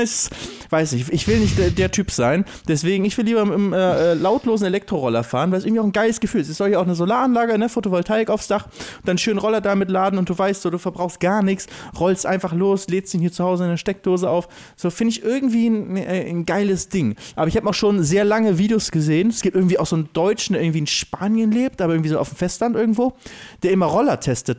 Es- 0.00 0.30
Weiß 0.70 0.92
ich, 0.92 1.12
ich 1.12 1.26
will 1.26 1.40
nicht 1.40 1.58
der, 1.58 1.70
der 1.70 1.90
Typ 1.90 2.12
sein. 2.12 2.44
Deswegen, 2.68 3.04
ich 3.04 3.18
will 3.18 3.24
lieber 3.24 3.44
mit 3.44 3.54
einem 3.54 3.72
äh, 3.72 4.12
äh, 4.12 4.14
lautlosen 4.14 4.68
Elektroroller 4.68 5.24
fahren, 5.24 5.50
weil 5.50 5.58
es 5.58 5.64
irgendwie 5.64 5.80
auch 5.80 5.84
ein 5.84 5.90
geiles 5.90 6.20
Gefühl 6.20 6.40
ist. 6.42 6.48
Es 6.48 6.58
soll 6.58 6.68
ja 6.70 6.78
auch 6.78 6.84
eine 6.84 6.94
Solaranlage, 6.94 7.58
ne, 7.58 7.68
Photovoltaik 7.68 8.30
aufs 8.30 8.46
Dach, 8.46 8.68
dann 9.04 9.18
schön 9.18 9.36
Roller 9.38 9.60
damit 9.60 9.90
laden 9.90 10.16
und 10.16 10.28
du 10.28 10.38
weißt 10.38 10.62
so, 10.62 10.70
du 10.70 10.78
verbrauchst 10.78 11.18
gar 11.18 11.42
nichts, 11.42 11.66
rollst 11.98 12.24
einfach 12.24 12.52
los, 12.52 12.86
lädst 12.86 13.12
ihn 13.14 13.20
hier 13.20 13.32
zu 13.32 13.42
Hause 13.42 13.64
in 13.64 13.70
eine 13.70 13.78
Steckdose 13.78 14.30
auf. 14.30 14.48
So 14.76 14.90
finde 14.90 15.10
ich 15.10 15.24
irgendwie 15.24 15.66
ein, 15.66 15.96
äh, 15.96 16.28
ein 16.30 16.46
geiles 16.46 16.88
Ding. 16.88 17.16
Aber 17.34 17.48
ich 17.48 17.56
habe 17.56 17.68
auch 17.68 17.74
schon 17.74 18.04
sehr 18.04 18.22
lange 18.24 18.56
Videos 18.58 18.92
gesehen. 18.92 19.30
Es 19.30 19.42
gibt 19.42 19.56
irgendwie 19.56 19.78
auch 19.80 19.86
so 19.86 19.96
einen 19.96 20.08
Deutschen, 20.12 20.52
der 20.52 20.62
irgendwie 20.62 20.78
in 20.78 20.86
Spanien 20.86 21.50
lebt, 21.50 21.82
aber 21.82 21.94
irgendwie 21.94 22.10
so 22.10 22.18
auf 22.20 22.28
dem 22.28 22.36
Festland 22.36 22.76
irgendwo, 22.76 23.14
der 23.64 23.72
immer 23.72 23.86
Roller 23.86 24.20
testet. 24.20 24.58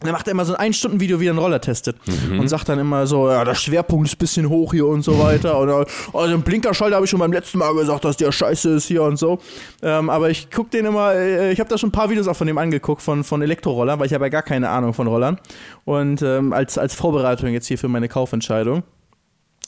Und 0.00 0.06
dann 0.06 0.12
macht 0.12 0.26
er 0.26 0.30
immer 0.30 0.46
so 0.46 0.54
ein 0.54 0.60
Ein-Stunden-Video, 0.60 1.20
wie 1.20 1.26
er 1.26 1.32
einen 1.32 1.38
Roller 1.38 1.60
testet. 1.60 1.96
Und 2.38 2.48
sagt 2.48 2.70
dann 2.70 2.78
immer 2.78 3.06
so, 3.06 3.28
ja, 3.28 3.44
der 3.44 3.54
Schwerpunkt 3.54 4.08
ist 4.08 4.14
ein 4.14 4.18
bisschen 4.18 4.48
hoch 4.48 4.72
hier 4.72 4.86
und 4.86 5.02
so 5.02 5.18
weiter. 5.18 5.60
Oder 5.60 5.84
oh, 6.12 6.26
den 6.26 6.40
Blinkerschalter 6.40 6.96
habe 6.96 7.04
ich 7.04 7.10
schon 7.10 7.20
beim 7.20 7.32
letzten 7.32 7.58
Mal 7.58 7.74
gesagt, 7.74 8.06
dass 8.06 8.16
der 8.16 8.32
scheiße 8.32 8.70
ist 8.76 8.86
hier 8.86 9.02
und 9.02 9.18
so. 9.18 9.40
Ähm, 9.82 10.08
aber 10.08 10.30
ich 10.30 10.50
gucke 10.50 10.70
den 10.70 10.86
immer, 10.86 11.12
äh, 11.12 11.52
ich 11.52 11.60
habe 11.60 11.68
da 11.68 11.76
schon 11.76 11.90
ein 11.90 11.92
paar 11.92 12.08
Videos 12.08 12.28
auch 12.28 12.36
von 12.36 12.46
dem 12.46 12.56
angeguckt, 12.56 13.02
von, 13.02 13.24
von 13.24 13.42
Elektrorollern, 13.42 14.00
weil 14.00 14.06
ich 14.06 14.14
habe 14.14 14.24
ja 14.24 14.30
gar 14.30 14.42
keine 14.42 14.70
Ahnung 14.70 14.94
von 14.94 15.06
Rollern. 15.06 15.38
Und 15.84 16.22
ähm, 16.22 16.54
als, 16.54 16.78
als 16.78 16.94
Vorbereitung 16.94 17.50
jetzt 17.50 17.66
hier 17.66 17.76
für 17.76 17.88
meine 17.88 18.08
Kaufentscheidung. 18.08 18.82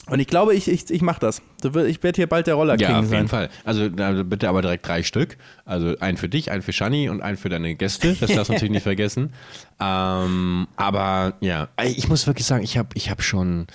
Und 0.09 0.19
ich 0.19 0.27
glaube, 0.27 0.55
ich, 0.55 0.67
ich, 0.69 0.91
ich 0.91 1.01
mache 1.01 1.21
das. 1.21 1.43
Ich 1.87 2.03
werde 2.03 2.17
hier 2.17 2.27
bald 2.27 2.49
der 2.49 2.55
Roller 2.55 2.77
Ja, 2.79 2.89
King 2.89 2.97
auf 2.97 3.05
sein. 3.07 3.15
jeden 3.19 3.29
Fall. 3.29 3.49
Also 3.65 3.89
bitte 4.25 4.49
aber 4.49 4.61
direkt 4.61 4.87
drei 4.87 5.03
Stück. 5.05 5.37
Also 5.65 5.97
einen 6.01 6.17
für 6.17 6.29
dich, 6.29 6.51
einen 6.51 6.63
für 6.63 6.73
Shani 6.73 7.09
und 7.09 7.21
einen 7.23 7.37
für 7.37 7.49
deine 7.49 7.75
Gäste. 7.77 8.17
Das 8.21 8.33
darfst 8.35 8.49
du 8.49 8.55
natürlich 8.55 8.73
nicht 8.73 8.83
vergessen. 8.85 9.33
Ähm, 9.81 10.67
aber 10.77 11.35
ja, 11.41 11.69
ich 11.85 12.09
muss 12.09 12.27
wirklich 12.27 12.47
sagen, 12.47 12.65
ich 12.65 12.77
habe 12.79 12.89
ich 12.95 13.11
hab 13.11 13.23
schon, 13.23 13.69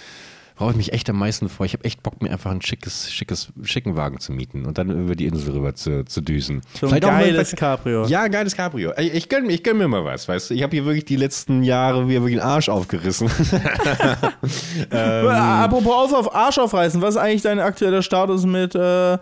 brauche 0.57 0.71
ich 0.71 0.77
mich 0.77 0.91
echt 0.93 1.09
am 1.09 1.17
meisten 1.17 1.47
vor. 1.49 1.65
Ich 1.65 1.73
habe 1.73 1.85
echt 1.85 2.03
Bock, 2.03 2.21
mir 2.21 2.31
einfach 2.31 2.51
ein 2.51 2.61
schickes, 2.61 3.11
schickes, 3.11 3.49
schicken 3.63 3.95
Wagen 3.95 4.19
zu 4.19 4.31
mieten 4.33 4.65
und 4.65 4.77
dann 4.77 4.89
über 4.89 5.15
die 5.15 5.25
Insel 5.27 5.53
rüber 5.53 5.75
zu, 5.75 6.03
zu 6.05 6.21
düsen. 6.21 6.61
So 6.79 6.87
ein 6.87 7.03
auch 7.03 7.11
mal- 7.11 7.23
geiles 7.23 7.55
Cabrio. 7.55 8.05
Ja, 8.07 8.23
ein 8.23 8.31
geiles 8.31 8.55
Cabrio. 8.55 8.91
Ich, 8.97 9.13
ich 9.13 9.29
gönn, 9.29 9.49
ich 9.49 9.63
gönn 9.63 9.77
mir 9.77 9.87
mal 9.87 10.03
was, 10.03 10.27
weißt 10.27 10.49
du. 10.49 10.53
Ich 10.55 10.63
habe 10.63 10.75
hier 10.75 10.85
wirklich 10.85 11.05
die 11.05 11.15
letzten 11.15 11.63
Jahre 11.63 12.07
wieder 12.09 12.21
wirklich 12.21 12.39
den 12.39 12.45
Arsch 12.47 12.69
aufgerissen. 12.69 13.29
Äh, 14.91 14.95
Apropos 14.97 15.93
auf, 15.93 16.13
auf 16.13 16.35
Arsch 16.35 16.57
aufreißen, 16.57 17.01
was 17.01 17.15
ist 17.15 17.17
eigentlich 17.21 17.41
dein 17.41 17.59
aktueller 17.59 18.01
Status 18.01 18.45
mit 18.45 18.75
äh, 18.75 19.17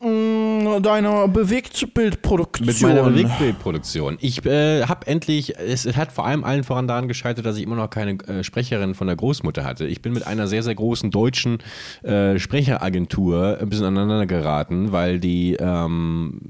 deiner 0.00 1.28
Bewegtbildproduktion? 1.28 2.66
Mit 2.66 2.82
meiner 2.82 3.02
Bewegtbildproduktion. 3.04 4.18
Ich 4.20 4.44
äh, 4.44 4.84
habe 4.84 5.06
endlich, 5.06 5.58
es 5.58 5.86
hat 5.96 6.12
vor 6.12 6.26
allem 6.26 6.44
allen 6.44 6.64
voran 6.64 6.86
daran 6.86 7.08
gescheitert, 7.08 7.46
dass 7.46 7.56
ich 7.56 7.62
immer 7.62 7.76
noch 7.76 7.90
keine 7.90 8.12
äh, 8.26 8.44
Sprecherin 8.44 8.94
von 8.94 9.06
der 9.06 9.16
Großmutter 9.16 9.64
hatte. 9.64 9.86
Ich 9.86 10.02
bin 10.02 10.12
mit 10.12 10.26
einer 10.26 10.46
sehr, 10.46 10.62
sehr 10.62 10.74
großen 10.74 11.10
deutschen 11.10 11.58
äh, 12.02 12.38
Sprecheragentur 12.38 13.58
ein 13.60 13.68
bisschen 13.68 13.86
aneinander 13.86 14.26
geraten, 14.26 14.92
weil 14.92 15.20
die 15.20 15.54
ähm, 15.54 16.40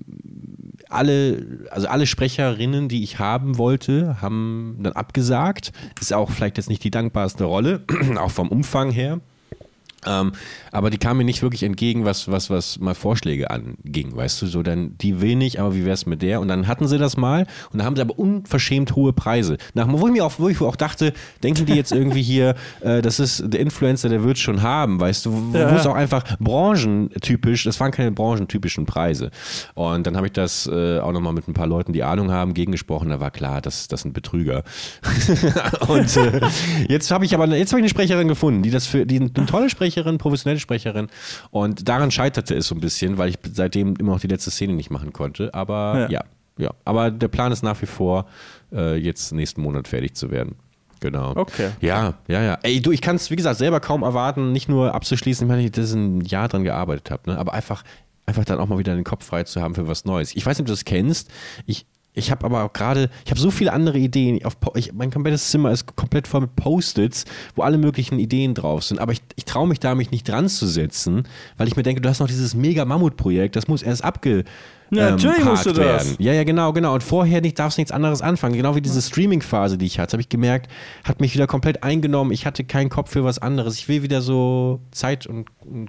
alle, 0.88 1.66
also 1.70 1.88
alle 1.88 2.07
Sprecherinnen, 2.07 2.88
die 2.88 3.03
ich 3.03 3.18
haben 3.18 3.59
wollte, 3.59 4.20
haben 4.22 4.78
dann 4.80 4.92
abgesagt. 4.92 5.72
Ist 6.01 6.12
auch 6.12 6.30
vielleicht 6.30 6.57
jetzt 6.57 6.68
nicht 6.68 6.84
die 6.84 6.90
dankbarste 6.90 7.45
Rolle, 7.45 7.82
auch 8.18 8.30
vom 8.30 8.49
Umfang 8.49 8.90
her. 8.90 9.20
Ähm, 10.07 10.33
aber 10.73 10.91
die 10.91 10.99
kamen 10.99 11.19
mir 11.19 11.25
nicht 11.25 11.43
wirklich 11.43 11.63
entgegen, 11.63 12.05
was, 12.05 12.31
was, 12.31 12.51
was 12.51 12.79
mal 12.79 12.95
Vorschläge 12.95 13.51
anging, 13.51 14.17
weißt 14.17 14.43
du, 14.43 14.47
so 14.47 14.63
dann 14.63 14.97
die 14.99 15.21
will 15.21 15.37
nicht, 15.37 15.61
aber 15.61 15.75
wie 15.75 15.85
wär's 15.85 16.07
mit 16.07 16.23
der? 16.23 16.41
Und 16.41 16.49
dann 16.49 16.67
hatten 16.67 16.89
sie 16.89 16.99
das 16.99 17.17
mal 17.17 17.47
und 17.71 17.79
dann 17.79 17.87
haben 17.87 17.97
sie 17.97 18.03
aber 18.03 18.19
unverschämt 18.19 18.95
hohe 18.97 19.13
Preise. 19.13 19.57
Nach, 19.75 19.87
wo 19.89 20.07
ich 20.07 20.13
mir 20.13 20.25
auch, 20.25 20.33
wo 20.39 20.49
ich 20.49 20.61
auch 20.61 20.77
dachte, 20.77 21.13
denken 21.43 21.67
die 21.67 21.75
jetzt 21.75 21.93
irgendwie 21.93 22.23
hier, 22.23 22.55
äh, 22.81 23.03
das 23.03 23.21
ist 23.21 23.45
der 23.47 23.61
Influencer, 23.61 24.09
der 24.09 24.25
wird 24.25 24.39
schon 24.39 24.63
haben, 24.63 25.01
weißt 25.01 25.27
du, 25.27 25.53
wo, 25.53 25.57
Ja. 25.59 25.75
es 25.77 25.87
auch 25.87 25.95
einfach 25.95 26.25
branchentypisch, 26.39 27.65
das 27.65 27.79
waren 27.81 27.91
keine 27.93 28.13
branchentypischen 28.13 28.87
Preise. 28.87 29.31
Und 29.75 30.07
dann 30.07 30.17
habe 30.17 30.27
ich 30.27 30.33
das 30.33 30.67
äh, 30.67 30.99
auch 30.99 31.13
nochmal 31.13 31.33
mit 31.33 31.49
ein 31.49 31.55
paar 31.55 31.67
Leuten, 31.67 31.93
die 31.93 32.03
Ahnung 32.03 32.31
haben, 32.31 32.55
gegengesprochen, 32.55 33.09
da 33.11 33.21
war 33.21 33.31
klar, 33.31 33.61
das, 33.61 33.89
das 33.89 34.03
sind 34.03 34.13
Betrüger. 34.13 34.65
und 35.89 36.17
äh, 36.17 36.41
jetzt 36.89 37.11
habe 37.11 37.25
ich 37.25 37.35
aber 37.35 37.47
jetzt 37.49 37.73
habe 37.73 37.81
ich 37.81 37.85
eine 37.85 37.89
Sprecherin 37.89 38.29
gefunden, 38.29 38.63
die 38.63 38.71
das 38.71 38.87
für 38.87 39.07
die 39.07 39.21
eine 39.21 39.33
tolle 39.47 39.71
Sprecherin, 39.71 39.93
professionelle 40.03 40.61
Sprecherin 40.61 41.09
und 41.51 41.88
daran 41.88 42.11
scheiterte 42.11 42.55
es 42.55 42.66
so 42.66 42.74
ein 42.74 42.80
bisschen, 42.80 43.18
weil 43.18 43.30
ich 43.30 43.38
seitdem 43.53 43.97
immer 43.97 44.12
noch 44.12 44.20
die 44.20 44.26
letzte 44.26 44.51
Szene 44.51 44.72
nicht 44.72 44.90
machen 44.90 45.12
konnte, 45.12 45.53
aber 45.55 46.09
ja, 46.11 46.24
ja, 46.59 46.70
aber 46.84 47.11
der 47.11 47.28
Plan 47.28 47.53
ist 47.53 47.62
nach 47.62 47.80
wie 47.82 47.86
vor 47.86 48.26
äh, 48.72 48.97
jetzt 48.97 49.32
nächsten 49.32 49.62
Monat 49.62 49.88
fertig 49.88 50.14
zu 50.14 50.30
werden. 50.30 50.57
Genau. 51.01 51.32
Okay. 51.36 51.70
Ja, 51.80 52.14
ja, 52.28 52.42
ja. 52.42 52.59
Ey, 52.62 52.80
du, 52.80 52.90
ich 52.90 53.03
kann 53.03 53.16
es, 53.16 53.30
wie 53.30 53.36
gesagt, 53.36 53.59
selber 53.59 53.80
kaum 53.80 54.03
erwarten, 54.03 54.53
nicht 54.53 54.68
nur 54.68 54.95
abzuschließen, 54.95 55.49
weil 55.49 55.61
ich 55.61 55.72
das 55.72 55.92
ein 55.92 56.22
Jahr 56.22 56.49
dran 56.49 56.64
gearbeitet 56.64 57.11
habe, 57.11 57.30
ne? 57.30 57.38
aber 57.38 57.53
einfach, 57.53 57.84
einfach 58.24 58.45
dann 58.45 58.59
auch 58.59 58.68
mal 58.68 58.78
wieder 58.78 58.95
den 58.95 59.05
Kopf 59.05 59.24
frei 59.24 59.45
zu 59.45 59.61
haben 59.61 59.74
für 59.74 59.86
was 59.86 60.05
Neues. 60.07 60.34
Ich 60.34 60.47
weiß 60.47 60.57
nicht, 60.57 60.62
ob 60.62 60.66
du 60.66 60.72
das 60.72 60.84
kennst. 60.84 61.30
Ich, 61.66 61.84
ich 62.15 62.31
habe 62.31 62.45
aber 62.45 62.62
auch 62.62 62.73
gerade, 62.73 63.11
ich 63.25 63.31
habe 63.31 63.41
so 63.41 63.51
viele 63.51 63.73
andere 63.73 63.99
Ideen. 63.99 64.45
Auf, 64.45 64.57
ich, 64.77 64.93
mein 64.93 65.11
komplettes 65.11 65.51
Zimmer 65.51 65.73
ist 65.73 65.97
komplett 65.97 66.29
voll 66.29 66.43
mit 66.43 66.55
Post-its, 66.55 67.25
wo 67.57 67.62
alle 67.62 67.77
möglichen 67.77 68.21
Ideen 68.21 68.55
drauf 68.55 68.85
sind. 68.85 69.01
Aber 69.01 69.12
ich, 69.12 69.21
ich 69.35 69.45
traue 69.45 69.67
mich 69.67 69.81
da, 69.81 69.97
mich 69.97 70.12
nicht 70.12 70.29
dran 70.29 70.49
zu 70.49 70.67
setzen, 70.67 71.25
weil 71.57 71.67
ich 71.67 71.77
mir 71.77 71.83
denke, 71.83 72.01
du 72.01 72.09
hast 72.09 72.21
noch 72.21 72.29
dieses 72.29 72.55
mega 72.55 72.85
Mammutprojekt, 72.85 73.57
das 73.57 73.67
muss 73.67 73.83
erst 73.83 74.05
abge, 74.05 74.45
Ja, 74.91 75.11
natürlich 75.11 75.41
ähm, 75.41 75.47
musst 75.47 75.66
du 75.66 75.72
das. 75.72 75.78
werden. 75.78 76.16
Ja, 76.18 76.32
ja, 76.32 76.45
genau, 76.45 76.72
genau. 76.72 76.95
Und 76.95 77.03
vorher 77.03 77.41
nicht, 77.41 77.59
darfst 77.59 77.78
du 77.78 77.80
nichts 77.80 77.91
anderes 77.93 78.22
anfangen. 78.22 78.55
Genau 78.55 78.76
wie 78.76 78.80
diese 78.80 79.01
Streaming-Phase, 79.03 79.76
die 79.78 79.87
ich 79.87 79.99
hatte, 79.99 80.12
habe 80.12 80.20
ich 80.20 80.28
gemerkt, 80.28 80.70
hat 81.05 81.20
mich 81.20 81.35
wieder 81.35 81.47
komplett 81.47 81.82
eingenommen. 81.82 82.30
Ich 82.32 82.47
hatte 82.47 82.64
keinen 82.64 82.91
Kopf 82.91 83.11
für 83.11 83.24
was 83.24 83.39
anderes. 83.39 83.76
Ich 83.78 83.89
will 83.89 84.03
wieder 84.03 84.20
so 84.20 84.80
Zeit 84.93 85.26
und, 85.26 85.47
und 85.64 85.89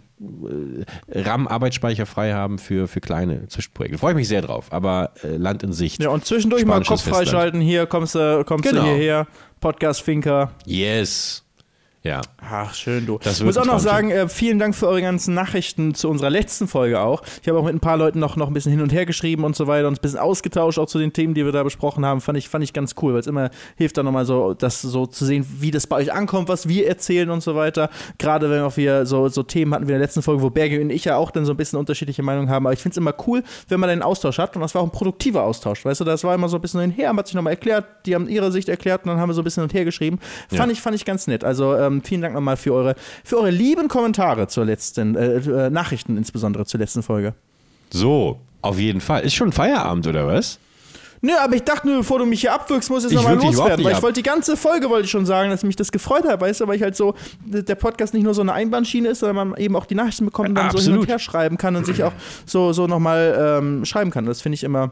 äh, 1.12 1.20
RAM-Arbeitsspeicher 1.22 2.06
frei 2.06 2.34
haben 2.34 2.58
für, 2.58 2.88
für 2.88 3.02
kleine 3.02 3.48
Zwischenprojekte. 3.48 3.98
Freue 3.98 4.12
ich 4.14 4.18
mich 4.18 4.28
sehr 4.28 4.42
drauf. 4.42 4.72
Aber 4.72 5.12
äh, 5.24 5.38
Land 5.38 5.64
in 5.64 5.74
Sicht. 5.74 6.02
Ja, 6.02 6.10
und 6.10 6.26
zwischendurch 6.26 6.66
mal 6.66 6.82
Kopf 6.84 7.04
freischalten. 7.04 7.62
Hier 7.62 7.86
kommst 7.86 8.16
du 8.16 8.44
kommst 8.46 8.68
Genau. 8.70 8.82
du 8.84 8.88
hierher. 8.88 9.28
Podcast 9.60 10.02
Finker. 10.02 10.52
Yes. 10.66 11.45
Ja. 12.06 12.22
Ach, 12.40 12.72
schön, 12.76 13.08
du. 13.08 13.18
Ich 13.24 13.44
muss 13.44 13.58
auch 13.58 13.66
noch 13.66 13.80
sagen, 13.80 14.12
äh, 14.12 14.30
vielen 14.30 14.60
Dank 14.60 14.76
für 14.76 14.88
eure 14.88 15.02
ganzen 15.02 15.34
Nachrichten 15.34 15.96
zu 15.96 16.08
unserer 16.08 16.30
letzten 16.30 16.68
Folge 16.68 17.00
auch. 17.00 17.24
Ich 17.42 17.48
habe 17.50 17.58
auch 17.58 17.64
mit 17.66 17.74
ein 17.74 17.80
paar 17.80 17.98
Leuten 17.98 18.20
noch, 18.20 18.36
noch 18.36 18.46
ein 18.48 18.54
bisschen 18.54 18.72
hin 18.72 18.82
und 18.82 18.94
her 18.94 19.08
geschrieben 19.08 19.44
und 19.44 19.56
so 19.56 19.66
weiter 19.66 19.88
und 19.88 19.94
uns 19.94 20.00
ein 20.00 20.02
bisschen 20.04 20.20
ausgetauscht, 20.20 20.78
auch 20.78 20.86
zu 20.86 21.00
den 21.00 21.14
Themen, 21.14 21.34
die 21.34 21.44
wir 21.44 21.52
da 21.52 21.64
besprochen 21.64 22.06
haben. 22.06 22.22
Fand 22.22 22.38
ich, 22.38 22.48
fand 22.48 22.64
ich 22.64 22.74
ganz 22.74 22.94
cool, 23.02 23.14
weil 23.14 23.22
es 23.22 23.26
immer 23.28 23.50
hilft, 23.76 23.98
dann 23.98 24.06
nochmal 24.06 24.26
so, 24.28 24.54
das 24.54 24.84
so 24.84 25.08
zu 25.08 25.26
sehen, 25.26 25.48
wie 25.60 25.72
das 25.72 25.88
bei 25.88 25.96
euch 25.96 26.14
ankommt, 26.14 26.48
was 26.48 26.68
wir 26.70 26.88
erzählen 26.88 27.32
und 27.32 27.42
so 27.42 27.56
weiter. 27.56 27.90
Gerade 28.20 28.52
wenn 28.52 28.62
auch 28.62 28.78
wir 28.78 29.08
so, 29.08 29.28
so 29.30 29.42
Themen 29.42 29.74
hatten 29.74 29.88
wie 29.88 29.92
in 29.94 29.98
der 29.98 30.06
letzten 30.06 30.22
Folge, 30.22 30.44
wo 30.44 30.52
Berge 30.52 30.80
und 30.82 30.92
ich 30.92 31.06
ja 31.06 31.18
auch 31.18 31.32
dann 31.32 31.44
so 31.46 31.54
ein 31.54 31.58
bisschen 31.58 31.80
unterschiedliche 31.80 32.22
Meinungen 32.22 32.52
haben. 32.52 32.68
Aber 32.68 32.74
ich 32.74 32.82
finde 32.84 32.94
es 32.94 32.98
immer 32.98 33.16
cool, 33.26 33.42
wenn 33.68 33.80
man 33.80 33.90
einen 33.90 34.04
Austausch 34.04 34.38
hat 34.38 34.56
und 34.56 34.62
das 34.62 34.76
war 34.76 34.84
auch 34.84 34.88
ein 34.88 34.92
produktiver 34.92 35.42
Austausch. 35.42 35.84
Weißt 35.84 36.02
du, 36.02 36.06
das 36.06 36.24
war 36.24 36.36
immer 36.36 36.50
so 36.50 36.58
ein 36.58 36.62
bisschen 36.62 36.82
hin 36.82 36.92
und 36.92 36.98
her, 36.98 37.08
man 37.14 37.18
hat 37.20 37.28
sich 37.30 37.36
nochmal 37.36 37.54
erklärt, 37.54 37.86
die 38.06 38.14
haben 38.14 38.30
ihre 38.30 38.52
Sicht 38.52 38.70
erklärt 38.70 39.06
und 39.06 39.10
dann 39.10 39.20
haben 39.20 39.30
wir 39.30 39.34
so 39.34 39.42
ein 39.42 39.44
bisschen 39.44 39.62
hin 39.64 39.70
und 39.70 39.74
her 39.74 39.86
geschrieben. 39.86 40.20
Fand, 40.50 40.68
Ja. 40.68 40.72
ich, 40.72 40.82
fand 40.82 40.96
ich 40.96 41.04
ganz 41.04 41.26
nett. 41.26 41.44
Also 41.44 41.76
ähm, 41.76 41.95
vielen 42.02 42.22
Dank 42.22 42.34
nochmal 42.34 42.58
für 42.58 42.74
eure, 42.74 42.96
für 43.24 43.38
eure 43.38 43.52
lieben 43.52 43.88
Kommentare 43.88 44.48
zur 44.48 44.66
letzten, 44.66 45.16
äh, 45.16 45.38
äh, 45.38 45.70
Nachrichten 45.70 46.18
insbesondere 46.18 46.66
zur 46.66 46.80
letzten 46.80 47.04
Folge. 47.04 47.34
So, 47.92 48.40
auf 48.62 48.80
jeden 48.80 49.02
Fall. 49.02 49.24
Ist 49.24 49.36
schon 49.36 49.52
Feierabend, 49.52 50.08
oder 50.08 50.28
was? 50.28 50.60
Nö, 51.22 51.32
aber 51.40 51.56
ich 51.56 51.64
dachte 51.64 51.88
nur, 51.88 51.98
bevor 51.98 52.20
du 52.20 52.26
mich 52.26 52.42
hier 52.42 52.54
abwirkst, 52.54 52.90
muss 52.90 53.04
jetzt 53.04 53.14
nochmal 53.14 53.36
loswerden. 53.36 53.84
Weil 53.84 53.94
ich 53.94 53.98
ab. 53.98 54.04
wollte 54.04 54.22
die 54.22 54.28
ganze 54.30 54.56
Folge, 54.56 54.90
wollte 54.90 55.06
ich 55.06 55.12
schon 55.12 55.26
sagen, 55.26 55.50
dass 55.50 55.64
mich 55.64 55.76
das 55.76 55.92
gefreut 55.92 56.24
hat, 56.26 56.40
weißt 56.40 56.62
du, 56.62 56.68
weil 56.68 56.76
ich 56.76 56.84
halt 56.84 56.96
so, 56.96 57.16
der 57.46 57.76
Podcast 57.76 58.14
nicht 58.14 58.24
nur 58.24 58.36
so 58.36 58.42
eine 58.42 58.54
Einbahnschiene 58.54 59.10
ist, 59.10 59.20
sondern 59.20 59.50
man 59.50 59.60
eben 59.60 59.76
auch 59.76 59.86
die 59.86 59.96
Nachrichten 59.96 60.26
bekommt 60.26 60.50
und 60.50 60.56
dann 60.56 60.70
so 60.70 60.78
hin 60.78 60.82
Absolut. 60.82 61.02
und 61.02 61.08
her 61.08 61.20
schreiben 61.20 61.58
kann 61.58 61.76
und 61.76 61.86
sich 61.86 62.04
auch 62.04 62.14
so, 62.46 62.74
so 62.74 62.86
nochmal 62.86 63.60
ähm, 63.60 63.86
schreiben 63.86 64.12
kann. 64.12 64.26
Das 64.26 64.42
finde 64.42 64.56
ich 64.56 64.64
immer. 64.64 64.92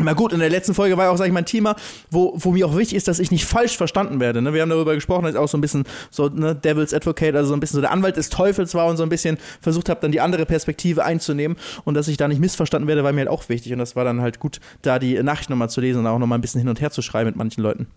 Na 0.00 0.12
gut, 0.12 0.32
in 0.32 0.38
der 0.38 0.50
letzten 0.50 0.74
Folge 0.74 0.96
war 0.96 1.06
ja 1.06 1.10
auch, 1.10 1.16
sag 1.16 1.26
ich 1.26 1.32
mal, 1.32 1.40
ein 1.40 1.46
Thema, 1.46 1.74
wo, 2.10 2.34
wo 2.36 2.52
mir 2.52 2.66
auch 2.66 2.76
wichtig 2.76 2.96
ist, 2.96 3.08
dass 3.08 3.18
ich 3.18 3.30
nicht 3.30 3.44
falsch 3.44 3.76
verstanden 3.76 4.20
werde. 4.20 4.40
Ne? 4.42 4.54
Wir 4.54 4.62
haben 4.62 4.70
darüber 4.70 4.94
gesprochen, 4.94 5.24
dass 5.24 5.32
ich 5.32 5.38
auch 5.38 5.48
so 5.48 5.58
ein 5.58 5.60
bisschen 5.60 5.84
so 6.10 6.28
ne, 6.28 6.54
Devil's 6.54 6.94
Advocate, 6.94 7.34
also 7.34 7.48
so 7.48 7.54
ein 7.54 7.60
bisschen 7.60 7.76
so 7.76 7.80
der 7.80 7.90
Anwalt 7.90 8.16
des 8.16 8.30
Teufels 8.30 8.74
war 8.74 8.86
und 8.86 8.96
so 8.96 9.02
ein 9.02 9.08
bisschen 9.08 9.38
versucht 9.60 9.88
habe, 9.88 10.00
dann 10.00 10.12
die 10.12 10.20
andere 10.20 10.46
Perspektive 10.46 11.04
einzunehmen 11.04 11.56
und 11.84 11.94
dass 11.94 12.08
ich 12.08 12.16
da 12.16 12.28
nicht 12.28 12.40
missverstanden 12.40 12.86
werde, 12.86 13.04
war 13.04 13.12
mir 13.12 13.20
halt 13.20 13.28
auch 13.28 13.48
wichtig. 13.48 13.72
Und 13.72 13.78
das 13.78 13.96
war 13.96 14.04
dann 14.04 14.20
halt 14.20 14.38
gut, 14.38 14.60
da 14.82 14.98
die 14.98 15.20
Nachricht 15.22 15.50
nochmal 15.50 15.70
zu 15.70 15.80
lesen 15.80 16.00
und 16.00 16.06
auch 16.06 16.18
nochmal 16.18 16.38
ein 16.38 16.42
bisschen 16.42 16.60
hin 16.60 16.68
und 16.68 16.80
her 16.80 16.90
zu 16.90 17.02
schreiben 17.02 17.28
mit 17.30 17.36
manchen 17.36 17.62
Leuten. 17.62 17.88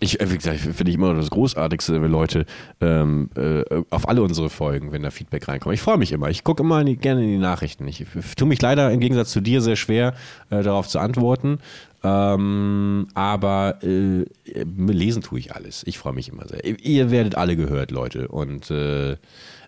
Ich, 0.00 0.20
äh, 0.20 0.30
wie 0.30 0.38
finde 0.38 0.90
ich 0.90 0.96
immer 0.96 1.14
das 1.14 1.30
Großartigste, 1.30 2.02
wenn 2.02 2.10
Leute 2.10 2.46
ähm, 2.80 3.30
äh, 3.36 3.62
auf 3.90 4.08
alle 4.08 4.22
unsere 4.22 4.50
Folgen, 4.50 4.92
wenn 4.92 5.02
da 5.02 5.10
Feedback 5.10 5.46
reinkommt. 5.48 5.74
Ich 5.74 5.80
freue 5.80 5.98
mich 5.98 6.12
immer. 6.12 6.28
Ich 6.30 6.44
gucke 6.44 6.62
immer 6.62 6.80
in 6.80 6.86
die, 6.86 6.96
gerne 6.96 7.22
in 7.22 7.28
die 7.30 7.38
Nachrichten. 7.38 7.86
Ich 7.86 8.00
f- 8.00 8.34
tue 8.34 8.48
mich 8.48 8.60
leider 8.60 8.90
im 8.90 9.00
Gegensatz 9.00 9.30
zu 9.30 9.40
dir 9.40 9.60
sehr 9.60 9.76
schwer, 9.76 10.14
äh, 10.50 10.62
darauf 10.62 10.88
zu 10.88 10.98
antworten. 10.98 11.58
Ähm, 12.02 13.06
aber 13.14 13.78
äh, 13.82 14.24
lesen 14.66 15.22
tue 15.22 15.38
ich 15.38 15.54
alles. 15.54 15.84
Ich 15.86 15.96
freue 15.96 16.12
mich 16.12 16.28
immer 16.28 16.46
sehr. 16.46 16.62
Ihr 16.64 17.10
werdet 17.10 17.36
alle 17.36 17.56
gehört, 17.56 17.90
Leute. 17.92 18.28
Und 18.28 18.70
äh, 18.70 19.16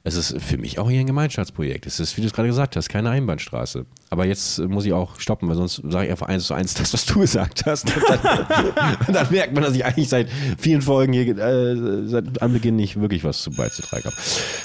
es 0.06 0.14
ist 0.14 0.40
für 0.40 0.56
mich 0.56 0.78
auch 0.78 0.88
hier 0.88 1.00
ein 1.00 1.06
Gemeinschaftsprojekt. 1.06 1.84
Es 1.84 1.98
ist, 1.98 2.16
wie 2.16 2.20
du 2.20 2.28
es 2.28 2.32
gerade 2.32 2.46
gesagt 2.46 2.76
hast, 2.76 2.88
keine 2.88 3.10
Einbahnstraße. 3.10 3.86
Aber 4.08 4.24
jetzt 4.24 4.58
äh, 4.58 4.68
muss 4.68 4.84
ich 4.84 4.92
auch 4.92 5.18
stoppen, 5.18 5.48
weil 5.48 5.56
sonst 5.56 5.82
sage 5.84 6.04
ich 6.06 6.12
einfach 6.12 6.28
eins 6.28 6.46
zu 6.46 6.54
eins 6.54 6.74
das, 6.74 6.92
was 6.92 7.06
du 7.06 7.18
gesagt 7.20 7.66
hast. 7.66 7.92
Und 7.92 8.04
dann, 8.08 8.44
und 9.08 9.14
dann 9.14 9.26
merkt 9.32 9.52
man, 9.52 9.64
dass 9.64 9.74
ich 9.74 9.84
eigentlich 9.84 10.08
seit 10.08 10.28
vielen 10.58 10.80
Folgen 10.80 11.12
hier 11.12 11.36
äh, 11.36 12.06
seit 12.06 12.40
Anbeginn 12.40 12.76
nicht 12.76 13.00
wirklich 13.00 13.24
was 13.24 13.42
zu 13.42 13.50
beizutragen 13.50 14.04
habe. 14.04 14.16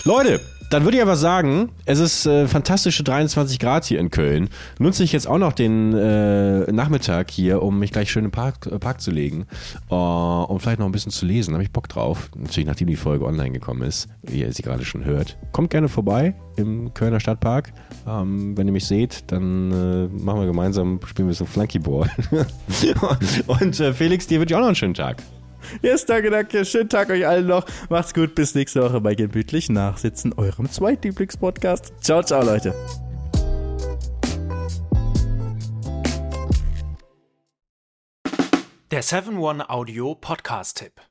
Leute, 0.04 0.42
dann 0.72 0.86
würde 0.86 0.98
ich 0.98 1.04
aber 1.04 1.18
sagen, 1.18 1.70
es 1.86 2.00
ist 2.00 2.26
äh, 2.26 2.48
fantastische 2.48 3.04
23 3.04 3.60
Grad 3.60 3.84
hier 3.84 4.00
in 4.00 4.10
Köln. 4.10 4.48
Nutze 4.80 5.04
ich 5.04 5.12
jetzt 5.12 5.28
auch 5.28 5.38
noch 5.38 5.52
den 5.52 5.94
äh, 5.94 6.72
Nachmittag 6.72 7.30
hier, 7.30 7.62
um 7.62 7.78
mich 7.78 7.92
gleich 7.92 8.10
schön 8.10 8.24
im 8.24 8.32
Park, 8.32 8.68
äh, 8.72 8.80
Park 8.80 9.02
zu 9.02 9.12
legen 9.12 9.48
äh, 9.90 9.94
und 9.94 10.60
vielleicht 10.62 10.80
noch 10.80 10.86
ein 10.86 10.94
bisschen 10.94 11.12
zu 11.12 11.26
lesen. 11.26 11.52
Da 11.52 11.56
habe 11.56 11.64
ich 11.64 11.72
Bock 11.72 11.90
drauf. 11.90 12.30
Natürlich, 12.38 12.68
nachdem 12.68 12.88
die 12.88 12.96
Folge 12.96 13.26
online 13.26 13.52
gekommen 13.52 13.82
ist, 13.82 14.08
wie 14.22 14.40
ihr 14.40 14.54
sie 14.54 14.62
gerade 14.62 14.86
schon 14.86 15.04
hört. 15.04 15.31
Kommt 15.52 15.70
gerne 15.70 15.90
vorbei 15.90 16.36
im 16.56 16.94
Kölner 16.94 17.20
Stadtpark. 17.20 17.74
Ähm, 18.08 18.58
wenn 18.58 18.68
ihr 18.68 18.74
mich 18.74 18.88
seht, 18.88 19.32
dann 19.32 19.72
äh, 19.72 20.08
machen 20.08 20.40
wir 20.40 20.48
gemeinsam, 20.48 21.00
spielen 21.06 21.28
wir 21.28 21.32
ein 21.32 21.46
bisschen 21.46 21.48
Flunkyball. 21.48 22.10
und 23.48 23.80
äh, 23.80 23.94
Felix, 23.94 24.28
dir 24.28 24.40
wünsche 24.40 24.54
ich 24.54 24.56
auch 24.56 24.62
noch 24.62 24.68
einen 24.68 24.76
schönen 24.76 24.94
Tag. 24.94 25.18
Yes, 25.82 26.06
danke, 26.06 26.30
danke. 26.30 26.66
Schönen 26.66 26.90
Tag 26.90 27.10
euch 27.10 27.26
allen 27.26 27.48
noch. 27.48 27.66
Macht's 27.90 28.14
gut. 28.14 28.36
Bis 28.36 28.56
nächste 28.56 28.82
Woche 28.82 29.02
bei 29.02 29.16
Gemütlich 29.16 29.70
Nachsitzen, 29.70 30.34
eurem 30.34 30.70
Zweitlieblingspodcast. 30.70 31.94
Ciao, 32.02 32.24
ciao, 32.24 32.44
Leute. 32.44 32.74
Der 38.92 39.04
7-One 39.04 39.70
Audio 39.70 40.16
Podcast-Tipp. 40.16 41.11